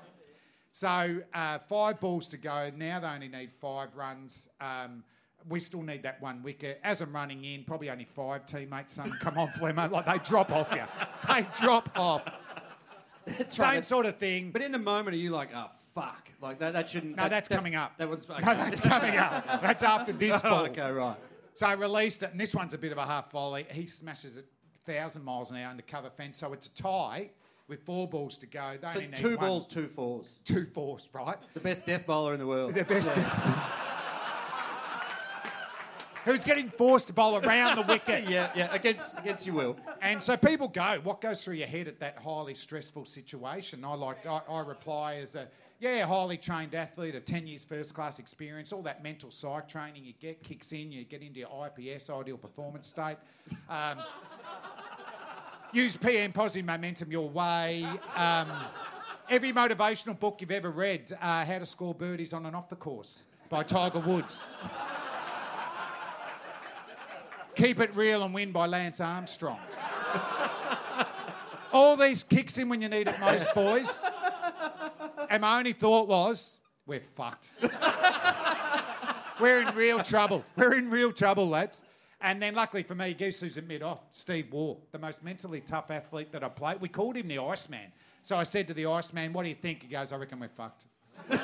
So 0.75 1.21
uh, 1.33 1.57
five 1.57 2.01
balls 2.01 2.27
to 2.27 2.37
go. 2.37 2.69
Now 2.75 2.99
they 2.99 3.07
only 3.07 3.29
need 3.29 3.51
five 3.61 3.95
runs. 3.95 4.49
Um, 4.59 5.05
we 5.47 5.61
still 5.61 5.81
need 5.81 6.03
that 6.03 6.21
one 6.21 6.43
wicket. 6.43 6.81
As 6.83 6.99
I'm 6.99 7.15
running 7.15 7.45
in, 7.45 7.63
probably 7.63 7.89
only 7.89 8.03
five 8.03 8.45
teammates. 8.45 8.91
Some 8.91 9.09
come 9.21 9.37
on, 9.37 9.47
Flemmo, 9.51 9.89
like 9.91 10.05
they 10.05 10.17
drop 10.17 10.51
off 10.51 10.69
you. 10.75 10.83
They 11.29 11.47
drop 11.61 11.97
off. 11.97 12.25
Same 13.47 13.83
sort 13.83 14.05
of 14.05 14.17
thing. 14.17 14.51
But 14.51 14.63
in 14.63 14.73
the 14.73 14.77
moment, 14.77 15.15
are 15.15 15.17
you 15.17 15.29
like, 15.29 15.47
oh 15.55 15.67
fuck, 15.93 16.29
like 16.41 16.59
that? 16.59 16.73
That 16.73 16.89
shouldn't. 16.89 17.15
No, 17.15 17.23
that- 17.23 17.29
that's 17.29 17.47
that- 17.47 17.55
coming 17.55 17.75
up. 17.75 17.97
That 17.97 18.09
one's 18.09 18.27
No, 18.29 18.35
that's 18.41 18.81
coming 18.81 19.15
up. 19.15 19.61
That's 19.61 19.81
after 19.81 20.11
this 20.11 20.41
Oh, 20.43 20.65
okay, 20.65 20.91
right. 20.91 21.15
So 21.53 21.67
I 21.67 21.73
released 21.75 22.21
it, 22.23 22.31
and 22.31 22.39
this 22.39 22.53
one's 22.53 22.73
a 22.73 22.77
bit 22.77 22.91
of 22.91 22.97
a 22.97 23.05
half 23.05 23.31
volley. 23.31 23.65
He 23.71 23.87
smashes 23.87 24.35
it 24.35 24.45
1,000 24.83 25.23
miles 25.23 25.51
an 25.51 25.55
hour 25.55 25.71
into 25.71 25.85
the 25.85 25.89
cover 25.89 26.09
fence, 26.09 26.37
so 26.37 26.51
it's 26.51 26.67
a 26.67 26.73
tie 26.73 27.29
with 27.67 27.83
four 27.85 28.07
balls 28.07 28.37
to 28.39 28.45
go. 28.45 28.77
They 28.81 28.87
So 28.87 28.95
only 28.95 29.07
need 29.07 29.17
two 29.17 29.37
one- 29.37 29.47
balls, 29.47 29.67
two 29.67 29.87
fours. 29.87 30.27
two 30.43 30.65
fours, 30.73 31.09
right? 31.13 31.37
The 31.53 31.59
best 31.59 31.85
death 31.85 32.05
bowler 32.05 32.33
in 32.33 32.39
the 32.39 32.47
world. 32.47 32.73
The 32.75 32.83
best. 32.83 33.11
Who's 36.25 36.43
getting 36.43 36.69
forced 36.69 37.05
to 37.07 37.13
bowl 37.13 37.37
around 37.37 37.75
the 37.75 37.83
wicket? 37.83 38.27
yeah, 38.29 38.49
yeah, 38.55 38.73
against 38.73 39.13
against 39.19 39.45
your 39.45 39.53
will. 39.53 39.77
And 40.01 40.19
so 40.21 40.35
people 40.35 40.67
go, 40.67 40.99
what 41.03 41.21
goes 41.21 41.43
through 41.43 41.53
your 41.53 41.67
head 41.67 41.87
at 41.87 41.99
that 41.99 42.17
highly 42.17 42.55
stressful 42.55 43.05
situation? 43.05 43.85
I 43.85 43.93
like, 43.93 44.25
I, 44.25 44.41
I 44.49 44.61
reply 44.61 45.17
as 45.17 45.35
a, 45.35 45.47
yeah, 45.79 46.03
highly 46.07 46.37
trained 46.37 46.73
athlete 46.73 47.13
of 47.13 47.25
10 47.25 47.45
years 47.45 47.63
first 47.63 47.93
class 47.93 48.17
experience, 48.17 48.73
all 48.73 48.81
that 48.81 49.03
mental 49.03 49.29
psych 49.29 49.67
training 49.69 50.03
you 50.03 50.13
get 50.19 50.41
kicks 50.41 50.71
in, 50.71 50.91
you 50.91 51.03
get 51.03 51.21
into 51.21 51.41
your 51.41 51.67
IPS, 51.77 52.09
ideal 52.09 52.37
performance 52.37 52.87
state. 52.87 53.17
Um, 53.69 53.99
use 55.75 55.97
PM 55.97 56.31
positive 56.31 56.65
momentum 56.65 57.11
your 57.11 57.29
way. 57.29 57.85
Um, 58.15 58.47
every 59.29 59.51
motivational 59.51 60.17
book 60.17 60.37
you've 60.39 60.51
ever 60.51 60.71
read, 60.71 61.11
uh, 61.21 61.43
How 61.43 61.59
to 61.59 61.65
Score 61.65 61.93
Birdies 61.93 62.33
on 62.33 62.45
and 62.45 62.55
Off 62.55 62.69
the 62.69 62.77
Course 62.77 63.23
by 63.49 63.63
Tiger 63.63 63.99
Woods. 63.99 64.53
Keep 67.55 67.79
It 67.79 67.95
Real 67.95 68.23
and 68.23 68.33
Win 68.33 68.51
by 68.51 68.67
Lance 68.67 69.01
Armstrong. 69.01 69.59
All 71.73 71.97
these 71.97 72.23
kicks 72.23 72.57
in 72.57 72.69
when 72.69 72.81
you 72.81 72.87
need 72.87 73.07
it 73.07 73.19
most, 73.19 73.53
boys. 73.53 74.03
And 75.29 75.41
my 75.41 75.57
only 75.57 75.73
thought 75.73 76.07
was, 76.07 76.59
we're 76.85 76.99
fucked. 76.99 77.49
we're 79.41 79.61
in 79.61 79.75
real 79.75 79.99
trouble. 80.01 80.43
We're 80.55 80.75
in 80.75 80.89
real 80.89 81.11
trouble, 81.11 81.49
lads. 81.49 81.84
And 82.25 82.41
then, 82.41 82.55
luckily 82.55 82.81
for 82.81 82.95
me, 82.95 83.13
guess 83.13 83.39
who's 83.39 83.55
at 83.59 83.67
mid 83.67 83.83
off? 83.83 83.99
Steve 84.09 84.51
Waugh, 84.51 84.77
the 84.91 84.97
most 84.97 85.23
mentally 85.23 85.61
tough 85.61 85.91
athlete 85.91 86.31
that 86.31 86.43
I 86.43 86.49
played. 86.49 86.81
We 86.81 86.89
called 86.89 87.15
him 87.15 87.27
the 87.27 87.37
Iceman. 87.37 87.91
So 88.23 88.35
I 88.35 88.43
said 88.43 88.67
to 88.69 88.73
the 88.73 88.87
Iceman, 88.87 89.31
What 89.31 89.43
do 89.43 89.49
you 89.49 89.55
think? 89.55 89.83
He 89.83 89.89
goes, 89.89 90.11
I 90.11 90.15
reckon 90.17 90.39
we're 90.39 90.49
fucked. 90.49 90.85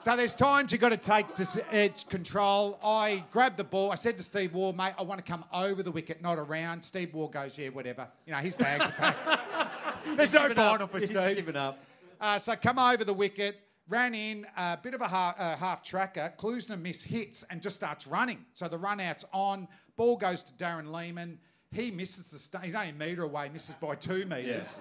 So 0.00 0.14
there's 0.14 0.36
times 0.36 0.70
you've 0.70 0.80
got 0.80 0.90
to 0.90 0.96
take 0.96 1.26
edge 1.72 2.06
control. 2.06 2.78
I 2.80 3.24
grabbed 3.32 3.56
the 3.56 3.64
ball. 3.64 3.90
I 3.90 3.96
said 3.96 4.16
to 4.18 4.22
Steve 4.22 4.54
Waugh, 4.54 4.70
mate, 4.70 4.92
I 4.96 5.02
want 5.02 5.18
to 5.18 5.28
come 5.28 5.44
over 5.52 5.82
the 5.82 5.90
wicket, 5.90 6.22
not 6.22 6.38
around. 6.38 6.80
Steve 6.82 7.12
Waugh 7.12 7.26
goes, 7.26 7.58
yeah, 7.58 7.70
whatever. 7.70 8.06
You 8.24 8.32
know, 8.32 8.38
his 8.38 8.54
bags 8.54 8.84
are 8.84 8.92
packed. 8.92 10.06
There's 10.16 10.32
no 10.32 10.42
Given 10.42 10.58
up. 10.60 10.70
final 10.72 10.86
for 10.86 11.00
He's 11.00 11.10
Steve. 11.10 11.34
given 11.34 11.56
up. 11.56 11.80
Uh, 12.20 12.38
so 12.38 12.54
come 12.54 12.78
over 12.78 13.04
the 13.04 13.12
wicket, 13.12 13.58
ran 13.88 14.14
in, 14.14 14.46
a 14.56 14.78
bit 14.82 14.94
of 14.94 15.00
a 15.00 15.08
half, 15.08 15.38
uh, 15.38 15.56
half 15.56 15.82
tracker. 15.82 16.32
Klusener 16.38 16.80
miss 16.80 17.02
hits 17.02 17.44
and 17.50 17.60
just 17.62 17.76
starts 17.76 18.06
running. 18.06 18.44
So 18.54 18.68
the 18.68 18.78
run 18.78 19.00
out's 19.00 19.24
on. 19.32 19.68
Ball 19.96 20.16
goes 20.16 20.42
to 20.44 20.52
Darren 20.54 20.92
Lehmann. 20.92 21.38
He 21.72 21.90
misses 21.90 22.28
the 22.28 22.38
st- 22.38 22.64
he's 22.64 22.74
only 22.74 22.90
a 22.90 22.92
metre 22.92 23.22
away, 23.24 23.48
misses 23.52 23.74
by 23.76 23.94
two 23.94 24.24
metres. 24.26 24.80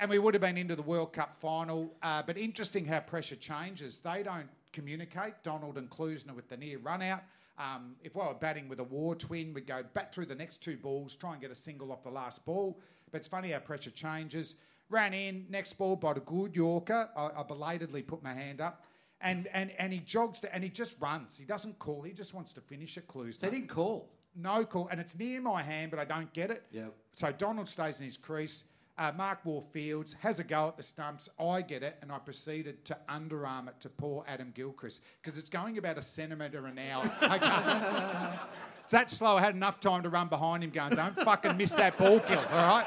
and 0.00 0.10
we 0.10 0.18
would 0.18 0.34
have 0.34 0.40
been 0.40 0.56
into 0.56 0.76
the 0.76 0.82
World 0.82 1.12
Cup 1.12 1.34
final. 1.40 1.94
Uh, 2.02 2.22
but 2.22 2.36
interesting 2.36 2.84
how 2.84 3.00
pressure 3.00 3.36
changes. 3.36 3.98
They 3.98 4.22
don't 4.22 4.48
communicate. 4.72 5.34
Donald 5.42 5.78
and 5.78 5.88
Klusener 5.90 6.34
with 6.34 6.48
the 6.48 6.56
near 6.56 6.78
run 6.78 7.02
out. 7.02 7.22
Um, 7.58 7.94
if 8.02 8.14
we 8.14 8.22
were 8.22 8.34
batting 8.34 8.68
with 8.68 8.80
a 8.80 8.84
war 8.84 9.14
twin, 9.14 9.52
we'd 9.52 9.66
go 9.66 9.84
bat 9.94 10.14
through 10.14 10.26
the 10.26 10.34
next 10.34 10.62
two 10.62 10.76
balls, 10.76 11.14
try 11.14 11.32
and 11.32 11.40
get 11.40 11.50
a 11.50 11.54
single 11.54 11.92
off 11.92 12.02
the 12.02 12.10
last 12.10 12.44
ball. 12.44 12.78
But 13.10 13.18
it's 13.18 13.28
funny 13.28 13.52
how 13.52 13.58
pressure 13.58 13.90
changes. 13.90 14.56
Ran 14.92 15.14
in, 15.14 15.46
next 15.48 15.72
ball 15.78 15.96
by 15.96 16.12
the 16.12 16.20
good 16.20 16.54
Yorker. 16.54 17.08
I, 17.16 17.30
I 17.38 17.42
belatedly 17.42 18.02
put 18.02 18.22
my 18.22 18.34
hand 18.34 18.60
up. 18.60 18.84
And, 19.22 19.48
and, 19.54 19.70
and 19.78 19.90
he 19.90 20.00
jogs 20.00 20.38
to, 20.40 20.54
and 20.54 20.62
he 20.62 20.68
just 20.68 20.96
runs. 21.00 21.38
He 21.38 21.46
doesn't 21.46 21.78
call. 21.78 22.02
He 22.02 22.12
just 22.12 22.34
wants 22.34 22.52
to 22.52 22.60
finish 22.60 22.98
it, 22.98 23.08
Klusener. 23.08 23.38
They 23.38 23.50
didn't 23.50 23.68
call. 23.68 24.10
No 24.36 24.64
call, 24.64 24.88
and 24.88 25.00
it's 25.00 25.18
near 25.18 25.40
my 25.40 25.62
hand, 25.62 25.90
but 25.90 26.00
I 26.00 26.04
don't 26.04 26.30
get 26.32 26.50
it. 26.50 26.64
Yep. 26.72 26.92
So 27.14 27.32
Donald 27.32 27.68
stays 27.68 28.00
in 28.00 28.06
his 28.06 28.16
crease. 28.16 28.64
Uh, 28.98 29.12
Mark 29.16 29.42
Warfields 29.44 30.14
has 30.20 30.38
a 30.38 30.44
go 30.44 30.68
at 30.68 30.76
the 30.76 30.82
stumps. 30.82 31.28
I 31.38 31.62
get 31.62 31.82
it, 31.82 31.96
and 32.02 32.12
I 32.12 32.18
proceeded 32.18 32.84
to 32.84 32.96
underarm 33.08 33.68
it 33.68 33.80
to 33.80 33.88
poor 33.88 34.24
Adam 34.28 34.52
Gilchrist 34.54 35.00
because 35.22 35.38
it's 35.38 35.48
going 35.48 35.78
about 35.78 35.96
a 35.96 36.02
centimetre 36.02 36.66
an 36.66 36.78
hour. 36.78 37.10
It's 38.82 38.90
that 38.90 39.12
slow. 39.12 39.36
I 39.36 39.40
had 39.40 39.54
enough 39.54 39.78
time 39.78 40.02
to 40.02 40.08
run 40.08 40.26
behind 40.26 40.64
him, 40.64 40.70
going, 40.70 40.96
"Don't 40.96 41.14
fucking 41.14 41.56
miss 41.56 41.70
that 41.70 41.96
ball 41.96 42.18
kill." 42.18 42.40
All 42.50 42.80
right. 42.80 42.86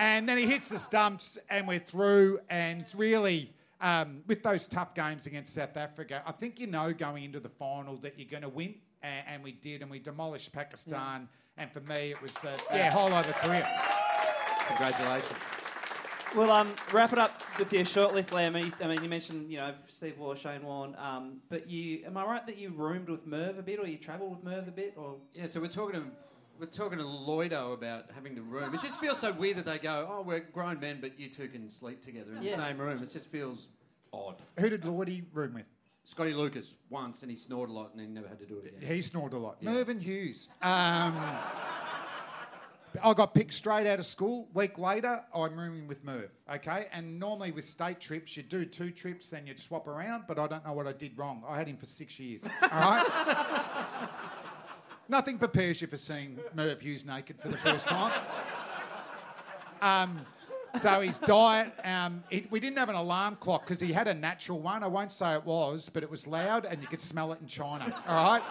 And 0.00 0.26
then 0.26 0.38
he 0.38 0.46
hits 0.46 0.70
the 0.70 0.78
stumps, 0.78 1.36
and 1.50 1.68
we're 1.68 1.78
through. 1.78 2.40
And 2.48 2.86
really, 2.96 3.52
um, 3.82 4.22
with 4.26 4.42
those 4.42 4.66
tough 4.66 4.94
games 4.94 5.26
against 5.26 5.54
South 5.54 5.76
Africa, 5.76 6.22
I 6.26 6.32
think 6.32 6.58
you 6.58 6.66
know 6.66 6.90
going 6.94 7.22
into 7.22 7.38
the 7.38 7.50
final 7.50 7.98
that 7.98 8.18
you're 8.18 8.26
going 8.26 8.42
to 8.42 8.48
win, 8.48 8.76
and, 9.02 9.26
and 9.28 9.44
we 9.44 9.52
did, 9.52 9.82
and 9.82 9.90
we 9.90 9.98
demolished 9.98 10.52
Pakistan. 10.52 11.28
And 11.58 11.70
for 11.70 11.80
me, 11.80 12.12
it 12.12 12.22
was 12.22 12.32
the 12.36 12.50
yeah 12.72 12.90
highlight 12.90 13.26
of 13.26 13.34
the 13.34 13.46
career. 13.46 13.68
Congratulations. 14.68 15.38
We'll 16.34 16.50
um, 16.50 16.74
wrap 16.94 17.12
it 17.12 17.18
up 17.18 17.42
with 17.58 17.70
you 17.70 17.84
shortly, 17.84 18.22
Flair. 18.22 18.46
I 18.46 18.50
mean, 18.50 18.72
I 18.82 18.86
mean, 18.86 19.02
you 19.02 19.08
mentioned 19.10 19.50
you 19.50 19.58
know 19.58 19.74
Steve 19.88 20.18
Waugh, 20.18 20.34
Shane 20.34 20.62
Warne, 20.62 20.96
um, 20.96 21.42
but 21.50 21.68
you 21.68 22.06
am 22.06 22.16
I 22.16 22.24
right 22.24 22.46
that 22.46 22.56
you 22.56 22.70
roomed 22.70 23.10
with 23.10 23.26
Merv 23.26 23.58
a 23.58 23.62
bit, 23.62 23.78
or 23.78 23.86
you 23.86 23.98
travelled 23.98 24.30
with 24.30 24.44
Merv 24.44 24.66
a 24.66 24.70
bit, 24.70 24.94
or 24.96 25.16
Yeah, 25.34 25.46
so 25.46 25.60
we're 25.60 25.68
talking 25.68 26.00
to 26.00 26.06
we're 26.60 26.66
talking 26.66 26.98
to 26.98 27.04
Lloydo 27.04 27.72
about 27.74 28.04
having 28.14 28.34
the 28.34 28.42
room. 28.42 28.74
It 28.74 28.82
just 28.82 29.00
feels 29.00 29.18
so 29.18 29.32
weird 29.32 29.56
that 29.56 29.64
they 29.64 29.78
go, 29.78 30.06
"Oh, 30.10 30.22
we're 30.22 30.40
grown 30.40 30.78
men, 30.78 30.98
but 31.00 31.18
you 31.18 31.28
two 31.28 31.48
can 31.48 31.70
sleep 31.70 32.02
together 32.02 32.32
in 32.32 32.42
Yeah. 32.42 32.56
the 32.56 32.62
same 32.66 32.78
room." 32.78 33.02
It 33.02 33.10
just 33.10 33.28
feels 33.28 33.68
odd. 34.12 34.36
Who 34.58 34.68
did 34.68 34.84
Lordy 34.84 35.22
room 35.32 35.54
with? 35.54 35.66
Scotty 36.04 36.32
Lucas 36.34 36.74
once, 36.88 37.22
and 37.22 37.30
he 37.30 37.36
snored 37.36 37.70
a 37.70 37.72
lot, 37.72 37.92
and 37.92 38.00
he 38.00 38.06
never 38.06 38.26
had 38.28 38.38
to 38.40 38.46
do 38.46 38.58
it 38.58 38.66
again. 38.66 38.80
He 38.94 39.00
snored 39.02 39.32
a 39.32 39.38
lot. 39.38 39.62
Mervyn 39.62 40.00
Hughes. 40.00 40.48
Um, 40.62 41.14
I 43.04 43.14
got 43.14 43.34
picked 43.34 43.54
straight 43.54 43.86
out 43.86 44.00
of 44.00 44.06
school. 44.06 44.48
Week 44.52 44.76
later, 44.76 45.24
I'm 45.32 45.56
rooming 45.56 45.86
with 45.86 46.02
Merv. 46.02 46.30
Okay, 46.52 46.88
and 46.92 47.20
normally 47.20 47.52
with 47.52 47.68
state 47.68 48.00
trips, 48.00 48.36
you 48.36 48.42
do 48.42 48.64
two 48.64 48.90
trips, 48.90 49.30
then 49.30 49.46
you'd 49.46 49.60
swap 49.60 49.86
around. 49.86 50.24
But 50.26 50.38
I 50.40 50.48
don't 50.48 50.64
know 50.66 50.72
what 50.72 50.88
I 50.88 50.92
did 50.92 51.16
wrong. 51.16 51.44
I 51.46 51.56
had 51.58 51.68
him 51.68 51.76
for 51.76 51.86
six 51.86 52.18
years. 52.18 52.44
All 52.62 52.68
right. 52.70 54.16
Nothing 55.10 55.38
prepares 55.38 55.80
you 55.80 55.88
for 55.88 55.96
seeing 55.96 56.38
Merv 56.54 56.80
Hughes 56.80 57.04
naked 57.04 57.40
for 57.40 57.48
the 57.48 57.56
first 57.58 57.88
time. 57.88 58.12
Um, 59.82 60.20
so 60.78 61.00
his 61.00 61.18
diet, 61.18 61.72
um, 61.84 62.22
it, 62.28 62.52
we 62.52 62.60
didn't 62.60 62.76
have 62.76 62.90
an 62.90 62.96
alarm 62.96 63.36
clock 63.36 63.66
because 63.66 63.80
he 63.80 63.94
had 63.94 64.08
a 64.08 64.12
natural 64.12 64.60
one. 64.60 64.82
I 64.82 64.88
won't 64.88 65.10
say 65.10 65.32
it 65.32 65.42
was, 65.42 65.88
but 65.88 66.02
it 66.02 66.10
was 66.10 66.26
loud 66.26 66.66
and 66.66 66.82
you 66.82 66.86
could 66.86 67.00
smell 67.00 67.32
it 67.32 67.40
in 67.40 67.46
China. 67.46 67.90
All 68.06 68.24
right. 68.24 68.42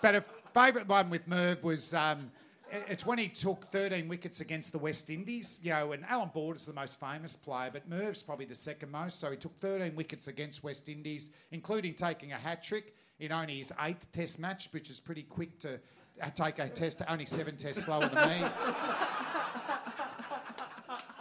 But 0.00 0.14
a 0.14 0.24
favourite 0.54 0.88
one 0.88 1.10
with 1.10 1.28
Merv 1.28 1.62
was 1.62 1.92
um, 1.92 2.30
it's 2.70 3.04
when 3.04 3.18
he 3.18 3.28
took 3.28 3.66
13 3.66 4.08
wickets 4.08 4.40
against 4.40 4.72
the 4.72 4.78
West 4.78 5.10
Indies. 5.10 5.60
You 5.62 5.72
know, 5.72 5.92
and 5.92 6.02
Allan 6.06 6.30
Border's 6.32 6.64
the 6.64 6.72
most 6.72 6.98
famous 6.98 7.36
player, 7.36 7.68
but 7.70 7.86
Merv's 7.90 8.22
probably 8.22 8.46
the 8.46 8.54
second 8.54 8.90
most. 8.90 9.20
So 9.20 9.30
he 9.30 9.36
took 9.36 9.54
13 9.60 9.94
wickets 9.94 10.28
against 10.28 10.64
West 10.64 10.88
Indies, 10.88 11.28
including 11.50 11.92
taking 11.92 12.32
a 12.32 12.36
hat 12.36 12.62
trick 12.62 12.94
in 13.18 13.32
only 13.32 13.58
his 13.58 13.72
eighth 13.80 14.10
Test 14.12 14.38
match, 14.38 14.68
which 14.72 14.90
is 14.90 15.00
pretty 15.00 15.22
quick 15.22 15.58
to 15.60 15.80
uh, 16.22 16.30
take 16.30 16.58
a 16.58 16.68
test. 16.68 17.02
Only 17.08 17.26
seven 17.26 17.56
tests 17.56 17.84
slower 17.84 18.08
than 18.08 18.28
me. 18.28 18.46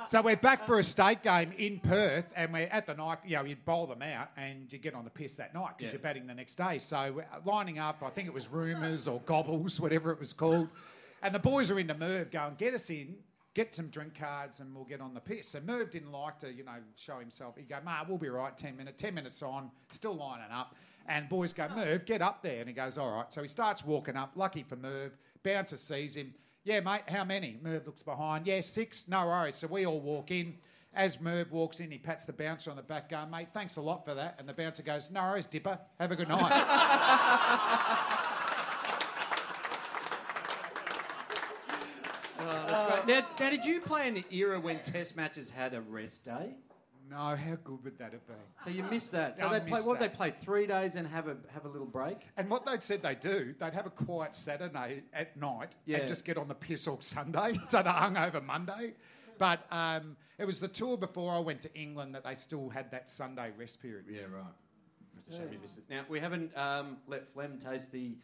So 0.07 0.21
we're 0.21 0.35
back 0.35 0.67
for 0.67 0.77
a 0.77 0.83
state 0.83 1.23
game 1.23 1.51
in 1.57 1.79
Perth, 1.79 2.25
and 2.35 2.53
we're 2.53 2.67
at 2.67 2.85
the 2.85 2.93
night. 2.93 3.17
You 3.25 3.37
know, 3.37 3.43
you 3.43 3.55
bowl 3.55 3.87
them 3.87 4.03
out, 4.03 4.29
and 4.37 4.71
you 4.71 4.77
get 4.77 4.93
on 4.93 5.03
the 5.03 5.09
piss 5.09 5.33
that 5.35 5.51
night 5.55 5.69
because 5.77 5.85
Yeah. 5.85 5.91
you're 5.93 5.99
batting 6.01 6.27
the 6.27 6.33
next 6.35 6.55
day. 6.55 6.77
So 6.77 7.11
we're 7.13 7.25
lining 7.43 7.79
up. 7.79 8.03
I 8.03 8.11
think 8.11 8.27
it 8.27 8.33
was 8.33 8.47
rumours 8.47 9.07
or 9.07 9.19
gobbles, 9.21 9.79
whatever 9.79 10.11
it 10.11 10.19
was 10.19 10.31
called. 10.31 10.69
And 11.23 11.33
the 11.33 11.39
boys 11.39 11.71
are 11.71 11.79
into 11.79 11.95
Merv, 11.95 12.29
going, 12.29 12.53
"Get 12.55 12.75
us 12.75 12.91
in, 12.91 13.17
get 13.55 13.73
some 13.73 13.87
drink 13.87 14.13
cards, 14.13 14.59
and 14.59 14.75
we'll 14.75 14.85
get 14.85 15.01
on 15.01 15.15
the 15.15 15.21
piss." 15.21 15.55
And 15.55 15.65
Merv 15.65 15.89
didn't 15.89 16.11
like 16.11 16.37
to, 16.39 16.53
you 16.53 16.63
know, 16.63 16.77
show 16.95 17.17
himself. 17.19 17.57
He'd 17.57 17.67
go, 17.67 17.79
"Ma, 17.83 18.05
we'll 18.07 18.19
be 18.19 18.29
right. 18.29 18.55
Ten 18.55 18.77
minutes. 18.77 19.01
Ten 19.01 19.15
minutes 19.15 19.41
on, 19.41 19.71
still 19.91 20.13
lining 20.13 20.51
up." 20.51 20.75
And 21.07 21.29
boys 21.29 21.53
go, 21.53 21.67
oh. 21.69 21.75
"Merv, 21.75 22.05
get 22.05 22.21
up 22.21 22.41
there." 22.41 22.59
And 22.59 22.67
he 22.67 22.73
goes, 22.73 22.97
"All 22.97 23.11
right." 23.11 23.31
So 23.31 23.41
he 23.41 23.47
starts 23.47 23.85
walking 23.85 24.15
up. 24.15 24.31
Lucky 24.35 24.63
for 24.63 24.75
Merv, 24.75 25.11
bouncer 25.43 25.77
sees 25.77 26.15
him. 26.15 26.33
Yeah, 26.63 26.79
mate, 26.79 27.03
how 27.07 27.23
many? 27.23 27.59
Merv 27.61 27.85
looks 27.85 28.01
behind. 28.01 28.47
Yeah, 28.47 28.61
six. 28.61 29.07
No 29.07 29.27
worries. 29.27 29.55
So 29.55 29.67
we 29.67 29.85
all 29.85 29.99
walk 29.99 30.31
in. 30.31 30.55
As 30.95 31.19
Merv 31.19 31.51
walks 31.51 31.81
in, 31.81 31.91
he 31.91 31.97
pats 31.97 32.23
the 32.23 32.31
bouncer 32.31 32.69
on 32.69 32.77
the 32.77 32.81
back, 32.81 33.09
going, 33.09 33.29
mate, 33.29 33.49
thanks 33.53 33.75
a 33.75 33.81
lot 33.81 34.05
for 34.05 34.13
that. 34.13 34.37
And 34.39 34.47
the 34.47 34.53
bouncer 34.53 34.81
goes, 34.81 35.11
no 35.11 35.21
worries, 35.23 35.45
Dipper. 35.45 35.77
Have 35.99 36.11
a 36.11 36.15
good 36.15 36.29
night. 36.29 38.21
Oh, 42.47 42.89
right. 42.89 43.07
Now, 43.07 43.25
now, 43.39 43.49
did 43.49 43.65
you 43.65 43.81
play 43.81 44.07
in 44.07 44.13
the 44.13 44.25
era 44.29 44.59
when 44.59 44.77
Test 44.79 45.15
matches 45.15 45.49
had 45.49 45.73
a 45.73 45.81
rest 45.81 46.23
day? 46.23 46.53
No, 47.09 47.17
how 47.17 47.55
good 47.63 47.83
would 47.83 47.97
that 47.99 48.13
have 48.13 48.25
been? 48.27 48.35
So 48.63 48.69
you 48.69 48.83
missed 48.83 49.11
that. 49.11 49.39
So 49.39 49.47
I 49.47 49.59
they 49.59 49.65
play 49.65 49.77
missed 49.77 49.87
what? 49.87 49.99
They 49.99 50.09
play 50.09 50.31
three 50.31 50.65
days 50.65 50.95
and 50.95 51.07
have 51.07 51.27
a 51.27 51.37
have 51.53 51.65
a 51.65 51.67
little 51.67 51.87
break. 51.87 52.17
And 52.37 52.49
what 52.49 52.65
they'd 52.65 52.81
said 52.81 53.03
they'd 53.03 53.19
do, 53.19 53.53
they'd 53.59 53.73
have 53.73 53.85
a 53.85 53.91
quiet 53.91 54.35
Saturday 54.35 55.03
at 55.13 55.37
night 55.37 55.75
Yeah. 55.85 55.97
and 55.97 56.07
just 56.07 56.25
get 56.25 56.37
on 56.37 56.47
the 56.47 56.55
piss 56.55 56.87
all 56.87 57.01
Sunday. 57.01 57.53
so 57.67 57.81
they 57.83 57.89
hung 57.89 58.17
over 58.17 58.41
Monday. 58.41 58.93
But 59.37 59.65
um, 59.71 60.15
it 60.37 60.45
was 60.45 60.59
the 60.59 60.67
tour 60.67 60.97
before 60.97 61.33
I 61.33 61.39
went 61.39 61.61
to 61.61 61.73
England 61.75 62.15
that 62.15 62.23
they 62.23 62.35
still 62.35 62.69
had 62.69 62.89
that 62.91 63.09
Sunday 63.09 63.51
rest 63.57 63.81
period. 63.81 64.05
Yeah, 64.09 64.21
right. 64.33 64.43
It's 65.17 65.29
a 65.29 65.31
shame 65.31 65.49
you 65.51 65.59
missed 65.59 65.77
it. 65.77 65.83
Now 65.89 66.05
we 66.09 66.19
haven't 66.19 66.55
um, 66.57 66.97
let 67.07 67.31
Flem 67.33 67.57
taste 67.57 67.91
the. 67.91 68.15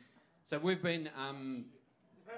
So 0.43 0.57
we've 0.57 0.81
been. 0.81 1.09
Um, 1.17 1.65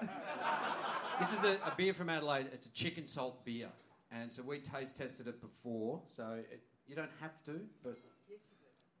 this 1.20 1.32
is 1.32 1.44
a, 1.44 1.52
a 1.64 1.72
beer 1.76 1.94
from 1.94 2.08
Adelaide. 2.08 2.46
It's 2.52 2.66
a 2.66 2.70
chicken 2.72 3.06
salt 3.06 3.44
beer, 3.44 3.68
and 4.14 4.32
so 4.32 4.42
we 4.42 4.58
taste 4.58 4.96
tested 4.96 5.26
it 5.26 5.40
before. 5.40 6.00
So 6.08 6.38
it, 6.50 6.62
you 6.86 6.94
don't 6.94 7.10
have 7.20 7.42
to, 7.44 7.60
but 7.82 7.98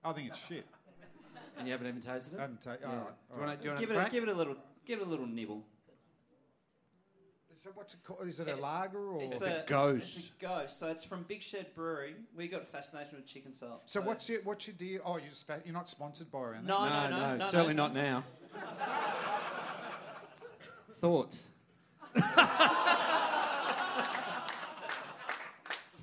I 0.04 0.12
think 0.12 0.28
it's 0.28 0.38
shit. 0.46 0.66
and 1.58 1.66
you 1.66 1.72
haven't 1.72 1.86
even 1.86 2.00
tasted 2.00 2.34
it. 2.34 2.38
I 2.38 2.42
haven't 2.42 2.60
ta- 2.60 2.76
Yeah. 2.80 2.88
Oh, 2.88 3.34
all 3.34 3.40
right, 3.40 3.60
do 3.60 3.70
all 3.70 3.80
you 3.80 3.80
want 3.80 3.80
right. 3.80 3.80
to 3.80 3.80
do 3.80 3.80
give 3.80 3.96
it 3.96 4.06
a, 4.06 4.10
give 4.10 4.22
it 4.24 4.28
a 4.28 4.34
little 4.34 4.56
give 4.84 5.00
it 5.00 5.06
a 5.06 5.10
little 5.10 5.26
nibble. 5.26 5.64
So 7.56 7.70
what's 7.74 7.94
it 7.94 8.00
called? 8.04 8.28
Is 8.28 8.40
it 8.40 8.48
a 8.48 8.56
lager 8.56 8.98
or? 8.98 9.22
It's 9.22 9.40
a 9.40 9.62
a, 9.62 9.66
gose. 9.66 9.96
It's, 9.96 10.30
a 10.38 10.44
gose. 10.44 10.72
So 10.72 10.88
it's 10.88 11.02
from 11.02 11.22
Big 11.22 11.42
Shed 11.42 11.68
Brewing. 11.74 12.14
We 12.36 12.46
got 12.46 12.62
a 12.62 12.66
fascination 12.66 13.16
with 13.16 13.24
chicken 13.24 13.54
salt. 13.54 13.84
So 13.86 14.02
what's 14.02 14.28
your 14.28 14.42
what's 14.42 14.66
your 14.66 14.76
deal? 14.76 15.00
Oh, 15.02 15.16
you're 15.16 15.30
just 15.30 15.46
fa- 15.46 15.62
you're 15.64 15.72
not 15.72 15.88
sponsored 15.88 16.30
by 16.30 16.40
or 16.40 16.52
anything. 16.52 16.66
No, 16.66 16.86
no, 16.86 17.08
no, 17.08 17.20
no, 17.20 17.36
no, 17.36 17.44
certainly 17.46 17.72
no. 17.72 17.84
not 17.84 17.94
now. 17.94 18.22
Thoughts? 21.00 21.48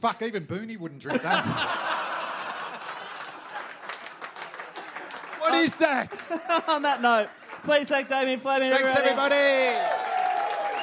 Fuck, 0.01 0.21
even 0.23 0.45
Booney 0.47 0.79
wouldn't 0.79 0.99
drink 0.99 1.21
that. 1.21 1.45
what 5.37 5.53
is 5.53 5.75
that? 5.75 6.63
On 6.67 6.81
that 6.81 7.03
note, 7.03 7.27
please 7.63 7.87
thank 7.87 8.07
Damien 8.07 8.39
Fleming. 8.39 8.71
Thanks 8.71 8.95
everybody. 8.95 9.75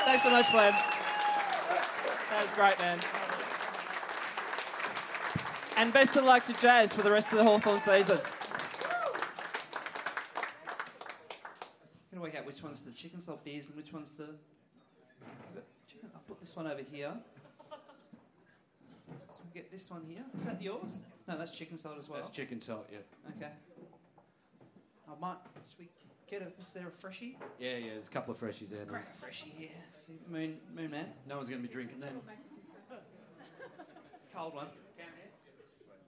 Thanks 0.05 0.23
so 0.23 0.31
much, 0.31 0.47
Flem. 0.47 0.73
That 2.31 2.43
was 2.43 2.53
great, 2.53 2.79
man. 2.79 3.01
And 5.77 5.93
best 5.93 6.14
of 6.14 6.23
luck 6.23 6.47
to 6.47 6.53
Jazz 6.53 6.95
for 6.95 7.03
the 7.03 7.11
rest 7.11 7.33
of 7.33 7.39
the 7.39 7.45
Hawthorn 7.45 7.81
season. 7.81 8.21
I'm 12.12 12.12
going 12.12 12.14
to 12.14 12.21
work 12.21 12.37
out 12.37 12.47
which 12.47 12.62
one's 12.62 12.83
the 12.83 12.93
chicken 12.93 13.19
salt 13.19 13.45
beers 13.45 13.66
and 13.66 13.77
which 13.77 13.93
one's 13.93 14.12
the. 14.12 14.37
Chicken. 15.89 16.11
I'll 16.14 16.23
put 16.29 16.39
this 16.39 16.55
one 16.55 16.69
over 16.69 16.83
here. 16.83 17.14
Get 19.59 19.73
this 19.73 19.91
one 19.91 20.05
here. 20.09 20.23
Is 20.37 20.47
that 20.47 20.63
yours? 20.63 20.99
No, 21.27 21.37
that's 21.37 21.59
chicken 21.59 21.77
salt 21.77 21.97
as 21.99 22.09
well. 22.09 22.21
That's 22.21 22.31
chicken 22.31 22.61
salt. 22.61 22.89
Yeah. 22.93 22.99
Okay. 23.37 23.51
I 25.09 25.21
might. 25.21 25.39
Should 25.69 25.81
we 25.81 25.89
get 26.31 26.43
a? 26.43 26.63
Is 26.63 26.73
there 26.73 26.87
a 26.87 26.93
freshie? 26.93 27.37
Yeah, 27.59 27.73
yeah. 27.73 27.95
There's 27.95 28.07
a 28.07 28.11
couple 28.11 28.33
of 28.33 28.39
freshies 28.39 28.71
there. 28.71 28.85
Grab 28.85 29.03
a 29.13 29.17
freshie 29.17 29.53
here. 29.59 29.71
Moon, 30.31 30.59
Moon 30.73 30.93
Man. 30.93 31.07
No 31.29 31.39
one's 31.39 31.49
going 31.49 31.61
to 31.61 31.67
be 31.67 31.75
drinking 31.75 31.99
them. 31.99 32.21
Cold 34.33 34.55
one. 34.55 34.67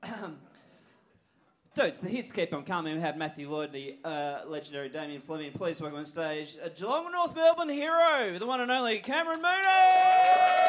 Um, 0.05 0.37
dudes, 1.75 1.99
the 1.99 2.09
hits 2.09 2.31
keep 2.31 2.55
on 2.55 2.63
coming. 2.63 2.95
We 2.95 3.01
have 3.01 3.17
Matthew 3.17 3.51
Lloyd, 3.51 3.73
the 3.73 3.97
uh, 4.05 4.43
legendary 4.47 4.91
Damien 4.91 5.23
Fleming. 5.23 5.51
Please 5.51 5.81
welcome 5.81 5.99
on 5.99 6.07
stage 6.07 6.57
a 6.63 6.71
Geelong 6.71 7.11
North 7.11 7.35
Melbourne 7.35 7.69
hero, 7.69 8.39
the 8.39 8.47
one 8.47 8.61
and 8.61 8.71
only 8.71 9.01
Cameron 9.01 9.43
Mooney! 9.43 10.60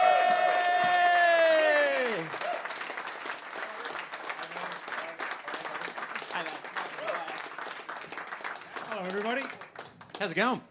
How's 9.24 10.32
it 10.32 10.36
going? 10.36 10.62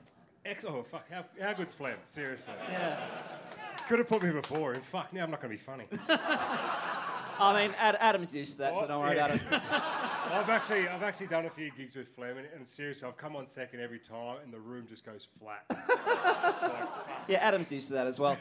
Ex- 0.44 0.64
oh, 0.64 0.84
fuck. 0.90 1.08
How, 1.10 1.24
how 1.40 1.52
good's 1.52 1.74
Flem? 1.74 1.96
Seriously. 2.04 2.52
Yeah. 2.70 2.98
Could 3.88 3.98
have 4.00 4.08
put 4.08 4.22
me 4.24 4.30
before. 4.32 4.72
And 4.72 4.82
fuck, 4.82 5.12
now 5.12 5.22
I'm 5.22 5.30
not 5.30 5.40
going 5.40 5.56
to 5.56 5.62
be 5.62 5.62
funny. 5.62 5.84
I 6.08 7.62
mean, 7.66 7.74
Ad- 7.78 7.96
Adam's 8.00 8.34
used 8.34 8.52
to 8.56 8.58
that, 8.62 8.76
so 8.76 8.86
don't 8.88 9.00
worry 9.00 9.16
Yeah. 9.16 9.26
about 9.26 9.36
it. 9.36 9.42
I've 10.32 10.50
actually, 10.50 10.88
I've 10.88 11.02
actually 11.02 11.28
done 11.28 11.46
a 11.46 11.50
few 11.50 11.70
gigs 11.70 11.94
with 11.96 12.08
Flem, 12.08 12.38
and, 12.38 12.46
and 12.54 12.66
seriously, 12.66 13.06
I've 13.08 13.16
come 13.16 13.34
on 13.36 13.46
second 13.46 13.80
every 13.80 13.98
time, 14.00 14.38
and 14.44 14.52
the 14.52 14.58
room 14.58 14.86
just 14.88 15.04
goes 15.06 15.28
flat. 15.38 15.64
Yeah, 17.28 17.38
Adam's 17.38 17.70
used 17.70 17.88
to 17.88 17.94
that 17.94 18.06
as 18.08 18.18
well. 18.18 18.36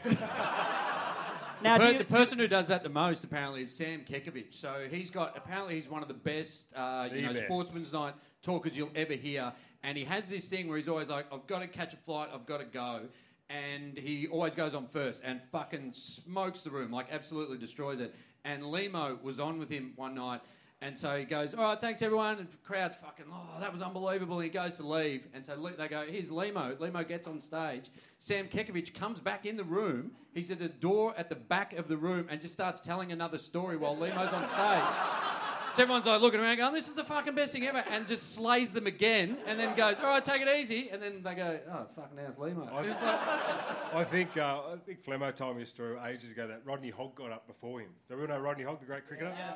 now, 1.62 1.78
Per- 1.78 1.86
do 1.86 1.92
you, 1.92 1.98
the 1.98 2.04
person 2.04 2.38
who 2.38 2.48
does 2.48 2.66
that 2.68 2.82
the 2.82 2.88
most 2.88 3.22
apparently 3.22 3.62
is 3.62 3.70
Sam 3.72 4.00
Kekovich. 4.00 4.54
So 4.54 4.88
he's 4.90 5.10
got 5.10 5.36
apparently 5.36 5.76
he's 5.76 5.88
one 5.88 6.02
of 6.02 6.08
the 6.08 6.14
best, 6.14 6.66
uh, 6.74 7.08
you 7.12 7.20
The 7.20 7.26
know, 7.28 7.32
best. 7.34 7.44
sportsman's 7.44 7.92
night 7.92 8.14
talkers 8.42 8.76
you'll 8.76 8.90
ever 8.96 9.12
hear. 9.14 9.52
And 9.82 9.96
he 9.96 10.04
has 10.04 10.28
this 10.28 10.48
thing 10.48 10.68
where 10.68 10.76
he's 10.76 10.88
always 10.88 11.08
like, 11.08 11.26
"I've 11.32 11.46
got 11.46 11.60
to 11.60 11.66
catch 11.66 11.94
a 11.94 11.96
flight, 11.96 12.28
I've 12.32 12.46
got 12.46 12.58
to 12.58 12.66
go," 12.66 13.08
and 13.48 13.98
he 13.98 14.28
always 14.28 14.54
goes 14.54 14.74
on 14.74 14.86
first 14.86 15.22
and 15.24 15.40
fucking 15.50 15.92
smokes 15.94 16.60
the 16.62 16.70
room, 16.70 16.92
like 16.92 17.06
absolutely 17.10 17.58
destroys 17.58 18.00
it. 18.00 18.14
And 18.44 18.64
Limo 18.64 19.18
was 19.22 19.40
on 19.40 19.58
with 19.58 19.68
him 19.68 19.92
one 19.96 20.14
night. 20.14 20.40
And 20.82 20.96
so 20.96 21.18
he 21.18 21.24
goes, 21.24 21.52
all 21.52 21.62
right, 21.62 21.78
thanks 21.78 22.00
everyone. 22.00 22.38
And 22.38 22.48
the 22.48 22.56
crowd's 22.64 22.96
fucking, 22.96 23.26
oh, 23.30 23.60
that 23.60 23.70
was 23.70 23.82
unbelievable. 23.82 24.36
And 24.36 24.44
he 24.44 24.50
goes 24.50 24.76
to 24.78 24.86
leave. 24.86 25.26
And 25.34 25.44
so 25.44 25.54
they 25.76 25.88
go, 25.88 26.06
here's 26.08 26.30
Limo. 26.30 26.74
Limo 26.78 27.04
gets 27.04 27.28
on 27.28 27.38
stage. 27.38 27.90
Sam 28.18 28.46
Kekovich 28.46 28.94
comes 28.94 29.20
back 29.20 29.44
in 29.44 29.58
the 29.58 29.64
room. 29.64 30.12
He's 30.32 30.50
at 30.50 30.58
the 30.58 30.68
door 30.68 31.12
at 31.18 31.28
the 31.28 31.34
back 31.34 31.74
of 31.74 31.86
the 31.86 31.98
room 31.98 32.28
and 32.30 32.40
just 32.40 32.54
starts 32.54 32.80
telling 32.80 33.12
another 33.12 33.36
story 33.36 33.76
while 33.76 33.94
Limo's 33.94 34.32
on 34.32 34.48
stage. 34.48 34.96
So 35.76 35.82
everyone's 35.82 36.04
like 36.06 36.20
looking 36.20 36.40
around 36.40 36.56
going, 36.56 36.72
this 36.74 36.88
is 36.88 36.94
the 36.94 37.04
fucking 37.04 37.34
best 37.34 37.52
thing 37.52 37.64
ever. 37.66 37.84
And 37.90 38.06
just 38.06 38.34
slays 38.34 38.72
them 38.72 38.86
again 38.86 39.38
and 39.46 39.58
then 39.58 39.76
goes, 39.76 40.00
all 40.00 40.06
right, 40.06 40.24
take 40.24 40.42
it 40.42 40.48
easy. 40.60 40.90
And 40.90 41.00
then 41.00 41.22
they 41.22 41.34
go, 41.34 41.60
oh, 41.72 41.86
fucking 41.94 42.18
how's 42.24 42.38
Limo? 42.38 42.68
I- 42.72 42.82
It's 42.84 43.00
like, 43.02 43.94
I 43.94 44.04
think, 44.04 44.36
uh, 44.36 44.60
I 44.72 44.76
think 44.84 45.04
Flemo 45.04 45.34
told 45.34 45.56
me 45.56 45.62
a 45.62 45.66
story 45.66 45.96
ages 46.08 46.32
ago 46.32 46.46
that 46.48 46.62
Rodney 46.64 46.90
Hogg 46.90 47.14
got 47.14 47.30
up 47.30 47.46
before 47.46 47.80
him. 47.80 47.90
So 48.08 48.16
we 48.16 48.22
all 48.22 48.28
know 48.28 48.38
Rodney 48.38 48.64
Hogg, 48.64 48.80
the 48.80 48.86
great 48.86 49.06
cricketer? 49.06 49.32
Yeah. 49.36 49.54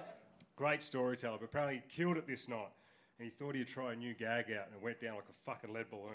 Great 0.57 0.81
storyteller, 0.81 1.37
but 1.39 1.47
apparently 1.47 1.83
he 1.87 1.97
killed 2.03 2.17
it 2.17 2.27
this 2.29 2.49
night. 2.49 2.69
And 3.19 3.25
he 3.25 3.31
thought 3.31 3.55
he'd 3.55 3.69
try 3.69 3.93
a 3.93 3.97
new 3.97 4.12
gag 4.15 4.47
out 4.47 4.67
and 4.67 4.75
it 4.77 4.83
went 4.83 5.01
down 5.01 5.15
like 5.15 5.25
a 5.29 5.51
fucking 5.51 5.73
lead 5.73 5.89
balloon. 5.91 6.15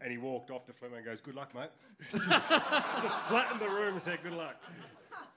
and 0.00 0.10
he 0.10 0.16
walked 0.18 0.50
off 0.50 0.64
to 0.66 0.72
Flemo 0.72 0.96
and 0.96 1.04
goes, 1.04 1.20
Good 1.20 1.34
luck, 1.34 1.54
mate. 1.54 1.68
just, 2.10 2.28
just 2.28 3.18
flattened 3.28 3.60
the 3.60 3.68
room 3.68 3.94
and 3.94 4.02
said, 4.02 4.18
Good 4.22 4.32
luck. 4.34 4.56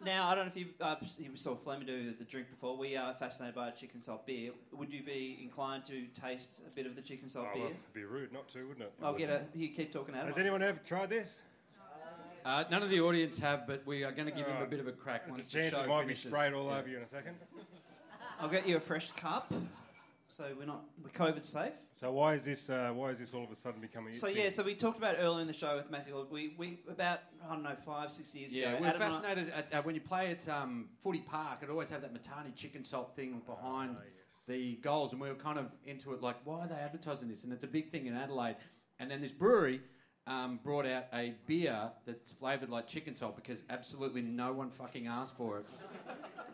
Now, 0.04 0.28
I 0.28 0.36
don't 0.36 0.46
know 0.46 0.52
if 0.52 0.58
you, 0.58 0.68
uh, 0.82 0.96
you 1.20 1.30
saw 1.36 1.56
Fleming 1.56 1.88
do 1.88 2.14
the 2.18 2.24
drink 2.26 2.50
before. 2.50 2.78
We 2.78 2.96
are 2.98 3.14
fascinated 3.14 3.56
by 3.56 3.72
chicken 3.72 4.02
salt 4.02 4.26
beer. 4.26 4.52
Would 4.74 4.92
you 4.92 5.04
be 5.04 5.40
inclined 5.42 5.86
to 5.86 6.06
taste 6.08 6.62
a 6.70 6.74
bit 6.76 6.86
of 6.86 6.96
the 6.96 7.02
chicken 7.02 7.28
salt 7.28 7.48
Oh, 7.52 7.54
beer? 7.54 7.64
well, 7.64 7.72
it'd 7.72 7.94
be 7.94 8.04
rude 8.04 8.34
not 8.34 8.48
to, 8.50 8.68
wouldn't 8.68 8.86
it? 8.86 8.94
I'll 9.02 9.14
get 9.14 9.30
a. 9.30 9.44
You 9.54 9.70
keep 9.70 9.92
talking, 9.94 10.14
Adam. 10.16 10.28
Has 10.28 10.38
anyone 10.38 10.62
ever 10.62 10.80
tried 10.86 11.10
this? 11.10 11.42
uh, 12.46 12.64
none 12.70 12.84
of 12.84 12.90
the 12.90 13.00
audience 13.02 13.38
have, 13.40 13.66
but 13.66 13.82
we 13.88 14.04
are 14.04 14.12
going 14.12 14.28
to 14.28 14.34
give 14.34 14.46
him 14.46 14.62
a 14.62 14.66
bit 14.68 14.80
of 14.80 14.88
a 14.88 14.92
crack 14.92 15.24
There's 15.26 15.38
once 15.38 15.54
a 15.54 15.60
chance 15.60 15.76
the 15.76 15.82
it 15.84 15.88
might 15.88 16.02
finishes. 16.02 16.24
be 16.26 16.30
sprayed 16.30 16.54
all 16.54 16.66
Yeah. 16.70 16.78
over 16.78 16.90
you 16.90 16.98
in 16.98 17.04
a 17.04 17.08
second. 17.08 17.36
I'll 18.40 18.50
get 18.50 18.68
you 18.68 18.78
a 18.78 18.80
fresh 18.82 19.12
cup. 19.12 19.52
So 20.36 20.44
we're 20.60 20.66
not 20.66 20.84
we're 21.02 21.12
COVID 21.12 21.46
safe. 21.46 21.78
So 21.94 22.12
why 22.12 22.34
is 22.34 22.44
this? 22.44 22.70
Uh, 22.70 22.92
why 22.94 23.10
is 23.12 23.20
this 23.20 23.34
all 23.34 23.46
of 23.46 23.52
a 23.52 23.56
sudden 23.56 23.80
becoming? 23.80 24.12
So 24.12 24.28
thing? 24.28 24.36
yeah, 24.36 24.50
so 24.50 24.64
we 24.64 24.76
talked 24.76 24.98
about 24.98 25.16
earlier 25.18 25.40
in 25.40 25.48
the 25.48 25.54
show 25.54 25.78
with 25.78 25.90
Matthew. 25.90 26.14
Lloyd, 26.14 26.30
We 26.30 26.56
we 26.58 26.80
about 26.90 27.20
I 27.42 27.54
don't 27.54 27.64
know 27.64 27.74
five 27.86 28.12
six 28.12 28.36
years 28.36 28.54
Yeah, 28.54 28.72
ago. 28.74 28.80
we're 28.82 28.88
Adam 28.88 29.02
and 29.02 29.04
I- 29.04 29.10
fascinated 29.16 29.50
at, 29.52 29.74
uh, 29.74 29.82
when 29.84 29.96
you 29.96 30.02
play 30.02 30.32
at 30.32 30.50
um, 30.50 30.90
Footy 31.02 31.20
Park. 31.20 31.60
It 31.64 31.70
always 31.70 31.90
have 31.90 32.02
that 32.02 32.14
Mitani 32.14 32.54
chicken 32.54 32.84
salt 32.84 33.16
thing 33.16 33.42
behind 33.48 33.96
the 34.46 34.76
goals, 34.82 35.14
and 35.14 35.22
we 35.22 35.30
were 35.30 35.36
kind 35.36 35.58
of 35.58 35.68
into 35.86 36.14
it. 36.14 36.22
Like, 36.22 36.36
why 36.44 36.66
are 36.66 36.68
they 36.68 36.76
advertising 36.76 37.30
this? 37.30 37.46
And 37.46 37.54
it's 37.54 37.64
a 37.64 37.68
big 37.68 37.90
thing 37.90 38.08
in 38.08 38.18
Adelaide. 38.18 38.58
And 39.00 39.10
then 39.10 39.22
this 39.22 39.32
brewery 39.32 39.80
um, 40.28 40.60
brought 40.62 40.86
out 40.86 41.06
a 41.14 41.34
beer 41.48 41.92
that's 42.06 42.34
flavoured 42.34 42.70
like 42.70 42.88
chicken 42.88 43.16
salt 43.16 43.38
because 43.38 43.64
absolutely 43.70 44.22
no 44.22 44.52
one 44.52 44.70
fucking 44.70 45.08
asked 45.08 45.38
for 45.38 45.60
it, 45.60 45.66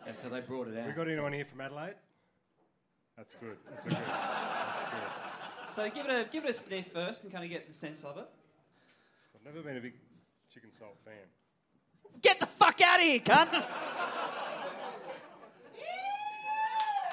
and 0.06 0.16
so 0.16 0.28
they 0.28 0.40
brought 0.40 0.68
it 0.68 0.78
out. 0.78 0.86
we 0.86 0.92
got 0.92 1.08
anyone 1.08 1.32
here 1.32 1.46
from 1.46 1.60
Adelaide? 1.60 1.94
That's 3.16 3.34
good. 3.34 3.56
That's 3.70 3.84
good. 3.84 3.96
That's 3.96 4.84
good. 4.84 5.00
So 5.68 5.90
give 5.90 6.06
it 6.06 6.10
a 6.10 6.28
give 6.30 6.44
it 6.44 6.50
a 6.50 6.54
sniff 6.54 6.92
first 6.92 7.24
and 7.24 7.32
kind 7.32 7.44
of 7.44 7.50
get 7.50 7.66
the 7.66 7.72
sense 7.72 8.04
of 8.04 8.16
it. 8.18 8.26
I've 9.34 9.44
never 9.44 9.62
been 9.66 9.76
a 9.76 9.80
big 9.80 9.94
chicken 10.52 10.70
salt 10.72 10.96
fan. 11.04 11.14
Get 12.20 12.40
the 12.40 12.46
fuck 12.46 12.80
out 12.82 12.98
of 13.00 13.06
here, 13.06 13.20
cunt! 13.20 13.64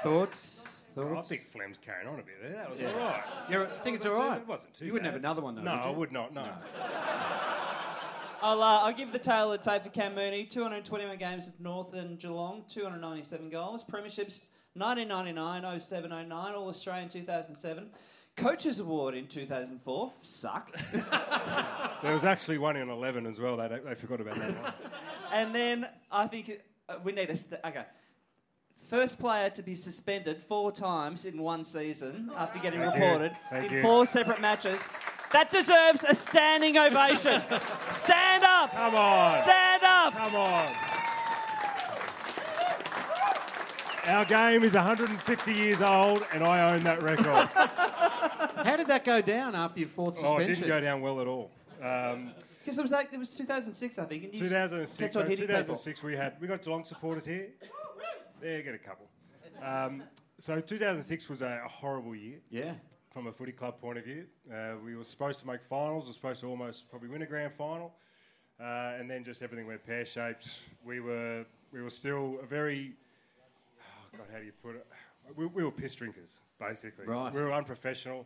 Thoughts? 0.02 0.56
I 0.98 1.02
Thoughts? 1.02 1.28
think 1.30 1.48
Flem's 1.52 1.78
carrying 1.78 2.08
on 2.08 2.20
a 2.20 2.24
bit 2.24 2.42
there. 2.42 2.54
That 2.54 2.70
was 2.72 2.80
Yeah. 2.80 2.92
all 2.94 2.98
right. 3.00 3.24
Yeah, 3.50 3.62
I 3.64 3.84
think 3.84 3.98
it's 3.98 4.06
Wasn't 4.06 4.34
too- 4.36 4.42
It 4.42 4.48
wasn't 4.48 4.74
too 4.74 4.86
You 4.86 4.94
wouldn't 4.94 5.06
bad. 5.08 5.14
have 5.14 5.22
another 5.22 5.42
one 5.42 5.56
though. 5.56 5.62
No, 5.62 5.72
would 5.76 5.82
I 5.86 5.90
you? 5.92 5.98
would 5.98 6.12
not. 6.12 6.34
No. 6.34 6.54
I'll 8.42 8.62
uh, 8.62 8.80
I'll 8.84 8.94
give 8.94 9.12
the 9.12 9.20
tail 9.20 9.52
of 9.54 9.62
the 9.62 9.70
tape 9.72 9.84
for 9.84 9.90
Cam 9.90 10.16
Mooney. 10.16 10.46
221 10.46 11.18
games 11.18 11.48
at 11.50 11.60
North 11.60 11.94
and 11.94 12.18
Geelong, 12.18 12.64
297 12.70 13.50
goals, 13.50 13.84
premierships 13.84 14.48
1999, 14.76 15.80
07, 15.80 16.10
09, 16.10 16.32
All 16.56 16.70
Australian 16.70 17.10
2007. 17.10 17.90
Coaches 18.36 18.80
Award 18.80 19.16
in 19.16 19.28
2004. 19.28 20.14
Suck. 20.22 20.72
There 22.02 22.14
was 22.14 22.24
actually 22.24 22.60
one 22.60 22.78
in 22.78 22.88
11 22.90 23.26
as 23.26 23.42
well. 23.42 23.58
They, 23.58 23.68
they 23.68 23.94
forgot 23.94 24.22
about 24.22 24.36
that 24.36 24.52
one. 24.52 24.74
And 25.34 25.54
then 25.54 25.86
I 26.10 26.28
think 26.28 26.48
it- 26.48 26.66
uh, 26.88 26.96
we 27.04 27.12
need 27.12 27.30
a 27.30 27.36
st- 27.36 27.60
okay. 27.66 27.84
First 28.90 29.20
player 29.20 29.50
to 29.50 29.62
be 29.62 29.76
suspended 29.76 30.42
four 30.42 30.72
times 30.72 31.26
in 31.26 31.38
one 31.42 31.66
season 31.66 32.32
after 32.38 32.58
getting 32.60 32.80
Thank 32.80 32.94
reported 32.96 33.36
Thank 33.50 33.66
in 33.70 33.74
you. 33.78 33.82
four 33.82 34.06
separate 34.06 34.40
matches. 34.40 34.82
That 35.34 35.52
deserves 35.52 36.04
a 36.06 36.16
standing 36.16 36.78
ovation. 36.78 37.42
Stand 37.92 38.44
up! 38.46 38.72
Come 38.72 38.96
on. 38.96 39.32
Stand 39.34 39.84
up! 39.84 40.14
Come 40.14 40.36
on. 40.36 40.68
Our 44.08 44.26
game 44.26 44.64
is 44.64 44.74
150 44.74 45.54
years 45.54 45.82
old, 45.82 46.26
and 46.34 46.44
I 46.44 46.74
own 46.74 46.84
that 46.84 47.02
record. 47.02 47.26
How 48.66 48.76
did 48.76 48.88
that 48.88 49.06
go 49.06 49.22
down 49.22 49.56
after 49.56 49.80
your 49.80 49.90
fourth 49.90 50.16
suspension? 50.16 50.38
oh, 50.40 50.44
it 50.44 50.48
didn't 50.48 50.68
go 50.68 50.82
down 50.82 51.02
well 51.02 51.22
at 51.22 51.28
all. 51.28 51.52
Um, 51.82 52.32
Because 52.60 52.78
it 52.78 52.82
was 52.82 52.92
like 52.92 53.10
it 53.14 53.18
was 53.20 53.36
2006, 53.36 54.00
I 54.00 54.06
think. 54.06 54.24
And 54.26 54.34
you 54.34 54.40
2006. 54.40 55.14
So 55.14 55.22
hitting 55.24 55.48
2006, 55.48 56.04
we 56.04 56.16
had 56.16 56.34
we 56.42 56.48
got 56.48 56.62
Geelong 56.62 56.84
supporters 56.86 57.26
here. 57.26 57.48
There, 58.42 58.58
you 58.58 58.64
get 58.64 58.76
a 58.76 58.78
couple. 58.78 59.08
Um, 59.62 60.04
so 60.38 60.60
2006 60.60 61.30
was 61.30 61.42
a, 61.42 61.62
a 61.66 61.68
horrible 61.68 62.16
year 62.16 62.40
Yeah. 62.50 62.74
from 63.12 63.28
a 63.28 63.32
footy 63.32 63.52
club 63.52 63.80
point 63.80 63.98
of 63.98 64.06
view. 64.06 64.26
Uh, 64.52 64.76
we 64.84 64.96
were 64.96 65.04
supposed 65.04 65.40
to 65.42 65.48
make 65.48 65.62
finals. 65.64 66.06
We 66.06 66.10
were 66.10 66.14
supposed 66.14 66.42
to 66.42 66.48
almost 66.48 66.90
probably 66.90 67.10
win 67.10 67.22
a 67.22 67.26
grand 67.26 67.54
final, 67.54 67.94
uh, 68.60 68.94
and 69.00 69.10
then 69.10 69.24
just 69.24 69.42
everything 69.42 69.68
went 69.68 69.86
pear 69.86 70.06
shaped. 70.06 70.50
We 70.84 71.00
were 71.00 71.46
we 71.72 71.82
were 71.82 71.90
still 71.90 72.40
a 72.42 72.46
very 72.46 72.94
God, 74.18 74.28
how 74.32 74.40
do 74.40 74.46
you 74.46 74.52
put 74.64 74.76
it? 74.76 74.88
We, 75.36 75.46
we 75.46 75.64
were 75.64 75.72
piss 75.72 75.96
drinkers 75.96 76.40
basically. 76.60 77.06
Right. 77.06 77.34
We 77.34 77.42
were 77.42 77.54
unprofessional. 77.54 78.26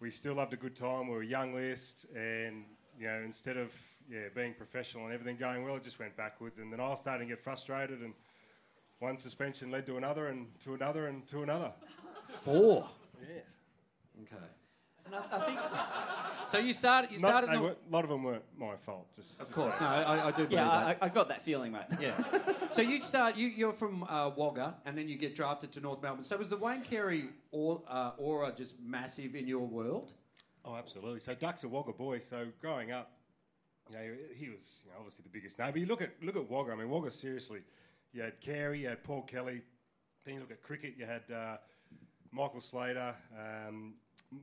We 0.00 0.10
still 0.10 0.34
loved 0.34 0.52
a 0.52 0.56
good 0.56 0.76
time. 0.76 1.08
We 1.08 1.14
were 1.14 1.22
a 1.22 1.26
young 1.26 1.54
list, 1.54 2.06
and 2.14 2.64
you 2.98 3.06
know 3.06 3.22
instead 3.24 3.56
of 3.56 3.72
yeah 4.10 4.28
being 4.34 4.54
professional 4.54 5.04
and 5.06 5.14
everything 5.14 5.36
going 5.36 5.64
well, 5.64 5.76
it 5.76 5.82
just 5.82 5.98
went 5.98 6.16
backwards. 6.16 6.58
And 6.58 6.72
then 6.72 6.80
I 6.80 6.88
was 6.88 7.00
starting 7.00 7.28
to 7.28 7.34
get 7.34 7.42
frustrated 7.42 8.00
and. 8.00 8.14
One 8.98 9.18
suspension 9.18 9.70
led 9.70 9.84
to 9.86 9.98
another, 9.98 10.28
and 10.28 10.46
to 10.60 10.72
another, 10.72 11.08
and 11.08 11.26
to 11.26 11.42
another. 11.42 11.70
Four. 12.42 12.88
Yes. 13.20 13.44
Okay. 14.22 14.42
And 15.06 15.14
I, 15.14 15.36
I 15.36 15.40
think, 15.46 15.60
So 16.48 16.58
you 16.58 16.72
started. 16.72 17.10
You 17.10 17.18
started. 17.18 17.50
they 17.50 17.56
the- 17.56 17.62
weren't- 17.62 17.78
a 17.88 17.92
lot 17.92 18.04
of 18.04 18.10
them 18.10 18.22
weren't 18.22 18.44
my 18.56 18.76
fault. 18.76 19.08
Just, 19.16 19.40
of 19.40 19.50
course. 19.50 19.74
No, 19.80 19.86
I, 19.86 20.28
I 20.28 20.30
do 20.30 20.36
believe 20.44 20.52
yeah, 20.52 20.64
that. 20.64 20.98
I, 21.02 21.06
I 21.06 21.08
got 21.08 21.28
that 21.28 21.42
feeling, 21.42 21.72
mate. 21.72 21.82
Yeah. 22.00 22.22
so 22.70 22.82
you 22.82 23.00
start. 23.00 23.36
You, 23.36 23.48
you're 23.48 23.72
from 23.72 24.04
uh, 24.04 24.30
Wagga, 24.36 24.76
and 24.84 24.96
then 24.96 25.08
you 25.08 25.16
get 25.16 25.34
drafted 25.34 25.72
to 25.72 25.80
North 25.80 26.02
Melbourne. 26.02 26.24
So 26.24 26.36
was 26.36 26.48
the 26.48 26.56
Wayne 26.56 26.82
Carey 26.82 27.30
or, 27.50 27.82
uh, 27.88 28.12
aura 28.18 28.52
just 28.56 28.74
massive 28.80 29.34
in 29.34 29.48
your 29.48 29.66
world? 29.66 30.12
Oh, 30.64 30.76
absolutely. 30.76 31.20
So 31.20 31.34
Duck's 31.34 31.64
a 31.64 31.68
Wagga 31.68 31.92
boy. 31.92 32.18
So 32.20 32.46
growing 32.60 32.92
up, 32.92 33.12
you 33.90 33.96
know, 33.96 34.14
he 34.34 34.48
was 34.48 34.82
you 34.84 34.90
know, 34.90 34.98
obviously 34.98 35.22
the 35.24 35.30
biggest 35.30 35.58
name. 35.58 35.72
But 35.72 35.80
you 35.80 35.86
look 35.86 36.02
at 36.02 36.12
look 36.22 36.36
at 36.36 36.48
Wagga. 36.48 36.72
I 36.72 36.76
mean, 36.76 36.90
Wagga 36.90 37.10
seriously. 37.10 37.60
You 38.12 38.22
had 38.22 38.40
Carey, 38.40 38.80
you 38.80 38.88
had 38.88 39.02
Paul 39.02 39.22
Kelly. 39.22 39.62
Then 40.24 40.34
you 40.34 40.40
look 40.40 40.50
at 40.50 40.62
cricket. 40.62 40.94
You 40.96 41.06
had 41.06 41.22
uh, 41.32 41.56
Michael 42.32 42.60
Slater, 42.60 43.14
um, 43.38 43.94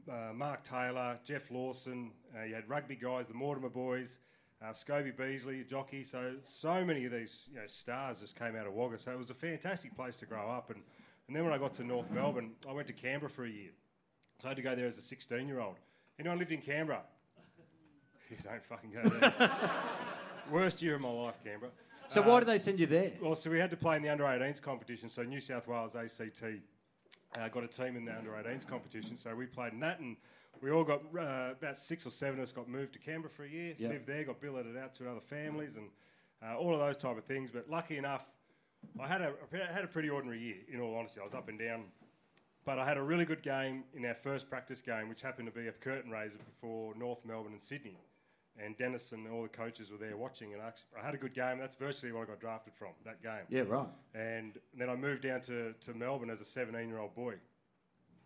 uh, 0.09 0.33
Mark 0.33 0.63
Taylor, 0.63 1.17
Geoff 1.23 1.51
Lawson. 1.51 2.11
Uh, 2.35 2.43
you 2.43 2.55
had 2.55 2.67
rugby 2.69 2.95
guys, 2.95 3.27
the 3.27 3.33
Mortimer 3.33 3.69
boys. 3.69 4.19
Uh, 4.61 4.67
Scobie 4.71 5.15
Breasley, 5.15 5.63
jockey. 5.63 6.03
So 6.03 6.35
so 6.41 6.85
many 6.85 7.05
of 7.05 7.11
these 7.11 7.49
you 7.51 7.59
know, 7.59 7.67
stars 7.67 8.21
just 8.21 8.37
came 8.37 8.55
out 8.55 8.65
of 8.65 8.73
Wagga. 8.73 8.97
So 8.97 9.11
it 9.11 9.17
was 9.17 9.29
a 9.29 9.33
fantastic 9.33 9.95
place 9.95 10.17
to 10.17 10.25
grow 10.25 10.49
up. 10.49 10.69
And, 10.69 10.81
and 11.27 11.35
then 11.35 11.43
when 11.43 11.53
I 11.53 11.57
got 11.57 11.73
to 11.75 11.83
North 11.83 12.09
Melbourne, 12.11 12.51
I 12.67 12.71
went 12.71 12.87
to 12.87 12.93
Canberra 12.93 13.29
for 13.29 13.43
a 13.43 13.49
year. 13.49 13.71
So 14.39 14.47
I 14.47 14.49
had 14.49 14.57
to 14.57 14.63
go 14.63 14.75
there 14.75 14.87
as 14.87 14.97
a 14.97 15.01
16 15.01 15.47
year 15.47 15.59
old. 15.59 15.75
Anyone 16.19 16.39
lived 16.39 16.51
in 16.51 16.61
Canberra? 16.61 17.01
You 18.29 18.37
don't 18.43 18.65
fucking 18.65 18.89
go 18.89 19.09
there. 19.09 19.51
Worst 20.51 20.81
year 20.81 20.95
of 20.95 21.01
my 21.01 21.09
life, 21.09 21.35
Canberra. 21.43 21.71
So 22.07 22.21
why 22.21 22.39
did 22.39 22.47
they 22.47 22.57
send 22.57 22.79
you 22.79 22.87
there? 22.87 23.11
Well, 23.21 23.35
so 23.35 23.51
we 23.51 23.59
had 23.59 23.69
to 23.71 23.77
play 23.77 23.97
in 23.97 24.01
the 24.01 24.09
under 24.09 24.23
18s 24.23 24.61
competition. 24.61 25.09
So 25.09 25.23
New 25.23 25.39
South 25.39 25.67
Wales 25.67 25.95
ACT 25.95 26.43
uh, 27.39 27.47
got 27.49 27.63
a 27.63 27.67
team 27.67 27.95
in 27.95 28.05
the 28.05 28.15
under 28.15 28.31
18s 28.31 28.67
competition. 28.67 29.15
So 29.15 29.35
we 29.35 29.45
played 29.45 29.73
in 29.73 29.79
that, 29.81 29.99
and 29.99 30.15
we 30.61 30.71
all 30.71 30.83
got 30.83 31.01
uh, 31.17 31.51
about 31.51 31.77
six 31.77 32.05
or 32.05 32.09
seven 32.09 32.39
of 32.39 32.43
us 32.43 32.51
got 32.51 32.69
moved 32.69 32.93
to 32.93 32.99
Canberra 32.99 33.31
for 33.31 33.43
a 33.43 33.49
year. 33.49 33.75
Yeah. 33.77 33.89
Lived 33.89 34.07
there, 34.07 34.23
got 34.23 34.41
billeted 34.41 34.77
out 34.77 34.93
to 34.95 35.09
other 35.09 35.21
families, 35.21 35.75
and 35.75 35.89
uh, 36.41 36.57
all 36.57 36.73
of 36.73 36.79
those 36.79 36.97
type 36.97 37.17
of 37.17 37.25
things. 37.25 37.51
But 37.51 37.69
lucky 37.69 37.97
enough, 37.97 38.25
I 38.99 39.07
had 39.07 39.21
a 39.21 39.33
I 39.53 39.73
had 39.73 39.83
a 39.83 39.87
pretty 39.87 40.09
ordinary 40.09 40.39
year. 40.39 40.57
In 40.71 40.79
all 40.79 40.95
honesty, 40.95 41.19
I 41.19 41.23
was 41.23 41.33
up 41.33 41.49
and 41.49 41.59
down. 41.59 41.85
But 42.65 42.79
I 42.79 42.85
had 42.85 42.97
a 42.97 43.01
really 43.01 43.25
good 43.25 43.43
game 43.43 43.83
in 43.93 44.05
our 44.05 44.13
first 44.13 44.49
practice 44.49 44.81
game, 44.81 45.09
which 45.09 45.21
happened 45.21 45.49
to 45.49 45.59
be 45.59 45.67
a 45.67 45.73
curtain 45.73 46.09
raiser 46.09 46.37
before 46.37 46.95
North 46.95 47.19
Melbourne 47.25 47.51
and 47.51 47.61
Sydney. 47.61 47.97
And 48.63 48.77
Dennis 48.77 49.11
and 49.13 49.27
all 49.27 49.41
the 49.41 49.49
coaches 49.49 49.89
were 49.89 49.97
there 49.97 50.15
watching, 50.15 50.53
and 50.53 50.61
I, 50.61 50.67
actually, 50.67 50.85
I 51.01 51.03
had 51.05 51.15
a 51.15 51.17
good 51.17 51.33
game. 51.33 51.57
That's 51.59 51.75
virtually 51.75 52.11
what 52.11 52.21
I 52.23 52.25
got 52.25 52.39
drafted 52.39 52.73
from 52.75 52.89
that 53.03 53.21
game. 53.23 53.45
Yeah, 53.49 53.61
right. 53.67 53.87
And 54.13 54.59
then 54.77 54.89
I 54.91 54.95
moved 54.95 55.23
down 55.23 55.41
to, 55.41 55.73
to 55.73 55.93
Melbourne 55.95 56.29
as 56.29 56.39
a 56.39 56.45
17 56.45 56.87
year 56.87 56.99
old 56.99 57.15
boy. 57.15 57.33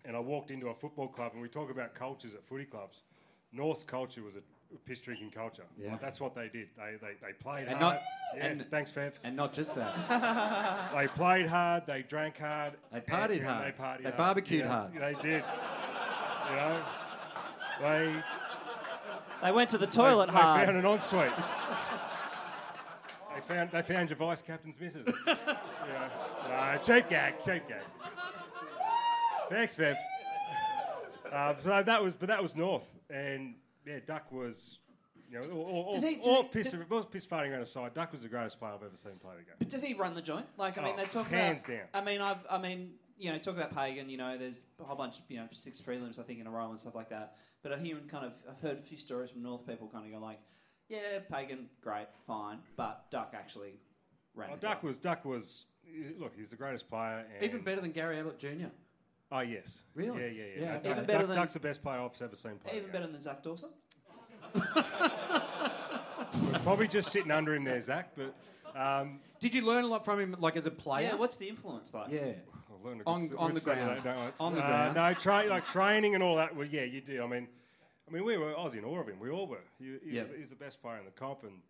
And 0.03 0.15
I 0.17 0.19
walked 0.19 0.51
into 0.51 0.67
a 0.67 0.73
football 0.73 1.07
club, 1.07 1.31
and 1.33 1.41
we 1.41 1.47
talk 1.47 1.71
about 1.71 1.93
cultures 1.95 2.33
at 2.33 2.45
footy 2.45 2.65
clubs. 2.65 3.03
North's 3.53 3.83
culture 3.83 4.21
was 4.21 4.35
a 4.35 4.41
piss 4.85 4.99
drinking 4.99 5.31
culture. 5.31 5.63
Yeah. 5.81 5.91
Like, 5.93 6.01
that's 6.01 6.19
what 6.19 6.35
they 6.35 6.49
did. 6.49 6.67
They, 6.77 6.95
they, 7.01 7.13
they 7.25 7.31
played 7.41 7.67
And 7.69 7.77
hard. 7.77 7.95
not- 7.95 8.01
yes, 8.35 8.59
and- 8.59 8.69
thanks, 8.69 8.91
Fev. 8.91 9.13
And 9.23 9.33
not 9.35 9.53
just 9.53 9.75
that. 9.75 10.91
They 10.93 11.07
played 11.07 11.47
hard, 11.47 11.83
they 11.87 12.01
drank 12.01 12.37
hard. 12.37 12.73
They 12.91 12.99
partied 12.99 13.43
hard. 13.43 13.65
They 13.65 13.71
partied 13.81 13.97
They 13.99 14.03
hard. 14.03 14.17
barbecued 14.17 14.59
Yeah, 14.61 14.67
hard. 14.67 14.93
They 14.93 15.13
did. 15.21 15.43
you 16.49 16.55
know, 16.57 16.81
they, 17.81 18.23
They 19.43 19.51
went 19.51 19.69
to 19.71 19.77
the 19.77 19.87
toilet 19.87 20.27
they 20.27 20.33
hard. 20.33 20.65
found 20.65 20.77
an 20.77 20.85
ensuite. 20.85 21.31
they 23.35 23.53
found 23.53 23.71
they 23.71 23.81
found 23.81 24.09
your 24.09 24.17
vice 24.17 24.41
captain's 24.41 24.79
missus. 24.79 25.05
you 25.07 25.33
know, 25.35 26.09
no, 26.49 26.77
cheap 26.81 27.07
gag, 27.09 27.35
cheap 27.43 27.67
gag. 27.67 27.81
Thanks, 29.49 29.75
Fev. 29.75 29.95
Uh, 31.31 31.53
so 31.61 31.83
that 31.83 32.01
was, 32.03 32.15
but 32.15 32.27
that 32.29 32.41
was 32.41 32.55
North, 32.55 32.89
and 33.09 33.55
yeah, 33.85 33.99
Duck 34.05 34.31
was. 34.31 34.79
You 35.29 35.41
know, 35.41 35.47
all, 35.57 35.83
all, 35.87 35.93
Did 35.93 36.03
he- 36.03 36.15
did 36.15 36.25
all 36.25 36.43
he- 36.43 36.47
piss, 36.47 36.71
did- 36.71 36.85
all 36.89 37.03
piss 37.03 37.25
farting 37.27 37.51
around 37.51 37.61
aside, 37.61 37.93
Duck 37.93 38.13
was 38.13 38.21
the 38.23 38.29
greatest 38.29 38.59
player 38.59 38.71
I've 38.73 38.81
ever 38.81 38.95
seen 38.95 39.11
play 39.21 39.33
the 39.37 39.43
game. 39.43 39.55
But 39.59 39.67
did 39.67 39.83
he 39.83 39.93
run 39.93 40.13
the 40.13 40.21
joint? 40.21 40.45
Like, 40.55 40.77
I 40.77 40.83
mean, 40.85 40.93
Oh, 40.97 41.01
they 41.01 41.05
talk 41.07 41.27
hands 41.27 41.65
about. 41.65 41.73
down. 41.73 41.87
I 41.93 42.01
mean, 42.01 42.21
I've, 42.21 42.37
I 42.49 42.57
mean, 42.57 42.93
you 43.17 43.31
know, 43.31 43.37
talk 43.37 43.55
about 43.55 43.73
Pagan. 43.75 44.09
You 44.09 44.17
know, 44.17 44.37
there's 44.37 44.63
a 44.79 44.83
whole 44.83 44.95
bunch, 44.95 45.17
you 45.29 45.37
know, 45.37 45.47
six 45.51 45.81
prelims 45.81 46.19
I 46.19 46.23
think 46.23 46.39
in 46.39 46.47
a 46.47 46.51
row 46.51 46.69
and 46.69 46.79
stuff 46.79 46.95
like 46.95 47.09
that. 47.09 47.35
But 47.63 47.73
I 47.73 47.77
hear 47.77 47.97
kind 48.07 48.25
of, 48.25 48.33
I've 48.49 48.59
heard 48.59 48.77
a 48.77 48.81
few 48.81 48.97
stories 48.97 49.29
from 49.31 49.43
North 49.43 49.65
people 49.67 49.87
kind 49.91 50.05
of 50.05 50.11
go 50.11 50.23
like, 50.23 50.39
yeah, 50.89 51.19
Pagan, 51.31 51.67
great, 51.81 52.07
fine, 52.25 52.59
but 52.77 53.09
Duck 53.11 53.33
actually 53.35 53.73
ran. 54.35 54.49
Oh, 54.51 54.55
the 54.55 54.61
Duck 54.61 54.79
club. 54.79 54.83
was 54.87 54.99
Duck 54.99 55.25
was 55.25 55.65
look. 56.17 56.33
He's 56.37 56.49
the 56.49 56.55
greatest 56.55 56.87
player. 56.89 57.25
And 57.35 57.43
Even 57.43 57.61
better 57.61 57.81
than 57.81 57.91
Gary 57.91 58.19
Ablett 58.19 58.39
Jr. 58.39 58.67
Oh 59.31 59.39
yes. 59.41 59.81
Really? 59.95 60.21
Yeah, 60.21 60.27
yeah, 60.27 60.43
yeah. 60.43 60.61
Yeah, 60.61 60.71
No, 60.71 60.77
okay. 60.77 60.89
Duck- 60.89 61.07
Duck- 61.07 61.27
than- 61.27 61.35
Duck's 61.35 61.53
the 61.53 61.59
best 61.59 61.81
player 61.83 61.99
I've 61.99 62.21
ever 62.21 62.35
seen 62.35 62.53
play. 62.63 62.77
even 62.77 62.91
better 62.91 63.07
than 63.07 63.19
Zach 63.19 63.43
Dawson. 63.43 63.71
Probably 66.63 66.87
just 66.87 67.11
sitting 67.11 67.31
under 67.31 67.55
him 67.55 67.63
there, 67.63 67.79
Zach. 67.79 68.11
But 68.15 68.33
um, 68.79 69.19
Did 69.39 69.55
you 69.55 69.61
learn 69.65 69.83
a 69.83 69.87
lot 69.87 70.03
from 70.05 70.19
him, 70.19 70.35
like 70.39 70.55
as 70.57 70.65
a 70.65 70.71
player? 70.71 71.07
Yeah, 71.09 71.15
what's 71.15 71.37
the 71.37 71.47
influence 71.47 71.93
like? 71.93 72.11
Yeah. 72.11 72.33
I've 72.77 72.85
learned 72.85 73.01
a 73.01 73.03
good 73.03 73.09
On- 73.11 73.21
s- 73.21 73.31
on 73.37 73.53
the 73.53 73.59
ground. 73.61 74.05
nights. 74.05 74.41
On 74.41 74.53
the 74.53 74.63
Uh, 74.63 74.67
ground. 74.67 74.95
No, 74.95 75.13
tra- 75.13 75.49
like 75.49 75.65
training 75.65 76.13
and 76.15 76.23
all 76.23 76.35
that. 76.37 76.55
Well, 76.55 76.67
yeah, 76.67 76.83
you 76.83 77.01
do. 77.01 77.23
I 77.23 77.27
mean, 77.27 77.47
I 78.07 78.11
mean, 78.11 78.23
we 78.23 78.37
were. 78.37 78.57
I 78.57 78.63
was 78.63 78.75
in 78.75 78.85
awe 78.85 78.99
of 78.99 79.07
him. 79.07 79.19
We 79.19 79.29
all 79.29 79.47
were. 79.47 79.63
He, 79.79 79.97
he's, 80.03 80.13
Yeah. 80.13 80.23
he's 80.37 80.49
the 80.49 80.55
best 80.55 80.81
player 80.81 80.97
in 80.99 81.05
the 81.05 81.11
comp, 81.11 81.43
and 81.43 81.61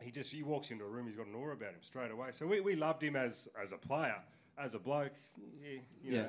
he 0.00 0.10
just 0.10 0.30
he 0.30 0.42
walks 0.42 0.70
into 0.70 0.84
a 0.84 0.88
room. 0.88 1.06
He's 1.06 1.16
got 1.16 1.26
an 1.26 1.34
aura 1.34 1.54
about 1.54 1.70
him 1.74 1.82
straight 1.82 2.10
away. 2.10 2.28
So 2.32 2.46
we, 2.46 2.60
we 2.60 2.76
loved 2.76 3.02
him 3.02 3.16
as 3.16 3.48
as 3.60 3.72
a 3.72 3.78
player, 3.78 4.16
as 4.58 4.74
a 4.74 4.78
bloke. 4.78 5.12
Yeah, 5.60 5.70
you 5.70 5.80
Yeah. 6.02 6.22
know. 6.22 6.28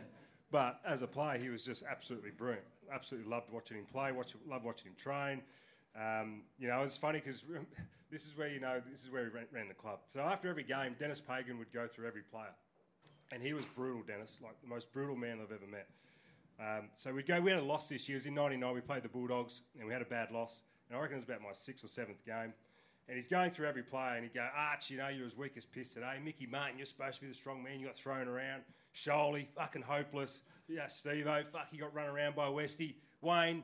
But 0.50 0.80
as 0.86 1.02
a 1.02 1.08
player, 1.08 1.38
he 1.38 1.50
was 1.50 1.64
just 1.66 1.84
absolutely 1.84 2.32
brilliant. 2.32 2.66
Absolutely 2.92 3.30
loved 3.30 3.52
watching 3.52 3.78
him 3.78 3.86
play. 3.86 4.14
Watch, 4.14 4.34
loved 4.48 4.64
watching 4.64 4.88
him 4.92 4.96
train. 4.96 5.42
Um, 5.96 6.44
you 6.58 6.68
know, 6.70 6.84
it's 6.84 6.96
funny 6.96 7.20
because 7.20 7.44
this 8.12 8.26
is 8.26 8.38
where 8.38 8.48
you 8.48 8.60
know 8.62 8.82
this 8.90 9.04
is 9.04 9.10
where 9.12 9.24
he 9.26 9.30
ran, 9.30 9.46
ran 9.52 9.68
the 9.68 9.74
club. 9.74 10.00
So 10.08 10.22
after 10.22 10.50
every 10.50 10.64
game, 10.64 10.96
Dennis 10.98 11.20
Pagan 11.20 11.58
would 11.58 11.72
go 11.74 11.88
through 11.88 12.08
every 12.08 12.22
player, 12.22 12.54
and 13.32 13.42
he 13.42 13.54
was 13.54 13.66
brutal, 13.76 14.04
Dennis, 14.08 14.40
like 14.44 14.60
the 14.62 14.68
most 14.68 14.92
brutal 14.92 15.16
man 15.16 15.40
I've 15.42 15.52
ever 15.52 15.68
met. 15.70 15.88
Um, 16.60 16.90
so 16.96 17.14
we'd 17.14 17.28
go. 17.28 17.40
We 17.40 17.52
had 17.52 17.60
a 17.60 17.64
loss 17.64 17.90
this 17.90 18.08
year. 18.10 18.16
It 18.16 18.20
was 18.20 18.26
in 18.26 18.34
'99. 18.34 18.74
We 18.74 18.82
played 18.82 19.04
the 19.04 19.10
Bulldogs, 19.10 19.62
and 19.78 19.88
we 19.88 19.94
had 19.94 20.02
a 20.02 20.06
bad 20.06 20.32
loss. 20.32 20.62
And 20.90 20.98
I 20.98 21.02
reckon 21.02 21.16
it 21.16 21.18
was 21.18 21.24
about 21.26 21.42
my 21.42 21.52
sixth 21.52 21.84
or 21.84 21.88
seventh 21.88 22.26
game. 22.26 22.54
And 23.10 23.16
he's 23.16 23.28
going 23.28 23.52
through 23.52 23.68
every 23.68 23.84
player, 23.84 24.16
and 24.16 24.24
he'd 24.24 24.34
go, 24.34 24.46
Arch, 24.56 24.90
you 24.90 24.98
know, 24.98 25.08
you're 25.08 25.26
as 25.26 25.38
weak 25.38 25.54
as 25.56 25.64
piss 25.64 25.94
today. 25.94 26.16
Mickey 26.24 26.46
Martin, 26.46 26.78
you're 26.78 26.86
supposed 26.86 27.16
to 27.16 27.22
be 27.22 27.28
the 27.28 27.34
strong 27.34 27.64
man. 27.64 27.80
You 27.80 27.86
got 27.86 27.96
thrown 27.96 28.28
around. 28.28 28.64
Sholey, 28.94 29.48
fucking 29.56 29.82
hopeless. 29.82 30.42
Yeah, 30.68 30.88
Steve-O, 30.88 31.44
fuck, 31.52 31.68
you 31.72 31.80
got 31.80 31.94
run 31.94 32.10
around 32.10 32.36
by 32.36 32.50
Westy. 32.50 32.98
Wayne, 33.22 33.64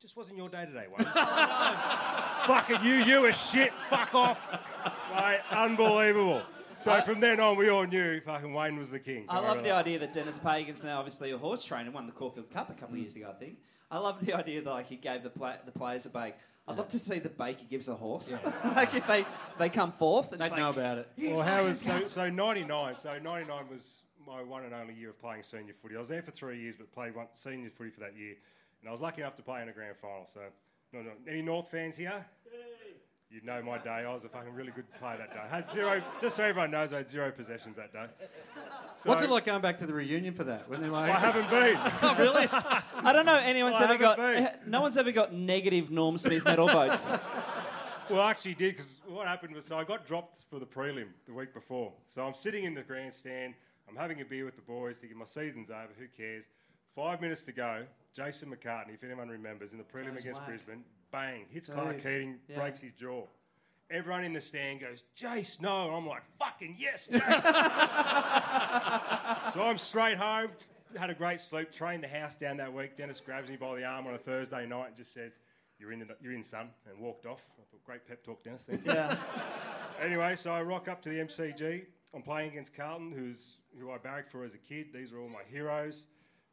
just 0.00 0.16
wasn't 0.16 0.36
your 0.36 0.48
day 0.48 0.64
today, 0.64 0.86
Wayne. 0.86 1.08
fucking 2.46 2.84
you, 2.84 2.94
you 3.02 3.22
were 3.22 3.32
shit. 3.32 3.72
Fuck 3.88 4.14
off. 4.14 4.40
Mate, 5.12 5.40
unbelievable. 5.50 6.42
So 6.78 7.00
from 7.02 7.20
then 7.20 7.40
on, 7.40 7.56
we 7.56 7.68
all 7.68 7.84
knew 7.84 8.20
fucking 8.20 8.52
Wayne 8.52 8.78
was 8.78 8.90
the 8.90 8.98
king. 8.98 9.24
I 9.28 9.40
love 9.40 9.62
the 9.64 9.70
about 9.70 9.86
idea 9.86 9.98
that 9.98 10.12
Dennis 10.12 10.38
Pagan's 10.38 10.84
now 10.84 10.98
obviously 10.98 11.32
a 11.32 11.38
horse 11.38 11.64
trainer, 11.64 11.90
won 11.90 12.06
the 12.06 12.12
Caulfield 12.12 12.50
Cup 12.50 12.70
a 12.70 12.74
couple 12.74 12.94
of 12.94 13.00
years 13.00 13.16
ago, 13.16 13.32
I 13.34 13.38
think. 13.38 13.58
I 13.90 13.98
love 13.98 14.24
the 14.24 14.34
idea 14.34 14.62
that 14.62 14.70
like 14.70 14.86
he 14.86 14.96
gave 14.96 15.22
the 15.22 15.30
play, 15.30 15.56
the 15.64 15.72
players 15.72 16.06
a 16.06 16.10
bake. 16.10 16.34
I'd 16.68 16.76
love 16.76 16.88
to 16.88 16.98
see 16.98 17.18
the 17.18 17.30
bake 17.30 17.60
he 17.60 17.66
gives 17.66 17.88
a 17.88 17.94
horse. 17.94 18.38
like 18.64 18.94
if 18.94 19.06
they 19.06 19.24
they 19.58 19.70
come 19.70 19.92
forth 19.92 20.32
and 20.32 20.40
They'd 20.40 20.48
it's 20.48 20.56
know 20.56 20.68
about 20.68 20.98
it. 20.98 21.08
Well, 21.18 21.40
how 21.40 21.64
was 21.64 21.80
so? 21.80 22.06
So 22.08 22.28
ninety 22.28 22.64
nine. 22.64 22.98
So 22.98 23.18
ninety 23.18 23.48
nine 23.48 23.64
was 23.70 24.02
my 24.26 24.42
one 24.42 24.64
and 24.64 24.74
only 24.74 24.94
year 24.94 25.10
of 25.10 25.18
playing 25.18 25.42
senior 25.42 25.72
footy. 25.72 25.96
I 25.96 25.98
was 25.98 26.10
there 26.10 26.22
for 26.22 26.30
three 26.30 26.60
years, 26.60 26.76
but 26.76 26.92
played 26.92 27.14
one 27.14 27.26
senior 27.32 27.70
footy 27.70 27.90
for 27.90 28.00
that 28.00 28.16
year, 28.16 28.34
and 28.80 28.88
I 28.88 28.92
was 28.92 29.00
lucky 29.00 29.22
enough 29.22 29.36
to 29.36 29.42
play 29.42 29.62
in 29.62 29.68
a 29.70 29.72
grand 29.72 29.96
final. 29.96 30.26
So, 30.26 30.40
no, 30.92 31.00
no, 31.00 31.10
any 31.26 31.40
North 31.40 31.70
fans 31.70 31.96
here? 31.96 32.26
You'd 33.30 33.44
know 33.44 33.60
my 33.62 33.76
day. 33.76 33.90
I 33.90 34.12
was 34.12 34.24
a 34.24 34.28
fucking 34.28 34.54
really 34.54 34.70
good 34.70 34.90
player 34.94 35.18
that 35.18 35.30
day. 35.32 35.40
I 35.42 35.48
had 35.56 35.70
zero. 35.70 36.02
Just 36.18 36.36
so 36.36 36.44
everyone 36.44 36.70
knows, 36.70 36.94
I 36.94 36.98
had 36.98 37.10
zero 37.10 37.30
possessions 37.30 37.76
that 37.76 37.92
day. 37.92 38.06
So, 38.96 39.10
What's 39.10 39.22
it 39.22 39.28
like 39.28 39.44
going 39.44 39.60
back 39.60 39.76
to 39.78 39.86
the 39.86 39.92
reunion 39.92 40.32
for 40.32 40.44
that? 40.44 40.66
When 40.68 40.80
they're 40.80 40.90
like, 40.90 41.10
I 41.10 41.18
haven't 41.18 41.50
been. 41.50 41.76
oh, 42.02 42.16
really? 42.18 42.48
I 42.50 43.12
don't 43.12 43.26
know 43.26 43.36
anyone's 43.36 43.76
I 43.76 43.84
ever 43.84 43.98
got 43.98 44.16
been. 44.16 44.48
no 44.66 44.80
one's 44.80 44.96
ever 44.96 45.12
got 45.12 45.34
negative 45.34 45.90
Norm 45.90 46.16
Smith 46.16 46.42
medal 46.44 46.68
votes. 46.68 47.12
Well, 48.08 48.22
I 48.22 48.30
actually 48.30 48.54
did 48.54 48.72
because 48.76 48.96
what 49.06 49.26
happened 49.26 49.54
was 49.54 49.66
so 49.66 49.76
I 49.78 49.84
got 49.84 50.06
dropped 50.06 50.46
for 50.48 50.58
the 50.58 50.66
prelim 50.66 51.08
the 51.26 51.34
week 51.34 51.52
before. 51.52 51.92
So 52.06 52.26
I'm 52.26 52.34
sitting 52.34 52.64
in 52.64 52.72
the 52.72 52.82
grandstand. 52.82 53.52
I'm 53.90 53.96
having 53.96 54.22
a 54.22 54.24
beer 54.24 54.46
with 54.46 54.56
the 54.56 54.62
boys 54.62 54.96
thinking 54.96 55.18
my 55.18 55.26
season's 55.26 55.68
over. 55.68 55.90
Who 55.98 56.06
cares? 56.16 56.48
Five 56.98 57.20
minutes 57.20 57.44
to 57.44 57.52
go. 57.52 57.84
Jason 58.12 58.50
McCartney, 58.50 58.94
if 58.94 59.04
anyone 59.04 59.28
remembers, 59.28 59.70
in 59.70 59.78
the 59.78 59.84
prelim 59.84 60.14
Goes 60.14 60.22
against 60.22 60.40
whack. 60.40 60.48
Brisbane, 60.48 60.82
bang, 61.12 61.44
hits 61.48 61.68
Clark 61.68 61.98
Keating, 61.98 62.40
yeah. 62.48 62.58
breaks 62.58 62.80
his 62.80 62.92
jaw. 62.92 63.22
Everyone 63.88 64.24
in 64.24 64.32
the 64.32 64.40
stand 64.40 64.80
goes, 64.80 65.04
Jace, 65.16 65.60
no. 65.60 65.94
I'm 65.94 66.08
like, 66.08 66.24
fucking 66.40 66.74
yes, 66.76 67.08
Jace. 67.08 67.44
so 69.52 69.62
I'm 69.62 69.78
straight 69.78 70.18
home, 70.18 70.50
had 70.98 71.08
a 71.08 71.14
great 71.14 71.38
sleep, 71.38 71.70
trained 71.70 72.02
the 72.02 72.08
house 72.08 72.34
down 72.34 72.56
that 72.56 72.74
week. 72.74 72.96
Dennis 72.96 73.20
grabs 73.20 73.48
me 73.48 73.54
by 73.54 73.76
the 73.76 73.84
arm 73.84 74.08
on 74.08 74.14
a 74.14 74.18
Thursday 74.18 74.66
night 74.66 74.88
and 74.88 74.96
just 74.96 75.14
says, 75.14 75.38
You're 75.78 75.92
in, 75.92 76.00
the, 76.00 76.16
you're 76.20 76.32
in 76.32 76.42
son, 76.42 76.70
and 76.90 76.98
walked 76.98 77.26
off. 77.26 77.46
I 77.60 77.62
thought, 77.70 77.84
Great 77.84 78.08
pep 78.08 78.24
talk, 78.24 78.42
Dennis. 78.42 78.64
Thank 78.68 78.84
you. 78.84 78.92
Yeah. 78.92 79.16
Anyway, 80.00 80.36
so 80.36 80.52
I 80.52 80.62
rock 80.62 80.86
up 80.86 81.02
to 81.02 81.08
the 81.08 81.16
MCG. 81.16 81.84
I'm 82.14 82.22
playing 82.22 82.52
against 82.52 82.72
Carlton, 82.72 83.10
who's 83.10 83.58
who 83.80 83.90
I 83.90 83.98
barracked 83.98 84.30
for 84.30 84.44
as 84.44 84.54
a 84.54 84.58
kid. 84.58 84.92
These 84.94 85.12
are 85.12 85.18
all 85.18 85.28
my 85.28 85.42
heroes. 85.50 86.06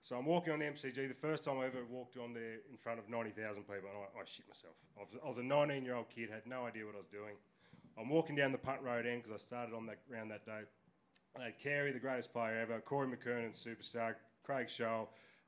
So 0.06 0.16
I'm 0.16 0.26
walking 0.26 0.54
on 0.54 0.60
the 0.60 0.66
MCG. 0.66 1.08
The 1.08 1.16
first 1.16 1.44
time 1.44 1.58
I 1.58 1.66
ever 1.66 1.84
walked 1.90 2.16
on 2.16 2.32
there 2.32 2.62
in 2.70 2.78
front 2.78 3.00
of 3.00 3.10
90,000 3.10 3.64
people, 3.64 3.90
and 3.90 3.98
I, 3.98 4.22
I 4.22 4.24
shit 4.24 4.46
myself. 4.48 4.76
I 4.96 5.02
was, 5.02 5.10
I 5.24 5.28
was 5.28 5.38
a 5.40 5.44
19 5.44 5.84
year 5.84 5.96
old 5.96 6.10
kid, 6.10 6.30
had 6.30 6.46
no 6.46 6.68
idea 6.68 6.86
what 6.86 6.94
I 6.94 7.00
was 7.00 7.08
doing. 7.08 7.34
I'm 7.98 8.08
walking 8.10 8.36
down 8.36 8.52
the 8.52 8.60
punt 8.60 8.82
road 8.84 9.08
end 9.08 9.24
because 9.24 9.34
I 9.34 9.44
started 9.44 9.74
on 9.74 9.88
that 9.88 9.98
round 10.08 10.30
that 10.30 10.46
day. 10.46 10.62
I 11.40 11.46
had 11.46 11.58
Carey, 11.58 11.92
the 11.92 11.98
greatest 11.98 12.32
player 12.32 12.56
ever, 12.62 12.80
Corey 12.82 13.08
McKernan, 13.08 13.58
superstar, 13.58 14.14
Craig 14.44 14.68
Sholl, 14.68 15.08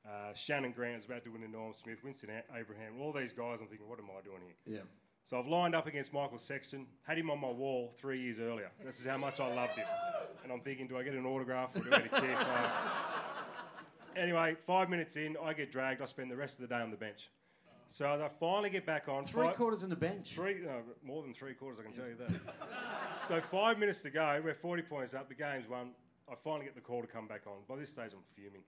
uh, 0.09 0.33
Shannon 0.33 0.71
Grant 0.71 0.95
was 0.95 1.05
about 1.05 1.23
to 1.25 1.29
win 1.29 1.41
the 1.41 1.47
Norm 1.47 1.73
Smith, 1.73 1.99
Winston 2.03 2.31
A- 2.31 2.57
Abraham, 2.57 2.99
all 2.99 3.13
these 3.13 3.33
guys. 3.33 3.59
I'm 3.61 3.67
thinking, 3.67 3.87
what 3.87 3.99
am 3.99 4.05
I 4.05 4.23
doing 4.23 4.41
here? 4.41 4.77
yeah. 4.77 4.83
So 5.23 5.37
I've 5.37 5.47
lined 5.47 5.75
up 5.75 5.85
against 5.85 6.13
Michael 6.13 6.39
Sexton, 6.39 6.87
had 7.05 7.19
him 7.19 7.29
on 7.29 7.39
my 7.39 7.51
wall 7.51 7.93
three 7.97 8.19
years 8.21 8.39
earlier. 8.39 8.71
This 8.83 8.99
is 8.99 9.05
how 9.05 9.17
much 9.17 9.39
I 9.39 9.53
loved 9.53 9.73
him. 9.73 9.85
And 10.41 10.51
I'm 10.51 10.61
thinking, 10.61 10.87
do 10.87 10.97
I 10.97 11.03
get 11.03 11.13
an 11.13 11.25
autograph 11.27 11.75
or 11.75 11.81
do 11.81 11.89
I 11.93 11.99
get 11.99 12.05
a 12.05 12.21
kick? 12.21 12.37
Anyway, 14.17 14.55
five 14.65 14.89
minutes 14.89 15.15
in, 15.15 15.37
I 15.43 15.53
get 15.53 15.71
dragged. 15.71 16.01
I 16.01 16.05
spend 16.05 16.31
the 16.31 16.35
rest 16.35 16.59
of 16.59 16.67
the 16.67 16.75
day 16.75 16.81
on 16.81 16.89
the 16.89 16.97
bench. 16.97 17.29
So 17.89 18.09
as 18.09 18.19
I 18.19 18.27
finally 18.27 18.69
get 18.69 18.85
back 18.85 19.07
on. 19.07 19.25
Three 19.25 19.47
fi- 19.47 19.53
quarters 19.53 19.83
on 19.83 19.89
the 19.89 19.95
bench. 19.95 20.31
Three, 20.33 20.55
no, 20.65 20.81
more 21.03 21.21
than 21.21 21.33
three 21.33 21.53
quarters, 21.53 21.79
I 21.79 21.83
can 21.83 21.93
tell 21.93 22.07
you 22.07 22.15
that. 22.15 22.31
so 23.27 23.39
five 23.39 23.79
minutes 23.79 24.01
to 24.01 24.09
go, 24.09 24.41
we're 24.43 24.53
40 24.53 24.81
points 24.83 25.13
up, 25.13 25.29
the 25.29 25.35
game's 25.35 25.69
won. 25.69 25.91
I 26.29 26.35
finally 26.43 26.65
get 26.65 26.75
the 26.75 26.81
call 26.81 27.01
to 27.01 27.07
come 27.07 27.27
back 27.27 27.43
on. 27.47 27.53
By 27.69 27.77
this 27.77 27.91
stage, 27.91 28.11
I'm 28.13 28.19
fuming. 28.35 28.63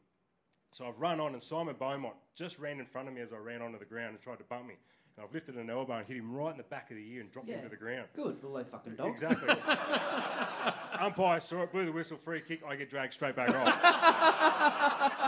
So 0.72 0.88
I've 0.88 1.00
run 1.00 1.20
on, 1.20 1.34
and 1.34 1.42
Simon 1.42 1.76
Beaumont 1.78 2.16
just 2.36 2.60
ran 2.60 2.80
in 2.80 2.86
front 2.86 3.08
of 3.08 3.14
me 3.14 3.22
as 3.22 3.34
I 3.34 3.38
ran 3.38 3.62
onto 3.62 3.80
the 3.80 3.86
ground 3.86 4.12
and 4.12 4.22
tried 4.22 4.38
to 4.38 4.44
bump 4.46 4.68
me. 4.68 4.76
And 5.18 5.26
I've 5.26 5.34
lifted 5.34 5.56
an 5.56 5.70
elbow 5.70 5.98
and 5.98 6.08
hit 6.08 6.16
him 6.16 6.32
right 6.32 6.52
in 6.52 6.58
the 6.58 6.64
back 6.64 6.92
of 6.92 6.96
the 6.96 7.12
ear 7.12 7.22
and 7.22 7.32
dropped 7.32 7.50
him 7.50 7.62
to 7.64 7.70
the 7.70 7.76
ground. 7.76 8.08
Good, 8.14 8.40
the 8.40 8.48
low 8.48 8.64
fucking 8.64 8.96
dog. 8.96 9.08
Exactly. 9.10 9.50
Umpire 11.00 11.40
saw 11.40 11.64
it, 11.64 11.72
blew 11.72 11.86
the 11.86 11.92
whistle, 11.92 12.18
free 12.18 12.42
kick. 12.42 12.62
I 12.66 12.76
get 12.76 12.90
dragged 12.90 13.14
straight 13.14 13.36
back 13.36 13.50
off. 13.50 15.06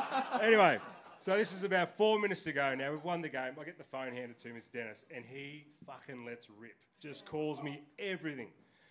anyway, 0.41 0.79
So 1.17 1.37
this 1.37 1.53
is 1.53 1.63
about 1.63 1.95
four 1.97 2.19
minutes 2.19 2.43
to 2.43 2.51
go 2.51 2.73
now. 2.73 2.91
We've 2.91 3.03
won 3.03 3.21
the 3.21 3.29
game. 3.29 3.53
I 3.59 3.63
get 3.63 3.77
the 3.77 3.83
phone 3.83 4.13
handed 4.13 4.39
to 4.39 4.49
me, 4.49 4.57
it's 4.57 4.67
Dennis, 4.67 5.05
and 5.15 5.23
he 5.23 5.65
fucking 5.85 6.25
lets 6.25 6.49
rip. 6.49 6.77
Just 6.99 7.25
calls 7.25 7.61
me 7.61 7.83
everything. 7.99 8.47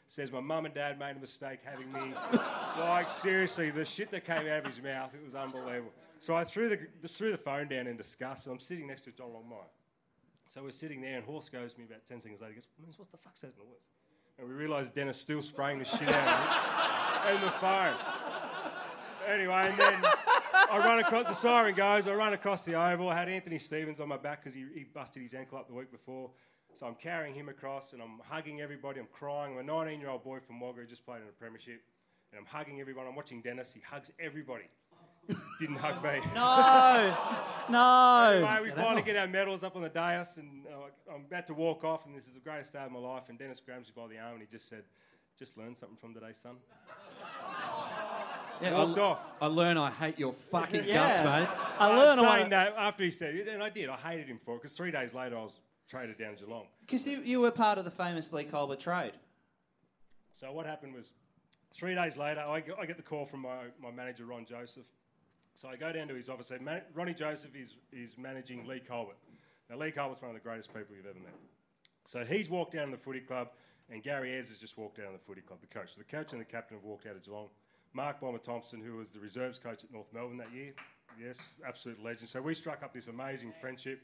Says 0.06 0.32
my 0.32 0.40
mum 0.40 0.64
and 0.64 0.74
dad 0.74 0.98
made 0.98 1.16
a 1.16 1.20
mistake 1.20 1.60
having 1.64 1.92
me. 1.92 2.14
like 2.78 3.08
seriously, 3.08 3.70
the 3.70 3.84
shit 3.84 4.10
that 4.10 4.24
came 4.24 4.46
out 4.48 4.58
of 4.58 4.66
his 4.66 4.82
mouth, 4.82 5.10
it 5.14 5.24
was 5.24 5.34
unbelievable. 5.34 5.92
So 6.18 6.36
I 6.36 6.44
threw 6.44 6.68
the 6.68 7.08
threw 7.08 7.30
the 7.30 7.38
phone 7.38 7.68
down 7.68 7.86
in 7.86 7.96
disgust, 7.96 8.46
and 8.46 8.54
I'm 8.54 8.60
sitting 8.60 8.86
next 8.86 9.02
to 9.02 9.12
John 9.12 9.28
Longmire. 9.28 9.70
So 10.46 10.64
we're 10.64 10.72
sitting 10.72 11.00
there, 11.00 11.16
and 11.16 11.24
Horse 11.24 11.48
goes 11.48 11.74
to 11.74 11.78
me 11.78 11.86
about 11.86 12.04
10 12.06 12.20
seconds 12.20 12.40
later. 12.40 12.54
He 12.54 12.56
goes, 12.56 12.66
Moons, 12.84 12.98
what 12.98 13.10
the 13.12 13.18
fuck's 13.18 13.40
that 13.42 13.56
noise? 13.56 13.86
And 14.36 14.48
we 14.48 14.54
realise 14.54 14.90
Dennis 14.90 15.16
still 15.16 15.42
spraying 15.42 15.78
the 15.78 15.84
shit 15.84 16.08
out 16.08 17.28
of 17.28 17.30
me 17.30 17.34
and 17.34 17.42
the 17.44 17.50
phone. 17.58 17.94
Anyway, 19.28 19.68
and 19.68 19.78
then 19.78 20.02
I 20.70 20.78
run 20.78 20.98
across 21.00 21.24
the 21.24 21.34
siren 21.34 21.74
goes. 21.74 22.06
I 22.06 22.14
run 22.14 22.32
across 22.32 22.64
the 22.64 22.74
oval. 22.74 23.08
I 23.08 23.14
had 23.16 23.28
Anthony 23.28 23.58
Stevens 23.58 24.00
on 24.00 24.08
my 24.08 24.16
back 24.16 24.42
because 24.42 24.54
he, 24.54 24.64
he 24.74 24.84
busted 24.84 25.22
his 25.22 25.34
ankle 25.34 25.58
up 25.58 25.68
the 25.68 25.74
week 25.74 25.90
before. 25.90 26.30
So 26.74 26.86
I'm 26.86 26.94
carrying 26.94 27.34
him 27.34 27.48
across 27.48 27.92
and 27.92 28.00
I'm 28.00 28.20
hugging 28.24 28.60
everybody. 28.60 29.00
I'm 29.00 29.08
crying. 29.12 29.54
I'm 29.54 29.58
a 29.58 29.62
19 29.62 30.00
year 30.00 30.10
old 30.10 30.22
boy 30.22 30.38
from 30.40 30.60
Wagga 30.60 30.80
who 30.80 30.86
just 30.86 31.04
played 31.04 31.22
in 31.22 31.28
a 31.28 31.32
premiership. 31.32 31.82
And 32.32 32.38
I'm 32.38 32.46
hugging 32.46 32.80
everyone. 32.80 33.06
I'm 33.06 33.16
watching 33.16 33.42
Dennis. 33.42 33.72
He 33.72 33.80
hugs 33.80 34.10
everybody. 34.20 34.68
Didn't 35.58 35.76
hug 35.76 36.02
me. 36.02 36.20
No, 36.34 37.16
no. 37.68 38.46
Anyway, 38.46 38.70
we 38.70 38.82
finally 38.82 39.02
get 39.02 39.16
our 39.16 39.28
medals 39.28 39.62
up 39.62 39.76
on 39.76 39.82
the 39.82 39.88
dais, 39.88 40.38
and 40.38 40.66
uh, 40.66 41.12
I'm 41.12 41.24
about 41.26 41.46
to 41.48 41.54
walk 41.54 41.84
off, 41.84 42.06
and 42.06 42.16
this 42.16 42.26
is 42.26 42.34
the 42.34 42.40
greatest 42.40 42.72
day 42.72 42.80
of 42.80 42.90
my 42.90 42.98
life. 42.98 43.24
And 43.28 43.38
Dennis 43.38 43.60
grabs 43.60 43.88
me 43.88 43.92
by 43.94 44.08
the 44.08 44.18
arm, 44.18 44.34
and 44.34 44.40
he 44.40 44.48
just 44.48 44.68
said, 44.68 44.82
"Just 45.38 45.56
learn 45.56 45.76
something 45.76 45.96
from 45.96 46.14
today, 46.14 46.32
son." 46.32 46.56
Yeah, 48.60 48.74
Walked 48.84 48.98
I, 48.98 49.02
off. 49.02 49.18
I 49.40 49.46
learn 49.46 49.76
I 49.78 49.90
hate 49.90 50.18
your 50.18 50.32
fucking 50.32 50.84
Yeah. 50.84 50.94
guts, 50.94 51.18
mate. 51.20 51.58
I 51.78 51.88
But 51.88 51.96
learned 51.96 52.20
saying 52.20 52.46
a 52.46 52.50
that 52.50 52.74
after 52.76 53.04
he 53.04 53.10
said 53.10 53.34
it, 53.34 53.48
and 53.48 53.62
I 53.62 53.70
did. 53.70 53.88
I 53.88 53.96
hated 53.96 54.26
him 54.26 54.38
for 54.38 54.54
it 54.56 54.62
because 54.62 54.76
three 54.76 54.90
days 54.90 55.14
later 55.14 55.38
I 55.38 55.42
was 55.42 55.60
traded 55.88 56.18
down 56.18 56.36
to 56.36 56.44
Geelong. 56.44 56.66
because 56.80 57.06
you, 57.06 57.20
you 57.22 57.40
were 57.40 57.50
part 57.50 57.78
of 57.78 57.84
the 57.84 57.90
famous 57.90 58.32
Leigh 58.32 58.44
Colbert 58.44 58.80
trade. 58.80 59.12
So 60.32 60.52
what 60.52 60.66
happened 60.66 60.94
was, 60.94 61.12
three 61.72 61.94
days 61.94 62.16
later, 62.16 62.40
I 62.40 62.60
get, 62.60 62.76
I 62.78 62.86
get 62.86 62.96
the 62.96 63.02
call 63.02 63.24
from 63.26 63.40
my, 63.40 63.64
my 63.82 63.90
manager 63.90 64.24
Ron 64.24 64.44
Joseph. 64.44 64.86
So 65.54 65.68
I 65.68 65.76
go 65.76 65.92
down 65.92 66.08
to 66.08 66.14
his 66.14 66.28
office. 66.28 66.46
Say, 66.48 66.58
Man- 66.58 66.82
Ronnie 66.94 67.12
Joseph 67.14 67.54
is 67.56 67.74
is 67.92 68.16
managing 68.16 68.66
Leigh 68.66 68.80
Colbert. 68.80 69.16
Now 69.68 69.76
Leigh 69.76 69.90
Colbert's 69.90 70.22
one 70.22 70.30
of 70.30 70.34
the 70.36 70.40
greatest 70.40 70.72
people 70.72 70.94
you've 70.96 71.06
ever 71.06 71.18
met. 71.18 71.34
So 72.04 72.24
he's 72.24 72.48
walked 72.48 72.72
down 72.72 72.86
to 72.86 72.92
the 72.92 73.02
footy 73.02 73.20
club, 73.20 73.50
and 73.90 74.02
Gary 74.02 74.32
Ayres 74.32 74.48
has 74.48 74.58
just 74.58 74.78
walked 74.78 74.96
down 74.98 75.06
to 75.08 75.12
the 75.12 75.18
footy 75.18 75.40
club. 75.42 75.60
The 75.60 75.66
coach, 75.66 75.94
so 75.94 75.98
the 75.98 76.04
coach 76.04 76.32
and 76.32 76.40
the 76.40 76.44
captain 76.44 76.76
have 76.76 76.84
walked 76.84 77.06
out 77.06 77.16
of 77.16 77.22
Geelong. 77.24 77.48
Mark 77.92 78.20
Bomber 78.20 78.38
Thompson, 78.38 78.80
who 78.80 78.96
was 78.96 79.10
the 79.10 79.20
reserves 79.20 79.58
coach 79.58 79.84
at 79.84 79.92
North 79.92 80.06
Melbourne 80.12 80.38
that 80.38 80.52
year, 80.52 80.72
yes, 81.20 81.40
absolute 81.66 82.02
legend. 82.02 82.28
So 82.28 82.40
we 82.40 82.54
struck 82.54 82.82
up 82.82 82.92
this 82.94 83.08
amazing 83.08 83.52
friendship. 83.60 84.00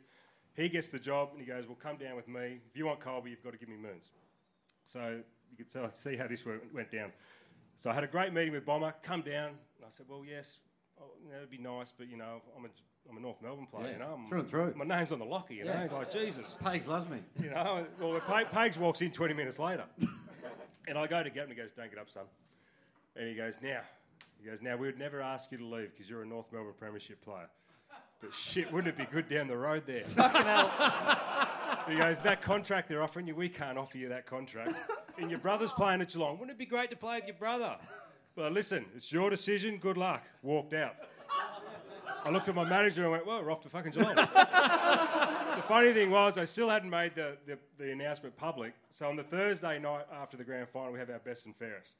He 0.54 0.68
gets 0.68 0.88
the 0.88 0.98
job, 0.98 1.28
and 1.32 1.40
he 1.40 1.46
goes, 1.46 1.66
"Well, 1.66 1.76
come 1.80 1.96
down 1.96 2.16
with 2.16 2.28
me. 2.28 2.60
If 2.70 2.76
you 2.76 2.86
want 2.86 3.00
Colby, 3.00 3.30
you've 3.30 3.44
got 3.44 3.52
to 3.52 3.58
give 3.58 3.68
me 3.68 3.76
Moons." 3.76 4.06
So 4.84 5.20
you 5.50 5.56
could 5.56 5.68
tell, 5.68 5.90
see 5.90 6.16
how 6.16 6.26
this 6.26 6.44
went, 6.46 6.90
down. 6.90 7.12
So 7.76 7.90
I 7.90 7.94
had 7.94 8.04
a 8.04 8.08
great 8.08 8.32
meeting 8.32 8.52
with 8.52 8.64
Bomber. 8.64 8.94
Come 9.02 9.20
down. 9.22 9.48
And 9.48 9.84
I 9.84 9.88
said, 9.90 10.06
well, 10.08 10.22
yes, 10.24 10.58
oh, 11.00 11.04
you 11.22 11.30
know, 11.30 11.36
it'd 11.38 11.50
be 11.50 11.58
nice, 11.58 11.92
but 11.96 12.08
you 12.08 12.16
know, 12.16 12.40
I'm 12.56 12.64
a, 12.64 12.68
I'm 13.10 13.16
a 13.16 13.20
North 13.20 13.42
Melbourne 13.42 13.66
player. 13.66 13.86
Yeah, 13.88 13.92
You 13.92 13.98
know, 13.98 14.14
I'm, 14.14 14.28
through 14.28 14.40
and 14.40 14.48
through. 14.48 14.74
My 14.76 14.84
name's 14.84 15.12
on 15.12 15.18
the 15.18 15.24
locker. 15.24 15.52
You 15.54 15.64
Yeah. 15.66 15.86
know, 15.86 15.96
like 15.98 16.10
Jesus. 16.10 16.56
Pags 16.62 16.86
loves 16.86 17.08
me. 17.08 17.18
You 17.42 17.50
know, 17.50 17.86
well, 18.00 18.20
Pags 18.20 18.78
walks 18.78 19.02
in 19.02 19.10
20 19.10 19.34
minutes 19.34 19.58
later, 19.58 19.84
and 20.88 20.96
I 20.96 21.06
go 21.06 21.22
to 21.22 21.30
get 21.30 21.44
him. 21.44 21.50
He 21.50 21.54
goes, 21.56 21.72
"Don't 21.72 21.90
get 21.90 21.98
up, 21.98 22.08
son." 22.10 22.24
And 23.18 23.28
he 23.28 23.34
goes, 23.34 23.58
"Now." 23.62 23.80
He 24.38 24.48
goes, 24.48 24.60
"Now 24.62 24.76
we 24.76 24.86
would 24.86 24.98
never 24.98 25.20
ask 25.20 25.50
you 25.50 25.58
to 25.58 25.64
leave 25.64 25.92
because 25.92 26.08
you're 26.08 26.22
a 26.22 26.26
North 26.26 26.52
Melbourne 26.52 26.74
Premiership 26.78 27.22
player." 27.22 27.48
But 28.20 28.34
shit, 28.34 28.72
wouldn't 28.72 28.88
it 28.94 28.98
be 28.98 29.04
good 29.12 29.28
down 29.28 29.48
the 29.48 29.56
road 29.56 29.84
there? 29.86 30.04
He 31.88 31.96
goes, 31.96 32.18
that 32.20 32.42
contract 32.42 32.88
they're 32.88 33.02
offering 33.02 33.26
you, 33.28 33.34
we 33.34 33.48
can't 33.48 33.78
offer 33.78 33.96
you 33.96 34.08
that 34.08 34.26
contract. 34.26 34.74
And 35.18 35.30
your 35.30 35.38
brother's 35.38 35.72
playing 35.72 36.00
at 36.00 36.08
Geelong. 36.08 36.38
Wouldn't 36.38 36.50
it 36.50 36.58
be 36.58 36.66
great 36.66 36.90
to 36.90 36.96
play 36.96 37.16
with 37.16 37.26
your 37.26 37.36
brother? 37.36 37.76
Well, 38.34 38.50
listen, 38.50 38.86
it's 38.96 39.12
your 39.12 39.30
decision. 39.30 39.78
Good 39.78 39.96
luck. 39.96 40.24
Walked 40.42 40.74
out. 40.74 40.96
I 42.24 42.30
looked 42.30 42.48
at 42.48 42.54
my 42.56 42.64
manager 42.64 43.02
and 43.02 43.12
went, 43.12 43.24
well, 43.24 43.42
we're 43.42 43.52
off 43.52 43.62
to 43.62 43.68
fucking 43.68 43.92
Geelong. 43.92 44.16
the 44.16 45.62
funny 45.68 45.92
thing 45.92 46.10
was, 46.10 46.38
I 46.38 46.44
still 46.44 46.68
hadn't 46.68 46.90
made 46.90 47.14
the, 47.14 47.36
the, 47.46 47.56
the 47.78 47.92
announcement 47.92 48.36
public. 48.36 48.74
So 48.90 49.08
on 49.08 49.14
the 49.14 49.22
Thursday 49.22 49.78
night 49.78 50.06
after 50.12 50.36
the 50.36 50.44
grand 50.44 50.68
final, 50.68 50.92
we 50.92 50.98
have 50.98 51.10
our 51.10 51.20
best 51.20 51.46
and 51.46 51.54
fairest. 51.54 51.92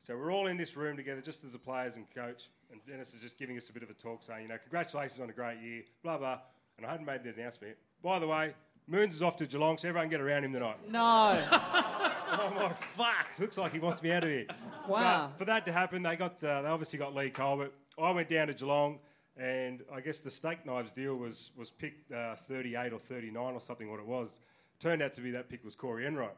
So 0.00 0.16
we're 0.16 0.32
all 0.32 0.46
in 0.46 0.56
this 0.56 0.78
room 0.78 0.96
together, 0.96 1.20
just 1.20 1.44
as 1.44 1.52
the 1.52 1.58
players 1.58 1.96
and 1.96 2.06
coach. 2.14 2.48
And 2.72 2.80
Dennis 2.86 3.12
is 3.12 3.20
just 3.20 3.38
giving 3.38 3.58
us 3.58 3.68
a 3.68 3.72
bit 3.72 3.82
of 3.82 3.90
a 3.90 3.92
talk, 3.92 4.22
saying, 4.22 4.42
you 4.42 4.48
know, 4.48 4.56
congratulations 4.56 5.20
on 5.20 5.28
a 5.28 5.32
great 5.32 5.60
year, 5.60 5.82
blah 6.02 6.16
blah. 6.16 6.38
And 6.78 6.86
I 6.86 6.90
hadn't 6.90 7.04
made 7.04 7.22
the 7.22 7.30
announcement. 7.30 7.76
By 8.02 8.18
the 8.18 8.26
way, 8.26 8.54
Moons 8.88 9.14
is 9.14 9.22
off 9.22 9.36
to 9.36 9.46
Geelong, 9.46 9.76
so 9.76 9.88
everyone 9.88 10.08
get 10.08 10.22
around 10.22 10.44
him 10.44 10.54
tonight. 10.54 10.78
No. 10.90 11.00
I'm 11.52 12.56
like, 12.56 12.78
fuck, 12.78 13.26
looks 13.38 13.58
like 13.58 13.72
he 13.72 13.78
wants 13.78 14.02
me 14.02 14.10
out 14.12 14.24
of 14.24 14.30
here. 14.30 14.46
Wow. 14.88 15.26
But 15.28 15.38
for 15.38 15.44
that 15.44 15.66
to 15.66 15.72
happen, 15.72 16.02
they 16.02 16.16
got 16.16 16.42
uh, 16.42 16.62
they 16.62 16.68
obviously 16.68 16.98
got 16.98 17.14
Leigh 17.14 17.30
Colbert. 17.30 17.72
I 18.02 18.10
went 18.10 18.28
down 18.28 18.46
to 18.46 18.54
Geelong, 18.54 19.00
and 19.36 19.82
I 19.92 20.00
guess 20.00 20.20
the 20.20 20.30
steak 20.30 20.64
knives 20.64 20.92
deal 20.92 21.16
was 21.16 21.50
was 21.56 21.70
picked 21.70 22.10
uh, 22.10 22.36
38 22.36 22.94
or 22.94 22.98
39 22.98 23.54
or 23.54 23.60
something. 23.60 23.90
What 23.90 24.00
it 24.00 24.06
was 24.06 24.40
turned 24.78 25.02
out 25.02 25.12
to 25.14 25.20
be 25.20 25.30
that 25.32 25.50
pick 25.50 25.62
was 25.62 25.74
Corey 25.74 26.06
Enright. 26.06 26.36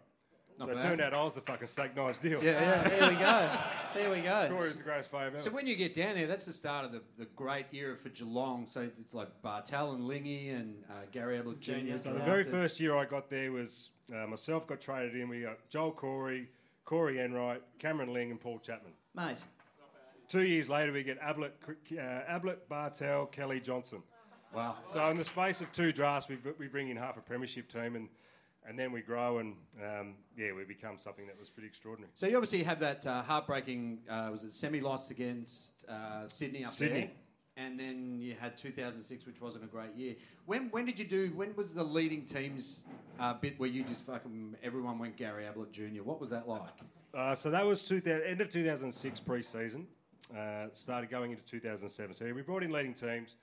So 0.59 0.71
it 0.71 0.81
turned 0.81 1.01
out 1.01 1.15
I 1.15 1.23
was 1.23 1.35
the 1.35 1.41
fucking 1.41 1.67
steak 1.67 1.97
knives 1.97 2.21
deal. 2.21 2.43
Yeah, 2.43 2.61
yeah. 2.61 2.89
There 2.89 3.11
we 3.11 3.17
go. 3.17 3.51
There 3.95 4.11
we 4.11 4.21
go. 4.21 4.49
Corey 4.51 4.69
was 4.69 4.79
the 4.79 4.85
greatest 4.85 5.11
player 5.11 5.27
ever. 5.27 5.39
So 5.39 5.51
when 5.51 5.67
you 5.67 5.77
get 5.77 5.95
down 5.95 6.15
there, 6.15 6.27
that's 6.27 6.45
the 6.47 6.53
start 6.53 6.85
of 6.85 6.93
the, 6.93 7.03
the 7.19 7.27
great 7.37 7.67
era 7.73 7.97
for 7.97 8.09
Geelong. 8.09 8.67
So 8.71 8.89
it's 9.01 9.15
like 9.15 9.29
Bartel 9.43 9.93
and 9.93 10.07
Lingy 10.07 10.51
and 10.51 10.77
uh, 10.91 10.95
Gary 11.11 11.39
Ablett 11.39 11.61
Jr. 11.61 11.97
So 11.97 12.13
the 12.13 12.21
very 12.21 12.45
first 12.45 12.81
year 12.81 12.97
I 12.97 13.05
got 13.05 13.29
there 13.29 13.53
was 13.53 13.91
uh, 14.13 14.27
myself 14.27 14.67
got 14.67 14.81
traded 14.81 15.17
in. 15.17 15.29
We 15.29 15.43
got 15.43 15.59
Joel 15.69 15.93
Corey, 15.93 16.49
Corey 16.85 17.21
Enright, 17.21 17.63
Cameron 17.79 18.13
Ling, 18.13 18.31
and 18.31 18.41
Paul 18.41 18.59
Chapman. 18.59 18.93
Mate. 19.15 19.43
Two 20.29 20.43
years 20.45 20.69
later, 20.69 20.93
we 20.93 21.03
get 21.03 21.19
Ablett, 21.21 21.53
uh, 21.93 22.01
Ablett, 22.27 22.67
Bartel, 22.69 23.27
Kelly, 23.27 23.61
Johnson. 23.61 24.03
Wow. 24.55 24.77
So 24.85 25.07
in 25.09 25.17
the 25.17 25.25
space 25.25 25.61
of 25.61 25.71
two 25.73 25.93
drafts, 25.93 26.29
we, 26.29 26.39
we 26.59 26.69
bring 26.69 26.89
in 26.89 26.97
half 26.97 27.17
a 27.17 27.21
premiership 27.21 27.69
team, 27.69 27.97
and 27.97 28.09
and 28.69 28.79
then 28.79 28.93
we 28.93 29.01
grow, 29.01 29.39
and 29.39 29.55
um, 29.83 30.15
yeah, 30.37 30.53
we 30.53 30.65
become 30.65 30.97
something 30.99 31.27
that 31.27 31.39
was 31.39 31.51
pretty 31.51 31.69
extraordinary. 31.69 32.11
So 32.15 32.27
you 32.27 32.37
obviously 32.37 32.63
have 32.63 32.81
that 32.81 33.07
uh, 33.07 33.23
heartbreaking, 33.23 33.99
uh, 34.09 34.29
was 34.31 34.45
it 34.45 34.53
semi 34.53 34.81
loss 34.81 35.11
against 35.11 35.85
uh, 35.89 36.29
Sydney 36.29 36.65
up 36.65 36.71
Sydney. 36.71 37.01
there? 37.01 37.11
And 37.59 37.79
then 37.79 38.19
you 38.19 38.35
had 38.41 38.57
2006, 38.57 39.27
which 39.27 39.41
wasn't 39.43 39.65
a 39.65 39.67
great 39.67 39.95
year. 39.95 40.15
When 40.47 40.71
when 40.71 40.87
did 40.87 40.99
you 40.99 41.05
do? 41.05 41.33
When 41.35 41.55
was 41.55 41.75
the 41.75 41.85
leading 41.85 42.25
teams 42.25 42.85
uh, 43.21 43.35
bit 43.35 43.59
where 43.61 43.69
you 43.69 43.85
just 43.85 44.07
fucking 44.07 44.57
everyone 44.63 44.99
went 44.99 45.17
Gary 45.17 45.47
Ablett 45.47 45.71
Jr. 45.71 46.03
What 46.03 46.21
was 46.21 46.31
that 46.31 46.49
like? 46.49 46.63
Uh, 47.15 47.35
so 47.35 47.51
that 47.51 47.67
was 47.67 47.85
two 47.85 48.01
end 48.07 48.41
of 48.41 48.51
2006 48.51 49.21
pre-season. 49.21 49.87
Uh, 50.35 50.69
started 50.73 51.11
going 51.11 51.31
into 51.31 51.43
2007. 51.45 52.15
So 52.15 52.33
we 52.33 52.41
brought 52.41 52.63
in 52.63 52.73
leading 52.73 52.95
teams, 52.95 53.37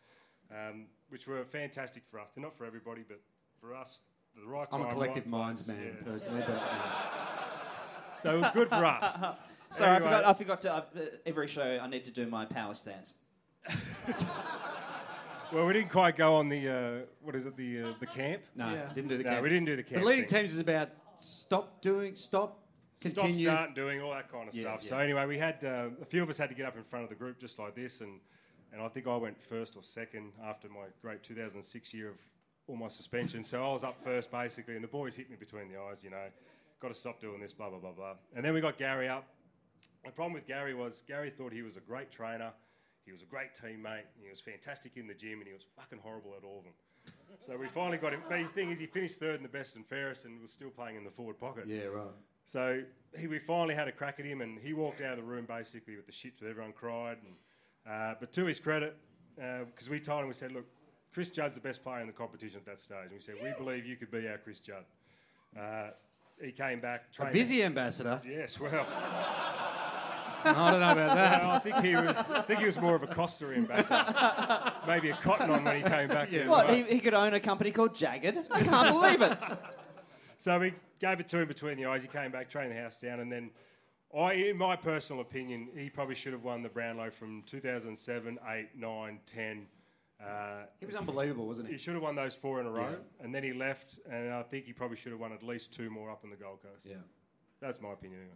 um, 0.51 0.87
which 1.09 1.27
were 1.27 1.43
fantastic 1.45 2.03
for 2.09 2.19
us. 2.19 2.31
They're 2.33 2.43
not 2.43 2.57
for 2.57 2.65
everybody, 2.65 3.03
but 3.07 3.19
for 3.61 3.75
us, 3.75 4.01
the 4.35 4.45
right 4.47 4.67
I'm 4.71 4.81
time. 4.81 4.89
a 4.89 4.93
collective 4.93 5.23
right 5.25 5.31
minds 5.31 5.61
place. 5.61 5.77
man, 5.77 5.95
Yeah. 5.99 6.11
personally. 6.11 6.43
But, 6.45 6.55
uh, 6.57 8.19
So 8.21 8.35
it 8.35 8.41
was 8.41 8.49
good 8.51 8.69
for 8.69 8.85
us. 8.85 9.35
Sorry, 9.71 9.95
Anyway. 9.97 10.11
I 10.11 10.17
forgot. 10.17 10.25
I 10.25 10.33
forgot 10.33 10.61
to. 10.61 10.73
Uh, 10.73 11.05
every 11.25 11.47
show, 11.47 11.79
I 11.81 11.87
need 11.87 12.05
to 12.05 12.11
do 12.11 12.25
my 12.27 12.45
power 12.45 12.73
stance. 12.73 13.15
Well, 15.51 15.65
we 15.65 15.73
didn't 15.73 15.89
quite 15.89 16.15
go 16.15 16.35
on 16.35 16.47
the 16.47 16.69
uh, 16.69 17.05
what 17.23 17.35
is 17.35 17.47
it 17.47 17.57
the 17.57 17.81
uh, 17.81 17.93
the 17.99 18.05
camp. 18.05 18.43
no, 18.55 18.71
Yeah. 18.71 18.93
didn't 18.93 19.09
do 19.09 19.17
the 19.17 19.23
No, 19.23 19.29
camp. 19.31 19.41
we 19.43 19.49
didn't 19.49 19.65
do 19.65 19.75
the 19.77 19.81
camp 19.83 20.01
The 20.01 20.07
leading 20.07 20.27
thing. 20.27 20.41
teams 20.41 20.53
is 20.53 20.59
about 20.59 20.89
stop 21.17 21.81
doing, 21.81 22.15
stop, 22.15 22.59
Stop, 22.97 23.13
continue. 23.25 23.47
start, 23.47 23.73
doing 23.73 23.99
all 23.99 24.11
that 24.11 24.31
kind 24.31 24.47
of 24.47 24.53
Yeah, 24.53 24.61
stuff. 24.61 24.83
yeah. 24.83 24.89
So 24.89 24.97
anyway, 24.99 25.25
we 25.25 25.39
had 25.39 25.63
uh, 25.65 25.89
a 26.03 26.05
few 26.05 26.21
of 26.21 26.29
us 26.29 26.37
had 26.37 26.49
to 26.49 26.55
get 26.55 26.67
up 26.67 26.77
in 26.77 26.83
front 26.83 27.01
of 27.03 27.09
the 27.09 27.15
group 27.15 27.39
just 27.39 27.57
like 27.57 27.73
this, 27.73 28.01
and 28.01 28.19
and 28.71 28.79
I 28.79 28.87
think 28.89 29.07
I 29.07 29.15
went 29.15 29.41
first 29.41 29.75
or 29.75 29.81
second 29.81 30.33
after 30.43 30.69
my 30.69 30.85
great 31.01 31.23
2006 31.23 31.93
year 31.95 32.09
of 32.09 32.17
all 32.69 32.75
my 32.75 32.87
suspensions. 32.87 33.47
so 33.47 33.63
I 33.63 33.73
was 33.73 33.83
up 33.83 34.01
first 34.03 34.31
basically, 34.31 34.75
and 34.75 34.83
the 34.83 34.87
boys 34.87 35.15
hit 35.15 35.29
me 35.29 35.35
between 35.35 35.67
the 35.69 35.79
eyes. 35.79 36.03
You 36.03 36.11
know, 36.11 36.23
got 36.79 36.89
to 36.89 36.93
stop 36.93 37.19
doing 37.19 37.41
this, 37.41 37.51
blah 37.51 37.69
blah 37.69 37.79
blah 37.79 37.91
blah. 37.91 38.13
And 38.35 38.45
then 38.45 38.53
we 38.53 38.61
got 38.61 38.77
Gary 38.77 39.07
up. 39.07 39.27
The 40.05 40.11
problem 40.11 40.33
with 40.33 40.47
Gary 40.47 40.73
was 40.73 41.03
Gary 41.07 41.29
thought 41.29 41.51
he 41.51 41.61
was 41.61 41.75
a 41.75 41.81
great 41.81 42.11
trainer, 42.11 42.51
he 43.05 43.11
was 43.11 43.21
a 43.21 43.25
great 43.25 43.53
teammate, 43.53 44.07
and 44.15 44.23
he 44.23 44.29
was 44.29 44.39
fantastic 44.39 44.95
in 44.95 45.07
the 45.07 45.13
gym, 45.13 45.39
and 45.39 45.47
he 45.47 45.53
was 45.53 45.65
fucking 45.75 45.99
horrible 46.01 46.33
at 46.37 46.45
all 46.45 46.59
of 46.59 46.63
them. 46.63 46.73
So 47.39 47.57
we 47.57 47.67
finally 47.67 47.97
got 47.97 48.13
him. 48.13 48.21
But 48.27 48.37
the 48.39 48.45
thing 48.45 48.71
is, 48.71 48.79
he 48.79 48.85
finished 48.85 49.19
third 49.19 49.35
in 49.35 49.43
the 49.43 49.49
best 49.49 49.75
and 49.75 49.85
fairest, 49.85 50.25
and 50.25 50.39
was 50.39 50.51
still 50.51 50.69
playing 50.69 50.95
in 50.95 51.03
the 51.03 51.11
forward 51.11 51.39
pocket. 51.39 51.65
Yeah, 51.67 51.85
right. 51.85 52.07
So 52.45 52.81
he, 53.17 53.27
we 53.27 53.39
finally 53.39 53.75
had 53.75 53.87
a 53.87 53.91
crack 53.91 54.19
at 54.19 54.25
him, 54.25 54.41
and 54.41 54.59
he 54.59 54.73
walked 54.73 55.01
out 55.01 55.13
of 55.13 55.17
the 55.17 55.23
room 55.23 55.45
basically 55.45 55.95
with 55.95 56.05
the 56.05 56.11
shits, 56.11 56.41
with 56.41 56.49
everyone 56.49 56.73
cried. 56.73 57.17
And, 57.23 57.93
uh, 57.93 58.15
but 58.19 58.31
to 58.33 58.45
his 58.45 58.59
credit, 58.59 58.95
because 59.35 59.89
we 59.89 59.99
told 59.99 60.21
him, 60.21 60.27
we 60.27 60.33
said, 60.33 60.51
look, 60.51 60.65
Chris 61.13 61.29
Judd's 61.29 61.55
the 61.55 61.61
best 61.61 61.83
player 61.83 62.01
in 62.01 62.07
the 62.07 62.13
competition 62.13 62.57
at 62.57 62.65
that 62.65 62.79
stage. 62.79 62.97
And 63.05 63.11
we 63.13 63.19
said, 63.19 63.35
we 63.43 63.51
believe 63.57 63.85
you 63.85 63.95
could 63.95 64.11
be 64.11 64.27
our 64.27 64.37
Chris 64.37 64.59
Judd. 64.59 64.83
Uh, 65.59 65.89
he 66.41 66.51
came 66.51 66.79
back. 66.79 67.05
A 67.19 67.31
busy 67.31 67.63
ambassador. 67.63 68.21
Yes, 68.25 68.59
well. 68.59 68.85
I 70.41 70.71
don't 70.71 70.79
know 70.79 70.91
about 70.93 71.15
that. 71.15 71.43
I 71.43 71.59
think 71.59 71.75
he 71.83 71.95
was. 71.95 72.15
I 72.17 72.41
think 72.43 72.59
he 72.61 72.65
was 72.65 72.79
more 72.79 72.95
of 72.95 73.03
a 73.03 73.07
Costa 73.07 73.45
ambassador. 73.53 74.71
Maybe 74.87 75.09
a 75.09 75.15
cotton 75.17 75.49
on 75.49 75.65
when 75.65 75.75
he 75.77 75.81
came 75.81 76.07
back. 76.07 76.31
there 76.31 76.43
as 76.43 76.47
What? 76.49 76.67
well. 76.67 76.75
He, 76.75 76.83
he 76.83 76.99
could 77.01 77.13
own 77.13 77.33
a 77.33 77.39
company 77.41 77.71
called 77.71 77.93
Jagged? 77.93 78.39
I 78.49 78.63
can't 78.63 78.89
believe 78.89 79.21
it. 79.21 79.37
So 80.41 80.57
we 80.57 80.73
gave 81.01 81.19
it 81.19 81.27
to 81.27 81.39
him 81.39 81.49
between 81.49 81.75
the 81.75 81.85
eyes. 81.85 82.01
He 82.01 82.07
came 82.07 82.31
back, 82.31 82.49
trained 82.49 82.71
the 82.71 82.79
house 82.81 82.97
down, 83.01 83.19
and 83.19 83.29
then, 83.29 83.49
I, 84.17 84.31
in 84.31 84.57
my 84.57 84.77
personal 84.77 85.21
opinion, 85.21 85.67
he 85.75 85.89
probably 85.89 86.15
should 86.15 86.31
have 86.31 86.45
won 86.45 86.63
the 86.63 86.69
Brownlow 86.69 87.09
from 87.11 87.43
2007, 87.45 88.39
8, 88.49 88.67
9, 88.73 89.19
10. 89.25 89.65
Uh, 90.23 90.65
He 90.79 90.85
was 90.85 90.95
unbelievable, 90.95 91.47
wasn't 91.47 91.67
he 91.67 91.73
he? 91.73 91.79
should 91.79 91.93
have 91.93 92.03
won 92.03 92.15
those 92.15 92.35
four 92.35 92.59
in 92.59 92.65
a 92.65 92.71
row, 92.71 92.89
Yeah. 92.91 93.23
and 93.25 93.33
then 93.33 93.43
he 93.43 93.53
left, 93.53 93.99
and 94.09 94.33
I 94.33 94.43
think 94.43 94.65
he 94.65 94.73
probably 94.73 94.97
should 94.97 95.11
have 95.11 95.19
won 95.21 95.31
at 95.31 95.43
least 95.43 95.71
two 95.73 95.89
more 95.89 96.09
up 96.11 96.23
in 96.23 96.29
the 96.29 96.35
Gold 96.35 96.61
Coast. 96.61 96.85
Yeah. 96.85 96.95
That's 97.61 97.79
my 97.81 97.93
opinion 97.93 98.21
anyway. 98.21 98.35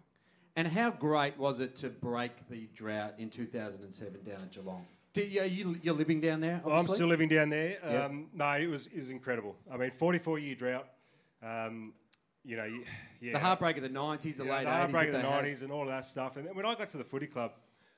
And 0.55 0.67
how 0.67 0.91
great 0.91 1.37
was 1.37 1.59
it 1.59 1.75
to 1.77 1.89
break 1.89 2.47
the 2.49 2.67
drought 2.73 3.15
in 3.17 3.29
2007 3.29 4.23
down 4.23 4.35
at 4.35 4.51
Geelong? 4.51 4.85
Do 5.13 5.21
you, 5.23 5.41
are 5.41 5.45
you, 5.45 5.77
you're 5.81 5.93
living 5.93 6.21
down 6.21 6.39
there, 6.41 6.61
I'm 6.65 6.87
still 6.87 7.07
living 7.07 7.29
down 7.29 7.49
there. 7.49 7.77
Yeah. 7.83 8.05
Um, 8.05 8.29
No, 8.33 8.51
it 8.53 8.67
was 8.67 8.87
it 8.87 8.97
was 8.97 9.09
incredible. 9.09 9.55
I 9.71 9.77
mean, 9.77 9.91
44 9.91 10.39
year 10.39 10.55
drought. 10.55 10.87
Um, 11.41 11.93
you 12.45 12.55
know, 12.57 12.65
you- 12.65 12.83
yeah. 13.21 13.33
The 13.33 13.39
heartbreak 13.39 13.77
of 13.77 13.83
the 13.83 13.89
90s, 13.89 14.37
the 14.37 14.45
Yeah, 14.45 14.51
late 14.57 14.63
the 14.63 14.69
80s. 14.69 14.73
heartbreak 14.73 15.07
of 15.07 15.13
the 15.13 15.17
they 15.19 15.23
had. 15.27 15.29
nineties 15.29 15.61
and 15.61 15.71
all 15.71 15.83
of 15.83 15.87
that 15.89 16.05
stuff. 16.05 16.37
And 16.37 16.47
then 16.47 16.55
when 16.55 16.65
I 16.65 16.75
got 16.75 16.89
to 16.89 16.97
the 16.97 17.03
footy 17.03 17.27
club, 17.27 17.53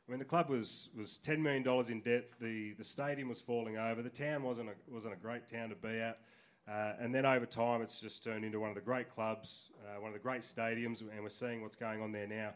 I 0.08 0.12
mean 0.12 0.20
the 0.20 0.26
club 0.26 0.50
was 0.50 0.90
was 0.96 1.18
ten 1.18 1.42
million 1.42 1.64
dollars 1.64 1.90
in 1.90 2.02
debt. 2.02 2.26
The 2.40 2.74
the 2.74 2.84
stadium 2.84 3.28
was 3.30 3.42
falling 3.42 3.78
over. 3.78 4.02
The 4.02 4.10
town 4.10 4.44
wasn't 4.44 4.70
a 4.70 4.74
wasn't 4.94 5.14
a 5.14 5.18
great 5.18 5.48
town 5.48 5.70
to 5.70 5.76
be 5.76 6.00
at. 6.00 6.20
Uh, 6.68 6.94
and 7.00 7.14
then 7.14 7.26
over 7.28 7.46
time, 7.46 7.82
it's 7.84 8.00
just 8.00 8.24
turned 8.24 8.44
into 8.44 8.60
one 8.60 8.70
of 8.70 8.76
the 8.76 8.82
great 8.82 9.08
clubs, 9.08 9.70
uh, 9.86 10.02
one 10.02 10.08
of 10.10 10.14
the 10.14 10.20
great 10.20 10.42
stadiums, 10.42 11.02
and 11.02 11.22
we're 11.22 11.30
seeing 11.30 11.62
what's 11.62 11.76
going 11.76 12.02
on 12.02 12.12
there 12.12 12.26
now. 12.26 12.54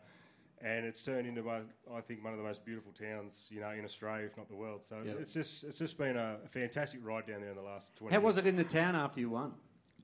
And 0.61 0.84
it's 0.84 1.05
turned 1.05 1.27
into, 1.27 1.43
my, 1.43 1.59
I 1.95 2.01
think, 2.01 2.23
one 2.23 2.34
of 2.34 2.39
the 2.39 2.43
most 2.43 2.65
beautiful 2.65 2.91
towns, 2.91 3.45
you 3.51 3.61
know, 3.61 3.69
in 3.69 3.85
Australia, 3.85 4.26
if 4.26 4.35
not 4.35 4.49
the 4.49 4.55
world. 4.55 4.84
So 4.84 4.97
Yeah. 5.05 5.11
it's 5.19 5.31
just 5.31 5.63
it's 5.63 5.77
just 5.77 5.95
been 5.97 6.17
a, 6.17 6.38
a 6.43 6.47
fantastic 6.49 7.01
ride 7.05 7.27
down 7.27 7.41
there 7.41 7.51
in 7.51 7.55
the 7.55 7.61
last 7.61 7.95
twenty. 7.95 8.13
How 8.15 8.19
was 8.21 8.38
it 8.38 8.47
in 8.47 8.55
the 8.55 8.63
town 8.63 8.95
after 8.95 9.19
you 9.19 9.30
won? 9.30 9.53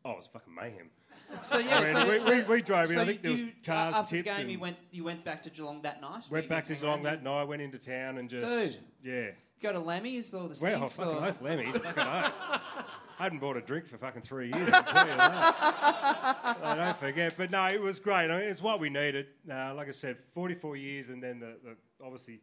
Oh, 0.05 0.11
it 0.11 0.17
was 0.17 0.27
fucking 0.27 0.53
mayhem. 0.53 0.91
So 1.43 1.57
yeah, 1.59 1.79
I 1.79 1.83
mean, 1.83 1.93
so, 1.93 2.09
we- 2.11 2.19
so- 2.19 2.31
we- 2.31 2.43
we 2.43 2.61
drove 2.61 2.89
in, 2.89 2.95
So 2.95 3.01
I 3.01 3.05
think 3.05 3.21
there 3.21 3.31
was 3.31 3.43
cars 3.65 3.95
after 3.95 4.17
the 4.17 4.23
game. 4.23 4.49
You 4.49 4.59
went. 4.59 4.77
You 4.91 5.03
went 5.03 5.23
back 5.23 5.43
to 5.43 5.49
Geelong 5.49 5.81
that 5.83 6.01
night. 6.01 6.23
Went 6.29 6.49
back 6.49 6.65
to 6.65 6.75
Geelong 6.75 7.03
that 7.03 7.23
night, 7.23 7.43
went 7.43 7.61
into 7.61 7.77
town 7.77 8.17
and 8.17 8.29
just 8.29 8.45
Dude. 8.45 8.77
yeah. 9.03 9.31
Go 9.61 9.71
to 9.73 9.79
Lemmy's 9.79 10.33
or 10.33 10.49
the 10.49 10.59
Well, 10.61 10.87
Stinks 10.87 10.97
fucking 10.97 11.13
or 11.15 11.25
oath, 11.27 11.41
Lemmy's. 11.41 11.75
I 13.17 13.23
hadn't 13.23 13.39
bought 13.39 13.55
a 13.55 13.61
drink 13.61 13.87
for 13.87 13.97
fucking 13.97 14.21
three 14.23 14.47
years. 14.51 14.69
I 14.71 14.81
tell 14.81 15.07
you 15.07 15.15
that. 15.15 15.55
I 16.61 16.75
don't 16.77 16.97
forget, 16.99 17.33
but 17.37 17.49
no, 17.51 17.65
it 17.67 17.79
was 17.81 17.97
great. 17.99 18.29
I 18.29 18.39
mean, 18.39 18.49
it's 18.49 18.61
what 18.61 18.79
we 18.81 18.89
needed. 18.89 19.27
Uh, 19.49 19.73
like 19.73 19.87
I 19.87 19.91
said, 19.91 20.17
44 20.33 20.75
years, 20.75 21.09
and 21.09 21.23
then 21.23 21.39
the, 21.39 21.55
the 21.63 21.75
obviously 22.03 22.41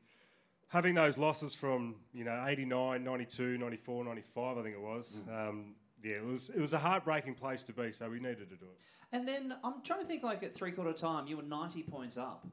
having 0.69 0.95
those 0.95 1.19
losses 1.19 1.55
from 1.55 1.97
you 2.15 2.25
know 2.25 2.45
89, 2.49 3.05
92, 3.05 3.59
94, 3.59 4.05
95, 4.05 4.59
I 4.59 4.63
think 4.63 4.75
it 4.75 4.81
was. 4.81 5.21
Mm. 5.29 5.49
Um, 5.49 5.75
yeah, 6.05 6.17
it 6.17 6.25
was 6.25 6.51
it 6.51 6.61
was 6.61 6.73
a 6.73 6.79
heartbreaking 6.79 7.35
place 7.35 7.63
to 7.65 7.73
be, 7.73 7.93
so 7.93 8.09
we 8.11 8.17
needed 8.19 8.51
to 8.51 8.57
do 8.57 8.65
it. 8.67 8.79
And 9.13 9.29
then 9.29 9.55
I'm 9.63 9.83
trying 9.83 10.01
to 10.01 10.07
think 10.07 10.23
like 10.23 10.43
at 10.43 10.55
three 10.55 10.73
quarter 10.73 10.93
time, 10.93 11.27
you 11.27 11.37
were 11.37 11.43
90 11.43 11.83
points 11.83 12.17
up. 12.17 12.47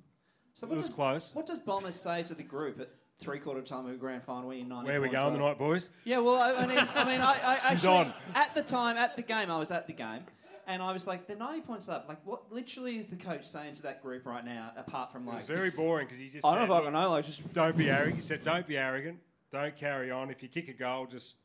So 0.53 0.67
It 0.67 0.73
was 0.73 0.87
does, 0.87 0.91
close. 0.95 1.31
What 1.33 1.45
does 1.45 1.59
Bombers 1.61 1.95
say 1.95 2.21
to 2.23 2.33
the 2.35 2.43
group 2.43 2.81
at 2.81 2.89
three 3.17 3.39
quarter 3.39 3.61
time 3.61 3.85
of 3.85 3.91
a 3.93 3.95
grand 3.95 4.23
final 4.23 4.49
when 4.49 4.57
you're 4.57 4.67
90 4.67 4.87
Where 4.87 4.97
are 4.97 5.01
we 5.01 5.07
going 5.09 5.25
up? 5.27 5.33
tonight, 5.33 5.57
boys? 5.57 5.89
Yeah, 6.03 6.17
well, 6.19 6.35
I, 6.41 6.53
I 6.55 6.65
mean, 6.65 6.77
I 6.95 7.03
mean, 7.05 7.21
I, 7.21 7.33
I 7.41 7.55
actually 7.63 7.89
on. 7.97 8.13
at 8.35 8.53
the 8.55 8.61
time 8.63 8.97
at 8.97 9.15
the 9.15 9.21
game, 9.21 9.49
I 9.49 9.57
was 9.57 9.71
at 9.71 9.87
the 9.87 9.93
game, 9.93 10.25
and 10.67 10.81
I 10.83 10.91
was 10.91 11.07
like, 11.07 11.27
they're 11.27 11.37
90 11.37 11.61
points 11.61 11.87
up. 11.87 12.05
Like, 12.09 12.17
what 12.25 12.51
literally 12.51 12.97
is 12.97 13.07
the 13.07 13.15
coach 13.15 13.45
saying 13.45 13.75
to 13.75 13.81
that 13.83 14.01
group 14.03 14.25
right 14.25 14.43
now, 14.43 14.71
apart 14.75 15.13
from 15.13 15.23
It 15.23 15.27
like? 15.31 15.37
was 15.39 15.47
very 15.47 15.69
boring 15.71 16.07
because 16.07 16.19
he 16.19 16.27
just 16.27 16.45
I 16.45 16.55
don't 16.55 16.67
know 16.67 16.75
if 16.75 16.81
I 16.81 16.83
can 16.85 16.93
know. 16.93 17.09
Like, 17.11 17.25
just 17.25 17.53
don't 17.53 17.77
be 17.77 17.89
arrogant. 17.89 18.15
He 18.15 18.21
said, 18.21 18.43
"Don't 18.43 18.67
be 18.67 18.77
arrogant. 18.77 19.19
Don't 19.51 19.75
carry 19.77 20.11
on. 20.11 20.29
If 20.29 20.43
you 20.43 20.49
kick 20.49 20.67
a 20.67 20.73
goal, 20.73 21.05
just 21.07 21.35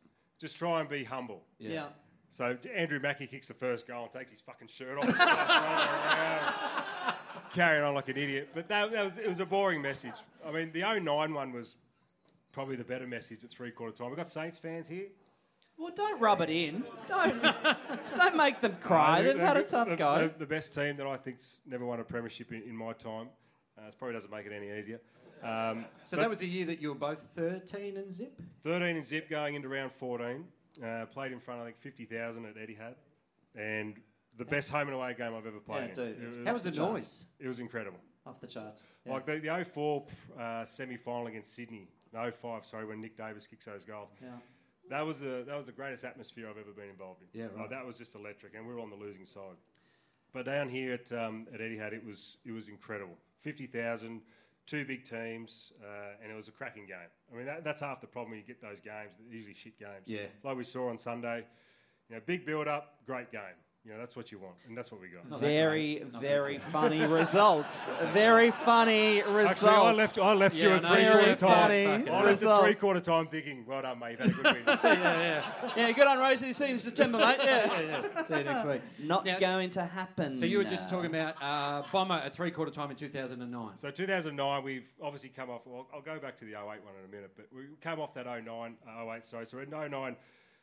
just 0.41 0.57
try 0.57 0.81
and 0.81 0.89
be 0.89 1.05
humble." 1.05 1.43
yeah. 1.59 1.87
So 2.31 2.57
Andrew 2.75 2.99
Mackie 2.99 3.29
kicks 3.29 3.47
the 3.47 3.55
first 3.55 3.87
goal 3.87 4.03
and 4.05 4.13
takes 4.13 4.33
his 4.33 4.41
fucking 4.41 4.67
shirt 4.67 4.99
off, 4.99 5.05
and 5.05 5.15
starts 5.15 5.55
running 5.55 6.19
around, 6.19 7.15
carrying 7.53 7.85
on 7.85 7.95
like 7.95 8.09
an 8.09 8.17
idiot. 8.17 8.49
But 8.53 8.69
that, 8.69 8.91
that 8.91 9.05
was 9.05 9.19
it 9.19 9.29
was 9.29 9.39
a 9.39 9.47
boring 9.47 9.81
message. 9.81 10.15
I 10.45 10.51
mean, 10.51 10.73
the 10.73 10.81
09 10.81 11.33
one 11.33 11.53
was 11.53 11.77
probably 12.51 12.75
the 12.75 12.83
better 12.85 13.07
message 13.07 13.45
at 13.45 13.51
three 13.51 13.71
quarter 13.71 13.97
time. 13.97 14.09
We've 14.09 14.17
got 14.17 14.29
Saints 14.29 14.59
fans 14.59 14.89
here. 14.89 15.07
Well, 15.79 15.93
don't 15.95 16.21
rub 16.21 16.41
it 16.41 16.51
in. 16.51 16.83
Don't 17.07 17.41
don't 18.17 18.37
make 18.37 18.61
them 18.61 18.77
cry. 18.81 19.21
Uh, 19.21 19.23
They've 19.23 19.37
the- 19.39 19.47
had 19.47 19.57
a 19.57 19.63
the- 19.63 19.69
tough 19.69 19.89
the, 19.89 19.97
go. 19.97 20.19
The, 20.29 20.39
the 20.41 20.47
best 20.47 20.75
team 20.75 20.97
that 20.97 21.07
I 21.07 21.17
think's 21.17 21.61
never 21.67 21.85
won 21.85 22.01
a 22.01 22.05
premiership 22.05 22.51
in, 22.53 22.63
in 22.63 22.77
my 22.77 22.95
time. 22.95 23.29
Uh, 23.79 23.87
it 23.87 23.95
probably 23.97 24.15
doesn't 24.15 24.31
make 24.33 24.47
it 24.47 24.53
any 24.53 24.77
easier. 24.77 25.01
Um, 25.45 25.85
So 26.05 26.17
that 26.17 26.29
was 26.29 26.39
the 26.39 26.47
year 26.49 26.67
that 26.67 26.81
you 26.81 26.89
were 26.89 26.95
both 26.95 27.19
13 27.37 27.97
and 27.97 28.13
zip? 28.13 28.41
13 28.65 28.97
in 28.97 29.03
zip 29.03 29.29
going 29.29 29.55
into 29.55 29.69
round 29.69 29.93
14. 29.93 30.45
Uh, 30.83 31.07
played 31.07 31.31
in 31.33 31.39
front 31.39 31.61
of, 31.61 31.67
I 31.67 31.71
think, 31.71 31.81
50,000 31.81 32.45
at 32.47 32.57
Eddie 32.57 32.75
Etihad. 32.77 32.95
And 33.55 33.95
the 34.37 34.45
best 34.45 34.71
home 34.71 34.89
and 34.89 34.97
away 34.97 35.15
game 35.17 35.35
I've 35.35 35.47
ever 35.47 35.61
played. 35.61 35.89
Yeah, 35.91 35.95
dude, 36.05 36.23
It 36.23 36.27
was, 36.27 36.39
How 36.45 36.53
was 36.55 36.65
the 36.65 36.71
noise? 36.73 37.25
it 37.39 37.47
was 37.47 37.61
incredible. 37.61 37.99
Off 38.27 38.41
the 38.41 38.47
charts. 38.47 38.83
Yeah. 39.07 39.13
Like 39.13 39.27
the, 39.27 39.39
the 39.39 39.65
04 39.65 40.07
uh, 40.41 40.65
semi 40.65 40.97
final 40.97 41.27
against 41.27 41.55
Sydney, 41.55 41.89
no 42.13 42.31
05, 42.31 42.65
sorry, 42.65 42.87
when 42.87 43.01
Nick 43.01 43.17
Davis 43.17 43.47
kicks 43.47 43.67
those 43.67 43.85
goals. 43.85 44.09
Yeah. 44.21 44.29
That 44.91 45.05
was 45.07 45.21
the 45.21 45.45
that 45.47 45.57
was 45.57 45.67
the 45.67 45.73
greatest 45.73 46.05
atmosphere 46.05 46.49
I've 46.49 46.59
ever 46.59 46.73
been 46.73 46.89
involved 46.91 47.23
in. 47.23 47.29
Yeah, 47.41 47.47
Like, 47.49 47.57
right. 47.57 47.71
that 47.71 47.87
was 47.87 47.97
just 47.97 48.15
electric, 48.15 48.55
and 48.55 48.67
we 48.67 48.75
were 48.75 48.81
on 48.81 48.91
the 48.91 48.97
losing 48.97 49.25
side. 49.27 49.57
But 50.35 50.45
down 50.47 50.69
here 50.69 50.93
at 50.95 51.11
um, 51.13 51.47
at 51.55 51.61
Etihad, 51.61 51.93
it 51.93 52.05
was 52.05 52.37
it 52.45 52.53
was 52.53 52.69
incredible. 52.69 53.17
Fifty 53.41 53.67
thousand, 53.67 54.21
two 54.67 54.85
big 54.85 55.05
teams, 55.05 55.73
uh, 55.83 56.23
and 56.23 56.33
it 56.33 56.35
was 56.35 56.49
a 56.49 56.53
cracking 56.53 56.87
game. 56.87 56.97
I 57.33 57.37
mean, 57.37 57.47
that, 57.47 57.65
that's 57.65 57.81
half 57.81 58.01
the 58.01 58.07
problem 58.07 58.31
when 58.31 58.41
you 58.41 58.47
get 58.47 58.61
those 58.61 58.81
games. 58.81 59.13
Usually 59.29 59.55
shit 59.55 59.79
games. 59.79 60.05
Yeah. 60.07 60.27
like 60.43 60.57
we 60.57 60.65
saw 60.65 60.89
on 60.89 60.99
Sunday. 60.99 61.45
You 62.09 62.17
know, 62.17 62.23
big 62.27 62.45
build 62.45 62.69
up, 62.69 62.99
great 63.07 63.33
game. 63.33 63.57
You 63.87 63.93
know, 63.93 63.99
that's 63.99 64.17
what 64.17 64.33
you 64.33 64.39
want, 64.39 64.55
and 64.67 64.75
that's 64.79 64.91
what 64.91 64.99
we 65.03 65.09
got. 65.09 65.39
Very, 65.41 66.03
very 66.19 66.57
funny 66.57 67.05
results. 67.05 67.87
Very 68.15 68.51
funny 68.51 69.21
results. 69.21 69.63
Actually, 69.63 69.77
I 69.77 69.93
left. 69.93 70.19
I 70.19 70.33
left 70.33 70.57
you 70.57 70.71
Yeah, 70.71 70.77
at 70.77 70.85
I 70.87 71.03
know. 71.03 71.13
three 71.13 71.21
quarter 71.21 71.37
time. 71.37 71.51
funny 71.53 72.11
I 72.11 72.23
left 72.23 72.43
at 72.45 72.61
three 72.63 72.75
quarter 72.77 73.01
time 73.01 73.27
thinking, 73.27 73.67
"Well 73.67 73.83
done, 73.83 73.99
mate. 73.99 74.13
You've 74.13 74.21
had 74.21 74.29
a 74.31 74.33
good 74.33 74.45
win." 74.55 74.63
Yeah, 74.85 75.43
yeah, 75.63 75.71
yeah. 75.77 75.93
good 75.93 76.07
on 76.07 76.19
Rosie. 76.19 76.55
See 76.55 76.65
you 76.65 76.73
in 76.73 76.79
September, 76.79 77.19
mate. 77.19 77.37
Yeah. 77.45 77.81
yeah. 77.83 78.23
See 78.23 78.39
you 78.39 78.45
next 78.45 78.67
week. 78.67 78.81
Not 79.01 79.27
Now- 79.27 79.39
going 79.39 79.69
to 79.71 79.85
happen. 79.85 80.39
So 80.39 80.47
you 80.47 80.57
were 80.57 80.65
just 80.65 80.89
talking 80.89 81.11
about 81.15 81.35
uh, 81.43 81.83
Bomber 81.93 82.15
at 82.25 82.35
three 82.35 82.53
quarter 82.53 82.71
time 82.73 82.91
in 82.91 82.97
2009. 82.97 83.77
So 83.77 83.91
2009, 83.91 84.63
we've 84.65 84.91
obviously 85.03 85.29
come 85.29 85.51
off. 85.51 85.61
Well, 85.67 85.87
I'll 85.93 86.01
go 86.01 86.19
back 86.19 86.37
to 86.39 86.47
the 86.47 86.53
08 86.53 86.65
one 86.65 86.95
in 87.03 87.05
a 87.07 87.15
minute, 87.15 87.33
but 87.37 87.49
we 87.55 87.65
came 87.83 88.01
off 88.01 88.15
that 88.15 88.25
09, 88.25 88.77
uh, 88.89 89.13
08. 89.15 89.25
Sorry, 89.27 89.45
so 89.45 89.59
in 89.59 89.69
09, 89.69 90.17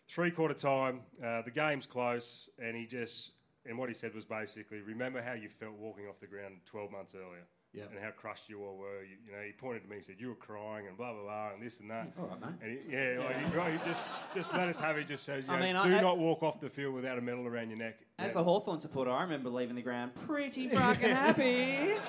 three 0.08 0.32
quarter 0.32 0.54
time, 0.54 1.02
uh, 1.24 1.42
the 1.44 1.52
game's 1.52 1.86
close, 1.86 2.50
and 2.60 2.76
he 2.76 2.86
just 2.86 3.32
and 3.66 3.78
what 3.78 3.90
he 3.90 3.94
said 3.96 4.14
was 4.16 4.26
basically, 4.26 4.82
remember 4.82 5.22
how 5.22 5.34
you 5.34 5.48
felt 5.48 5.74
walking 5.74 6.08
off 6.08 6.20
the 6.20 6.26
ground 6.28 6.56
12 6.66 6.92
months 6.92 7.14
earlier. 7.16 7.44
Yeah. 7.74 7.84
And 7.90 8.04
how 8.04 8.10
crushed 8.12 8.50
you 8.50 8.62
all 8.66 8.76
were. 8.76 9.02
You, 9.04 9.16
you 9.26 9.32
know, 9.32 9.38
he 9.46 9.54
pointed 9.54 9.84
to 9.84 9.90
me 9.90 9.96
and 9.98 10.04
said, 10.04 10.16
You 10.20 10.28
were 10.30 10.36
crying 10.36 10.88
and 10.88 10.98
blah, 10.98 11.14
blah, 11.14 11.22
blah, 11.22 11.52
and 11.54 11.64
this 11.64 11.80
and 11.80 11.90
that. 11.90 12.12
all 12.20 12.26
right, 12.26 12.42
mate. 12.42 12.50
And 12.62 12.72
he, 12.72 12.94
yeah, 12.94 13.20
like, 13.56 13.72
he, 13.72 13.78
he 13.78 13.86
just, 13.90 14.02
just 14.34 14.52
let 14.54 14.68
us 14.68 14.78
have 14.80 14.98
it. 14.98 15.02
He 15.02 15.06
just 15.06 15.24
says, 15.24 15.46
you 15.48 15.54
I 15.54 15.60
know, 15.72 15.80
mean, 15.82 15.90
Do 15.92 15.96
I- 15.98 16.02
not 16.02 16.18
walk 16.18 16.44
off 16.44 16.60
the 16.60 16.70
field 16.70 16.96
without 16.96 17.18
a 17.18 17.22
medal 17.22 17.48
around 17.48 17.70
your 17.70 17.78
neck. 17.80 18.00
As 18.20 18.34
Yeah. 18.36 18.42
a 18.42 18.44
Hawthorn 18.44 18.82
supporter, 18.82 19.12
I 19.12 19.22
remember 19.24 19.50
leaving 19.50 19.78
the 19.78 19.82
ground 19.84 20.16
pretty 20.16 20.68
fucking 20.68 21.10
happy. 21.10 21.94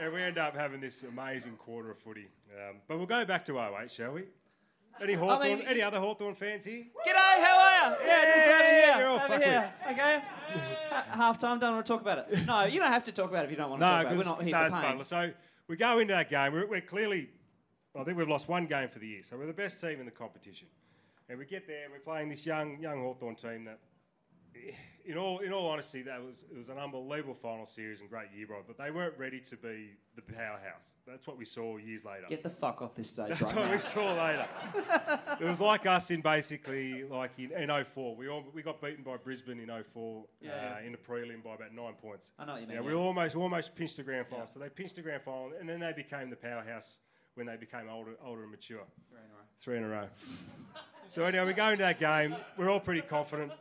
And 0.00 0.12
we 0.12 0.22
end 0.22 0.38
up 0.38 0.56
having 0.56 0.80
this 0.80 1.04
amazing 1.04 1.56
quarter 1.56 1.90
of 1.92 1.98
footy. 1.98 2.26
Um, 2.52 2.76
but 2.88 2.96
we'll 2.96 3.06
go 3.06 3.24
back 3.24 3.44
to 3.44 3.60
08, 3.60 3.88
shall 3.90 4.12
we? 4.12 4.24
Any 5.02 5.14
Hawthorn, 5.14 5.58
mean- 5.58 5.66
any 5.66 5.82
other 5.82 5.98
Hawthorn 5.98 6.34
fans 6.34 6.64
here? 6.64 6.84
G'day, 7.06 7.42
how 7.42 7.58
are 7.58 7.90
you? 7.90 8.06
Yeah, 8.06 8.34
just 8.36 8.48
over 8.48 8.62
Yeah, 8.62 8.94
here. 8.94 8.98
you're 9.02 9.08
all 9.08 9.20
over 9.20 9.38
here. 9.38 9.72
Okay. 9.90 10.22
Half 11.10 11.38
time, 11.38 11.58
don't 11.58 11.74
want 11.74 11.84
to 11.86 11.92
talk 11.92 12.00
about 12.00 12.18
it. 12.30 12.46
No, 12.46 12.64
you 12.64 12.78
don't 12.78 12.92
have 12.92 13.04
to 13.04 13.12
talk 13.12 13.30
about 13.30 13.42
it 13.42 13.46
if 13.46 13.50
you 13.50 13.56
don't 13.56 13.70
want 13.70 13.82
to 13.82 13.86
talk 13.86 14.00
about 14.02 14.12
it. 14.12 14.18
We're 14.18 14.24
not 14.24 14.42
here 14.42 14.52
no, 14.52 14.68
for 14.68 14.80
pain. 14.80 14.96
fun. 14.96 15.04
So 15.04 15.30
we 15.66 15.76
go 15.76 15.98
into 15.98 16.14
that 16.14 16.30
game. 16.30 16.52
We're, 16.52 16.66
we're 16.68 16.80
clearly, 16.80 17.28
I 17.98 18.04
think 18.04 18.16
we've 18.16 18.28
lost 18.28 18.48
one 18.48 18.66
game 18.66 18.88
for 18.88 19.00
the 19.00 19.06
year. 19.08 19.22
So 19.24 19.36
we're 19.36 19.46
the 19.46 19.52
best 19.52 19.80
team 19.80 19.98
in 19.98 20.04
the 20.06 20.12
competition. 20.12 20.68
And 21.28 21.38
we 21.38 21.46
get 21.46 21.66
there 21.66 21.84
and 21.84 21.92
we're 21.92 21.98
playing 22.00 22.28
this 22.28 22.46
young 22.46 22.78
young 22.80 23.00
Hawthorn 23.00 23.34
team 23.34 23.64
that, 23.64 23.80
eh, 24.54 24.72
in 25.06 25.18
all 25.18 25.38
in 25.40 25.52
all 25.52 25.68
honesty, 25.68 26.02
that 26.02 26.22
was 26.24 26.44
it 26.50 26.56
was 26.56 26.68
an 26.68 26.78
unbelievable 26.78 27.34
final 27.34 27.66
series 27.66 28.00
and 28.00 28.08
great 28.08 28.28
year, 28.36 28.46
Rod. 28.48 28.64
But 28.66 28.78
they 28.78 28.90
weren't 28.90 29.18
ready 29.18 29.40
to 29.40 29.56
be 29.56 29.90
the 30.16 30.22
powerhouse. 30.22 30.96
That's 31.06 31.26
what 31.26 31.36
we 31.36 31.44
saw 31.44 31.76
years 31.76 32.04
later. 32.04 32.24
Get 32.28 32.42
the 32.42 32.50
fuck 32.50 32.80
off 32.82 32.94
this 32.94 33.10
stage 33.10 33.30
That's 33.30 33.42
right 33.42 33.56
what 33.56 33.64
now. 33.66 33.72
we 33.72 33.78
saw 33.78 34.24
later. 34.24 34.48
it 35.40 35.44
was 35.44 35.60
like 35.60 35.86
us 35.86 36.10
in 36.10 36.20
basically 36.20 37.04
like 37.04 37.32
in, 37.38 37.52
in 37.52 37.84
04. 37.84 38.16
We 38.16 38.28
all, 38.28 38.44
we 38.54 38.62
got 38.62 38.80
beaten 38.80 39.02
by 39.02 39.16
Brisbane 39.16 39.58
in 39.60 39.68
04 39.68 40.24
Yeah, 40.40 40.50
uh, 40.50 40.54
yeah. 40.54 40.86
in 40.86 40.92
the 40.92 40.98
prelim 40.98 41.42
by 41.42 41.54
about 41.54 41.74
nine 41.74 41.94
points. 42.00 42.32
I 42.38 42.44
know 42.44 42.52
what 42.52 42.62
you 42.62 42.68
mean, 42.68 42.76
Yeah, 42.76 42.82
we 42.82 42.92
yeah. 42.92 42.98
almost 42.98 43.34
almost 43.36 43.74
pinched 43.74 43.96
the 43.96 44.02
grand 44.02 44.26
final. 44.28 44.46
So 44.46 44.58
they 44.60 44.68
pinched 44.68 44.96
the 44.96 45.02
grand 45.02 45.22
final, 45.22 45.52
and 45.58 45.68
then 45.68 45.80
they 45.80 45.92
became 45.92 46.30
the 46.30 46.36
powerhouse 46.36 46.98
when 47.34 47.46
they 47.46 47.56
became 47.56 47.88
older, 47.90 48.12
older 48.24 48.42
and 48.42 48.50
mature. 48.50 48.84
Three 49.10 49.18
in 49.18 49.24
a 49.24 49.28
row. 49.34 49.42
Three 49.58 49.76
in 49.76 49.84
a 49.84 49.88
row. 49.88 50.08
so 51.08 51.24
anyway, 51.24 51.46
we 51.46 51.52
go 51.52 51.66
into 51.70 51.82
that 51.82 51.98
game. 51.98 52.36
We're 52.56 52.70
all 52.70 52.80
pretty 52.80 53.00
confident. 53.02 53.52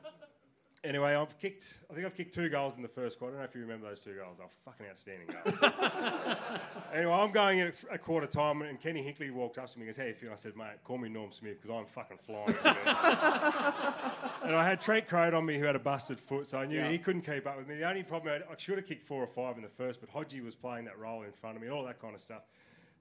Anyway, 0.85 1.15
I've 1.15 1.38
kicked. 1.39 1.77
I 1.89 1.93
think 1.93 2.05
I've 2.05 2.14
kicked 2.14 2.34
two 2.34 2.49
goals 2.49 2.76
in 2.76 2.81
the 2.81 2.89
first 2.89 3.18
quarter. 3.18 3.35
I 3.38 3.39
don't 3.39 3.43
know 3.45 3.49
if 3.49 3.55
you 3.55 3.61
remember 3.61 3.88
those 3.88 4.01
two 4.01 4.15
goals. 4.15 4.38
They 4.39 4.43
were 4.43 4.49
fucking 4.65 4.85
outstanding 4.85 5.27
goals. 5.27 5.72
anyway, 6.93 7.14
I'm 7.14 7.31
going 7.31 7.60
in 7.60 7.68
at, 7.68 7.76
th- 7.76 7.93
at 7.93 8.03
quarter 8.03 8.27
time, 8.27 8.61
and 8.64 8.77
Kenny 8.81 9.01
Hinkley 9.01 9.31
walked 9.31 9.57
up 9.57 9.72
to 9.72 9.80
me 9.80 9.85
and 9.85 9.93
goes, 9.95 9.97
"How 9.97 10.03
you 10.07 10.14
feel?" 10.14 10.34
I 10.34 10.35
said, 10.35 10.57
"Mate, 10.57 10.84
call 10.84 10.97
me 10.97 11.07
Norm 11.07 11.31
Smith 11.31 11.61
because 11.61 11.73
I'm 11.80 11.85
fucking 11.85 12.18
flying." 12.18 12.49
at 12.49 12.64
the 12.64 12.69
minute." 12.73 14.03
and 14.43 14.55
I 14.57 14.65
had 14.68 14.81
Trent 14.81 15.07
Croad 15.07 15.34
on 15.34 15.45
me 15.45 15.57
who 15.57 15.64
had 15.64 15.77
a 15.77 15.80
busted 15.80 16.19
foot, 16.19 16.47
so 16.47 16.57
I 16.57 16.65
knew 16.65 16.80
Yeah. 16.80 16.89
he 16.89 16.97
couldn't 16.97 17.22
keep 17.22 17.47
up 17.47 17.57
with 17.57 17.65
me. 17.69 17.76
The 17.77 17.88
only 17.89 18.03
problem, 18.03 18.31
I, 18.31 18.34
had- 18.34 18.43
I 18.51 18.55
should 18.57 18.77
have 18.77 18.85
kicked 18.85 19.05
four 19.05 19.23
or 19.23 19.27
five 19.27 19.55
in 19.55 19.64
the 19.64 19.69
first, 19.69 20.01
but 20.01 20.11
Hodgie 20.14 20.43
was 20.43 20.53
playing 20.53 20.84
that 20.85 20.99
role 20.99 21.23
in 21.23 21.31
front 21.31 21.55
of 21.55 21.61
me, 21.61 21.69
all 21.69 21.85
that 21.85 22.01
kind 22.01 22.14
of 22.14 22.19
stuff. 22.19 22.41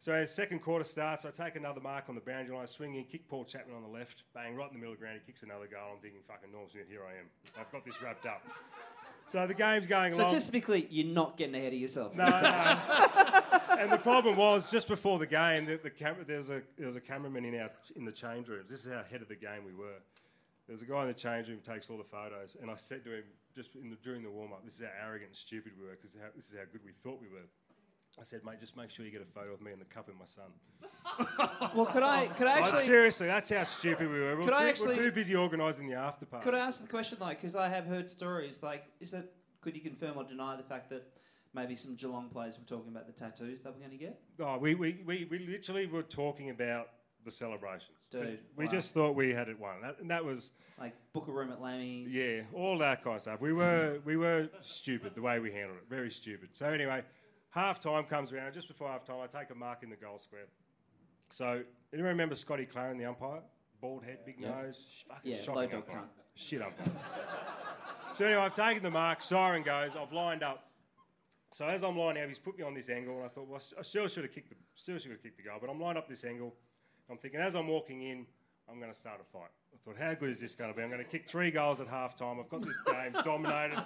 So 0.02 0.12
as 0.12 0.34
second 0.34 0.62
quarter 0.62 0.82
starts, 0.82 1.24
I 1.24 1.30
take 1.30 1.54
another 1.54 1.80
mark 1.80 2.06
on 2.08 2.16
the 2.16 2.20
boundary 2.20 2.56
line, 2.56 2.66
swing 2.66 2.96
in, 2.96 3.04
kick 3.04 3.28
Paul 3.28 3.44
Chapman 3.44 3.76
on 3.76 3.82
the 3.82 3.88
left, 3.88 4.24
bang, 4.34 4.56
right 4.56 4.66
in 4.66 4.74
the 4.74 4.80
middle 4.80 4.94
of 4.94 4.98
the 4.98 5.04
ground, 5.04 5.20
he 5.24 5.24
kicks 5.24 5.44
another 5.44 5.68
goal. 5.68 5.92
I'm 5.94 6.00
thinking, 6.02 6.18
fucking 6.26 6.50
Norm 6.50 6.66
Smith, 6.68 6.88
here 6.88 7.02
I 7.06 7.20
am. 7.20 7.26
I've 7.56 7.70
got 7.70 7.84
this 7.84 8.02
wrapped 8.02 8.26
up. 8.26 8.42
So 9.28 9.46
the 9.46 9.54
game's 9.54 9.86
going 9.86 10.06
on. 10.06 10.16
So 10.16 10.22
along. 10.22 10.34
just 10.34 10.46
to 10.46 10.52
be 10.52 10.60
clear, 10.60 10.82
you're 10.90 11.06
not 11.06 11.36
getting 11.36 11.54
ahead 11.54 11.72
of 11.72 11.78
yourself. 11.78 12.16
No, 12.16 12.24
no. 12.26 13.78
and 13.78 13.92
the 13.92 13.98
problem 14.02 14.34
was 14.34 14.72
just 14.72 14.88
before 14.88 15.20
the 15.20 15.26
game, 15.26 15.66
the, 15.66 15.76
the 15.76 15.90
camera, 15.90 16.24
there 16.24 16.38
was 16.38 16.50
a 16.50 16.62
there 16.76 16.88
was 16.88 16.96
a 16.96 17.00
cameraman 17.00 17.44
in 17.44 17.60
our 17.60 17.70
in 17.94 18.04
the 18.04 18.10
change 18.10 18.48
rooms. 18.48 18.68
This 18.68 18.84
is 18.84 18.92
how 18.92 18.98
ahead 18.98 19.22
of 19.22 19.28
the 19.28 19.36
game 19.36 19.64
we 19.64 19.72
were. 19.72 20.02
There 20.66 20.74
was 20.74 20.82
a 20.82 20.86
guy 20.86 21.02
in 21.02 21.06
the 21.06 21.14
change 21.14 21.46
room 21.46 21.60
who 21.64 21.72
takes 21.72 21.88
all 21.88 21.96
the 21.96 22.02
photos, 22.02 22.56
and 22.60 22.72
I 22.72 22.74
said 22.74 23.04
to 23.04 23.18
him 23.18 23.24
just 23.54 23.76
in 23.76 23.88
the, 23.88 23.96
during 24.02 24.24
the 24.24 24.30
warm 24.30 24.52
up, 24.52 24.64
"This 24.64 24.74
is 24.74 24.80
how 24.80 25.06
arrogant 25.06 25.28
and 25.28 25.36
stupid 25.36 25.74
we 25.78 25.86
were, 25.86 25.92
because 25.92 26.16
this 26.34 26.50
is 26.50 26.56
how 26.58 26.64
good 26.72 26.80
we 26.84 26.90
thought 27.04 27.20
we 27.20 27.28
were." 27.28 27.46
I 28.20 28.24
said, 28.24 28.44
"Mate, 28.44 28.60
just 28.60 28.76
make 28.76 28.90
sure 28.90 29.04
you 29.04 29.10
get 29.10 29.22
a 29.22 29.24
photo 29.24 29.52
of 29.52 29.60
me 29.60 29.72
and 29.72 29.80
the 29.80 29.86
cup 29.86 30.08
and 30.08 30.18
my 30.18 30.24
son." 30.24 30.44
Well, 31.74 31.86
could 31.86 32.02
I 32.02 32.26
could 32.36 32.46
I 32.46 32.56
Like, 32.60 32.64
actually 32.64 32.84
seriously, 32.84 33.26
that's 33.26 33.50
how 33.50 33.64
stupid 33.64 34.10
we 34.10 34.20
were. 34.20 34.36
We 34.36 34.44
Could 34.44 34.52
were 34.52 34.56
I 34.56 34.62
too, 34.62 34.68
actually- 34.68 34.86
we're 34.88 35.04
too 35.04 35.12
busy 35.12 35.36
organising 35.36 35.88
the 35.88 35.94
after 35.94 36.26
party. 36.26 36.44
could 36.44 36.54
I 36.54 36.60
ask 36.60 36.82
the 36.82 36.88
question 36.88 37.18
though? 37.20 37.28
Because 37.28 37.56
I 37.56 37.68
have 37.68 37.86
heard 37.86 38.08
stories 38.08 38.62
like, 38.62 38.84
is 39.00 39.12
it 39.12 39.32
could 39.60 39.74
you 39.74 39.80
confirm 39.82 40.16
or 40.16 40.24
deny 40.24 40.56
the 40.56 40.62
fact 40.62 40.90
that 40.90 41.06
maybe 41.54 41.76
some 41.76 41.94
Geelong 41.96 42.28
players 42.30 42.58
were 42.58 42.64
talking 42.64 42.90
about 42.90 43.06
the 43.06 43.12
tattoos 43.12 43.62
that 43.62 43.72
we're 43.72 43.78
going 43.78 43.90
to 43.92 43.96
get? 43.96 44.20
Oh, 44.40 44.58
we, 44.58 44.74
we, 44.74 45.00
we, 45.06 45.26
we 45.30 45.38
literally 45.40 45.86
were 45.86 46.02
talking 46.02 46.50
about 46.50 46.88
the 47.24 47.30
celebrations. 47.30 48.08
Dude, 48.10 48.40
we 48.56 48.64
wow. 48.64 48.70
just 48.70 48.92
thought 48.92 49.14
we 49.14 49.32
had 49.32 49.48
it 49.48 49.58
won. 49.58 49.80
That, 49.82 49.98
and 50.00 50.10
that 50.10 50.24
was, 50.24 50.52
Like 50.80 50.94
book 51.12 51.28
a 51.28 51.32
room 51.32 51.52
at 51.52 51.60
Lammy's. 51.62 52.14
yeah, 52.14 52.42
all 52.52 52.76
that 52.78 53.04
kind 53.04 53.16
of 53.16 53.22
stuff. 53.22 53.40
We 53.40 53.52
were, 53.52 54.00
we 54.04 54.16
were 54.16 54.48
stupid 54.60 55.14
the 55.14 55.22
way 55.22 55.38
we 55.38 55.52
handled 55.52 55.78
it. 55.78 55.88
Very 55.88 56.10
stupid. 56.10 56.48
So, 56.52 56.66
anyway, 56.66 57.02
half 57.52 57.78
time 57.78 58.04
comes 58.04 58.32
around. 58.32 58.52
Just 58.52 58.68
before 58.68 58.88
half 58.88 59.04
time, 59.04 59.20
I 59.22 59.26
take 59.26 59.50
a 59.50 59.54
mark 59.54 59.82
in 59.82 59.90
the 59.90 59.96
goal 59.96 60.18
square. 60.18 60.46
So, 61.30 61.62
anyone 61.92 62.10
remember 62.10 62.34
Scotty 62.34 62.66
McLaren, 62.66 62.98
the 62.98 63.04
umpire? 63.06 63.40
Bald 63.80 64.04
head, 64.04 64.18
big 64.24 64.38
Yeah. 64.40 64.50
nose. 64.62 65.04
Fucking 65.08 65.30
Yeah, 65.32 65.40
shocking 65.40 65.74
umpire. 65.74 65.96
cunt. 66.02 66.08
Shit 66.34 66.62
umpire. 66.62 66.92
so, 68.12 68.24
anyway, 68.26 68.42
I've 68.42 68.54
taken 68.54 68.82
the 68.82 68.90
mark. 68.90 69.22
Siren 69.22 69.62
goes. 69.62 69.96
I've 69.96 70.12
lined 70.12 70.42
up. 70.42 70.68
So 71.52 71.66
as 71.66 71.82
I'm 71.84 71.96
lining 71.98 72.22
up, 72.22 72.28
he's 72.28 72.38
put 72.38 72.56
me 72.56 72.64
on 72.64 72.72
this 72.74 72.88
angle, 72.88 73.16
and 73.16 73.24
I 73.26 73.28
thought, 73.28 73.46
well, 73.46 73.60
I 73.78 73.82
still 73.82 74.08
should 74.08 74.24
have 74.24 74.32
kicked 74.32 74.48
the, 74.48 74.56
still 74.74 74.98
should 74.98 75.10
have 75.10 75.22
kicked 75.22 75.36
the 75.36 75.42
goal, 75.42 75.58
but 75.60 75.68
I'm 75.68 75.78
lined 75.80 75.98
up 75.98 76.08
this 76.08 76.24
angle. 76.24 76.54
I'm 77.10 77.18
thinking, 77.18 77.40
as 77.40 77.54
I'm 77.54 77.68
walking 77.68 78.00
in, 78.02 78.26
I'm 78.70 78.78
going 78.78 78.90
to 78.90 78.96
start 78.96 79.20
a 79.20 79.24
fight. 79.24 79.50
I 79.72 79.76
thought, 79.84 79.96
how 79.98 80.14
good 80.14 80.30
is 80.30 80.40
this 80.40 80.54
going 80.54 80.70
to 80.70 80.76
be? 80.76 80.82
I'm 80.82 80.90
going 80.90 81.02
to 81.02 81.08
kick 81.08 81.26
three 81.28 81.50
goals 81.50 81.80
at 81.80 81.88
half 81.88 82.16
time. 82.16 82.38
I've 82.40 82.48
got 82.48 82.62
this 82.62 82.76
game 82.86 83.12
dominated. 83.24 83.82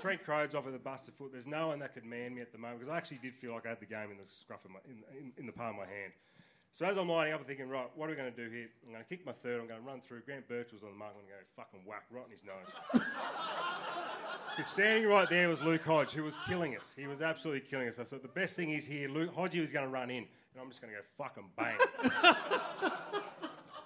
Trent 0.00 0.24
Croad's 0.24 0.54
off 0.54 0.64
with 0.64 0.74
a 0.74 0.78
busted 0.78 1.14
foot. 1.14 1.32
There's 1.32 1.46
no 1.46 1.68
one 1.68 1.78
that 1.80 1.94
could 1.94 2.04
man 2.04 2.34
me 2.34 2.40
at 2.40 2.52
the 2.52 2.58
moment 2.58 2.80
because 2.80 2.92
I 2.92 2.96
actually 2.96 3.18
did 3.18 3.34
feel 3.34 3.52
like 3.52 3.66
I 3.66 3.70
had 3.70 3.80
the 3.80 3.86
game 3.86 4.10
in 4.10 4.16
the 4.16 4.24
scruff 4.26 4.64
of 4.64 4.70
my, 4.70 4.78
in, 4.86 5.02
in, 5.18 5.32
in 5.38 5.46
the 5.46 5.52
palm 5.52 5.70
of 5.70 5.76
my 5.76 5.86
hand. 5.86 6.12
So 6.70 6.86
as 6.86 6.96
I'm 6.96 7.08
lining 7.08 7.34
up, 7.34 7.40
I'm 7.40 7.46
thinking, 7.46 7.68
right, 7.68 7.86
what 7.94 8.06
are 8.06 8.10
we 8.10 8.16
going 8.16 8.32
to 8.32 8.36
do 8.36 8.50
here? 8.50 8.68
I'm 8.86 8.92
going 8.92 9.04
to 9.04 9.08
kick 9.08 9.26
my 9.26 9.32
third. 9.32 9.60
I'm 9.60 9.68
going 9.68 9.80
to 9.80 9.86
run 9.86 10.00
through. 10.00 10.22
Grant 10.22 10.48
Birchall's 10.48 10.82
on 10.82 10.88
the 10.88 10.96
mark. 10.96 11.12
I'm 11.14 11.20
going 11.20 11.36
to 11.38 11.44
go 11.44 11.62
fucking 11.62 11.80
whack 11.86 12.04
right 12.10 12.24
in 12.24 12.30
his 12.30 12.44
nose. 12.44 13.02
Because 14.54 14.70
standing 14.70 15.08
right 15.08 15.26
there 15.30 15.48
was 15.48 15.62
Luke 15.62 15.82
Hodge, 15.82 16.12
who 16.12 16.24
was 16.24 16.36
killing 16.46 16.76
us. 16.76 16.94
He 16.94 17.06
was 17.06 17.22
absolutely 17.22 17.66
killing 17.66 17.88
us. 17.88 17.98
I 17.98 18.04
thought 18.04 18.20
the 18.20 18.28
best 18.28 18.54
thing 18.54 18.70
is 18.70 18.84
here, 18.84 19.08
Luke 19.08 19.34
Hodge 19.34 19.56
was 19.56 19.72
going 19.72 19.86
to 19.86 19.90
run 19.90 20.10
in, 20.10 20.18
and 20.18 20.60
I'm 20.60 20.68
just 20.68 20.82
going 20.82 20.92
to 20.92 21.00
go 21.00 21.04
fucking 21.16 21.48
bang. 21.56 21.78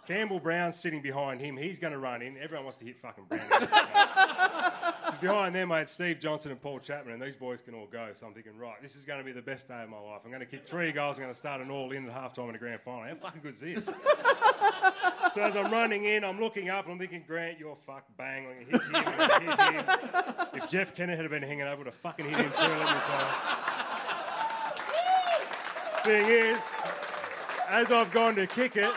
Campbell 0.06 0.40
Brown's 0.40 0.76
sitting 0.76 1.02
behind 1.02 1.40
him. 1.40 1.56
He's 1.56 1.78
going 1.78 1.92
to 1.92 1.98
run 1.98 2.22
in. 2.22 2.36
Everyone 2.38 2.64
wants 2.66 2.78
to 2.78 2.84
hit 2.84 2.98
fucking 3.00 3.24
Brown. 3.24 3.42
behind 5.20 5.54
them, 5.54 5.72
I 5.72 5.78
had 5.78 5.88
Steve 5.88 6.20
Johnson 6.20 6.52
and 6.52 6.60
Paul 6.60 6.78
Chapman, 6.78 7.14
and 7.14 7.22
these 7.22 7.36
boys 7.36 7.60
can 7.60 7.74
all 7.74 7.86
go. 7.90 8.10
So 8.12 8.26
I'm 8.26 8.32
thinking, 8.34 8.56
right, 8.56 8.80
this 8.80 8.94
is 8.96 9.04
going 9.04 9.18
to 9.18 9.24
be 9.24 9.32
the 9.32 9.42
best 9.42 9.68
day 9.68 9.82
of 9.82 9.88
my 9.88 9.98
life. 9.98 10.20
I'm 10.24 10.30
going 10.30 10.40
to 10.40 10.46
kick 10.46 10.64
three 10.64 10.92
goals. 10.92 11.16
I'm 11.16 11.22
going 11.22 11.32
to 11.32 11.38
start 11.38 11.60
an 11.60 11.70
all 11.70 11.90
in 11.92 12.06
at 12.06 12.12
half 12.12 12.34
time 12.34 12.46
in 12.46 12.52
the 12.52 12.58
grand 12.58 12.80
final. 12.82 13.02
How 13.02 13.14
fucking 13.14 13.40
good 13.42 13.54
is 13.54 13.60
this? 13.60 13.84
so 15.32 15.42
as 15.42 15.56
I'm 15.56 15.72
running 15.72 16.04
in, 16.04 16.24
I'm 16.24 16.40
looking 16.40 16.68
up 16.68 16.84
and 16.84 16.92
I'm 16.92 16.98
thinking, 16.98 17.24
Grant, 17.26 17.58
you're 17.58 17.76
fucked. 17.86 18.16
Bang. 18.16 18.46
I'm 18.46 18.56
hit 18.64 18.82
him. 18.82 18.94
Hit 19.42 19.74
him. 19.74 19.84
If 20.54 20.68
Jeff 20.68 20.94
Kennett 20.94 21.18
had 21.18 21.28
been 21.30 21.42
hanging 21.42 21.62
over, 21.62 21.72
I 21.72 21.74
would 21.74 21.86
have 21.86 21.94
fucking 21.94 22.26
hit 22.26 22.36
him 22.36 22.50
too. 22.50 22.56
Let 22.56 22.80
me 22.80 23.00
tell. 23.06 23.28
Thing 26.04 26.26
is, 26.26 26.62
as 27.68 27.90
I've 27.90 28.12
gone 28.12 28.36
to 28.36 28.46
kick 28.46 28.76
it, 28.76 28.94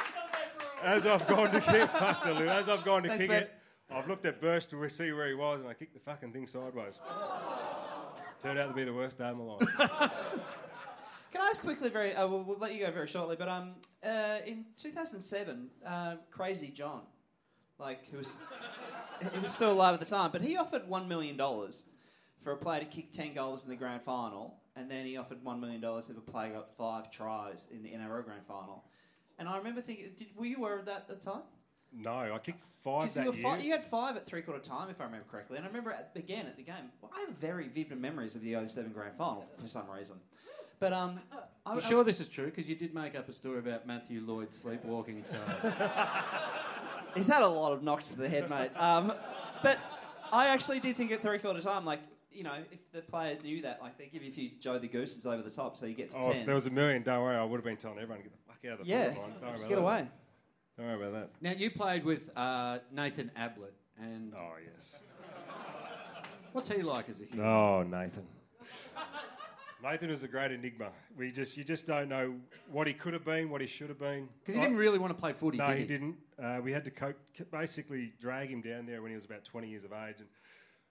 as 0.83 1.05
I've 1.05 1.25
gone 1.27 1.51
to 1.51 1.61
kick, 1.61 1.89
fuck 1.91 2.23
the 2.23 2.33
loo, 2.33 2.47
as 2.47 2.69
I've 2.69 2.83
gone 2.83 3.03
to 3.03 3.09
Thanks, 3.09 3.23
kick 3.23 3.29
mate. 3.29 3.43
it, 3.43 3.53
I've 3.91 4.07
looked 4.07 4.25
at 4.25 4.39
Burst 4.39 4.69
to 4.71 4.89
see 4.89 5.11
where 5.11 5.27
he 5.27 5.33
was, 5.33 5.61
and 5.61 5.69
I 5.69 5.73
kicked 5.73 5.93
the 5.93 5.99
fucking 5.99 6.31
thing 6.31 6.47
sideways. 6.47 6.99
Turned 8.41 8.59
out 8.59 8.69
to 8.69 8.73
be 8.73 8.83
the 8.83 8.93
worst 8.93 9.17
day 9.17 9.25
of 9.25 9.37
my 9.37 9.43
life. 9.43 9.59
Can 11.31 11.41
I 11.41 11.47
ask 11.47 11.61
quickly? 11.61 11.89
Very, 11.89 12.15
uh, 12.15 12.27
we'll, 12.27 12.43
we'll 12.43 12.57
let 12.57 12.73
you 12.73 12.85
go 12.85 12.91
very 12.91 13.07
shortly. 13.07 13.35
But 13.37 13.49
um, 13.49 13.73
uh, 14.03 14.37
in 14.45 14.65
2007, 14.77 15.69
uh, 15.85 16.15
Crazy 16.31 16.69
John, 16.69 17.01
like 17.77 18.07
who 18.09 18.17
was 18.17 18.37
he 19.33 19.39
was 19.39 19.53
still 19.53 19.71
alive 19.71 19.93
at 19.93 19.99
the 19.99 20.05
time, 20.05 20.31
but 20.31 20.41
he 20.41 20.57
offered 20.57 20.87
one 20.87 21.07
million 21.07 21.37
dollars 21.37 21.85
for 22.39 22.51
a 22.53 22.57
player 22.57 22.79
to 22.79 22.85
kick 22.85 23.11
ten 23.11 23.33
goals 23.33 23.63
in 23.63 23.69
the 23.69 23.75
grand 23.75 24.01
final, 24.01 24.55
and 24.75 24.89
then 24.89 25.05
he 25.05 25.17
offered 25.17 25.43
one 25.43 25.59
million 25.59 25.81
dollars 25.81 26.09
if 26.09 26.17
a 26.17 26.21
player 26.21 26.53
got 26.53 26.75
five 26.77 27.11
tries 27.11 27.67
in 27.71 27.83
the 27.83 27.89
NRL 27.89 28.23
grand 28.23 28.45
final. 28.47 28.85
And 29.39 29.47
I 29.49 29.57
remember 29.57 29.81
thinking, 29.81 30.07
did, 30.17 30.27
were 30.35 30.45
you 30.45 30.57
aware 30.57 30.77
of 30.77 30.85
that 30.85 31.05
at 31.07 31.07
the 31.07 31.15
time? 31.15 31.41
No, 31.91 32.11
I 32.11 32.37
kicked 32.37 32.61
five 32.83 33.01
Because 33.03 33.13
that 33.15 33.23
you, 33.23 33.29
were 33.31 33.35
year. 33.35 33.43
fi- 33.43 33.57
you 33.63 33.71
had 33.71 33.83
five 33.83 34.15
at 34.15 34.25
three 34.27 34.41
quarter 34.43 34.59
time, 34.61 34.89
if 34.91 35.01
I 35.01 35.05
remember 35.05 35.25
correctly. 35.31 35.57
And 35.57 35.65
I 35.65 35.69
remember 35.69 35.91
at, 35.91 36.11
again 36.15 36.45
at 36.45 36.55
the 36.57 36.61
game, 36.63 36.91
well, 37.01 37.11
I 37.15 37.21
have 37.21 37.31
very 37.31 37.67
vivid 37.67 37.99
memories 37.99 38.35
of 38.35 38.41
the 38.43 38.55
07 38.67 38.91
grand 38.91 39.15
final 39.17 39.47
for 39.57 39.67
some 39.67 39.89
reason. 39.89 40.17
But 40.79 40.93
um, 40.93 41.19
I'm 41.65 41.77
I- 41.77 41.81
sure 41.81 42.03
this 42.03 42.19
is 42.19 42.27
true? 42.27 42.45
Because 42.45 42.69
you 42.69 42.75
did 42.75 42.93
make 42.93 43.15
up 43.15 43.27
a 43.27 43.33
story 43.33 43.57
about 43.59 43.87
Matthew 43.87 44.21
Lloyd 44.21 44.53
sleepwalking. 44.53 45.23
So 45.23 45.37
He's 47.15 47.27
had 47.27 47.41
a 47.41 47.47
lot 47.47 47.71
of 47.73 47.81
knocks 47.81 48.09
to 48.09 48.17
the 48.17 48.29
head, 48.29 48.49
mate. 48.49 48.69
Um, 48.77 49.11
but 49.63 49.79
I 50.31 50.47
actually 50.47 50.79
did 50.79 50.95
think 50.95 51.11
at 51.11 51.21
three 51.21 51.39
quarter 51.39 51.61
time, 51.61 51.85
like, 51.85 51.99
you 52.31 52.43
know, 52.43 52.53
if 52.71 52.91
the 52.91 53.01
players 53.01 53.43
knew 53.43 53.61
that, 53.63 53.79
like, 53.81 53.97
they 53.97 54.05
give 54.05 54.21
you 54.21 54.29
a 54.29 54.31
few 54.31 54.51
Joe 54.59 54.77
the 54.77 54.87
Gooses 54.87 55.25
over 55.25 55.41
the 55.41 55.49
top, 55.49 55.75
so 55.75 55.85
you 55.87 55.95
get 55.95 56.11
to 56.11 56.17
Oh, 56.19 56.31
10. 56.31 56.35
if 56.37 56.45
there 56.45 56.55
was 56.55 56.67
a 56.67 56.69
million, 56.69 57.01
don't 57.01 57.23
worry, 57.23 57.35
I 57.35 57.43
would 57.43 57.57
have 57.57 57.63
been 57.65 57.77
telling 57.77 57.97
everyone 57.97 58.19
to 58.19 58.29
get 58.29 58.31
the 58.31 58.48
fuck 58.61 58.71
out 58.71 58.79
of 58.79 58.85
the 58.85 58.91
yeah, 58.91 59.13
forward 59.13 59.17
line. 59.31 59.33
Don't 59.41 59.53
just 59.53 59.67
get 59.67 59.75
that. 59.75 59.81
away. 59.81 60.07
Don't 60.77 60.87
worry 60.87 61.07
about 61.07 61.13
that. 61.13 61.29
now 61.41 61.51
you 61.51 61.71
played 61.71 62.05
with 62.05 62.29
uh, 62.37 62.79
Nathan 62.91 63.31
Ablett, 63.35 63.73
and 64.01 64.33
Oh, 64.35 64.53
yes. 64.73 64.97
what's 66.53 66.69
he 66.69 66.81
like 66.81 67.09
as 67.09 67.21
a 67.21 67.25
human? 67.25 67.45
Oh, 67.45 67.83
Nathan. 67.83 68.25
Nathan 69.81 70.09
is 70.09 70.23
a 70.23 70.27
great 70.27 70.51
enigma. 70.51 70.89
We 71.17 71.31
just, 71.31 71.55
you 71.55 71.63
just 71.63 71.87
don't 71.87 72.09
know 72.09 72.35
what 72.69 72.85
he 72.85 72.93
could 72.93 73.13
have 73.13 73.23
been, 73.23 73.49
what 73.49 73.61
he 73.61 73.67
should 73.67 73.87
have 73.87 73.99
been. 73.99 74.27
Because 74.39 74.55
he 74.55 74.61
didn't 74.61 74.75
really 74.75 74.99
want 74.99 75.15
to 75.15 75.19
play 75.19 75.31
footy. 75.31 75.57
No, 75.57 75.67
did 75.67 75.75
he 75.77 75.81
he 75.83 75.87
didn't. 75.87 76.15
Uh, 76.41 76.59
we 76.61 76.73
had 76.73 76.83
to 76.83 76.91
co- 76.91 77.13
basically 77.51 78.11
drag 78.19 78.49
him 78.49 78.61
down 78.61 78.85
there 78.85 79.01
when 79.01 79.11
he 79.11 79.15
was 79.15 79.23
about 79.23 79.45
20 79.45 79.69
years 79.69 79.85
of 79.85 79.93
age. 79.93 80.17
And 80.19 80.27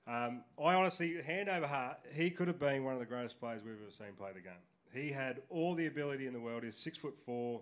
um, 0.07 0.43
I 0.63 0.73
honestly, 0.73 1.21
hand 1.23 1.51
over 1.51 1.67
heart, 1.67 1.99
he 2.15 2.31
could 2.31 2.49
have 2.49 2.59
been 2.59 2.83
one 2.83 2.95
of 2.95 3.01
the 3.01 3.07
greatest 3.07 3.39
players 3.39 3.63
we've 3.63 3.75
ever 3.75 3.91
seen 3.91 4.15
play 4.17 4.31
the 4.33 4.41
game. 4.41 4.53
He 4.93 5.11
had 5.13 5.41
all 5.51 5.75
the 5.75 5.87
ability 5.87 6.27
in 6.27 6.33
the 6.33 6.41
world. 6.41 6.63
He's 6.65 6.77
six 6.77 6.97
foot 6.99 7.19
four, 7.19 7.61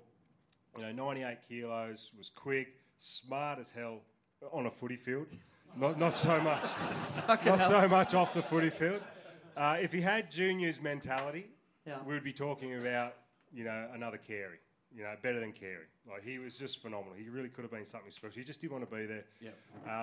you 0.76 0.82
know, 0.82 0.92
98 0.92 1.38
kilos, 1.48 2.10
was 2.16 2.30
quick, 2.30 2.78
smart 2.98 3.58
as 3.58 3.70
hell 3.70 4.00
on 4.52 4.66
a 4.66 4.70
footy 4.70 4.96
field. 4.96 5.26
Not, 5.76 5.98
not 5.98 6.14
so 6.14 6.40
much. 6.40 6.64
not 7.28 7.64
so 7.66 7.88
much 7.88 8.14
off 8.14 8.32
the 8.32 8.42
footy 8.42 8.70
field. 8.70 9.02
Uh, 9.56 9.76
if 9.80 9.92
he 9.92 10.00
had 10.00 10.30
Junior's 10.30 10.80
mentality, 10.80 11.46
Yeah. 11.86 11.98
we 12.06 12.14
would 12.14 12.24
be 12.24 12.32
talking 12.32 12.74
about, 12.74 13.14
you 13.52 13.64
know, 13.64 13.88
another 13.94 14.18
Carey. 14.18 14.58
You 14.94 15.02
know, 15.02 15.12
better 15.20 15.40
than 15.40 15.52
Carey. 15.52 15.84
Like 16.08 16.24
he 16.24 16.38
was 16.38 16.56
just 16.56 16.80
phenomenal. 16.80 17.12
He 17.18 17.28
really 17.28 17.48
could 17.50 17.62
have 17.62 17.70
been 17.70 17.84
something 17.84 18.10
special. 18.10 18.38
He 18.38 18.44
just 18.44 18.60
didn't 18.60 18.72
want 18.72 18.88
to 18.88 18.96
be 18.96 19.04
there. 19.04 19.24
Yeah. 19.42 19.50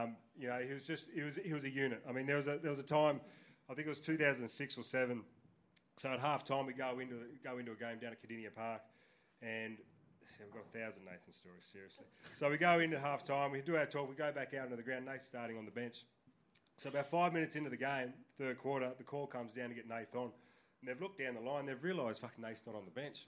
Um, 0.03 0.15
you 0.37 0.47
know, 0.49 0.59
he 0.59 0.71
was 0.71 0.85
just 0.85 1.09
he 1.15 1.21
was 1.21 1.37
he 1.43 1.51
was 1.53 1.63
a 1.63 1.69
unit. 1.69 2.03
I 2.07 2.11
mean, 2.11 2.27
there 2.27 2.35
was 2.35 2.47
a 2.47 2.57
there 2.61 2.69
was 2.69 2.77
a 2.79 2.83
time, 2.83 3.19
I 3.69 3.73
think 3.73 3.87
it 3.87 3.89
was 3.89 3.99
2006 4.01 4.77
or 4.77 4.83
seven. 4.83 5.23
So 5.95 6.10
at 6.11 6.20
half 6.20 6.44
time 6.44 6.65
we 6.65 6.74
go 6.74 6.99
into 6.99 7.15
go 7.44 7.57
into 7.57 7.72
a 7.72 7.76
game 7.76 7.99
down 8.02 8.11
at 8.14 8.22
Kardinia 8.22 8.53
Park, 8.53 8.82
and 9.41 9.78
see, 10.26 10.44
we've 10.44 10.53
got 10.53 10.64
a 10.74 10.78
thousand 10.78 11.06
Nathan 11.06 11.32
stories. 11.32 11.65
Seriously. 11.72 12.06
So 12.34 12.49
we 12.49 12.57
go 12.57 12.80
into 12.80 12.99
half 12.99 13.24
time. 13.24 13.52
We 13.52 13.61
do 13.61 13.76
our 13.76 13.86
talk. 13.86 14.10
We 14.10 14.15
go 14.15 14.32
back 14.32 14.53
out 14.53 14.65
into 14.65 14.76
the 14.76 14.84
ground. 14.84 15.06
Nate's 15.06 15.26
starting 15.26 15.57
on 15.57 15.65
the 15.65 15.72
bench. 15.72 16.06
So 16.78 16.90
about 16.90 17.10
five 17.10 17.34
minutes 17.34 17.56
into 17.56 17.70
the 17.70 17.78
game, 17.78 18.14
third 18.38 18.57
quarter, 18.57 18.91
the 18.98 19.03
call 19.03 19.28
comes 19.28 19.53
down 19.53 19.70
to 19.70 19.76
get 19.76 19.88
Nath 19.88 20.15
on. 20.15 20.32
And 20.82 20.90
they've 20.90 20.99
looked 20.99 21.20
down 21.20 21.36
the 21.36 21.41
line. 21.41 21.65
They've 21.65 21.84
realised 21.84 22.22
fucking 22.22 22.41
Nath's 22.41 22.64
not 22.65 22.76
on 22.76 22.86
the 22.86 22.91
bench. 22.91 23.28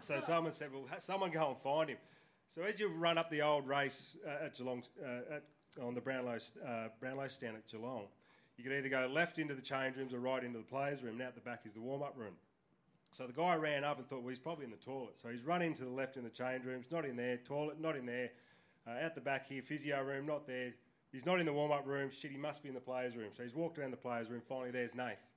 So 0.00 0.18
someone 0.18 0.52
said, 0.52 0.72
"Well, 0.72 0.86
someone 0.98 1.30
go 1.30 1.48
and 1.48 1.58
find 1.58 1.90
him." 1.90 1.98
So 2.48 2.62
as 2.62 2.80
you 2.80 2.88
run 2.88 3.18
up 3.18 3.30
the 3.30 3.42
old 3.42 3.66
race 3.66 4.16
uh, 4.26 4.46
at 4.46 4.54
Geelong, 4.54 4.82
uh, 5.02 5.36
at 5.36 5.44
on 5.82 5.94
the 5.94 6.00
Brownlow, 6.00 6.38
uh, 6.66 6.88
Brownlow 7.00 7.28
stand 7.28 7.56
at 7.56 7.66
Geelong. 7.66 8.06
You 8.56 8.64
could 8.64 8.72
either 8.72 8.88
go 8.88 9.08
left 9.12 9.38
into 9.38 9.54
the 9.54 9.62
change 9.62 9.96
rooms 9.96 10.14
or 10.14 10.20
right 10.20 10.42
into 10.42 10.58
the 10.58 10.64
players' 10.64 11.02
room, 11.02 11.14
and 11.14 11.22
out 11.22 11.34
the 11.34 11.40
back 11.40 11.62
is 11.64 11.74
the 11.74 11.80
warm 11.80 12.02
up 12.02 12.14
room. 12.16 12.34
So 13.10 13.26
the 13.26 13.32
guy 13.32 13.54
ran 13.54 13.84
up 13.84 13.98
and 13.98 14.08
thought, 14.08 14.22
well, 14.22 14.30
he's 14.30 14.38
probably 14.38 14.64
in 14.64 14.70
the 14.70 14.76
toilet. 14.76 15.18
So 15.18 15.28
he's 15.28 15.42
run 15.42 15.62
into 15.62 15.84
the 15.84 15.90
left 15.90 16.16
in 16.16 16.24
the 16.24 16.30
change 16.30 16.64
rooms, 16.64 16.86
not 16.90 17.04
in 17.04 17.16
there, 17.16 17.36
toilet, 17.36 17.80
not 17.80 17.96
in 17.96 18.06
there. 18.06 18.30
Uh, 18.86 19.04
out 19.04 19.14
the 19.14 19.20
back 19.20 19.48
here, 19.48 19.62
physio 19.62 20.02
room, 20.02 20.26
not 20.26 20.46
there. 20.46 20.72
He's 21.12 21.24
not 21.24 21.38
in 21.38 21.46
the 21.46 21.52
warm 21.52 21.70
up 21.70 21.86
room. 21.86 22.10
Shit, 22.10 22.32
he 22.32 22.36
must 22.36 22.62
be 22.62 22.68
in 22.68 22.74
the 22.74 22.80
players' 22.80 23.16
room. 23.16 23.30
So 23.36 23.44
he's 23.44 23.54
walked 23.54 23.78
around 23.78 23.92
the 23.92 23.96
players' 23.96 24.30
room. 24.30 24.42
Finally, 24.48 24.72
there's 24.72 24.96
Nath, 24.96 25.30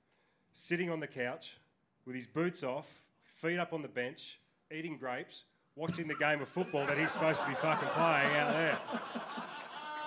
sitting 0.52 0.90
on 0.90 0.98
the 0.98 1.06
couch 1.06 1.56
with 2.04 2.16
his 2.16 2.26
boots 2.26 2.64
off, 2.64 3.02
feet 3.22 3.58
up 3.58 3.72
on 3.72 3.82
the 3.82 3.88
bench, 3.88 4.40
eating 4.72 4.98
grapes, 4.98 5.44
watching 5.76 6.08
the 6.08 6.16
game 6.16 6.42
of 6.42 6.48
football 6.48 6.84
that 6.86 6.98
he's 6.98 7.12
supposed 7.12 7.40
to 7.40 7.46
be 7.46 7.54
fucking 7.54 7.88
playing 7.90 8.36
out 8.36 8.52
there. 8.52 8.78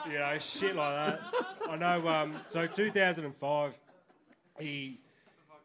You 0.07 0.19
know, 0.19 0.37
shit 0.39 0.75
like 0.75 0.95
that. 0.95 1.21
I 1.69 1.75
know. 1.75 2.07
Um, 2.07 2.35
so 2.47 2.65
2005, 2.67 3.73
he 4.59 4.99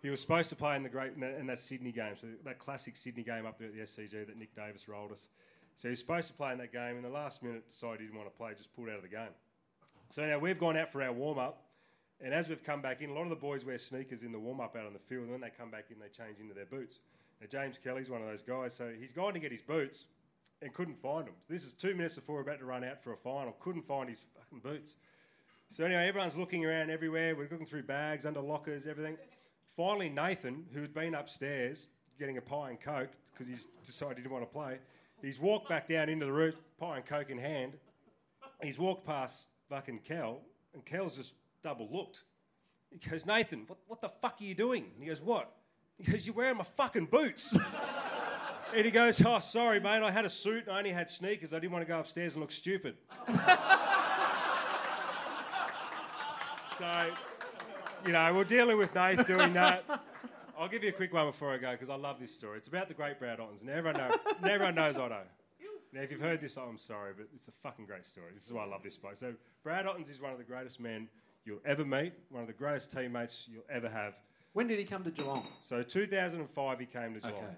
he 0.02 0.10
was 0.10 0.20
supposed 0.20 0.50
to 0.50 0.56
play 0.56 0.76
in 0.76 0.82
the 0.82 0.88
great 0.88 1.14
in 1.14 1.20
that, 1.20 1.38
in 1.38 1.46
that 1.46 1.58
Sydney 1.58 1.92
game, 1.92 2.14
so 2.20 2.26
that 2.44 2.58
classic 2.58 2.96
Sydney 2.96 3.22
game 3.22 3.46
up 3.46 3.58
there 3.58 3.68
at 3.68 3.74
the 3.74 3.80
SCG 3.80 4.26
that 4.26 4.38
Nick 4.38 4.54
Davis 4.54 4.88
rolled 4.88 5.12
us. 5.12 5.28
So 5.74 5.88
he 5.88 5.90
was 5.90 5.98
supposed 5.98 6.28
to 6.28 6.34
play 6.34 6.52
in 6.52 6.58
that 6.58 6.72
game. 6.72 6.96
In 6.96 7.02
the 7.02 7.08
last 7.08 7.42
minute, 7.42 7.68
decided 7.68 8.00
he 8.00 8.06
didn't 8.06 8.18
want 8.18 8.32
to 8.32 8.36
play, 8.36 8.52
just 8.56 8.74
pulled 8.74 8.88
out 8.88 8.96
of 8.96 9.02
the 9.02 9.08
game. 9.08 9.34
So 10.10 10.24
now 10.24 10.38
we've 10.38 10.58
gone 10.58 10.76
out 10.76 10.92
for 10.92 11.02
our 11.02 11.12
warm 11.12 11.38
up, 11.38 11.64
and 12.20 12.32
as 12.32 12.48
we've 12.48 12.62
come 12.62 12.80
back 12.80 13.02
in, 13.02 13.10
a 13.10 13.12
lot 13.12 13.22
of 13.22 13.30
the 13.30 13.36
boys 13.36 13.64
wear 13.64 13.78
sneakers 13.78 14.22
in 14.22 14.32
the 14.32 14.38
warm 14.38 14.60
up 14.60 14.76
out 14.76 14.86
on 14.86 14.92
the 14.92 14.98
field, 14.98 15.24
and 15.24 15.32
when 15.32 15.40
they 15.40 15.50
come 15.50 15.70
back 15.70 15.86
in, 15.90 15.98
they 15.98 16.08
change 16.08 16.38
into 16.40 16.54
their 16.54 16.66
boots. 16.66 17.00
Now 17.40 17.46
James 17.50 17.78
Kelly's 17.78 18.08
one 18.08 18.22
of 18.22 18.28
those 18.28 18.42
guys, 18.42 18.74
so 18.74 18.92
he's 18.98 19.12
gone 19.12 19.32
to 19.32 19.38
get 19.38 19.50
his 19.50 19.60
boots 19.60 20.06
and 20.62 20.72
couldn't 20.72 21.00
find 21.00 21.26
them. 21.26 21.34
This 21.48 21.64
is 21.64 21.74
two 21.74 21.94
minutes 21.94 22.14
before 22.14 22.36
we're 22.36 22.42
about 22.42 22.58
to 22.60 22.64
run 22.64 22.84
out 22.84 23.02
for 23.02 23.12
a 23.12 23.16
final. 23.16 23.52
Couldn't 23.60 23.82
find 23.82 24.08
his 24.08 24.22
fucking 24.36 24.60
boots. 24.60 24.96
So 25.68 25.84
anyway, 25.84 26.06
everyone's 26.06 26.36
looking 26.36 26.64
around 26.64 26.90
everywhere. 26.90 27.34
We're 27.34 27.48
looking 27.50 27.66
through 27.66 27.82
bags, 27.82 28.24
under 28.24 28.40
lockers, 28.40 28.86
everything. 28.86 29.16
Finally, 29.76 30.08
Nathan, 30.08 30.64
who'd 30.72 30.94
been 30.94 31.14
upstairs 31.14 31.88
getting 32.18 32.38
a 32.38 32.40
pie 32.40 32.70
and 32.70 32.80
coke 32.80 33.10
because 33.32 33.46
he's 33.46 33.66
decided 33.84 34.16
he 34.16 34.22
didn't 34.22 34.32
want 34.32 34.44
to 34.44 34.52
play, 34.52 34.78
he's 35.20 35.38
walked 35.38 35.68
back 35.68 35.86
down 35.86 36.08
into 36.08 36.24
the 36.24 36.32
room, 36.32 36.52
pie 36.78 36.96
and 36.96 37.04
coke 37.04 37.30
in 37.30 37.38
hand. 37.38 37.74
He's 38.62 38.78
walked 38.78 39.06
past 39.06 39.48
fucking 39.68 40.00
Kel, 40.04 40.40
and 40.72 40.84
Kel's 40.84 41.16
just 41.16 41.34
double 41.62 41.88
looked. 41.92 42.22
He 42.90 43.10
goes, 43.10 43.26
Nathan, 43.26 43.64
what, 43.66 43.78
what 43.86 44.00
the 44.00 44.08
fuck 44.08 44.36
are 44.40 44.44
you 44.44 44.54
doing? 44.54 44.84
And 44.94 45.02
he 45.02 45.08
goes, 45.08 45.20
what? 45.20 45.52
He 45.98 46.10
goes, 46.10 46.26
you're 46.26 46.36
wearing 46.36 46.56
my 46.56 46.64
fucking 46.64 47.06
boots. 47.06 47.56
and 48.74 48.84
he 48.84 48.90
goes, 48.90 49.22
oh, 49.24 49.38
sorry, 49.38 49.80
mate, 49.80 50.02
I 50.02 50.10
had 50.10 50.24
a 50.24 50.30
suit 50.30 50.66
and 50.66 50.74
I 50.74 50.78
only 50.78 50.90
had 50.90 51.08
sneakers. 51.08 51.52
I 51.52 51.58
didn't 51.58 51.72
want 51.72 51.84
to 51.84 51.88
go 51.88 52.00
upstairs 52.00 52.34
and 52.34 52.40
look 52.40 52.52
stupid. 52.52 52.96
so, 56.78 57.10
you 58.04 58.12
know, 58.12 58.32
we're 58.34 58.44
dealing 58.44 58.76
with 58.76 58.94
Nath 58.94 59.26
doing 59.26 59.52
that. 59.54 59.84
I'll 60.58 60.68
give 60.68 60.82
you 60.82 60.88
a 60.88 60.92
quick 60.92 61.12
one 61.12 61.26
before 61.26 61.52
I 61.52 61.58
go 61.58 61.72
because 61.72 61.90
I 61.90 61.96
love 61.96 62.18
this 62.18 62.34
story. 62.34 62.58
It's 62.58 62.68
about 62.68 62.88
the 62.88 62.94
great 62.94 63.18
Brad 63.18 63.40
Ottens. 63.40 63.60
And 63.60 63.70
everyone, 63.70 64.00
know, 64.00 64.10
and 64.42 64.50
everyone 64.50 64.74
knows 64.74 64.96
Otto. 64.96 65.20
Now, 65.92 66.02
if 66.02 66.10
you've 66.10 66.20
heard 66.20 66.40
this, 66.40 66.56
I'm 66.56 66.78
sorry, 66.78 67.12
but 67.16 67.28
it's 67.34 67.48
a 67.48 67.52
fucking 67.62 67.86
great 67.86 68.04
story. 68.04 68.26
This 68.34 68.44
is 68.44 68.52
why 68.52 68.64
I 68.64 68.66
love 68.66 68.82
this 68.82 68.96
bloke. 68.96 69.16
So, 69.16 69.34
Brad 69.62 69.86
Ottens 69.86 70.08
is 70.08 70.20
one 70.20 70.32
of 70.32 70.38
the 70.38 70.44
greatest 70.44 70.80
men 70.80 71.08
you'll 71.44 71.60
ever 71.64 71.84
meet, 71.84 72.12
one 72.28 72.42
of 72.42 72.48
the 72.48 72.52
greatest 72.52 72.92
teammates 72.92 73.48
you'll 73.50 73.64
ever 73.70 73.88
have. 73.88 74.14
When 74.52 74.66
did 74.66 74.78
he 74.78 74.84
come 74.84 75.04
to 75.04 75.10
Geelong? 75.10 75.46
So, 75.62 75.82
2005, 75.82 76.80
he 76.80 76.86
came 76.86 77.14
to 77.14 77.20
Geelong. 77.20 77.36
Okay. 77.36 77.54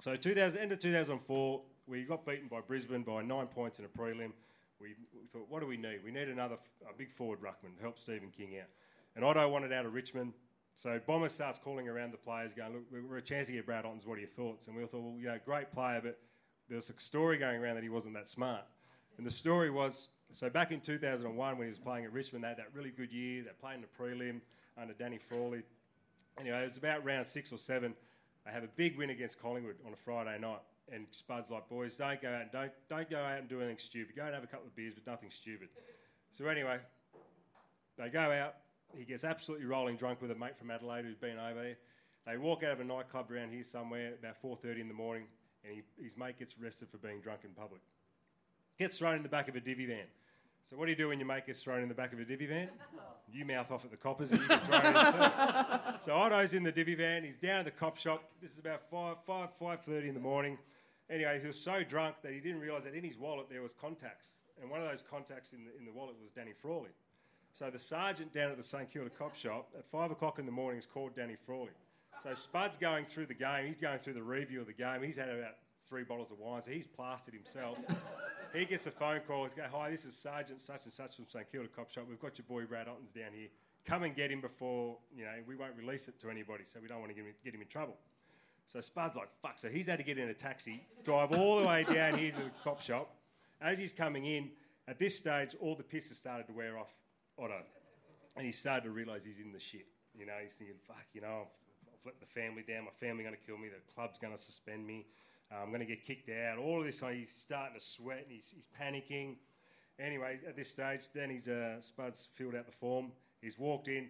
So, 0.00 0.16
2000, 0.16 0.58
end 0.58 0.72
of 0.72 0.78
2004, 0.78 1.60
we 1.86 2.04
got 2.04 2.24
beaten 2.24 2.48
by 2.48 2.62
Brisbane 2.62 3.02
by 3.02 3.20
nine 3.20 3.48
points 3.48 3.78
in 3.78 3.84
a 3.84 3.88
prelim. 3.88 4.32
We, 4.80 4.94
we 5.12 5.26
thought, 5.30 5.44
what 5.50 5.60
do 5.60 5.66
we 5.66 5.76
need? 5.76 6.00
We 6.02 6.10
need 6.10 6.30
another 6.30 6.56
big 6.96 7.12
forward 7.12 7.40
ruckman 7.42 7.76
to 7.76 7.82
help 7.82 7.98
Stephen 7.98 8.30
King 8.30 8.56
out. 8.58 8.68
And 9.14 9.22
Otto 9.26 9.46
wanted 9.50 9.74
out 9.74 9.84
of 9.84 9.92
Richmond. 9.92 10.32
So 10.74 10.98
Bomber 11.06 11.28
starts 11.28 11.58
calling 11.58 11.86
around 11.86 12.14
the 12.14 12.16
players, 12.16 12.54
going, 12.54 12.72
"Look, 12.72 12.84
we're 12.90 13.18
a 13.18 13.22
chance 13.22 13.48
to 13.48 13.52
get 13.52 13.66
Brad 13.66 13.84
Ottens. 13.84 14.06
What 14.06 14.16
are 14.16 14.20
your 14.20 14.30
thoughts?" 14.30 14.68
And 14.68 14.76
we 14.76 14.82
all 14.82 14.88
thought, 14.88 15.02
"Well, 15.02 15.18
you 15.18 15.26
know, 15.26 15.38
great 15.44 15.70
player, 15.70 16.00
but 16.02 16.18
there's 16.66 16.88
a 16.88 16.98
story 16.98 17.36
going 17.36 17.60
around 17.60 17.74
that 17.74 17.82
he 17.82 17.90
wasn't 17.90 18.14
that 18.14 18.26
smart." 18.26 18.64
And 19.18 19.26
the 19.26 19.30
story 19.30 19.70
was, 19.70 20.08
so 20.32 20.48
back 20.48 20.72
in 20.72 20.80
2001 20.80 21.58
when 21.58 21.66
he 21.66 21.68
was 21.68 21.78
playing 21.78 22.06
at 22.06 22.12
Richmond, 22.14 22.44
they 22.44 22.48
had 22.48 22.56
that 22.56 22.72
really 22.72 22.90
good 22.90 23.12
year. 23.12 23.42
They 23.42 23.50
played 23.50 23.74
in 23.74 23.82
the 23.82 23.86
prelim 23.86 24.40
under 24.78 24.94
Danny 24.94 25.18
Frawley. 25.18 25.62
Anyway, 26.38 26.58
it 26.58 26.64
was 26.64 26.78
about 26.78 27.04
round 27.04 27.26
six 27.26 27.52
or 27.52 27.58
seven. 27.58 27.94
They 28.44 28.52
have 28.52 28.64
a 28.64 28.68
big 28.76 28.96
win 28.96 29.10
against 29.10 29.40
Collingwood 29.40 29.76
on 29.86 29.92
a 29.92 29.96
Friday 29.96 30.38
night. 30.38 30.60
And 30.92 31.06
Spud's 31.10 31.50
like, 31.50 31.68
boys, 31.68 31.96
don't 31.96 32.20
go 32.20 32.28
out 32.28 32.42
and 32.42 32.50
don't, 32.50 32.72
don't 32.88 33.08
go 33.08 33.18
out 33.18 33.38
and 33.38 33.48
do 33.48 33.58
anything 33.60 33.78
stupid. 33.78 34.16
Go 34.16 34.24
and 34.24 34.34
have 34.34 34.42
a 34.42 34.48
couple 34.48 34.66
of 34.66 34.74
beers, 34.74 34.94
but 34.94 35.06
nothing 35.06 35.30
stupid. 35.30 35.68
So 36.32 36.46
anyway, 36.46 36.78
they 37.96 38.08
go 38.08 38.32
out. 38.32 38.56
He 38.96 39.04
gets 39.04 39.22
absolutely 39.22 39.66
rolling 39.66 39.96
drunk 39.96 40.20
with 40.20 40.32
a 40.32 40.34
mate 40.34 40.58
from 40.58 40.70
Adelaide 40.70 41.04
who's 41.04 41.16
been 41.16 41.38
over 41.38 41.62
there. 41.62 41.76
They 42.26 42.36
walk 42.36 42.64
out 42.64 42.72
of 42.72 42.80
a 42.80 42.84
nightclub 42.84 43.30
around 43.30 43.52
here 43.52 43.62
somewhere 43.62 44.14
about 44.18 44.42
4.30 44.42 44.80
in 44.80 44.88
the 44.88 44.94
morning, 44.94 45.24
and 45.64 45.74
he, 45.74 46.02
his 46.02 46.16
mate 46.16 46.38
gets 46.38 46.54
arrested 46.60 46.88
for 46.90 46.98
being 46.98 47.20
drunk 47.20 47.40
in 47.44 47.50
public. 47.50 47.80
Gets 48.78 48.98
thrown 48.98 49.16
in 49.16 49.22
the 49.22 49.28
back 49.28 49.48
of 49.48 49.56
a 49.56 49.60
divvy 49.60 49.86
van. 49.86 50.06
So 50.64 50.76
what 50.76 50.84
do 50.86 50.90
you 50.90 50.96
do 50.96 51.08
when 51.08 51.18
your 51.18 51.26
mate 51.26 51.46
gets 51.46 51.62
thrown 51.62 51.82
in 51.82 51.88
the 51.88 51.94
back 51.94 52.12
of 52.12 52.20
a 52.20 52.24
divvy 52.24 52.46
van? 52.46 52.68
You 53.32 53.44
mouth 53.44 53.70
off 53.70 53.84
at 53.84 53.92
the 53.92 53.96
coppers 53.96 54.32
and 54.32 54.40
you 54.40 54.48
get 54.48 54.64
thrown 54.64 54.86
in 54.86 54.92
too. 54.92 55.18
So 56.00 56.16
Otto's 56.16 56.52
in 56.52 56.64
the 56.64 56.72
divvy 56.72 56.96
van. 56.96 57.22
He's 57.22 57.38
down 57.38 57.60
at 57.60 57.64
the 57.64 57.70
cop 57.70 57.96
shop. 57.96 58.24
This 58.42 58.50
is 58.52 58.58
about 58.58 58.90
5, 58.90 59.18
5, 59.24 59.50
5.30 59.60 60.08
in 60.08 60.14
the 60.14 60.20
morning. 60.20 60.58
Anyway, 61.08 61.38
he 61.40 61.46
was 61.46 61.56
so 61.56 61.84
drunk 61.84 62.16
that 62.24 62.32
he 62.32 62.40
didn't 62.40 62.60
realise 62.60 62.82
that 62.82 62.94
in 62.94 63.04
his 63.04 63.16
wallet 63.16 63.46
there 63.48 63.62
was 63.62 63.72
contacts. 63.72 64.32
And 64.60 64.68
one 64.68 64.82
of 64.82 64.88
those 64.88 65.04
contacts 65.08 65.52
in 65.52 65.64
the, 65.64 65.70
in 65.78 65.84
the 65.84 65.92
wallet 65.92 66.16
was 66.20 66.30
Danny 66.30 66.52
Frawley. 66.52 66.90
So 67.52 67.70
the 67.70 67.78
sergeant 67.78 68.32
down 68.32 68.50
at 68.50 68.56
the 68.56 68.64
St 68.64 68.90
Kilda 68.90 69.10
cop 69.10 69.36
shop 69.36 69.68
at 69.78 69.84
5 69.86 70.10
o'clock 70.10 70.40
in 70.40 70.46
the 70.46 70.50
morning 70.50 70.78
has 70.78 70.86
called 70.86 71.14
Danny 71.14 71.36
Frawley. 71.36 71.70
So 72.20 72.34
Spud's 72.34 72.76
going 72.76 73.04
through 73.04 73.26
the 73.26 73.34
game. 73.34 73.66
He's 73.66 73.80
going 73.80 73.98
through 74.00 74.14
the 74.14 74.22
review 74.24 74.60
of 74.60 74.66
the 74.66 74.72
game. 74.72 75.02
He's 75.04 75.16
had 75.18 75.28
about 75.28 75.54
three 75.90 76.04
bottles 76.04 76.30
of 76.30 76.38
wine, 76.38 76.62
so 76.62 76.70
he's 76.70 76.86
plastered 76.86 77.34
himself. 77.34 77.76
he 78.54 78.64
gets 78.64 78.86
a 78.86 78.90
phone 78.92 79.20
call. 79.26 79.42
He's 79.42 79.52
going, 79.52 79.68
hi, 79.68 79.90
this 79.90 80.04
is 80.04 80.16
Sergeant 80.16 80.60
such 80.60 80.84
and 80.84 80.92
such 80.92 81.16
from 81.16 81.26
St 81.28 81.50
Kilda 81.50 81.68
cop 81.68 81.90
shop. 81.90 82.04
We've 82.08 82.20
got 82.20 82.38
your 82.38 82.46
boy 82.48 82.64
Brad 82.64 82.86
Ottens 82.86 83.12
down 83.12 83.32
here. 83.34 83.48
Come 83.84 84.04
and 84.04 84.14
get 84.14 84.30
him 84.30 84.40
before, 84.40 84.96
you 85.14 85.24
know, 85.24 85.32
we 85.46 85.56
won't 85.56 85.74
release 85.76 86.06
it 86.06 86.18
to 86.20 86.30
anybody, 86.30 86.64
so 86.64 86.78
we 86.80 86.86
don't 86.86 87.00
want 87.00 87.10
to 87.10 87.14
get 87.44 87.54
him, 87.54 87.60
in 87.60 87.66
trouble. 87.66 87.96
So 88.66 88.80
Spud's 88.80 89.16
like, 89.16 89.28
fuck. 89.42 89.58
So 89.58 89.68
he's 89.68 89.88
had 89.88 89.98
to 89.98 90.04
get 90.04 90.16
in 90.16 90.28
a 90.28 90.34
taxi, 90.34 90.86
drive 91.04 91.32
all 91.32 91.58
the 91.58 91.66
way 91.66 91.84
down 91.84 92.16
here 92.16 92.30
to 92.30 92.38
the 92.38 92.50
cop 92.62 92.80
shop. 92.80 93.16
As 93.60 93.76
he's 93.76 93.92
coming 93.92 94.26
in, 94.26 94.50
at 94.86 94.98
this 94.98 95.18
stage, 95.18 95.56
all 95.60 95.74
the 95.74 95.82
piss 95.82 96.08
has 96.08 96.18
started 96.18 96.46
to 96.46 96.52
wear 96.52 96.78
off 96.78 96.92
Otto. 97.38 97.62
And 98.36 98.46
he 98.46 98.52
started 98.52 98.84
to 98.84 98.90
realise 98.90 99.24
he's 99.24 99.40
in 99.40 99.52
the 99.52 99.58
shit. 99.58 99.86
You 100.16 100.26
know, 100.26 100.34
he's 100.40 100.52
thinking, 100.52 100.76
fuck, 100.86 101.06
you 101.12 101.20
know, 101.20 101.42
I've, 101.42 101.92
I've 101.92 102.06
let 102.06 102.20
the 102.20 102.26
family 102.26 102.62
down. 102.62 102.84
My 102.84 103.06
family 103.06 103.24
going 103.24 103.34
to 103.34 103.40
kill 103.44 103.58
me. 103.58 103.68
The 103.68 103.92
club's 103.92 104.18
going 104.18 104.36
to 104.36 104.40
suspend 104.40 104.86
me. 104.86 105.06
I'm 105.52 105.68
going 105.68 105.80
to 105.80 105.86
get 105.86 106.04
kicked 106.04 106.30
out. 106.30 106.58
All 106.58 106.80
of 106.80 106.86
this, 106.86 107.02
he's 107.12 107.30
starting 107.30 107.78
to 107.78 107.84
sweat 107.84 108.24
and 108.24 108.32
he's, 108.32 108.52
he's 108.54 108.68
panicking. 108.80 109.36
Anyway, 109.98 110.38
at 110.46 110.56
this 110.56 110.70
stage, 110.70 111.12
Danny's 111.12 111.48
uh, 111.48 111.80
Spud's 111.80 112.28
filled 112.34 112.54
out 112.54 112.66
the 112.66 112.72
form. 112.72 113.12
He's 113.42 113.58
walked 113.58 113.88
in, 113.88 114.08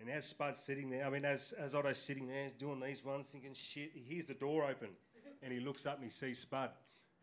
and 0.00 0.10
as 0.10 0.24
Spud's 0.24 0.58
sitting 0.58 0.90
there, 0.90 1.04
I 1.04 1.10
mean, 1.10 1.24
as, 1.24 1.52
as 1.58 1.74
Otto's 1.74 1.98
sitting 1.98 2.28
there, 2.28 2.44
he's 2.44 2.52
doing 2.52 2.80
these 2.80 3.04
ones, 3.04 3.26
thinking, 3.28 3.54
shit, 3.54 3.90
he 3.94 4.00
hears 4.00 4.26
the 4.26 4.34
door 4.34 4.64
open, 4.64 4.88
and 5.42 5.52
he 5.52 5.60
looks 5.60 5.86
up 5.86 5.96
and 5.96 6.04
he 6.04 6.10
sees 6.10 6.38
Spud. 6.38 6.70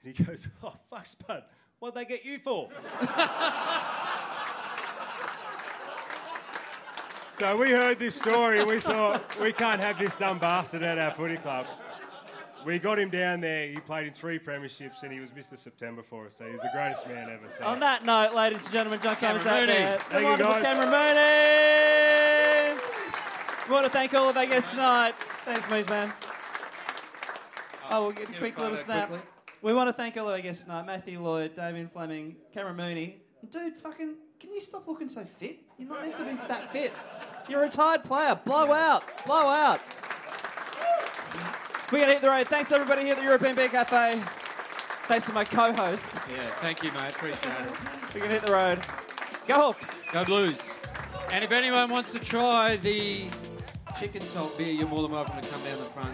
And 0.04 0.16
he 0.16 0.24
goes, 0.24 0.48
oh, 0.64 0.74
fuck, 0.90 1.06
Spud, 1.06 1.44
what'd 1.80 1.96
they 1.96 2.06
get 2.06 2.26
you 2.26 2.40
for? 2.40 2.70
so 7.34 7.58
we 7.58 7.72
heard 7.72 8.00
this 8.00 8.16
story, 8.16 8.60
and 8.60 8.70
we 8.70 8.80
thought, 8.80 9.40
we 9.40 9.54
can't 9.54 9.82
have 9.82 10.00
this 10.00 10.16
dumb 10.16 10.40
bastard 10.40 10.84
at 10.84 10.98
our 10.98 11.12
footy 11.12 11.38
club. 11.38 11.68
We 12.66 12.78
got 12.78 13.00
him 13.00 13.10
down 13.10 13.42
there. 13.42 13.68
He 13.70 13.78
played 13.78 14.08
in 14.08 14.14
three 14.14 14.38
premierships, 14.38 15.04
and 15.04 15.12
he 15.12 15.20
was 15.20 15.32
Mr. 15.32 15.58
September 15.58 16.04
for 16.04 16.26
us. 16.26 16.36
So 16.36 16.46
he's 16.46 16.62
the 16.62 16.70
greatest 16.74 17.08
man 17.08 17.30
ever. 17.30 17.50
So. 17.58 17.66
On 17.66 17.80
that 17.80 18.04
note, 18.06 18.34
ladies 18.36 18.64
and 18.66 18.74
gentlemen, 18.74 19.00
John 19.02 19.16
Thomas 19.16 19.46
out 19.46 19.62
Mooney. 19.62 19.74
there. 19.74 19.98
The 19.98 20.04
Thank 20.04 20.22
you, 20.24 20.30
wonderful 20.30 20.54
guys. 20.54 20.64
Cameron 20.64 20.90
Mooney. 20.90 22.82
We 23.68 23.74
want 23.74 23.86
to 23.86 23.92
thank 23.92 24.14
all 24.14 24.30
of 24.30 24.36
our 24.38 24.46
guests 24.46 24.72
tonight. 24.72 25.14
Thanks, 25.14 25.70
Moose, 25.70 25.90
man. 25.90 26.12
Oh, 27.92 28.04
we'll 28.04 28.12
get 28.12 28.30
a 28.30 28.34
quick 28.34 28.58
little 28.60 28.76
snap. 28.76 29.10
quickly. 29.10 29.26
We 29.62 29.74
want 29.74 29.88
to 29.90 29.94
thank 29.94 30.18
all 30.18 30.28
of 30.28 30.34
our 30.34 30.42
guests 30.42 30.64
tonight. 30.64 30.86
Matthew 30.86 31.22
Lloyd, 31.22 31.56
Damien 31.56 31.88
Fleming, 31.88 32.36
Cameron 32.54 32.78
Mooney. 32.78 33.22
Dude, 33.50 33.76
fucking, 33.78 34.16
can 34.40 34.52
you 34.52 34.60
stop 34.62 34.88
looking 34.88 35.08
so 35.10 35.24
fit? 35.24 35.60
You're 35.78 35.90
not 35.90 36.02
meant 36.02 36.16
to 36.18 36.24
be 36.24 36.34
that 36.48 36.72
fit. 36.72 36.94
You're 37.48 37.62
a 37.62 37.64
retired 37.66 38.04
player. 38.04 38.36
Blow 38.44 38.72
out. 38.72 39.26
Blow 39.26 39.48
out. 39.48 39.82
We're 41.92 41.98
going 41.98 42.10
to 42.10 42.14
hit 42.14 42.22
the 42.22 42.30
road. 42.30 42.48
Thanks, 42.48 42.72
everybody 42.72 43.02
here 43.02 43.14
at 43.14 43.18
the 43.18 43.24
European 43.24 43.56
Beer 43.56 43.68
Cafe. 43.68 44.14
Thanks 45.08 45.26
to 45.26 45.34
my 45.34 45.44
co-host. 45.44 46.22
Yeah, 46.30 46.38
thank 46.62 46.84
you, 46.84 46.92
mate. 46.92 47.10
Appreciate 47.10 47.44
it. 47.44 47.72
We're 48.14 48.20
going 48.20 48.22
to 48.22 48.28
hit 48.28 48.46
the 48.46 48.52
road. 48.52 48.80
Go 49.48 49.56
Hawks. 49.56 50.04
Go 50.12 50.24
Blues. 50.24 50.60
And 51.32 51.44
if 51.44 51.52
anyone 51.52 51.90
wants 51.90 52.12
to 52.12 52.20
try 52.20 52.76
the 52.76 53.28
chicken 54.00 54.22
salt 54.22 54.56
beer, 54.56 54.72
you're 54.72 54.88
more 54.88 55.02
than 55.02 55.12
welcome 55.12 55.42
to 55.42 55.48
come 55.48 55.64
down 55.64 55.80
the 55.80 55.86
front 55.86 56.14